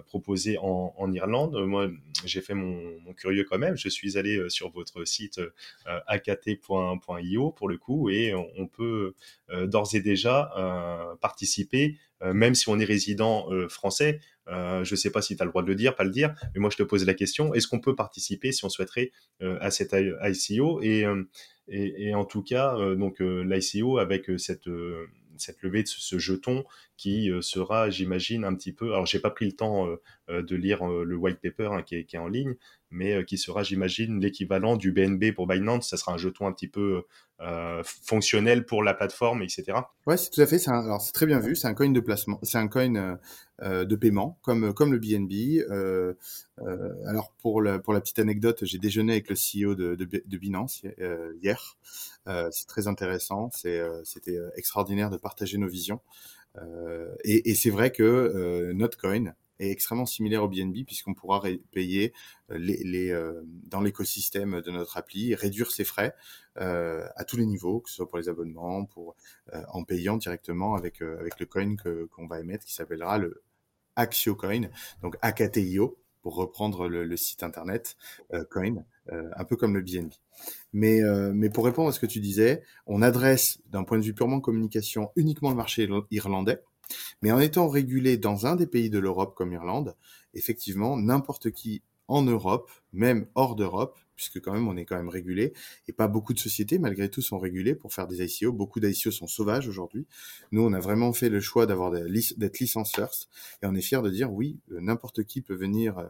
proposé 0.06 0.58
en, 0.60 1.12
Irlande. 1.12 1.56
Moi, 1.66 1.90
j'ai 2.26 2.42
fait 2.42 2.54
mon, 2.54 3.14
curieux 3.14 3.46
quand 3.50 3.58
même. 3.58 3.76
Je 3.78 3.90
suis 3.90 4.18
allé 4.18 4.50
sur 4.50 4.70
votre 4.72 5.06
site 5.06 5.42
akt.io 6.08 7.52
pour 7.52 7.70
le 7.70 7.78
coup 7.78 8.10
et 8.10 8.34
on, 8.34 8.68
peut 8.68 9.16
d'ores 9.68 9.96
et 9.96 10.02
déjà 10.02 10.52
participer 11.22 11.98
euh, 12.24 12.34
même 12.34 12.56
si 12.56 12.70
on 12.70 12.80
est 12.80 12.86
résident 12.86 13.52
euh, 13.52 13.68
français. 13.68 14.20
Euh, 14.48 14.84
je 14.84 14.94
ne 14.94 14.98
sais 14.98 15.10
pas 15.10 15.22
si 15.22 15.36
tu 15.36 15.42
as 15.42 15.46
le 15.46 15.52
droit 15.52 15.64
de 15.64 15.68
le 15.68 15.76
dire, 15.76 15.96
pas 15.96 16.04
le 16.04 16.10
dire, 16.10 16.34
mais 16.54 16.60
moi 16.60 16.70
je 16.70 16.78
te 16.78 16.84
pose 16.84 17.06
la 17.06 17.14
question, 17.14 17.54
est-ce 17.54 17.68
qu'on 17.68 17.80
peut 17.80 17.96
participer 17.96 18.52
si 18.52 18.66
on 18.66 18.70
souhaiterait 18.70 19.12
à 19.40 19.72
cette 19.72 19.96
ICO 20.22 20.82
et, 20.82 21.06
et, 21.70 22.14
en 22.14 22.26
tout 22.26 22.44
cas, 22.44 22.76
donc 22.96 23.20
l'ICO 23.20 24.00
avec 24.00 24.30
cette 24.38 24.68
cette 25.38 25.62
levée 25.62 25.84
de 25.84 25.88
ce, 25.88 26.18
jeton 26.18 26.64
qui 26.98 27.32
sera, 27.42 27.90
j'imagine, 27.90 28.46
un 28.46 28.56
petit 28.56 28.74
peu. 28.74 28.94
Alors, 28.94 29.06
j'ai 29.06 29.20
pas 29.20 29.32
pris 29.32 29.46
le 29.46 29.54
temps 29.54 29.88
de 30.30 30.56
lire 30.56 30.86
le 30.86 31.16
white 31.16 31.40
paper 31.42 31.70
hein, 31.72 31.84
qui, 31.84 31.96
est, 31.96 32.18
en 32.18 32.28
ligne, 32.28 32.56
mais 32.94 33.26
qui 33.26 33.38
sera, 33.38 33.64
j'imagine, 33.64 34.20
l'équivalent 34.20 34.78
du 34.78 34.92
BNB 34.92 35.34
pour 35.34 35.48
Binance. 35.48 35.90
Ça 35.90 35.98
sera 35.98 36.14
un 36.14 36.18
jeton 36.18 36.48
un 36.48 36.54
petit 36.54 36.68
peu 36.68 37.04
euh, 37.42 37.84
fonctionnel 37.84 38.66
pour 38.66 38.84
la 38.84 38.94
plateforme, 38.94 39.42
etc. 39.42 39.80
Ouais, 40.06 40.18
c'est 40.18 40.30
tout 40.30 40.40
à 40.40 40.46
fait. 40.46 40.60
C'est 40.60 40.72
alors 40.72 41.02
c'est 41.02 41.12
très 41.12 41.26
bien 41.26 41.40
vu. 41.40 41.56
C'est 41.56 41.68
un 41.68 41.74
coin 41.74 41.90
de 41.90 42.00
placement. 42.00 42.40
C'est 42.44 42.58
un 42.58 42.68
coin 42.68 42.96
euh, 42.96 43.16
euh 43.62 43.86
de 43.86 43.96
paiement, 43.96 44.38
comme 44.44 44.74
comme 44.74 44.94
le 44.94 45.00
BNB. 45.00 45.64
Euh, 45.70 46.14
euh, 46.60 46.94
alors 47.08 47.34
pour 47.42 47.62
la 47.62 47.80
pour 47.80 47.94
la 47.94 48.02
petite 48.02 48.20
anecdote, 48.20 48.64
j'ai 48.64 48.78
déjeuné 48.78 49.14
avec 49.14 49.30
le 49.30 49.36
CEO 49.36 49.76
de 49.76 49.96
de, 49.96 50.38
Binance 50.38 50.84
euh, 51.00 51.34
hier. 51.42 51.78
c'est 52.52 52.68
très 52.68 52.88
intéressant. 52.88 53.50
C'est 53.52 53.82
c'était 54.04 54.38
extraordinaire 54.56 55.10
de 55.10 55.18
partager 55.18 55.58
nos 55.58 55.68
visions. 55.68 56.00
et 57.26 57.56
c'est 57.56 57.72
vrai 57.72 57.92
que 57.92 58.72
notre 58.74 58.98
coin 58.98 59.34
est 59.60 59.70
extrêmement 59.70 60.06
similaire 60.06 60.44
au 60.44 60.48
BNB 60.48 60.86
puisqu'on 60.86 61.14
pourra 61.14 61.42
payer 61.72 62.14
euh, 62.52 62.58
les, 62.58 62.78
les 62.84 63.12
euh, 63.12 63.42
dans 63.68 63.82
l'écosystème 63.82 64.62
de 64.62 64.72
notre 64.72 64.98
appli, 64.98 65.36
réduire 65.36 65.72
ses 65.72 65.84
frais 65.84 66.16
euh, 66.60 67.08
à 67.16 67.26
tous 67.26 67.38
les 67.38 67.46
niveaux, 67.46 67.82
que 67.82 67.90
ce 67.90 67.98
soit 67.98 68.08
pour 68.08 68.18
les 68.18 68.30
abonnements, 68.30 68.86
pour 68.86 69.16
en 69.70 69.84
payant 69.84 70.18
directement 70.18 70.76
avec 70.76 71.02
avec 71.02 71.40
le 71.40 71.46
coin 71.46 71.76
que 71.76 72.06
qu'on 72.06 72.28
va 72.28 72.40
émettre 72.40 72.66
qui 72.66 72.74
s'appellera 72.74 73.18
le 73.18 73.44
Axio 73.96 74.36
Coin, 74.36 74.70
donc 75.02 75.18
AKTIO 75.22 76.00
pour 76.22 76.36
reprendre 76.36 76.88
le, 76.88 77.04
le 77.04 77.18
site 77.18 77.44
internet 77.44 77.98
Coin, 78.50 78.86
un 79.12 79.44
peu 79.44 79.56
comme 79.56 79.76
le 79.76 79.82
BNB. 79.82 80.14
Mais, 80.72 81.02
mais 81.34 81.50
pour 81.50 81.66
répondre 81.66 81.90
à 81.90 81.92
ce 81.92 82.00
que 82.00 82.06
tu 82.06 82.20
disais, 82.20 82.64
on 82.88 83.02
adresse 83.02 83.60
d'un 83.68 83.84
point 83.84 83.98
de 83.98 84.04
vue 84.04 84.14
purement 84.14 84.40
communication 84.40 85.12
uniquement 85.16 85.50
le 85.50 85.56
marché 85.56 85.88
irlandais. 86.12 86.62
Mais 87.22 87.32
en 87.32 87.40
étant 87.40 87.68
régulé 87.68 88.18
dans 88.18 88.46
un 88.46 88.56
des 88.56 88.68
pays 88.68 88.90
de 88.90 89.00
l'Europe 89.00 89.36
comme 89.36 89.54
Irlande, 89.54 89.96
effectivement, 90.34 90.98
n'importe 90.98 91.52
qui 91.52 91.82
en 92.08 92.22
Europe, 92.22 92.70
même 92.92 93.28
hors 93.34 93.56
d'Europe, 93.56 93.98
puisque 94.16 94.42
quand 94.42 94.54
même 94.54 94.68
on 94.68 94.76
est 94.76 94.86
quand 94.86 94.98
même 94.98 95.10
régulé, 95.10 95.54
et 95.88 95.94
pas 95.94 96.08
beaucoup 96.08 96.34
de 96.34 96.40
sociétés 96.40 96.78
malgré 96.78 97.10
tout 97.10 97.22
sont 97.22 97.40
régulées 97.40 97.76
pour 97.76 97.94
faire 97.94 98.08
des 98.08 98.24
ICO. 98.24 98.52
Beaucoup 98.52 98.80
d'ICO 98.80 99.10
sont 99.10 99.28
sauvages 99.28 99.68
aujourd'hui. 99.68 100.06
Nous, 100.52 100.62
on 100.62 100.74
a 100.74 100.80
vraiment 100.80 101.14
fait 101.14 101.30
le 101.30 101.40
choix 101.40 101.66
d'avoir 101.66 101.92
d'être 101.92 102.60
licence 102.60 102.92
first, 102.94 103.30
et 103.62 103.68
on 103.68 103.74
est 103.74 103.82
fier 103.82 104.02
de 104.02 104.10
dire 104.10 104.32
oui, 104.32 104.60
euh, 104.72 104.82
n'importe 104.82 105.24
qui 105.24 105.42
peut 105.42 105.56
venir 105.56 106.10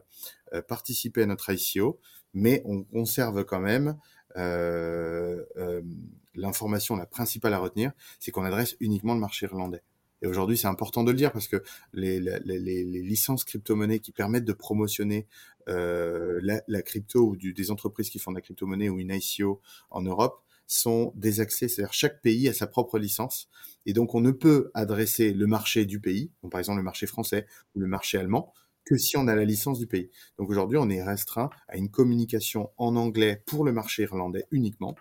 euh, 0.53 0.61
participer 0.63 1.21
à 1.21 1.25
notre 1.27 1.51
ICO, 1.53 1.99
mais 2.33 2.63
on 2.65 2.83
conserve 2.83 3.45
quand 3.45 3.61
même 3.61 3.97
euh, 4.37 5.43
euh, 5.57 5.81
information 6.41 6.95
la 6.95 7.05
principale 7.05 7.53
à 7.53 7.59
retenir, 7.59 7.91
c'est 8.19 8.31
qu'on 8.31 8.43
adresse 8.43 8.75
uniquement 8.79 9.13
le 9.13 9.19
marché 9.19 9.45
irlandais. 9.45 9.83
Et 10.23 10.27
aujourd'hui, 10.27 10.57
c'est 10.57 10.67
important 10.67 11.03
de 11.03 11.11
le 11.11 11.17
dire 11.17 11.33
parce 11.33 11.49
que 11.49 11.61
les, 11.91 12.19
licences 12.19 13.43
crypto-monnaies 13.43 13.99
qui 13.99 14.13
permettent 14.13 14.45
de 14.45 14.53
promotionner 14.53 15.27
euh, 15.67 16.39
la, 16.41 16.81
crypto 16.81 17.27
ou 17.27 17.35
des 17.35 17.71
entreprises 17.71 18.09
qui 18.09 18.19
font 18.19 18.31
de 18.31 18.37
la 18.37 18.41
crypto-monnaie 18.41 18.87
ou 18.87 18.99
une 18.99 19.11
ICO 19.11 19.61
en 19.91 20.01
Europe 20.01 20.41
sont 20.65 21.11
des 21.15 21.41
accès, 21.41 21.67
c'est-à-dire 21.67 21.93
chaque 21.93 22.21
pays 22.21 22.47
a 22.47 22.53
sa 22.53 22.67
propre 22.67 22.97
licence. 22.97 23.49
Et 23.85 23.91
donc, 23.91 24.15
on 24.15 24.21
ne 24.21 24.31
peut 24.31 24.71
adresser 24.73 25.33
le 25.33 25.45
marché 25.45 25.85
du 25.85 25.99
pays, 25.99 26.31
par 26.49 26.59
exemple 26.59 26.77
le 26.77 26.83
marché 26.83 27.05
français 27.05 27.45
ou 27.75 27.81
le 27.81 27.87
marché 27.87 28.17
allemand, 28.17 28.53
que 28.85 28.97
si 28.97 29.17
on 29.17 29.27
a 29.27 29.35
la 29.35 29.43
licence 29.43 29.77
du 29.77 29.87
pays. 29.87 30.09
Donc 30.37 30.49
aujourd'hui, 30.49 30.77
on 30.77 30.89
est 30.89 31.03
restreint 31.03 31.49
à 31.67 31.75
une 31.75 31.89
communication 31.89 32.71
en 32.77 32.95
anglais 32.95 33.43
pour 33.45 33.65
le 33.65 33.73
marché 33.73 34.03
irlandais 34.03 34.45
uniquement, 34.51 34.95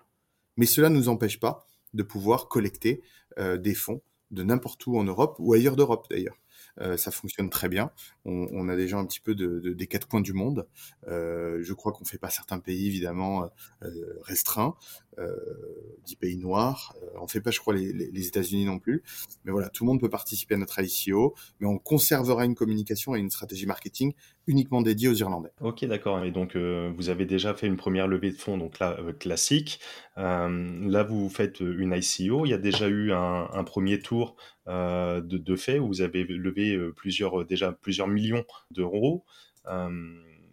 mais 0.56 0.66
cela 0.66 0.88
ne 0.88 0.96
nous 0.96 1.08
empêche 1.08 1.38
pas 1.38 1.64
de 1.94 2.02
pouvoir 2.02 2.48
collecter 2.48 3.02
euh, 3.38 3.56
des 3.56 3.74
fonds 3.74 4.02
de 4.32 4.42
n'importe 4.42 4.86
où 4.86 4.98
en 4.98 5.04
Europe 5.04 5.36
ou 5.38 5.52
ailleurs 5.52 5.76
d'Europe 5.76 6.06
d'ailleurs. 6.10 6.36
Euh, 6.80 6.96
ça 6.96 7.10
fonctionne 7.10 7.50
très 7.50 7.68
bien. 7.68 7.90
On, 8.24 8.48
on, 8.52 8.68
a 8.68 8.76
déjà 8.76 8.96
un 8.96 9.04
petit 9.04 9.20
peu 9.20 9.34
de, 9.34 9.60
de, 9.60 9.72
des 9.72 9.86
quatre 9.86 10.08
coins 10.08 10.20
du 10.20 10.32
monde. 10.32 10.66
Euh, 11.08 11.58
je 11.62 11.72
crois 11.74 11.92
qu'on 11.92 12.04
fait 12.04 12.18
pas 12.18 12.30
certains 12.30 12.58
pays 12.58 12.86
évidemment 12.86 13.50
euh, 13.82 13.90
restreints, 14.22 14.74
dix 16.06 16.16
pays 16.16 16.38
noirs. 16.38 16.96
On 17.20 17.28
fait 17.28 17.40
pas, 17.42 17.50
je 17.50 17.60
crois, 17.60 17.74
les, 17.74 17.92
les, 17.92 18.10
les 18.10 18.26
États-Unis 18.26 18.64
non 18.64 18.78
plus. 18.78 19.02
Mais 19.44 19.52
voilà, 19.52 19.68
tout 19.68 19.84
le 19.84 19.88
monde 19.88 20.00
peut 20.00 20.08
participer 20.08 20.54
à 20.54 20.58
notre 20.58 20.80
ICO, 20.80 21.34
mais 21.60 21.66
on 21.66 21.78
conservera 21.78 22.46
une 22.46 22.54
communication 22.54 23.14
et 23.14 23.18
une 23.18 23.30
stratégie 23.30 23.66
marketing 23.66 24.14
uniquement 24.46 24.82
dédiée 24.82 25.08
aux 25.08 25.14
Irlandais. 25.14 25.52
Ok, 25.60 25.84
d'accord. 25.84 26.24
Et 26.24 26.30
donc 26.30 26.56
vous 26.56 27.08
avez 27.08 27.26
déjà 27.26 27.54
fait 27.54 27.66
une 27.66 27.76
première 27.76 28.08
levée 28.08 28.30
de 28.30 28.36
fonds, 28.36 28.58
donc 28.58 28.78
là 28.78 28.96
classique. 29.18 29.80
là, 30.16 31.02
vous 31.04 31.28
faites 31.28 31.60
une 31.60 31.92
ICO. 31.92 32.46
Il 32.46 32.50
y 32.50 32.54
a 32.54 32.58
déjà 32.58 32.88
eu 32.88 33.12
un, 33.12 33.64
premier 33.64 34.00
tour 34.00 34.36
de, 34.66 35.56
fait 35.56 35.78
où 35.78 35.86
vous 35.86 36.00
avez 36.02 36.24
levé 36.24 36.78
plusieurs 36.96 37.44
déjà 37.44 37.72
plusieurs 37.72 38.08
millions 38.08 38.44
d'euros. 38.70 39.24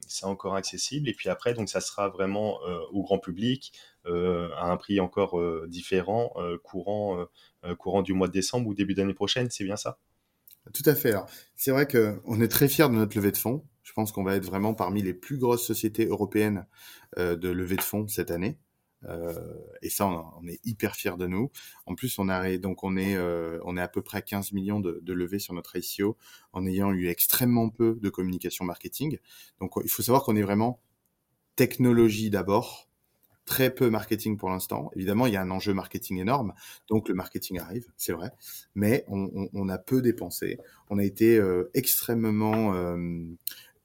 c'est 0.08 0.26
encore 0.26 0.56
accessible. 0.56 1.10
Et 1.10 1.14
puis 1.14 1.30
après, 1.30 1.54
donc 1.54 1.70
ça 1.70 1.82
sera 1.82 2.10
vraiment 2.10 2.60
au 2.92 3.02
grand 3.02 3.20
public 3.20 3.74
euh, 4.10 4.50
à 4.56 4.72
un 4.72 4.78
prix 4.78 5.00
encore 5.00 5.40
euh, 5.40 5.68
différent, 5.68 6.32
euh, 6.38 6.58
courant, 6.58 7.26
courant 7.78 8.02
du 8.02 8.14
mois 8.14 8.28
de 8.28 8.34
décembre 8.34 8.68
ou 8.68 8.74
début 8.74 8.94
d'année 8.94 9.14
prochaine, 9.14 9.50
c'est 9.50 9.64
bien 9.64 9.76
ça? 9.76 10.00
Tout 10.74 10.84
à 10.86 10.96
fait. 10.96 11.14
C'est 11.56 11.72
vrai 11.72 11.88
qu'on 11.88 12.42
est 12.42 12.48
très 12.48 12.68
fiers 12.68 12.90
de 12.90 12.94
notre 12.94 13.16
levée 13.18 13.32
de 13.32 13.38
fonds. 13.38 13.66
Je 13.84 13.94
pense 13.94 14.12
qu'on 14.12 14.24
va 14.24 14.36
être 14.36 14.46
vraiment 14.46 14.74
parmi 14.74 15.02
les 15.02 15.14
plus 15.14 15.38
grosses 15.38 15.66
sociétés 15.66 16.06
européennes 16.06 16.68
de 17.18 17.50
levée 17.50 17.76
de 17.76 17.82
fonds 17.82 18.08
cette 18.08 18.30
année. 18.30 18.60
Euh, 19.06 19.34
et 19.82 19.90
ça, 19.90 20.08
on, 20.08 20.48
est 20.48 20.60
hyper 20.66 20.96
fiers 20.96 21.18
de 21.18 21.28
nous. 21.28 21.52
En 21.86 21.96
plus, 21.96 22.20
on 22.20 22.30
a 22.30 22.58
donc 22.58 22.84
on 22.84 22.98
est 22.98 23.16
euh, 23.16 23.60
on 23.64 23.78
est 23.78 23.82
à 23.82 23.88
peu 23.88 24.02
près 24.02 24.18
à 24.18 24.22
15 24.22 24.52
millions 24.52 24.80
de, 24.80 25.00
de 25.02 25.14
levées 25.14 25.40
sur 25.40 25.54
notre 25.54 25.76
ICO 25.78 26.18
en 26.54 26.66
ayant 26.66 26.92
eu 26.92 27.08
extrêmement 27.08 27.70
peu 27.70 27.98
de 28.02 28.10
communication 28.10 28.66
marketing. 28.66 29.18
Donc, 29.60 29.72
il 29.84 29.90
faut 29.90 30.04
savoir 30.04 30.24
qu'on 30.24 30.36
est 30.36 30.42
vraiment 30.42 30.82
technologie 31.56 32.30
d'abord, 32.30 32.89
très 33.50 33.74
peu 33.74 33.90
marketing 33.90 34.38
pour 34.38 34.52
l'instant. 34.52 34.92
Évidemment, 34.96 35.26
il 35.26 35.34
y 35.34 35.36
a 35.36 35.42
un 35.42 35.50
enjeu 35.50 35.74
marketing 35.74 36.20
énorme, 36.20 36.54
donc 36.88 37.10
le 37.10 37.16
marketing 37.16 37.58
arrive, 37.58 37.88
c'est 37.98 38.14
vrai, 38.14 38.32
mais 38.76 39.06
on, 39.08 39.70
a 39.70 39.80
peu 39.80 40.04
dépensé. 40.04 40.60
On 40.92 41.00
a 41.00 41.04
été 41.04 41.38
euh, 41.38 41.72
extrêmement 41.74 42.76
euh, 42.76 43.24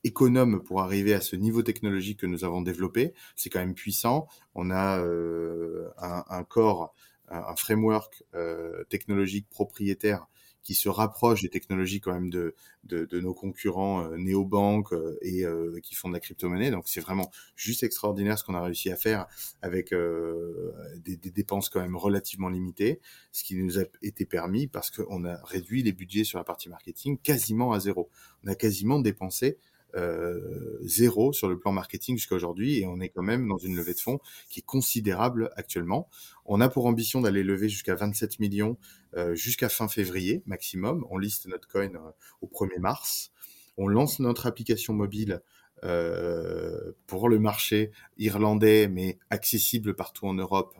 économe 0.04 0.62
pour 0.62 0.82
arriver 0.82 1.14
à 1.14 1.22
ce 1.22 1.34
niveau 1.34 1.62
technologique 1.62 2.20
que 2.20 2.26
nous 2.26 2.44
avons 2.44 2.60
développé. 2.60 3.14
C'est 3.36 3.48
quand 3.48 3.60
même 3.60 3.72
puissant. 3.72 4.28
On 4.54 4.70
a 4.70 4.98
euh, 4.98 5.88
un, 5.96 6.44
corps, 6.44 6.94
un, 7.28 7.38
un 7.38 7.56
framework 7.56 8.22
euh, 8.34 8.84
technologique 8.90 9.48
propriétaire 9.48 10.26
qui 10.64 10.74
se 10.74 10.88
rapproche 10.88 11.42
des 11.42 11.50
technologies 11.50 12.00
quand 12.00 12.12
même 12.12 12.30
de, 12.30 12.54
de, 12.84 13.04
de 13.04 13.20
nos 13.20 13.34
concurrents 13.34 14.02
euh, 14.02 14.16
néobanques 14.16 14.92
euh, 14.92 15.18
et 15.20 15.44
euh, 15.44 15.78
qui 15.82 15.94
font 15.94 16.08
de 16.08 16.14
la 16.14 16.20
crypto-monnaie. 16.20 16.70
Donc 16.70 16.88
c'est 16.88 17.00
vraiment 17.00 17.30
juste 17.54 17.82
extraordinaire 17.82 18.38
ce 18.38 18.44
qu'on 18.44 18.54
a 18.54 18.62
réussi 18.62 18.90
à 18.90 18.96
faire 18.96 19.26
avec 19.62 19.92
euh, 19.92 20.72
des, 20.96 21.16
des, 21.16 21.30
dépenses 21.30 21.68
quand 21.68 21.80
même 21.80 21.96
relativement 21.96 22.48
limitées, 22.48 23.00
ce 23.30 23.44
qui 23.44 23.54
nous 23.56 23.78
a 23.78 23.82
été 24.02 24.24
permis 24.24 24.66
parce 24.66 24.90
qu'on 24.90 25.24
a 25.24 25.36
réduit 25.44 25.82
les 25.82 25.92
budgets 25.92 26.24
sur 26.24 26.38
la 26.38 26.44
partie 26.44 26.68
marketing 26.70 27.18
quasiment 27.18 27.72
à 27.72 27.80
zéro. 27.80 28.08
On 28.42 28.48
a 28.48 28.54
quasiment 28.54 28.98
dépensé 28.98 29.58
euh, 29.96 30.78
zéro 30.82 31.32
sur 31.32 31.48
le 31.48 31.58
plan 31.58 31.72
marketing 31.72 32.16
jusqu'à 32.16 32.34
aujourd'hui 32.34 32.78
et 32.78 32.86
on 32.86 33.00
est 33.00 33.08
quand 33.08 33.22
même 33.22 33.48
dans 33.48 33.58
une 33.58 33.76
levée 33.76 33.94
de 33.94 34.00
fonds 34.00 34.18
qui 34.48 34.60
est 34.60 34.64
considérable 34.64 35.50
actuellement. 35.56 36.08
On 36.44 36.60
a 36.60 36.68
pour 36.68 36.86
ambition 36.86 37.20
d'aller 37.20 37.42
lever 37.42 37.68
jusqu'à 37.68 37.94
27 37.94 38.40
millions 38.40 38.76
euh, 39.16 39.34
jusqu'à 39.34 39.68
fin 39.68 39.88
février 39.88 40.42
maximum. 40.46 41.06
On 41.10 41.18
liste 41.18 41.46
notre 41.46 41.68
coin 41.68 41.94
euh, 41.94 42.10
au 42.40 42.46
1er 42.46 42.80
mars. 42.80 43.32
On 43.76 43.88
lance 43.88 44.20
notre 44.20 44.46
application 44.46 44.94
mobile 44.94 45.42
euh, 45.84 46.92
pour 47.06 47.28
le 47.28 47.38
marché 47.38 47.90
irlandais 48.16 48.88
mais 48.88 49.18
accessible 49.28 49.94
partout 49.94 50.26
en 50.26 50.34
Europe 50.34 50.74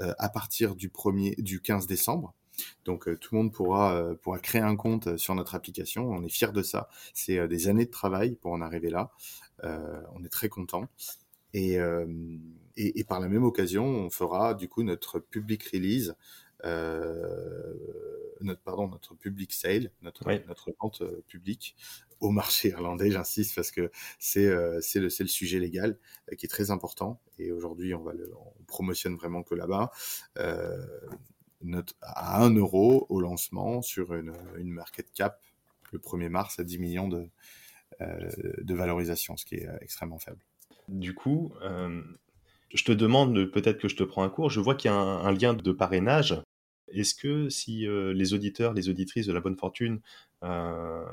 euh, 0.00 0.12
à 0.18 0.28
partir 0.28 0.74
du 0.74 0.88
1er 0.88 1.40
du 1.40 1.60
15 1.60 1.86
décembre. 1.86 2.34
Donc 2.84 3.08
euh, 3.08 3.16
tout 3.16 3.34
le 3.34 3.42
monde 3.42 3.52
pourra, 3.52 3.94
euh, 3.96 4.14
pourra 4.14 4.38
créer 4.38 4.62
un 4.62 4.76
compte 4.76 5.08
euh, 5.08 5.16
sur 5.16 5.34
notre 5.34 5.54
application. 5.54 6.08
On 6.08 6.22
est 6.22 6.28
fiers 6.28 6.52
de 6.52 6.62
ça. 6.62 6.88
C'est 7.14 7.46
des 7.48 7.68
années 7.68 7.86
de 7.86 7.90
travail 7.90 8.36
pour 8.36 8.52
en 8.52 8.60
arriver 8.60 8.90
là. 8.90 9.10
on 9.62 10.24
est 10.24 10.28
très 10.28 10.48
content. 10.48 10.88
Et, 11.54 11.74
et, 11.74 12.98
et, 12.98 13.04
par 13.04 13.20
la 13.20 13.28
même 13.28 13.44
occasion, 13.44 13.84
on 13.84 14.08
fera 14.10 14.54
du 14.54 14.68
coup 14.68 14.82
notre 14.82 15.18
public 15.18 15.62
release, 15.64 16.14
euh, 16.64 17.74
notre 18.40 18.60
pardon, 18.62 18.88
notre 18.88 19.14
public 19.14 19.52
sale, 19.52 19.90
notre 20.02 20.26
oui. 20.26 20.40
notre 20.48 20.72
vente 20.80 21.02
publique 21.26 21.76
au 22.20 22.30
marché 22.30 22.68
irlandais. 22.68 23.10
J'insiste 23.10 23.54
parce 23.54 23.70
que 23.70 23.90
c'est 24.18 24.46
euh, 24.46 24.78
c'est 24.80 25.00
le 25.00 25.10
c'est 25.10 25.24
le 25.24 25.28
sujet 25.28 25.58
légal 25.58 25.98
qui 26.38 26.46
est 26.46 26.48
très 26.48 26.70
important. 26.70 27.20
Et 27.38 27.52
aujourd'hui, 27.52 27.94
on 27.94 28.02
va 28.02 28.12
le 28.12 28.32
on 28.34 28.64
promotionne 28.64 29.16
vraiment 29.16 29.42
que 29.42 29.54
là-bas. 29.54 29.90
Euh, 31.62 31.64
notre, 31.64 31.94
à 32.02 32.42
1 32.42 32.54
euro 32.56 33.06
au 33.08 33.20
lancement 33.20 33.82
sur 33.82 34.14
une, 34.14 34.34
une 34.56 34.70
market 34.70 35.12
cap 35.12 35.40
le 35.92 35.98
1er 35.98 36.28
mars 36.28 36.58
à 36.58 36.64
10 36.64 36.78
millions 36.78 37.08
de, 37.08 37.28
euh, 38.00 38.30
de 38.58 38.74
valorisation, 38.74 39.36
ce 39.36 39.44
qui 39.44 39.56
est 39.56 39.68
extrêmement 39.80 40.18
faible. 40.18 40.42
Du 40.88 41.14
coup, 41.14 41.52
euh, 41.62 42.02
je 42.74 42.84
te 42.84 42.92
demande, 42.92 43.50
peut-être 43.50 43.78
que 43.78 43.88
je 43.88 43.96
te 43.96 44.02
prends 44.02 44.22
un 44.22 44.28
cours, 44.28 44.50
je 44.50 44.60
vois 44.60 44.74
qu'il 44.74 44.90
y 44.90 44.94
a 44.94 44.96
un, 44.96 45.24
un, 45.24 45.32
lien 45.32 45.54
de 45.54 45.72
parrainage. 45.72 46.42
Est-ce 46.88 47.14
que 47.14 47.48
si 47.48 47.86
euh, 47.86 48.12
les 48.12 48.34
auditeurs, 48.34 48.74
les 48.74 48.88
auditrices 48.88 49.26
de 49.26 49.32
la 49.32 49.40
bonne 49.40 49.56
fortune, 49.56 50.00
euh, 50.42 51.04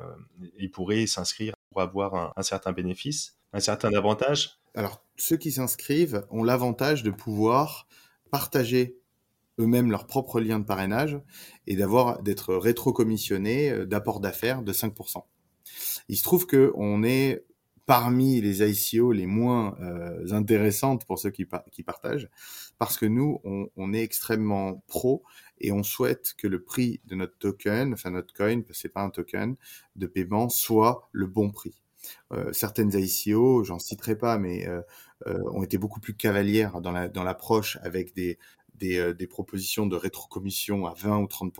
ils 0.58 0.72
pourraient 0.72 1.08
s'inscrire 1.08 1.54
pour 1.70 1.82
avoir 1.82 2.16
un, 2.16 2.34
un 2.36 2.44
certain 2.44 2.72
bénéfice, 2.72 3.38
un 3.54 3.60
certain 3.60 3.94
avantage? 3.94 4.60
Alors, 4.76 5.06
ceux 5.18 5.38
qui 5.38 5.52
s'inscrivent 5.52 6.26
ont 6.30 6.44
l'avantage 6.44 7.04
de 7.04 7.12
pouvoir 7.12 7.88
partager 8.32 8.99
eux-mêmes 9.60 9.92
leur 9.92 10.08
propre 10.08 10.40
lien 10.40 10.60
de 10.60 10.66
parrainage 10.66 11.20
et 11.68 11.76
d'avoir 11.76 12.22
d'être 12.24 12.56
rétro-commissionnés 12.56 13.86
d'apport 13.86 14.20
d'affaires 14.20 14.64
de 14.64 14.74
5%. 14.74 15.24
Il 16.08 16.18
se 16.18 16.24
trouve 16.24 16.48
que 16.48 16.72
on 16.76 17.04
est 17.04 17.44
parmi 17.90 18.40
les 18.40 18.62
ICO 18.62 19.12
les 19.12 19.26
moins 19.26 19.76
euh, 19.82 20.32
intéressantes 20.32 21.08
pour 21.08 21.18
ceux 21.18 21.32
qui, 21.32 21.46
par 21.46 21.64
qui 21.72 21.82
partagent, 21.82 22.30
parce 22.78 23.00
que 23.00 23.08
nous, 23.08 23.42
on, 23.44 23.94
est 23.94 24.04
extrêmement 24.04 24.84
pro 24.86 25.24
et 25.60 25.72
on 25.72 25.82
souhaite 25.82 26.36
que 26.38 26.46
le 26.46 26.62
prix 26.62 27.02
de 27.06 27.16
notre 27.16 27.36
token, 27.40 27.94
enfin 27.94 28.12
notre 28.12 28.32
coin, 28.32 28.62
c'est 28.74 28.90
pas 28.90 29.02
un 29.02 29.10
token 29.10 29.56
de 29.96 30.06
paiement, 30.06 30.50
soit 30.50 31.10
le 31.14 31.26
bon 31.26 31.50
prix. 31.50 31.82
Euh, 32.32 32.54
certaines 32.54 32.92
ICO, 32.94 33.64
j'en 33.64 33.80
citerai 33.80 34.16
pas, 34.16 34.38
mais 34.38 34.68
euh, 34.68 34.82
euh, 35.26 35.42
ont 35.52 35.64
été 35.64 35.80
beaucoup 35.80 36.00
plus 36.00 36.16
cavalières 36.16 36.82
dans 36.82 37.24
l'approche 37.24 37.80
avec 37.82 38.14
des 38.14 38.38
des, 38.80 38.98
euh, 38.98 39.14
des 39.14 39.28
propositions 39.28 39.86
de 39.86 39.96
rétrocommission 39.96 40.86
à 40.86 40.94
20 40.94 41.20
ou 41.20 41.28
30 41.28 41.54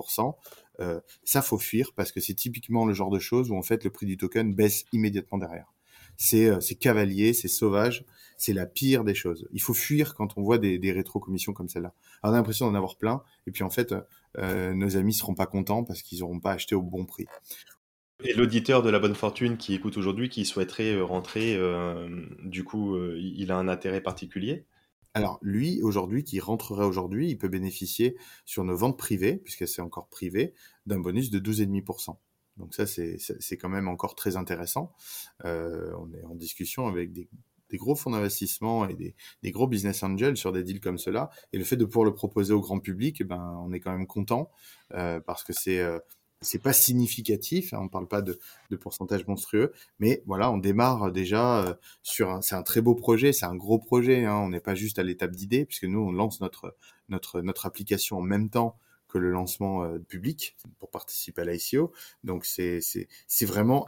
euh, 0.80 1.00
ça 1.24 1.42
faut 1.42 1.58
fuir 1.58 1.92
parce 1.96 2.12
que 2.12 2.22
c'est 2.22 2.34
typiquement 2.34 2.86
le 2.86 2.94
genre 2.94 3.10
de 3.10 3.20
choses 3.20 3.52
où 3.52 3.58
en 3.58 3.62
fait 3.62 3.84
le 3.84 3.90
prix 3.90 4.06
du 4.06 4.18
token 4.18 4.54
baisse 4.54 4.86
immédiatement 4.94 5.38
derrière. 5.38 5.74
C'est 6.16 6.48
euh, 6.48 6.60
cavalier, 6.80 7.34
c'est 7.34 7.48
sauvage, 7.48 8.06
c'est 8.38 8.54
la 8.54 8.66
pire 8.66 9.04
des 9.04 9.16
choses. 9.16 9.48
Il 9.52 9.62
faut 9.62 9.74
fuir 9.74 10.16
quand 10.16 10.38
on 10.38 10.42
voit 10.42 10.58
des, 10.58 10.78
des 10.78 10.92
rétrocommissions 10.92 11.54
comme 11.54 11.70
celle-là. 11.70 11.94
On 12.24 12.30
a 12.30 12.32
l'impression 12.32 12.68
d'en 12.68 12.76
avoir 12.76 12.98
plein 12.98 13.22
et 13.48 13.52
puis 13.52 13.64
en 13.64 13.70
fait 13.70 13.94
euh, 14.38 14.74
nos 14.74 14.96
amis 14.96 15.14
seront 15.14 15.36
pas 15.36 15.48
contents 15.48 15.84
parce 15.84 16.02
qu'ils 16.02 16.20
n'auront 16.20 16.40
pas 16.40 16.54
acheté 16.54 16.76
au 16.76 16.82
bon 16.82 17.06
prix. 17.06 17.26
Et 18.24 18.34
l'auditeur 18.34 18.84
de 18.84 18.90
la 18.90 19.00
bonne 19.00 19.16
fortune 19.16 19.56
qui 19.56 19.74
écoute 19.74 19.96
aujourd'hui, 19.96 20.28
qui 20.28 20.44
souhaiterait 20.44 21.00
rentrer, 21.00 21.58
du 22.44 22.66
coup, 22.66 22.98
il 23.16 23.50
a 23.50 23.56
un 23.56 23.70
intérêt 23.70 24.02
particulier? 24.02 24.66
Alors 25.14 25.40
lui, 25.42 25.82
aujourd'hui, 25.82 26.24
qui 26.24 26.40
rentrerait 26.40 26.86
aujourd'hui, 26.86 27.30
il 27.30 27.38
peut 27.38 27.48
bénéficier 27.48 28.18
sur 28.46 28.64
nos 28.64 28.76
ventes 28.76 28.98
privées, 28.98 29.38
puisque 29.38 29.68
c'est 29.68 29.82
encore 29.82 30.08
privé, 30.10 30.54
d'un 30.86 31.00
bonus 31.00 31.30
de 31.32 31.40
12,5%. 31.40 32.18
Donc 32.58 32.76
ça, 32.76 32.86
c'est 32.86 33.58
quand 33.58 33.70
même 33.70 33.88
encore 33.88 34.16
très 34.16 34.36
intéressant. 34.36 34.94
Euh, 35.46 35.92
on 35.98 36.14
est 36.14 36.24
en 36.26 36.36
discussion 36.36 36.88
avec 36.88 37.14
des 37.14 37.30
des 37.70 37.78
gros 37.78 37.96
fonds 37.96 38.12
d'investissement 38.12 38.88
et 38.88 38.96
des, 38.96 39.16
des, 39.44 39.52
gros 39.52 39.68
business 39.68 40.04
angels 40.04 40.38
sur 40.38 40.52
des 40.52 40.64
deals 40.64 40.80
comme 40.80 40.98
cela. 40.98 41.30
Et 41.54 41.58
le 41.58 41.64
fait 41.64 41.78
de 41.78 41.86
pouvoir 41.86 42.06
le 42.06 42.14
proposer 42.14 42.54
au 42.54 42.62
grand 42.62 42.80
public, 42.80 43.24
ben, 43.24 43.58
on 43.64 43.72
est 43.72 43.80
quand 43.80 43.92
même 43.92 44.08
content 44.08 44.52
euh, 44.94 45.20
parce 45.20 45.44
que 45.44 45.54
c'est 45.54 45.80
euh, 45.80 46.00
c'est 46.42 46.62
pas 46.62 46.74
significatif, 46.74 47.74
hein, 47.74 47.80
on 47.82 47.90
parle 47.90 48.08
pas 48.08 48.22
de, 48.22 48.40
de, 48.70 48.76
pourcentage 48.78 49.28
monstrueux, 49.28 49.74
mais 50.00 50.24
voilà, 50.26 50.52
on 50.52 50.58
démarre 50.58 51.12
déjà 51.12 51.64
euh, 51.64 51.74
sur 52.04 52.30
un, 52.30 52.42
c'est 52.42 52.56
un 52.56 52.64
très 52.64 52.82
beau 52.82 52.96
projet, 52.96 53.34
c'est 53.34 53.46
un 53.46 53.56
gros 53.56 53.80
projet, 53.80 54.26
hein, 54.26 54.38
on 54.38 54.50
n'est 54.50 54.62
pas 54.62 54.76
juste 54.76 55.00
à 55.00 55.04
l'étape 55.04 55.32
d'idée, 55.32 55.66
puisque 55.66 55.86
nous 55.86 56.00
on 56.00 56.12
lance 56.12 56.42
notre 56.42 56.76
notre 57.10 57.42
notre 57.42 57.66
application 57.66 58.18
en 58.18 58.22
même 58.22 58.50
temps 58.50 58.78
que 59.10 59.18
le 59.18 59.32
lancement 59.32 59.84
euh, 59.84 60.00
public 60.00 60.56
pour 60.80 60.90
participer 60.92 61.42
à 61.42 61.46
l'ICO, 61.46 61.92
donc 62.24 62.46
c'est 62.46 62.80
c'est 62.82 63.08
c'est 63.28 63.46
vraiment 63.46 63.88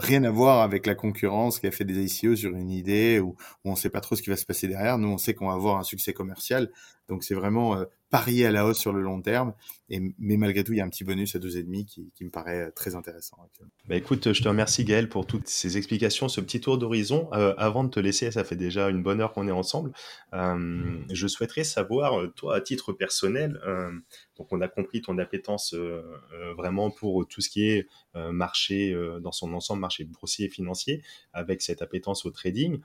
rien 0.00 0.24
à 0.24 0.30
voir 0.30 0.60
avec 0.62 0.86
la 0.86 0.94
concurrence 0.94 1.60
qui 1.60 1.66
a 1.66 1.70
fait 1.70 1.84
des 1.84 2.04
ICO 2.04 2.34
sur 2.36 2.56
une 2.56 2.70
idée 2.70 3.20
où, 3.20 3.36
où 3.64 3.70
on 3.70 3.76
sait 3.76 3.90
pas 3.90 4.00
trop 4.00 4.16
ce 4.16 4.22
qui 4.22 4.30
va 4.30 4.36
se 4.36 4.46
passer 4.46 4.66
derrière. 4.66 4.98
Nous, 4.98 5.08
on 5.08 5.18
sait 5.18 5.34
qu'on 5.34 5.48
va 5.48 5.54
avoir 5.54 5.78
un 5.78 5.82
succès 5.82 6.12
commercial. 6.12 6.70
Donc, 7.10 7.22
c'est 7.24 7.34
vraiment 7.34 7.76
euh, 7.76 7.84
parier 8.10 8.46
à 8.46 8.50
la 8.50 8.66
hausse 8.66 8.78
sur 8.78 8.92
le 8.92 9.00
long 9.00 9.22
terme. 9.22 9.54
Et, 9.88 10.00
mais 10.18 10.36
malgré 10.36 10.62
tout, 10.62 10.72
il 10.72 10.78
y 10.78 10.80
a 10.80 10.84
un 10.84 10.88
petit 10.88 11.04
bonus 11.04 11.34
à 11.34 11.38
2,5 11.38 11.84
qui, 11.84 12.12
qui 12.14 12.24
me 12.24 12.30
paraît 12.30 12.66
euh, 12.66 12.70
très 12.70 12.94
intéressant. 12.94 13.36
Bah 13.88 13.96
écoute, 13.96 14.32
je 14.32 14.42
te 14.42 14.48
remercie 14.48 14.84
Gaël 14.84 15.08
pour 15.08 15.26
toutes 15.26 15.48
ces 15.48 15.76
explications, 15.76 16.28
ce 16.28 16.40
petit 16.40 16.60
tour 16.60 16.78
d'horizon. 16.78 17.28
Euh, 17.32 17.54
avant 17.56 17.84
de 17.84 17.90
te 17.90 17.98
laisser, 17.98 18.30
ça 18.30 18.44
fait 18.44 18.56
déjà 18.56 18.88
une 18.88 19.02
bonne 19.02 19.20
heure 19.20 19.32
qu'on 19.32 19.48
est 19.48 19.52
ensemble. 19.52 19.92
Euh, 20.32 20.96
je 21.10 21.26
souhaiterais 21.26 21.64
savoir, 21.64 22.20
euh, 22.20 22.28
toi, 22.28 22.56
à 22.56 22.60
titre 22.60 22.92
personnel, 22.92 23.60
euh, 23.66 23.90
donc 24.36 24.52
on 24.52 24.60
a 24.60 24.68
compris 24.68 25.02
ton 25.02 25.18
appétence 25.18 25.74
euh, 25.74 26.02
vraiment 26.56 26.90
pour 26.90 27.26
tout 27.26 27.40
ce 27.40 27.48
qui 27.48 27.68
est 27.68 27.86
marché 28.14 28.96
dans 29.22 29.32
son 29.32 29.52
ensemble, 29.52 29.80
marché 29.80 30.04
boursier 30.04 30.46
et 30.46 30.48
financier, 30.48 31.02
avec 31.32 31.62
cette 31.62 31.82
appétence 31.82 32.24
au 32.26 32.30
trading. 32.30 32.80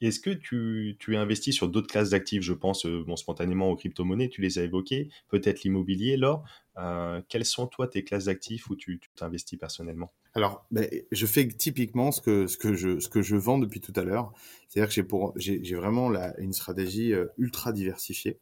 Est-ce 0.00 0.20
que 0.20 0.30
tu, 0.30 0.96
tu 0.98 1.16
investis 1.16 1.54
sur 1.54 1.68
d'autres 1.68 1.88
classes 1.88 2.10
d'actifs 2.10 2.42
Je 2.42 2.54
pense 2.54 2.86
euh, 2.86 3.04
spontanément 3.16 3.70
aux 3.70 3.76
crypto-monnaies, 3.76 4.28
tu 4.28 4.40
les 4.40 4.58
as 4.58 4.62
évoquées, 4.62 5.10
peut-être 5.28 5.62
l'immobilier, 5.62 6.16
Laure. 6.16 6.44
Euh, 6.78 7.20
quelles 7.28 7.44
sont, 7.44 7.66
toi, 7.66 7.86
tes 7.86 8.02
classes 8.02 8.24
d'actifs 8.24 8.70
où 8.70 8.76
tu 8.76 9.00
t'investis 9.14 9.58
personnellement? 9.58 10.12
Alors, 10.34 10.64
ben, 10.70 10.88
je 11.12 11.26
fais 11.26 11.46
typiquement 11.48 12.12
ce 12.12 12.20
que, 12.20 12.46
ce, 12.46 12.56
que 12.56 12.74
je, 12.74 12.98
ce 12.98 13.08
que 13.08 13.20
je 13.20 13.36
vends 13.36 13.58
depuis 13.58 13.80
tout 13.80 13.92
à 13.96 14.02
l'heure. 14.02 14.32
C'est-à-dire 14.68 14.88
que 14.88 15.32
j'ai, 15.36 15.74
vraiment 15.74 16.12
une 16.38 16.52
stratégie 16.52 17.12
euh, 17.12 17.26
ultra 17.36 17.72
diversifiée. 17.72 18.38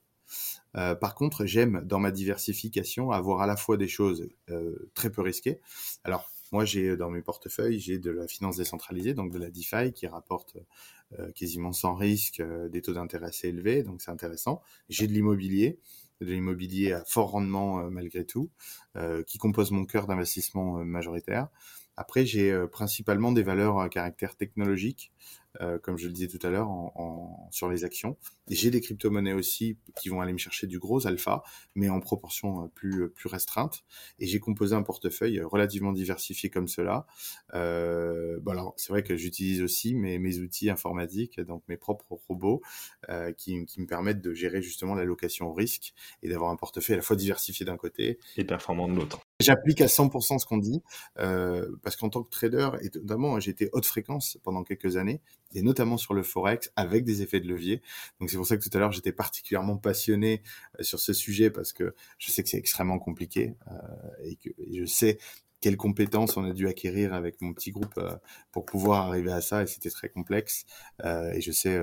Par 0.75 1.17
contre, 1.17 1.45
j'aime 1.45 1.83
dans 1.85 1.99
ma 1.99 2.13
diversification 2.13 3.11
avoir 3.11 3.41
à 3.41 3.49
la 3.49 3.57
fois 3.57 3.77
des 3.77 3.89
choses 3.89 4.29
très 4.95 5.11
peu 5.11 5.23
risquées. 5.23 5.59
Alors, 6.05 6.31
moi, 6.53 6.65
j'ai 6.65 6.97
dans 6.97 7.11
mes 7.11 7.23
portefeuilles, 7.23 7.79
j'ai 7.79 7.99
de 7.99 8.11
la 8.11 8.27
finance 8.27 8.57
décentralisée, 8.57 9.15
donc 9.15 9.31
de 9.31 9.39
la 9.39 9.51
DeFi 9.51 9.93
qui 9.93 10.07
rapporte 10.07 10.57
euh, 11.19 11.31
quasiment 11.33 11.73
sans 11.73 11.95
risque, 11.95 12.41
euh, 12.41 12.69
des 12.69 12.83
taux 12.83 12.93
d'intérêt 12.93 13.29
assez 13.29 13.49
élevés, 13.49 13.83
donc 13.83 14.03
c'est 14.03 14.11
intéressant. 14.11 14.61
J'ai 14.89 15.07
de 15.07 15.13
l'immobilier, 15.13 15.79
de 16.21 16.27
l'immobilier 16.27 16.93
à 16.93 17.05
fort 17.05 17.31
rendement 17.31 17.81
euh, 17.81 17.91
malgré 17.91 18.25
tout, 18.25 18.51
qui 19.27 19.39
compose 19.39 19.71
mon 19.71 19.85
cœur 19.85 20.09
d'investissement 20.09 20.85
majoritaire. 20.85 21.49
Après, 21.97 22.27
j'ai 22.27 22.53
principalement 22.67 23.31
des 23.31 23.45
valeurs 23.45 23.79
à 23.79 23.89
caractère 23.89 24.37
technologique, 24.37 25.13
euh, 25.61 25.79
comme 25.79 25.97
je 25.97 26.07
le 26.07 26.12
disais 26.12 26.29
tout 26.29 26.45
à 26.47 26.51
l'heure, 26.51 26.68
en, 26.68 26.93
en, 26.95 27.49
sur 27.51 27.68
les 27.68 27.85
actions. 27.85 28.16
J'ai 28.49 28.70
des 28.70 28.81
crypto-monnaies 28.81 29.33
aussi 29.33 29.76
qui 29.97 30.09
vont 30.09 30.20
aller 30.20 30.33
me 30.33 30.39
chercher 30.39 30.66
du 30.66 30.79
gros 30.79 31.07
alpha, 31.07 31.43
mais 31.74 31.89
en 31.89 32.01
proportion 32.01 32.64
euh, 32.64 32.68
plus, 32.74 33.03
euh, 33.03 33.09
plus 33.09 33.29
restreinte. 33.29 33.85
Et 34.18 34.26
j'ai 34.26 34.41
composé 34.41 34.74
un 34.74 34.83
portefeuille 34.83 35.41
relativement 35.41 35.93
diversifié 35.93 36.51
comme 36.51 36.68
cela. 36.68 37.07
Euh, 37.55 38.39
bon 38.41 38.53
alors, 38.53 38.74
c'est 38.76 38.93
vrai 38.93 39.03
que 39.03 39.16
j'utilise 39.16 39.62
aussi 39.62 39.95
mes, 39.95 40.18
mes 40.18 40.39
outils 40.39 40.70
informatiques, 40.70 41.41
donc 41.41 41.62
mes 41.68 41.76
propres 41.76 42.18
robots, 42.29 42.62
euh, 43.09 43.33
qui, 43.33 43.64
qui 43.66 43.81
me 43.81 43.87
permettent 43.87 44.20
de 44.20 44.35
gérer 44.35 44.62
justement 44.62 44.95
l'allocation 44.95 45.49
au 45.49 45.53
risque 45.53 45.93
et 46.22 46.29
d'avoir 46.29 46.51
un 46.51 46.57
portefeuille 46.57 46.95
à 46.95 46.99
la 46.99 47.03
fois 47.03 47.16
diversifié 47.16 47.66
d'un 47.66 47.76
côté 47.76 48.18
et 48.37 48.45
performant 48.45 48.89
de 48.89 48.95
l'autre. 48.95 49.20
J'applique 49.41 49.81
à 49.81 49.87
100% 49.87 50.39
ce 50.39 50.47
qu'on 50.47 50.59
dit, 50.59 50.83
parce 51.14 51.97
qu'en 51.97 52.09
tant 52.09 52.22
que 52.22 52.31
trader, 52.31 52.70
et 52.83 52.91
notamment 52.99 53.39
j'ai 53.41 53.51
été 53.51 53.70
haute 53.72 53.87
fréquence 53.87 54.39
pendant 54.43 54.64
quelques 54.64 54.97
années, 54.97 55.18
et 55.55 55.62
notamment 55.62 55.97
sur 55.97 56.14
le 56.14 56.23
forex 56.23 56.73
avec 56.77 57.05
des 57.05 57.23
effets 57.23 57.41
de 57.41 57.49
levier. 57.49 57.83
Donc 58.21 58.31
c'est 58.31 58.37
pour 58.37 58.47
ça 58.47 58.57
que 58.57 58.62
tout 58.62 58.77
à 58.77 58.81
l'heure 58.81 58.93
j'étais 58.93 59.12
particulièrement 59.12 59.77
passionné 59.77 60.43
euh, 60.79 60.83
sur 60.83 61.01
ce 61.01 61.12
sujet 61.12 61.51
parce 61.51 61.73
que 61.73 61.95
je 62.19 62.31
sais 62.31 62.43
que 62.43 62.49
c'est 62.49 62.59
extrêmement 62.59 62.99
compliqué 62.99 63.57
euh, 63.71 64.25
et 64.25 64.37
que 64.37 64.51
je 64.73 64.85
sais 64.85 65.19
quelles 65.61 65.77
compétences 65.77 66.37
on 66.37 66.45
a 66.45 66.53
dû 66.53 66.69
acquérir 66.69 67.14
avec 67.14 67.41
mon 67.41 67.53
petit 67.53 67.73
groupe 67.73 67.95
euh, 67.99 68.14
pour 68.53 68.64
pouvoir 68.64 69.09
arriver 69.09 69.33
à 69.33 69.41
ça 69.41 69.62
et 69.62 69.66
c'était 69.66 69.91
très 69.91 70.09
complexe 70.09 70.66
et 71.05 71.41
je 71.41 71.51
sais 71.51 71.81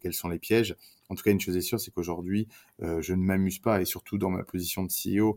quels 0.00 0.12
sont 0.12 0.28
les 0.28 0.38
pièges. 0.38 0.76
En 1.08 1.14
tout 1.14 1.22
cas, 1.22 1.30
une 1.30 1.40
chose 1.40 1.56
est 1.56 1.60
sûre, 1.60 1.80
c'est 1.80 1.92
qu'aujourd'hui, 1.92 2.48
je 2.80 3.12
ne 3.12 3.22
m'amuse 3.22 3.58
pas 3.58 3.80
et 3.80 3.84
surtout 3.84 4.18
dans 4.18 4.30
ma 4.30 4.44
position 4.44 4.84
de 4.84 4.90
CEO 4.90 5.36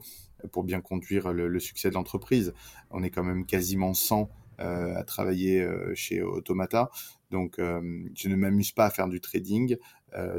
pour 0.52 0.64
bien 0.64 0.82
conduire 0.82 1.34
le, 1.34 1.60
succès 1.60 1.90
de 1.90 1.96
l'entreprise. 1.96 2.54
On 2.92 3.04
est 3.04 3.10
quand 3.10 3.24
même 3.24 3.46
quasiment 3.46 3.94
100 3.94 4.22
euh, 4.22 4.26
à 4.60 5.04
travailler 5.04 5.62
euh, 5.62 5.94
chez 5.96 6.22
Automata. 6.22 6.90
Donc, 7.32 7.60
euh, 7.60 7.82
je 8.16 8.30
ne 8.30 8.36
m'amuse 8.36 8.72
pas 8.72 8.86
à 8.86 8.90
faire 8.90 9.08
du 9.08 9.22
trading. 9.22 9.78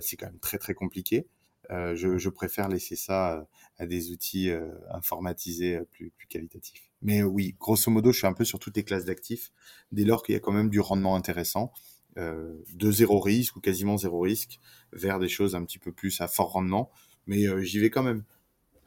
c'est 0.01 0.17
quand 0.17 0.27
même 0.27 0.41
très, 0.41 0.59
très 0.59 0.75
compliqué. 0.75 1.27
Je, 1.71 2.29
préfère 2.29 2.69
laisser 2.69 2.97
ça 2.97 3.47
à 3.79 3.87
des 3.87 4.11
outils 4.11 4.51
informatisés 4.91 5.79
plus, 5.93 6.11
plus 6.11 6.27
qualitatifs. 6.27 6.91
Mais 7.03 7.23
oui, 7.23 7.55
grosso 7.59 7.91
modo, 7.91 8.13
je 8.13 8.19
suis 8.19 8.27
un 8.27 8.33
peu 8.33 8.45
sur 8.45 8.59
toutes 8.59 8.77
les 8.77 8.83
classes 8.83 9.05
d'actifs, 9.05 9.53
dès 9.93 10.05
lors 10.05 10.23
qu'il 10.23 10.35
y 10.35 10.37
a 10.37 10.41
quand 10.41 10.53
même 10.53 10.69
du 10.69 10.81
rendement 10.81 11.15
intéressant, 11.17 11.73
euh, 12.19 12.57
de 12.75 12.91
zéro 12.91 13.21
risque 13.21 13.57
ou 13.57 13.61
quasiment 13.61 13.97
zéro 13.97 14.21
risque, 14.21 14.59
vers 14.93 15.21
des 15.21 15.29
choses 15.29 15.55
un 15.55 15.65
petit 15.65 15.79
peu 15.79 15.93
plus 15.93 16.21
à 16.21 16.27
fort 16.27 16.53
rendement. 16.53 16.91
Mais 17.27 17.47
euh, 17.47 17.63
j'y 17.63 17.79
vais 17.79 17.91
quand 17.91 18.03
même. 18.03 18.25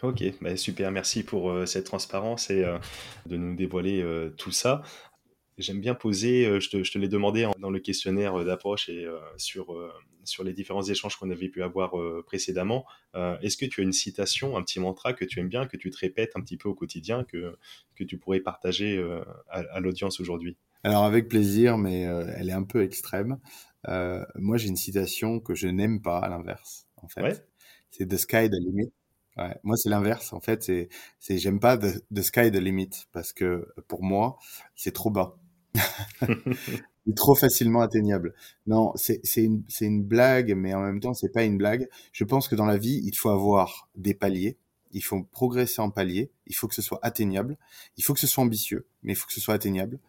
Ok, 0.02 0.22
bah 0.42 0.58
super, 0.58 0.92
merci 0.92 1.24
pour 1.24 1.50
euh, 1.50 1.66
cette 1.66 1.86
transparence 1.86 2.50
et 2.50 2.66
de 3.26 3.38
nous 3.38 3.56
dévoiler 3.56 4.06
tout 4.38 4.52
ça. 4.52 4.82
J'aime 5.58 5.80
bien 5.80 5.94
poser, 5.94 6.46
euh, 6.46 6.60
je 6.60 6.70
te, 6.70 6.84
je 6.84 6.92
te 6.92 6.98
l'ai 6.98 7.08
demandé 7.08 7.48
dans 7.60 7.70
le 7.70 7.80
questionnaire 7.80 8.40
euh, 8.40 8.44
d'approche 8.44 8.90
et 8.90 9.06
euh, 9.06 9.20
sur, 9.38 9.76
sur 10.24 10.44
les 10.44 10.54
différents 10.54 10.84
échanges 10.84 11.16
qu'on 11.16 11.30
avait 11.30 11.50
pu 11.50 11.62
avoir 11.62 11.94
précédemment. 12.26 12.86
Est-ce 13.14 13.58
que 13.58 13.66
tu 13.66 13.82
as 13.82 13.84
une 13.84 13.92
citation, 13.94 14.58
un 14.58 14.64
petit 14.64 14.80
mantra 14.80 15.14
que 15.14 15.26
tu 15.26 15.40
aimes 15.40 15.50
bien, 15.50 15.68
que 15.68 15.78
tu 15.78 15.92
te 15.92 15.98
répètes 15.98 16.32
un 16.36 16.42
petit 16.42 16.58
peu 16.58 16.70
au 16.70 16.74
quotidien, 16.74 17.24
que, 17.24 17.58
que 17.96 18.04
tu 18.04 18.18
pourrais 18.18 18.40
partager 18.40 19.02
à, 19.50 19.60
à 19.60 19.80
l'audience 19.80 20.20
aujourd'hui? 20.20 20.58
Alors 20.84 21.04
avec 21.04 21.28
plaisir, 21.28 21.78
mais 21.78 22.02
elle 22.02 22.50
est 22.50 22.54
un 22.54 22.64
peu 22.64 22.84
extrême. 22.84 23.38
moi 23.88 24.58
j'ai 24.58 24.70
une 24.70 24.78
citation 24.78 25.40
que 25.40 25.56
je 25.56 25.68
n'aime 25.68 26.02
pas 26.02 26.20
à 26.20 26.30
l'inverse, 26.30 26.88
en 26.98 27.08
fait. 27.08 27.22
Ouais. 27.22 27.36
C'est 27.92 28.08
The 28.08 28.18
Sky 28.18 28.50
the 28.50 28.56
Limit. 28.60 28.92
Ouais, 29.36 29.56
moi 29.64 29.76
c'est 29.78 29.90
l'inverse 29.90 30.32
en 30.32 30.42
fait, 30.42 30.62
c'est 30.62 30.90
c'est 31.20 31.40
j'aime 31.40 31.60
pas 31.60 31.76
the, 31.76 32.06
the, 32.14 32.22
sky 32.22 32.52
the 32.52 32.58
limit 32.58 32.92
parce 33.12 33.34
que 33.34 33.68
pour 33.88 34.04
moi 34.04 34.38
c'est 34.76 34.94
trop 34.94 35.10
bas. 35.10 35.40
Trop 37.16 37.36
facilement 37.36 37.82
atteignable. 37.82 38.34
Non, 38.68 38.94
c'est 38.96 39.22
une, 39.38 39.64
une 39.82 40.04
blague, 40.04 40.54
mais 40.56 40.74
en 40.74 40.82
même 40.82 41.00
temps, 41.00 41.14
c'est 41.14 41.32
pas 41.32 41.44
une 41.44 41.58
blague. 41.58 41.90
Je 42.12 42.24
pense 42.24 42.48
que 42.48 42.56
dans 42.56 42.66
la 42.66 42.78
vie, 42.78 43.02
il 43.04 43.16
faut 43.16 43.30
avoir 43.30 43.90
des 43.96 44.14
paliers. 44.14 44.58
Il 44.92 45.04
faut 45.04 45.24
progresser 45.24 45.82
en 45.82 45.90
paliers. 45.90 46.32
Il 46.48 46.56
faut 46.56 46.68
que 46.68 46.76
ce 46.76 46.82
soit 46.82 47.00
atteignable. 47.02 47.58
Il 47.98 48.04
faut 48.04 48.14
que 48.14 48.20
ce 48.20 48.28
soit 48.28 48.44
ambitieux, 48.44 48.86
mais 49.02 49.14
il 49.14 49.16
faut 49.16 49.28
que 49.28 49.34
ce 49.34 49.42
soit 49.42 49.56
atteignable. 49.56 50.00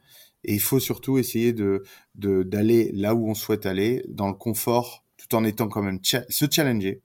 Et 0.45 0.55
il 0.55 0.61
faut 0.61 0.79
surtout 0.79 1.17
essayer 1.19 1.55
de 1.55 1.85
d'aller 2.15 2.91
là 2.93 3.15
où 3.15 3.29
on 3.29 3.35
souhaite 3.35 3.65
aller, 3.65 4.05
dans 4.09 4.29
le 4.29 4.35
confort, 4.35 5.05
tout 5.17 5.35
en 5.35 5.43
étant 5.43 5.69
quand 5.69 5.83
même 5.83 6.01
se 6.03 6.47
challenger, 6.51 7.01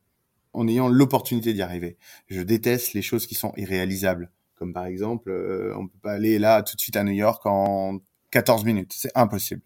en 0.51 0.67
ayant 0.67 0.89
l'opportunité 0.89 1.53
d'y 1.53 1.61
arriver. 1.61 1.97
Je 2.27 2.41
déteste 2.41 2.93
les 2.93 3.01
choses 3.01 3.27
qui 3.27 3.35
sont 3.35 3.53
irréalisables 3.55 4.29
comme 4.59 4.73
par 4.73 4.85
exemple, 4.85 5.31
euh, 5.31 5.73
on 5.77 5.87
peut 5.87 5.97
pas 6.01 6.11
aller 6.11 6.37
là 6.37 6.61
tout 6.61 6.75
de 6.75 6.81
suite 6.81 6.97
à 6.97 7.03
New 7.05 7.13
York 7.13 7.45
en 7.45 7.99
14 8.31 8.63
minutes, 8.65 8.93
c'est 8.95 9.11
impossible. 9.15 9.61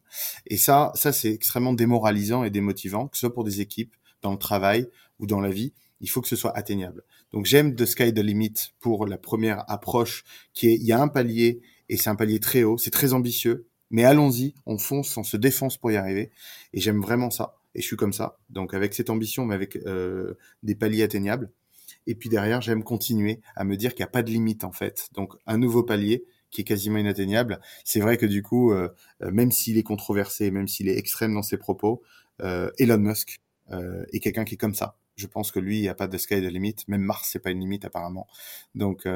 Et 0.48 0.58
ça, 0.58 0.92
ça 0.96 1.12
c'est 1.12 1.32
extrêmement 1.32 1.74
démoralisant 1.74 2.44
et 2.44 2.50
démotivant, 2.50 3.08
que 3.08 3.18
ce 3.18 3.22
soit 3.22 3.34
pour 3.34 3.44
des 3.44 3.62
équipes, 3.62 3.96
dans 4.22 4.32
le 4.32 4.38
travail 4.38 4.88
ou 5.20 5.28
dans 5.28 5.42
la 5.42 5.50
vie. 5.50 5.74
Il 6.02 6.10
faut 6.10 6.22
que 6.22 6.28
ce 6.28 6.36
soit 6.36 6.56
atteignable. 6.58 7.04
Donc 7.32 7.46
j'aime 7.46 7.76
The 7.76 7.86
Sky 7.86 8.14
the 8.14 8.20
Limit 8.20 8.54
pour 8.80 9.06
la 9.06 9.18
première 9.18 9.70
approche, 9.70 10.24
qui 10.54 10.68
est 10.68 10.76
il 10.76 10.84
y 10.84 10.92
a 10.92 11.02
un 11.02 11.08
palier 11.08 11.62
et 11.90 11.98
c'est 11.98 12.10
un 12.10 12.16
palier 12.16 12.40
très 12.40 12.64
haut, 12.64 12.78
c'est 12.78 12.92
très 12.92 13.14
ambitieux, 13.14 13.68
mais 13.90 14.04
allons-y, 14.04 14.56
on 14.66 14.78
fonce, 14.78 15.16
on 15.18 15.24
se 15.24 15.38
défonce 15.38 15.78
pour 15.78 15.92
y 15.92 15.98
arriver. 15.98 16.32
Et 16.74 16.82
j'aime 16.82 17.02
vraiment 17.02 17.30
ça. 17.30 17.56
Et 17.76 17.82
je 17.82 17.86
suis 17.86 17.96
comme 17.96 18.14
ça. 18.14 18.40
Donc 18.50 18.74
avec 18.74 18.94
cette 18.94 19.10
ambition, 19.10 19.46
mais 19.46 19.56
avec 19.56 19.76
euh, 19.76 20.34
des 20.64 20.76
paliers 20.76 21.04
atteignables. 21.04 21.52
Et 22.08 22.16
puis 22.16 22.28
derrière, 22.28 22.62
j'aime 22.62 22.84
continuer 22.84 23.40
à 23.56 23.64
me 23.64 23.78
dire 23.78 23.92
qu'il 23.92 24.04
n'y 24.04 24.10
a 24.10 24.12
pas 24.12 24.24
de 24.24 24.32
limite 24.32 24.64
en 24.64 24.72
fait. 24.72 25.10
Donc 25.14 25.36
un 25.46 25.58
nouveau 25.58 25.84
palier, 25.84 26.26
qui 26.54 26.62
est 26.62 26.64
quasiment 26.64 27.00
inatteignable. 27.00 27.60
C'est 27.84 28.00
vrai 28.00 28.18
que 28.18 28.26
du 28.26 28.42
coup, 28.42 28.72
euh, 28.72 28.90
euh, 29.22 29.32
même 29.32 29.52
s'il 29.52 29.78
est 29.78 29.84
controversé, 29.84 30.52
même 30.52 30.68
s'il 30.68 30.88
est 30.88 30.98
extrême 30.98 31.34
dans 31.34 31.42
ses 31.42 31.58
propos, 31.58 32.04
euh, 32.42 32.70
Elon 32.78 33.00
Musk 33.00 33.42
est 34.12 34.20
quelqu'un 34.20 34.44
qui 34.44 34.54
est 34.54 34.58
comme 34.58 34.76
ça. 34.76 34.98
Je 35.16 35.26
pense 35.26 35.52
que 35.52 35.60
lui, 35.60 35.78
il 35.78 35.82
n'y 35.82 35.90
a 35.90 35.96
pas 35.96 36.08
de 36.08 36.18
sky 36.18 36.42
de 36.42 36.48
limite. 36.48 36.88
Même 36.88 37.02
Mars, 37.02 37.30
c'est 37.32 37.40
pas 37.40 37.50
une 37.50 37.60
limite 37.60 37.86
apparemment. 37.86 38.28
Donc, 38.76 39.08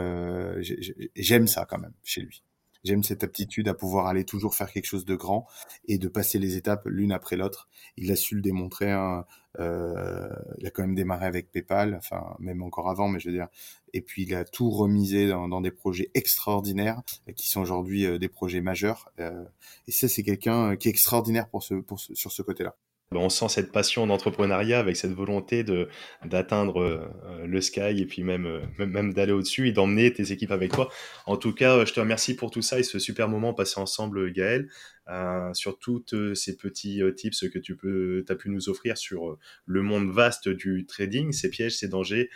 j'aime 1.16 1.48
ça 1.48 1.66
quand 1.66 1.78
même 1.78 1.94
chez 2.04 2.22
lui. 2.22 2.42
J'aime 2.84 3.04
cette 3.04 3.24
aptitude 3.24 3.68
à 3.68 3.74
pouvoir 3.74 4.08
aller 4.08 4.24
toujours 4.24 4.56
faire 4.56 4.72
quelque 4.72 4.86
chose 4.86 5.06
de 5.06 5.16
grand 5.16 5.48
et 5.88 5.98
de 5.98 6.08
passer 6.08 6.40
les 6.40 6.56
étapes 6.56 6.84
l'une 6.86 7.12
après 7.12 7.36
l'autre. 7.36 7.70
Il 7.98 8.12
a 8.12 8.16
su 8.16 8.36
le 8.36 8.42
démontrer. 8.42 8.92
Hein. 8.92 9.26
Euh, 9.60 10.30
il 10.60 10.68
a 10.68 10.70
quand 10.70 10.84
même 10.84 10.96
démarré 10.96 11.26
avec 11.26 11.52
PayPal, 11.52 11.96
enfin 11.96 12.36
même 12.40 12.62
encore 12.62 12.90
avant, 12.90 13.08
mais 13.08 13.20
je 13.20 13.30
veux 13.30 13.36
dire. 13.36 13.48
Et 13.94 14.02
puis 14.02 14.24
il 14.24 14.36
a 14.36 14.44
tout 14.44 14.70
remisé 14.70 15.28
dans, 15.28 15.62
des 15.62 15.72
projets 15.72 16.12
extraordinaires 16.14 17.02
qui 17.36 17.48
sont 17.48 17.62
aujourd'hui 17.62 18.06
euh, 18.06 18.20
des 18.20 18.30
projets 18.30 18.62
majeurs. 18.62 19.12
Euh, 19.20 19.46
et 19.88 19.92
ça, 19.92 20.08
c'est 20.08 20.24
quelqu'un 20.24 20.76
qui 20.76 20.88
est 20.88 20.92
extraordinaire 20.92 21.50
pour 21.50 21.64
ce, 21.64 21.76
pour 21.76 22.00
ce, 22.00 22.14
sur 22.14 22.32
ce 22.32 22.42
côté-là. 22.42 22.76
Ben, 23.12 23.20
on 23.20 23.30
sent 23.30 23.48
cette 23.48 23.72
passion 23.72 24.06
d'entrepreneuriat 24.06 24.80
avec 24.80 24.98
cette 24.98 25.14
volonté 25.14 25.64
de 25.64 25.88
d'atteindre 26.26 26.82
euh, 26.82 27.46
le 27.46 27.62
sky 27.62 28.02
et 28.02 28.06
puis 28.06 28.22
même 28.22 28.46
euh, 28.46 28.60
même, 28.78 28.92
même 28.92 29.14
d'aller 29.14 29.32
au-dessus 29.32 29.70
et 29.70 29.72
d'emmener 29.72 30.12
tes 30.12 30.34
équipes 30.34 30.52
avec 30.52 30.74
toi. 30.74 30.90
En 31.26 31.38
tout 31.38 31.54
cas, 31.54 31.86
je 31.86 31.94
te 31.94 32.02
remercie 32.02 32.36
pour 32.36 32.52
tout 32.52 32.62
ça 32.62 32.80
et 32.80 32.84
ce 32.84 33.00
super 33.00 33.30
moment 33.30 33.54
passé 33.54 33.80
ensemble, 33.80 34.32
Gaël. 34.34 34.68
Euh, 35.10 35.54
sur 35.54 35.80
tous 35.80 36.14
euh, 36.14 36.36
ces 36.36 36.58
petits 36.58 37.02
euh, 37.02 37.14
tips 37.14 37.48
que 37.48 37.60
tu 37.60 37.78
peux, 37.78 38.26
as 38.28 38.36
pu 38.36 38.50
nous 38.50 38.68
offrir 38.68 38.98
sur 38.98 39.38
le 39.66 39.82
monde 39.82 40.12
vaste 40.12 40.50
du 40.50 40.86
trading, 40.86 41.32
ses 41.32 41.50
pièges, 41.50 41.78
ses 41.78 41.88
dangers, 41.88 42.30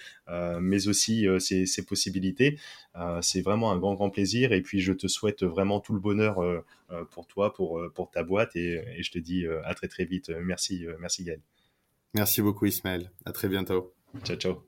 mais 0.61 0.87
aussi 0.87 1.27
ses, 1.39 1.65
ses, 1.65 1.85
possibilités. 1.85 2.57
c'est 3.21 3.41
vraiment 3.41 3.71
un 3.71 3.77
grand, 3.77 3.95
grand 3.95 4.09
plaisir. 4.09 4.53
Et 4.53 4.61
puis, 4.61 4.79
je 4.79 4.93
te 4.93 5.07
souhaite 5.07 5.43
vraiment 5.43 5.81
tout 5.81 5.93
le 5.93 5.99
bonheur 5.99 6.39
pour 7.11 7.27
toi, 7.27 7.53
pour, 7.53 7.81
pour 7.93 8.11
ta 8.11 8.23
boîte. 8.23 8.55
Et, 8.55 8.83
et 8.97 9.03
je 9.03 9.11
te 9.11 9.19
dis 9.19 9.45
à 9.65 9.73
très, 9.73 9.87
très 9.87 10.05
vite. 10.05 10.29
Merci, 10.29 10.85
merci 10.99 11.23
Gaël. 11.23 11.41
Merci 12.13 12.41
beaucoup, 12.41 12.65
Ismaël. 12.65 13.11
À 13.25 13.31
très 13.31 13.47
bientôt. 13.47 13.93
Ciao, 14.23 14.35
ciao. 14.35 14.63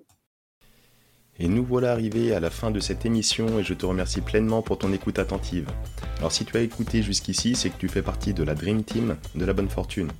Et 1.39 1.47
nous 1.47 1.65
voilà 1.65 1.91
arrivés 1.91 2.33
à 2.33 2.39
la 2.39 2.51
fin 2.51 2.69
de 2.69 2.79
cette 2.79 3.07
émission 3.07 3.57
et 3.57 3.63
je 3.63 3.73
te 3.73 3.87
remercie 3.87 4.21
pleinement 4.21 4.61
pour 4.61 4.77
ton 4.77 4.93
écoute 4.93 5.17
attentive. 5.17 5.67
Alors 6.19 6.31
si 6.31 6.45
tu 6.45 6.55
as 6.55 6.61
écouté 6.61 7.01
jusqu'ici, 7.01 7.55
c'est 7.55 7.71
que 7.71 7.77
tu 7.77 7.89
fais 7.89 8.03
partie 8.03 8.35
de 8.35 8.43
la 8.43 8.53
Dream 8.53 8.83
Team 8.83 9.17
de 9.33 9.43
la 9.43 9.53
bonne 9.53 9.69
fortune. 9.69 10.11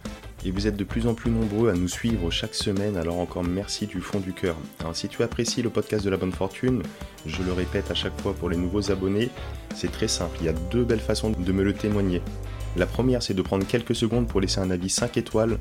Et 0.46 0.52
vous 0.52 0.68
êtes 0.68 0.76
de 0.76 0.84
plus 0.84 1.08
en 1.08 1.14
plus 1.14 1.32
nombreux 1.32 1.70
à 1.70 1.74
nous 1.74 1.88
suivre 1.88 2.30
chaque 2.30 2.54
semaine, 2.54 2.98
alors 2.98 3.20
encore 3.20 3.44
merci 3.44 3.88
du 3.88 4.02
fond 4.02 4.20
du 4.20 4.34
cœur. 4.34 4.58
Alors 4.82 4.96
si 4.96 5.08
tu 5.08 5.24
apprécies 5.24 5.62
le 5.62 5.70
podcast 5.70 6.04
de 6.04 6.10
la 6.10 6.18
bonne 6.18 6.34
fortune, 6.34 6.84
je 7.26 7.42
le 7.44 7.54
répète 7.54 7.90
à 7.92 7.94
chaque 7.94 8.20
fois 8.20 8.34
pour 8.34 8.50
les 8.50 8.58
nouveaux 8.58 8.92
abonnés, 8.92 9.30
c'est 9.74 9.92
très 9.92 10.10
simple, 10.10 10.38
il 10.42 10.48
y 10.48 10.50
a 10.50 10.54
deux 10.54 10.84
belles 10.84 11.00
façons 11.00 11.30
de 11.30 11.52
me 11.52 11.64
le 11.64 11.74
témoigner. 11.74 12.22
La 12.76 12.86
première, 12.86 13.24
c'est 13.24 13.34
de 13.34 13.42
prendre 13.42 13.66
quelques 13.66 13.96
secondes 13.96 14.28
pour 14.28 14.42
laisser 14.42 14.60
un 14.60 14.72
avis 14.72 14.90
5 14.90 15.16
étoiles 15.18 15.60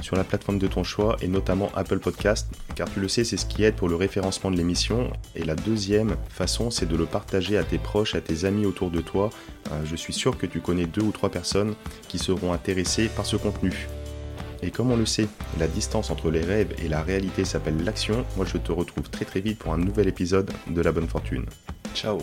sur 0.00 0.16
la 0.16 0.24
plateforme 0.24 0.58
de 0.58 0.66
ton 0.66 0.84
choix 0.84 1.16
et 1.22 1.28
notamment 1.28 1.70
Apple 1.74 1.98
Podcast, 1.98 2.48
car 2.74 2.90
tu 2.92 3.00
le 3.00 3.08
sais, 3.08 3.24
c'est 3.24 3.36
ce 3.36 3.46
qui 3.46 3.62
aide 3.62 3.76
pour 3.76 3.88
le 3.88 3.96
référencement 3.96 4.50
de 4.50 4.56
l'émission. 4.56 5.10
Et 5.34 5.44
la 5.44 5.54
deuxième 5.54 6.16
façon, 6.28 6.70
c'est 6.70 6.86
de 6.86 6.96
le 6.96 7.06
partager 7.06 7.56
à 7.56 7.64
tes 7.64 7.78
proches, 7.78 8.14
à 8.14 8.20
tes 8.20 8.44
amis 8.44 8.66
autour 8.66 8.90
de 8.90 9.00
toi. 9.00 9.30
Euh, 9.70 9.82
je 9.84 9.96
suis 9.96 10.12
sûr 10.12 10.36
que 10.36 10.46
tu 10.46 10.60
connais 10.60 10.86
deux 10.86 11.02
ou 11.02 11.12
trois 11.12 11.30
personnes 11.30 11.74
qui 12.08 12.18
seront 12.18 12.52
intéressées 12.52 13.08
par 13.08 13.26
ce 13.26 13.36
contenu. 13.36 13.86
Et 14.62 14.70
comme 14.70 14.90
on 14.90 14.96
le 14.96 15.06
sait, 15.06 15.28
la 15.58 15.68
distance 15.68 16.10
entre 16.10 16.30
les 16.30 16.42
rêves 16.42 16.74
et 16.82 16.88
la 16.88 17.02
réalité 17.02 17.44
s'appelle 17.44 17.82
l'action. 17.84 18.24
Moi, 18.36 18.46
je 18.46 18.58
te 18.58 18.72
retrouve 18.72 19.08
très 19.10 19.24
très 19.24 19.40
vite 19.40 19.58
pour 19.58 19.72
un 19.72 19.78
nouvel 19.78 20.08
épisode 20.08 20.50
de 20.68 20.80
La 20.80 20.92
Bonne 20.92 21.08
Fortune. 21.08 21.44
Ciao 21.94 22.18